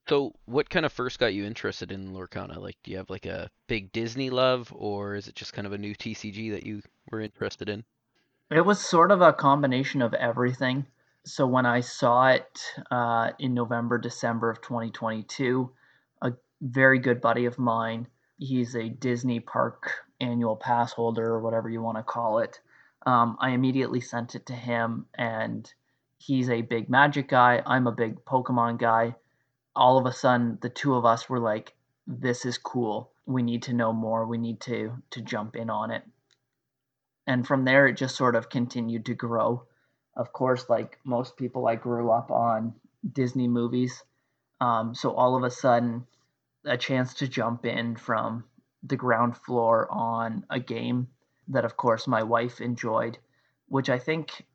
So, 0.07 0.33
what 0.45 0.69
kind 0.69 0.85
of 0.85 0.93
first 0.93 1.17
got 1.17 1.33
you 1.33 1.45
interested 1.45 1.91
in 1.91 2.13
Lorcana? 2.13 2.57
Like, 2.57 2.77
do 2.83 2.91
you 2.91 2.97
have 2.97 3.09
like 3.09 3.25
a 3.25 3.49
big 3.67 3.91
Disney 3.91 4.29
love, 4.29 4.71
or 4.75 5.15
is 5.15 5.27
it 5.27 5.33
just 5.33 5.53
kind 5.53 5.65
of 5.65 5.73
a 5.73 5.79
new 5.79 5.95
TCG 5.95 6.51
that 6.51 6.63
you 6.63 6.83
were 7.11 7.21
interested 7.21 7.69
in? 7.69 7.83
It 8.51 8.63
was 8.63 8.79
sort 8.79 9.11
of 9.11 9.21
a 9.21 9.33
combination 9.33 10.03
of 10.03 10.13
everything. 10.13 10.85
So 11.23 11.47
when 11.47 11.65
I 11.65 11.79
saw 11.79 12.27
it 12.27 12.61
uh, 12.91 13.31
in 13.39 13.55
November, 13.55 13.97
December 13.97 14.51
of 14.51 14.61
2022, 14.61 15.71
a 16.21 16.33
very 16.61 16.99
good 16.99 17.19
buddy 17.19 17.45
of 17.45 17.57
mine, 17.57 18.05
he's 18.37 18.75
a 18.75 18.89
Disney 18.89 19.39
park 19.39 19.91
annual 20.21 20.55
pass 20.55 20.93
holder 20.93 21.25
or 21.25 21.39
whatever 21.39 21.67
you 21.67 21.81
want 21.81 21.97
to 21.97 22.03
call 22.03 22.37
it. 22.39 22.59
Um, 23.07 23.37
I 23.39 23.51
immediately 23.51 24.01
sent 24.01 24.35
it 24.35 24.45
to 24.45 24.53
him, 24.53 25.07
and 25.15 25.71
he's 26.19 26.51
a 26.51 26.61
big 26.61 26.91
Magic 26.91 27.27
guy. 27.27 27.63
I'm 27.65 27.87
a 27.87 27.91
big 27.91 28.23
Pokemon 28.23 28.77
guy. 28.77 29.15
All 29.75 29.97
of 29.97 30.05
a 30.05 30.13
sudden, 30.13 30.57
the 30.61 30.69
two 30.69 30.95
of 30.95 31.05
us 31.05 31.29
were 31.29 31.39
like, 31.39 31.75
"This 32.07 32.45
is 32.45 32.57
cool. 32.57 33.11
We 33.25 33.43
need 33.43 33.63
to 33.63 33.73
know 33.73 33.93
more. 33.93 34.25
We 34.25 34.37
need 34.37 34.61
to 34.61 35.01
to 35.11 35.21
jump 35.21 35.55
in 35.55 35.69
on 35.69 35.91
it." 35.91 36.03
And 37.27 37.45
from 37.45 37.65
there, 37.65 37.87
it 37.87 37.97
just 37.97 38.15
sort 38.15 38.35
of 38.35 38.49
continued 38.49 39.05
to 39.05 39.13
grow 39.15 39.65
of 40.15 40.31
course, 40.31 40.69
like 40.69 40.99
most 41.03 41.35
people, 41.35 41.67
I 41.67 41.75
grew 41.75 42.09
up 42.11 42.31
on 42.31 42.73
Disney 43.11 43.47
movies. 43.47 44.03
Um, 44.61 44.95
so 44.95 45.13
all 45.13 45.35
of 45.35 45.43
a 45.43 45.49
sudden, 45.49 46.07
a 46.63 46.77
chance 46.77 47.13
to 47.15 47.27
jump 47.27 47.65
in 47.65 47.95
from 47.95 48.45
the 48.83 48.95
ground 48.95 49.35
floor 49.37 49.87
on 49.91 50.45
a 50.49 50.59
game 50.59 51.09
that, 51.49 51.65
of 51.65 51.75
course, 51.75 52.07
my 52.07 52.23
wife 52.23 52.61
enjoyed, 52.61 53.17
which 53.67 53.89
I 53.89 53.99
think 53.99 54.45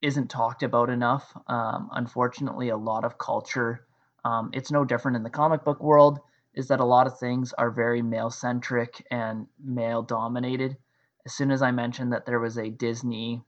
isn't 0.00 0.28
talked 0.28 0.62
about 0.62 0.88
enough. 0.88 1.36
Um, 1.48 1.90
unfortunately, 1.92 2.68
a 2.68 2.76
lot 2.76 3.04
of 3.04 3.18
culture, 3.18 3.84
um, 4.24 4.50
it's 4.52 4.70
no 4.70 4.84
different 4.84 5.16
in 5.16 5.22
the 5.22 5.30
comic 5.30 5.64
book 5.64 5.82
world, 5.82 6.20
is 6.54 6.68
that 6.68 6.80
a 6.80 6.84
lot 6.84 7.06
of 7.06 7.18
things 7.18 7.52
are 7.52 7.70
very 7.70 8.02
male 8.02 8.30
centric 8.30 9.06
and 9.10 9.46
male 9.62 10.02
dominated. 10.02 10.76
As 11.24 11.34
soon 11.34 11.50
as 11.50 11.62
I 11.62 11.70
mentioned 11.70 12.12
that 12.12 12.26
there 12.26 12.40
was 12.40 12.58
a 12.58 12.70
Disney 12.70 13.42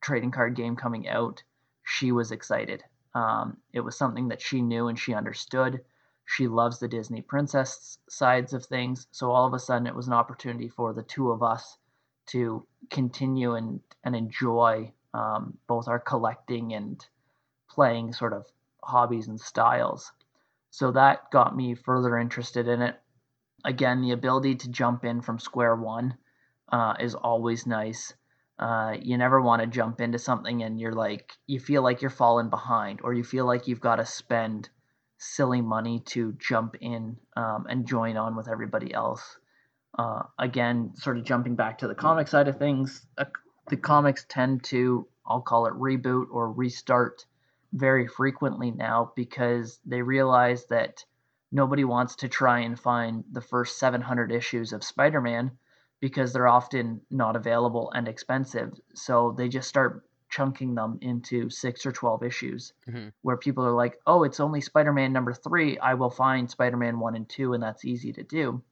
trading 0.00 0.30
card 0.30 0.54
game 0.54 0.76
coming 0.76 1.08
out, 1.08 1.42
she 1.82 2.12
was 2.12 2.32
excited. 2.32 2.84
Um, 3.14 3.56
it 3.72 3.80
was 3.80 3.96
something 3.96 4.28
that 4.28 4.42
she 4.42 4.60
knew 4.60 4.88
and 4.88 4.98
she 4.98 5.14
understood. 5.14 5.80
She 6.26 6.48
loves 6.48 6.78
the 6.78 6.88
Disney 6.88 7.22
princess 7.22 7.98
sides 8.08 8.52
of 8.52 8.64
things. 8.64 9.06
So 9.10 9.30
all 9.30 9.46
of 9.46 9.54
a 9.54 9.58
sudden, 9.58 9.86
it 9.86 9.94
was 9.94 10.06
an 10.06 10.14
opportunity 10.14 10.68
for 10.68 10.92
the 10.92 11.02
two 11.02 11.30
of 11.30 11.42
us 11.42 11.78
to 12.26 12.66
continue 12.90 13.54
and, 13.54 13.80
and 14.04 14.16
enjoy 14.16 14.92
um, 15.12 15.58
both 15.66 15.88
our 15.88 16.00
collecting 16.00 16.72
and 16.72 17.04
playing 17.68 18.12
sort 18.12 18.32
of 18.32 18.46
hobbies 18.84 19.28
and 19.28 19.40
styles. 19.40 20.12
So 20.70 20.92
that 20.92 21.30
got 21.30 21.56
me 21.56 21.74
further 21.74 22.18
interested 22.18 22.68
in 22.68 22.82
it. 22.82 23.00
Again, 23.64 24.02
the 24.02 24.12
ability 24.12 24.56
to 24.56 24.70
jump 24.70 25.04
in 25.04 25.22
from 25.22 25.38
square 25.38 25.76
one 25.76 26.16
uh, 26.70 26.94
is 27.00 27.14
always 27.14 27.66
nice 27.66 28.14
Uh, 28.58 28.94
you 29.02 29.18
never 29.18 29.40
want 29.40 29.62
to 29.62 29.66
jump 29.66 30.00
into 30.00 30.18
something 30.18 30.62
and 30.62 30.78
you're 30.78 30.92
like, 30.92 31.32
you 31.46 31.58
feel 31.58 31.82
like 31.82 32.00
you're 32.00 32.10
falling 32.10 32.50
behind, 32.50 33.00
or 33.02 33.12
you 33.12 33.24
feel 33.24 33.44
like 33.46 33.66
you've 33.66 33.80
got 33.80 33.96
to 33.96 34.06
spend 34.06 34.68
silly 35.18 35.60
money 35.60 36.00
to 36.00 36.32
jump 36.34 36.76
in 36.80 37.16
um, 37.36 37.66
and 37.68 37.86
join 37.86 38.16
on 38.16 38.36
with 38.36 38.48
everybody 38.48 38.94
else. 38.94 39.38
Uh, 39.98 40.22
again, 40.38 40.92
sort 40.94 41.18
of 41.18 41.24
jumping 41.24 41.56
back 41.56 41.78
to 41.78 41.88
the 41.88 41.94
comic 41.94 42.28
side 42.28 42.48
of 42.48 42.58
things, 42.58 43.06
uh, 43.18 43.24
the 43.70 43.76
comics 43.76 44.24
tend 44.28 44.62
to, 44.62 45.06
I'll 45.26 45.40
call 45.40 45.66
it 45.66 45.74
reboot 45.74 46.26
or 46.30 46.52
restart 46.52 47.26
very 47.74 48.06
frequently 48.06 48.70
now 48.70 49.12
because 49.16 49.80
they 49.84 50.00
realize 50.00 50.64
that 50.66 51.04
nobody 51.52 51.84
wants 51.84 52.16
to 52.16 52.28
try 52.28 52.60
and 52.60 52.78
find 52.78 53.24
the 53.32 53.40
first 53.40 53.78
700 53.78 54.32
issues 54.32 54.72
of 54.72 54.84
Spider 54.84 55.20
Man 55.20 55.50
because 56.00 56.32
they're 56.32 56.48
often 56.48 57.00
not 57.10 57.36
available 57.36 57.90
and 57.92 58.08
expensive. 58.08 58.72
So 58.94 59.34
they 59.36 59.48
just 59.48 59.68
start 59.68 60.04
chunking 60.28 60.74
them 60.74 60.98
into 61.00 61.48
six 61.50 61.86
or 61.86 61.92
12 61.92 62.22
issues 62.22 62.72
Mhm. 62.88 63.12
where 63.22 63.36
people 63.36 63.64
are 63.64 63.72
like, 63.72 64.00
oh, 64.06 64.24
it's 64.24 64.40
only 64.40 64.60
Spider 64.60 64.92
Man 64.92 65.12
number 65.12 65.32
three. 65.32 65.78
I 65.78 65.94
will 65.94 66.10
find 66.10 66.50
Spider 66.50 66.76
Man 66.76 66.98
one 67.00 67.14
and 67.16 67.28
two, 67.28 67.54
and 67.54 67.62
that's 67.62 67.84
easy 67.84 68.12
to 68.12 68.22
do. 68.22 68.62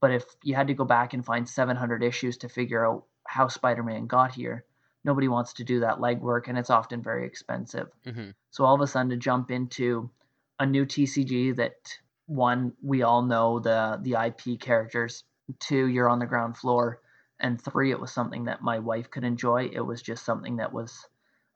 But 0.00 0.12
if 0.12 0.24
you 0.42 0.54
had 0.54 0.66
to 0.66 0.74
go 0.74 0.84
back 0.84 1.14
and 1.14 1.24
find 1.24 1.48
700 1.48 2.02
issues 2.02 2.36
to 2.38 2.48
figure 2.48 2.86
out 2.86 3.04
how 3.24 3.48
Spider 3.48 3.82
Man 3.82 4.06
got 4.06 4.32
here, 4.34 4.65
nobody 5.06 5.28
wants 5.28 5.54
to 5.54 5.64
do 5.64 5.80
that 5.80 5.98
legwork, 5.98 6.48
and 6.48 6.58
it's 6.58 6.68
often 6.68 7.00
very 7.00 7.24
expensive. 7.24 7.88
Mhm. 8.04 8.34
So 8.50 8.64
all 8.64 8.74
of 8.74 8.80
a 8.80 8.86
sudden, 8.86 9.10
to 9.10 9.16
jump 9.16 9.50
into 9.50 10.10
a 10.58 10.66
new 10.66 10.84
TCG 10.84 11.52
that 11.52 11.98
one 12.26 12.72
we 12.82 13.02
all 13.02 13.22
know 13.22 13.60
the 13.60 13.98
the 14.02 14.16
IP 14.16 14.58
characters, 14.60 15.24
two 15.60 15.86
you're 15.86 16.08
on 16.08 16.18
the 16.18 16.26
ground 16.26 16.56
floor, 16.56 17.00
and 17.38 17.60
three 17.60 17.92
it 17.92 18.00
was 18.00 18.12
something 18.12 18.44
that 18.44 18.62
my 18.62 18.78
wife 18.80 19.10
could 19.10 19.24
enjoy. 19.24 19.70
It 19.72 19.80
was 19.80 20.02
just 20.02 20.24
something 20.24 20.56
that 20.56 20.72
was 20.72 21.06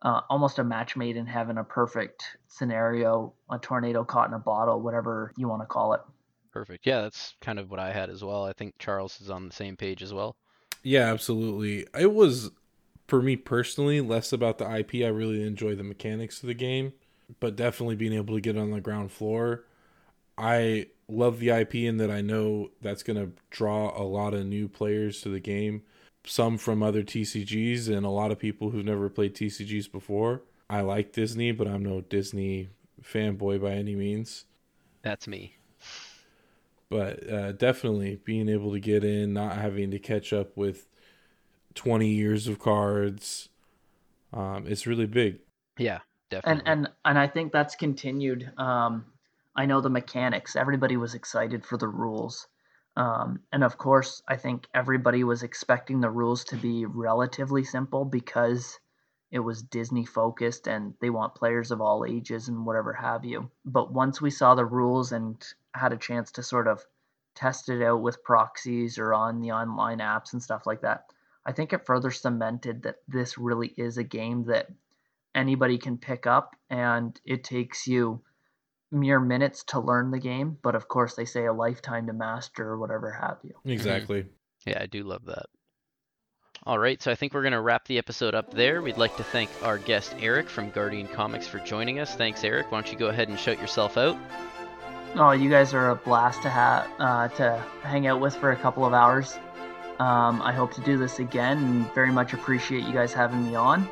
uh, 0.02 0.20
almost 0.31 0.59
a 0.59 0.64
match 0.64 0.97
made 0.97 1.16
in 1.16 1.27
heaven, 1.27 1.59
a 1.59 1.64
perfect 1.64 2.36
scenario, 2.48 3.35
a 3.51 3.59
tornado 3.59 4.05
caught 4.05 4.28
in 4.28 4.35
a 4.35 4.39
bottle, 4.39 4.81
whatever 4.81 5.32
you 5.36 5.48
want 5.48 5.60
to 5.60 5.66
call 5.66 5.93
it. 5.93 6.01
Perfect. 6.52 6.86
Yeah, 6.86 7.02
that's 7.02 7.35
kind 7.40 7.59
of 7.59 7.70
what 7.70 7.81
I 7.81 7.93
had 7.93 8.10
as 8.10 8.24
well. 8.24 8.44
I 8.44 8.52
think 8.52 8.78
Charles 8.78 9.20
is 9.20 9.28
on 9.28 9.47
the 9.47 9.55
same 9.55 9.77
page 9.77 10.02
as 10.02 10.14
well. 10.14 10.36
Yeah, 10.82 11.12
absolutely. 11.12 11.86
It 11.98 12.12
was 12.12 12.51
for 13.10 13.20
me 13.20 13.34
personally 13.34 14.00
less 14.00 14.32
about 14.32 14.58
the 14.58 14.78
IP. 14.78 15.04
I 15.04 15.08
really 15.08 15.42
enjoy 15.44 15.74
the 15.74 15.82
mechanics 15.82 16.42
of 16.42 16.46
the 16.46 16.54
game, 16.54 16.92
but 17.40 17.56
definitely 17.56 17.96
being 17.96 18.12
able 18.12 18.36
to 18.36 18.40
get 18.40 18.56
on 18.56 18.70
the 18.70 18.80
ground 18.80 19.10
floor. 19.10 19.64
I 20.38 20.86
love 21.08 21.40
the 21.40 21.50
IP 21.50 21.74
in 21.74 21.96
that 21.98 22.10
I 22.10 22.20
know 22.20 22.70
that's 22.80 23.02
going 23.02 23.18
to 23.18 23.32
draw 23.50 24.00
a 24.00 24.04
lot 24.04 24.32
of 24.32 24.46
new 24.46 24.68
players 24.68 25.20
to 25.22 25.28
the 25.28 25.40
game, 25.40 25.82
some 26.24 26.56
from 26.56 26.84
other 26.84 27.02
TCGs 27.02 27.88
and 27.88 28.06
a 28.06 28.10
lot 28.10 28.30
of 28.30 28.38
people 28.38 28.70
who've 28.70 28.84
never 28.84 29.10
played 29.10 29.34
TCGs 29.34 29.90
before. 29.90 30.42
I 30.70 30.82
like 30.82 31.12
Disney, 31.12 31.50
but 31.50 31.66
I'm 31.66 31.82
no 31.82 32.00
Disney 32.02 32.68
fanboy 33.02 33.60
by 33.60 33.72
any 33.72 33.96
means. 33.96 34.44
That's 35.02 35.26
me. 35.26 35.56
but 36.88 37.28
uh, 37.28 37.52
definitely 37.52 38.20
being 38.24 38.48
able 38.48 38.72
to 38.72 38.80
get 38.80 39.02
in, 39.02 39.32
not 39.32 39.56
having 39.56 39.90
to 39.90 39.98
catch 39.98 40.32
up 40.32 40.56
with 40.56 40.86
20 41.74 42.09
years 42.09 42.48
of 42.48 42.59
cards, 42.59 43.48
um, 44.32 44.66
it's 44.66 44.86
really 44.86 45.06
big. 45.06 45.38
Yeah, 45.78 46.01
definitely. 46.30 46.62
and 46.66 46.86
and 46.86 46.92
and 47.05 47.18
I 47.18 47.26
think 47.26 47.52
that's 47.52 47.74
continued. 47.74 48.51
Um, 48.59 49.06
I 49.56 49.66
know 49.66 49.80
the 49.80 49.90
mechanics. 49.90 50.56
Everybody 50.56 50.97
was 50.97 51.14
excited 51.14 51.64
for 51.64 51.76
the 51.76 51.88
rules, 51.88 52.47
um, 52.97 53.40
and 53.52 53.64
of 53.64 53.78
course, 53.78 54.22
I 54.28 54.36
think 54.36 54.66
everybody 54.74 55.24
was 55.24 55.42
expecting 55.42 56.01
the 56.01 56.10
rules 56.10 56.44
to 56.44 56.56
be 56.56 56.86
relatively 56.86 57.64
simple 57.64 58.05
because 58.05 58.78
it 59.30 59.38
was 59.38 59.62
Disney 59.62 60.05
focused 60.05 60.66
and 60.66 60.94
they 61.01 61.10
want 61.10 61.36
players 61.36 61.70
of 61.70 61.80
all 61.80 62.05
ages 62.05 62.48
and 62.48 62.66
whatever 62.66 62.92
have 62.92 63.24
you. 63.24 63.51
But 63.64 63.92
once 63.92 64.20
we 64.20 64.30
saw 64.30 64.55
the 64.55 64.64
rules 64.64 65.12
and 65.12 65.42
had 65.72 65.92
a 65.92 65.97
chance 65.97 66.32
to 66.32 66.42
sort 66.42 66.66
of 66.66 66.84
test 67.36 67.68
it 67.68 67.82
out 67.82 68.02
with 68.02 68.24
proxies 68.24 68.98
or 68.98 69.14
on 69.14 69.40
the 69.40 69.52
online 69.52 69.98
apps 69.98 70.32
and 70.32 70.42
stuff 70.42 70.66
like 70.66 70.80
that, 70.82 71.05
I 71.46 71.52
think 71.52 71.72
it 71.72 71.86
further 71.86 72.10
cemented 72.10 72.82
that 72.82 72.96
this 73.08 73.38
really 73.38 73.72
is 73.76 73.98
a 73.98 74.04
game 74.04 74.44
that 74.44 74.68
anybody 75.34 75.78
can 75.78 75.96
pick 75.96 76.26
up 76.26 76.56
and 76.68 77.18
it 77.24 77.44
takes 77.44 77.86
you 77.86 78.20
mere 78.92 79.20
minutes 79.20 79.62
to 79.62 79.78
learn 79.78 80.10
the 80.10 80.18
game 80.18 80.58
but 80.62 80.74
of 80.74 80.88
course 80.88 81.14
they 81.14 81.24
say 81.24 81.46
a 81.46 81.52
lifetime 81.52 82.08
to 82.08 82.12
master 82.12 82.66
or 82.66 82.78
whatever 82.78 83.12
have 83.12 83.38
you 83.44 83.54
Exactly. 83.64 84.26
Yeah, 84.66 84.78
I 84.82 84.86
do 84.86 85.04
love 85.04 85.24
that. 85.26 85.46
All 86.64 86.78
right, 86.78 87.00
so 87.00 87.10
I 87.10 87.14
think 87.14 87.32
we're 87.32 87.42
going 87.42 87.52
to 87.52 87.60
wrap 87.62 87.86
the 87.86 87.96
episode 87.96 88.34
up 88.34 88.52
there. 88.52 88.82
We'd 88.82 88.98
like 88.98 89.16
to 89.16 89.24
thank 89.24 89.48
our 89.62 89.78
guest 89.78 90.14
Eric 90.18 90.50
from 90.50 90.68
Guardian 90.70 91.08
Comics 91.08 91.46
for 91.46 91.58
joining 91.60 92.00
us. 92.00 92.14
Thanks, 92.14 92.44
Eric. 92.44 92.70
Why 92.70 92.82
don't 92.82 92.92
you 92.92 92.98
go 92.98 93.06
ahead 93.06 93.30
and 93.30 93.38
shout 93.38 93.58
yourself 93.58 93.96
out? 93.96 94.18
oh 95.16 95.32
you 95.32 95.50
guys 95.50 95.74
are 95.74 95.90
a 95.90 95.96
blast 95.96 96.42
to 96.42 96.48
have 96.48 96.88
uh, 96.98 97.28
to 97.28 97.58
hang 97.82 98.06
out 98.06 98.20
with 98.20 98.36
for 98.36 98.52
a 98.52 98.56
couple 98.56 98.84
of 98.84 98.92
hours 98.92 99.38
um, 100.01 100.43
i 100.43 100.52
hope 100.52 100.72
to 100.72 100.81
do 100.81 100.98
this 100.98 101.18
again 101.20 101.59
and 101.59 101.94
very 101.94 102.10
much 102.10 102.32
appreciate 102.32 102.82
you 102.85 102.93
guys 102.93 103.12
having 103.12 103.44
me 103.47 103.55
on 103.55 103.89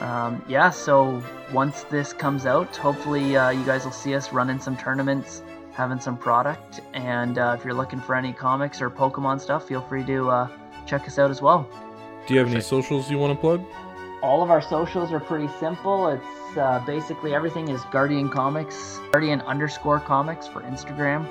um, 0.00 0.42
yeah 0.48 0.70
so 0.70 1.22
once 1.52 1.82
this 1.84 2.12
comes 2.12 2.46
out 2.46 2.74
hopefully 2.76 3.36
uh, 3.36 3.50
you 3.50 3.64
guys 3.64 3.84
will 3.84 3.92
see 3.92 4.14
us 4.14 4.32
running 4.32 4.58
some 4.58 4.76
tournaments 4.76 5.42
having 5.72 6.00
some 6.00 6.16
product 6.16 6.80
and 6.94 7.38
uh, 7.38 7.56
if 7.58 7.64
you're 7.64 7.74
looking 7.74 8.00
for 8.00 8.14
any 8.14 8.32
comics 8.32 8.80
or 8.80 8.88
pokemon 8.90 9.40
stuff 9.40 9.68
feel 9.68 9.82
free 9.82 10.04
to 10.04 10.30
uh, 10.30 10.48
check 10.86 11.06
us 11.06 11.18
out 11.18 11.30
as 11.30 11.40
well 11.42 11.68
Do 12.26 12.34
you 12.34 12.40
have 12.40 12.50
any 12.50 12.60
socials 12.60 13.10
you 13.10 13.18
want 13.18 13.32
to 13.34 13.40
plug? 13.40 13.62
all 14.22 14.40
of 14.40 14.50
our 14.50 14.62
socials 14.62 15.12
are 15.12 15.18
pretty 15.18 15.48
simple. 15.58 16.06
It's 16.06 16.56
uh, 16.56 16.80
basically 16.86 17.34
everything 17.34 17.66
is 17.68 17.80
Guardian 17.90 18.28
Comics, 18.28 19.00
Guardian 19.10 19.40
underscore 19.40 19.98
comics 19.98 20.46
for 20.46 20.60
Instagram, 20.62 21.26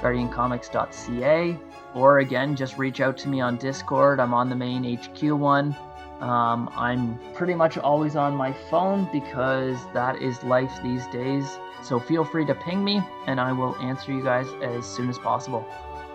guardiancomics.ca, 0.00 1.58
or 1.94 2.18
again, 2.18 2.56
just 2.56 2.76
reach 2.78 3.00
out 3.00 3.16
to 3.18 3.28
me 3.28 3.40
on 3.40 3.56
Discord. 3.56 4.20
I'm 4.20 4.34
on 4.34 4.48
the 4.48 4.56
main 4.56 4.98
HQ 4.98 5.22
one. 5.32 5.76
Um, 6.20 6.70
I'm 6.74 7.18
pretty 7.34 7.54
much 7.54 7.76
always 7.76 8.16
on 8.16 8.34
my 8.34 8.52
phone 8.70 9.08
because 9.12 9.76
that 9.92 10.22
is 10.22 10.42
life 10.44 10.72
these 10.82 11.06
days. 11.08 11.58
So 11.82 12.00
feel 12.00 12.24
free 12.24 12.46
to 12.46 12.54
ping 12.54 12.82
me 12.82 13.02
and 13.26 13.40
I 13.40 13.52
will 13.52 13.76
answer 13.76 14.12
you 14.12 14.22
guys 14.22 14.46
as 14.62 14.86
soon 14.86 15.10
as 15.10 15.18
possible. 15.18 15.66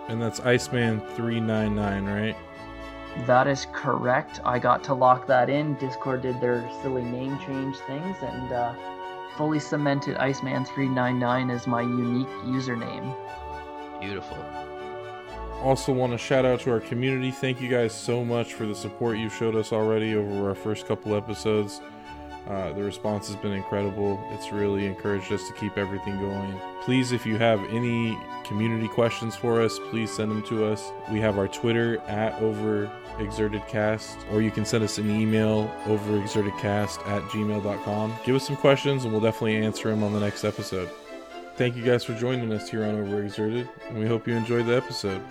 And 0.07 0.19
that's 0.19 0.39
Iceman 0.39 1.01
three 1.15 1.39
nine 1.39 1.75
nine, 1.75 2.05
right? 2.05 2.35
That 3.27 3.47
is 3.47 3.67
correct. 3.73 4.39
I 4.43 4.57
got 4.57 4.83
to 4.85 4.93
lock 4.93 5.27
that 5.27 5.49
in. 5.49 5.75
Discord 5.75 6.21
did 6.21 6.39
their 6.39 6.67
silly 6.81 7.03
name 7.03 7.37
change 7.45 7.77
things 7.79 8.17
and 8.21 8.51
uh, 8.51 8.73
fully 9.35 9.59
cemented 9.59 10.17
Iceman399 10.17 11.51
as 11.53 11.67
my 11.67 11.81
unique 11.81 12.27
username. 12.45 13.15
Beautiful. 13.99 14.37
Also, 15.61 15.91
want 15.91 16.13
to 16.13 16.17
shout 16.17 16.45
out 16.45 16.61
to 16.61 16.71
our 16.71 16.79
community. 16.79 17.31
Thank 17.31 17.59
you 17.59 17.67
guys 17.67 17.93
so 17.93 18.23
much 18.23 18.53
for 18.53 18.65
the 18.65 18.75
support 18.75 19.17
you've 19.17 19.33
showed 19.33 19.55
us 19.55 19.73
already 19.73 20.15
over 20.15 20.47
our 20.47 20.55
first 20.55 20.87
couple 20.87 21.15
episodes. 21.15 21.81
Uh, 22.47 22.73
the 22.73 22.83
response 22.83 23.27
has 23.27 23.35
been 23.35 23.51
incredible. 23.51 24.19
It's 24.31 24.51
really 24.51 24.85
encouraged 24.85 25.31
us 25.31 25.45
to 25.47 25.53
keep 25.53 25.77
everything 25.77 26.17
going. 26.19 26.59
Please, 26.81 27.11
if 27.11 27.25
you 27.25 27.37
have 27.37 27.63
any 27.71 28.17
community 28.43 28.87
questions 28.87 29.35
for 29.35 29.61
us, 29.61 29.77
please 29.89 30.11
send 30.11 30.31
them 30.31 30.41
to 30.43 30.65
us. 30.65 30.91
We 31.11 31.19
have 31.19 31.37
our 31.37 31.47
Twitter 31.47 31.99
at 32.07 32.41
over 32.41 32.89
exertedcast, 33.17 34.31
or 34.31 34.41
you 34.41 34.49
can 34.49 34.65
send 34.65 34.83
us 34.83 34.97
an 34.97 35.11
email 35.11 35.69
over 35.85 36.13
exertedcast 36.13 37.05
at 37.05 37.21
gmail.com. 37.23 38.15
Give 38.25 38.35
us 38.35 38.47
some 38.47 38.55
questions 38.55 39.03
and 39.03 39.11
we'll 39.11 39.21
definitely 39.21 39.57
answer 39.57 39.89
them 39.89 40.03
on 40.03 40.13
the 40.13 40.19
next 40.19 40.43
episode. 40.43 40.89
Thank 41.59 41.75
you 41.75 41.83
guys 41.83 42.05
for 42.05 42.13
joining 42.13 42.53
us 42.53 42.69
here 42.69 42.85
on 42.85 42.95
Overexerted, 42.95 43.67
and 43.89 43.99
we 43.99 44.07
hope 44.07 44.25
you 44.29 44.33
enjoyed 44.33 44.65
the 44.65 44.77
episode. 44.77 45.21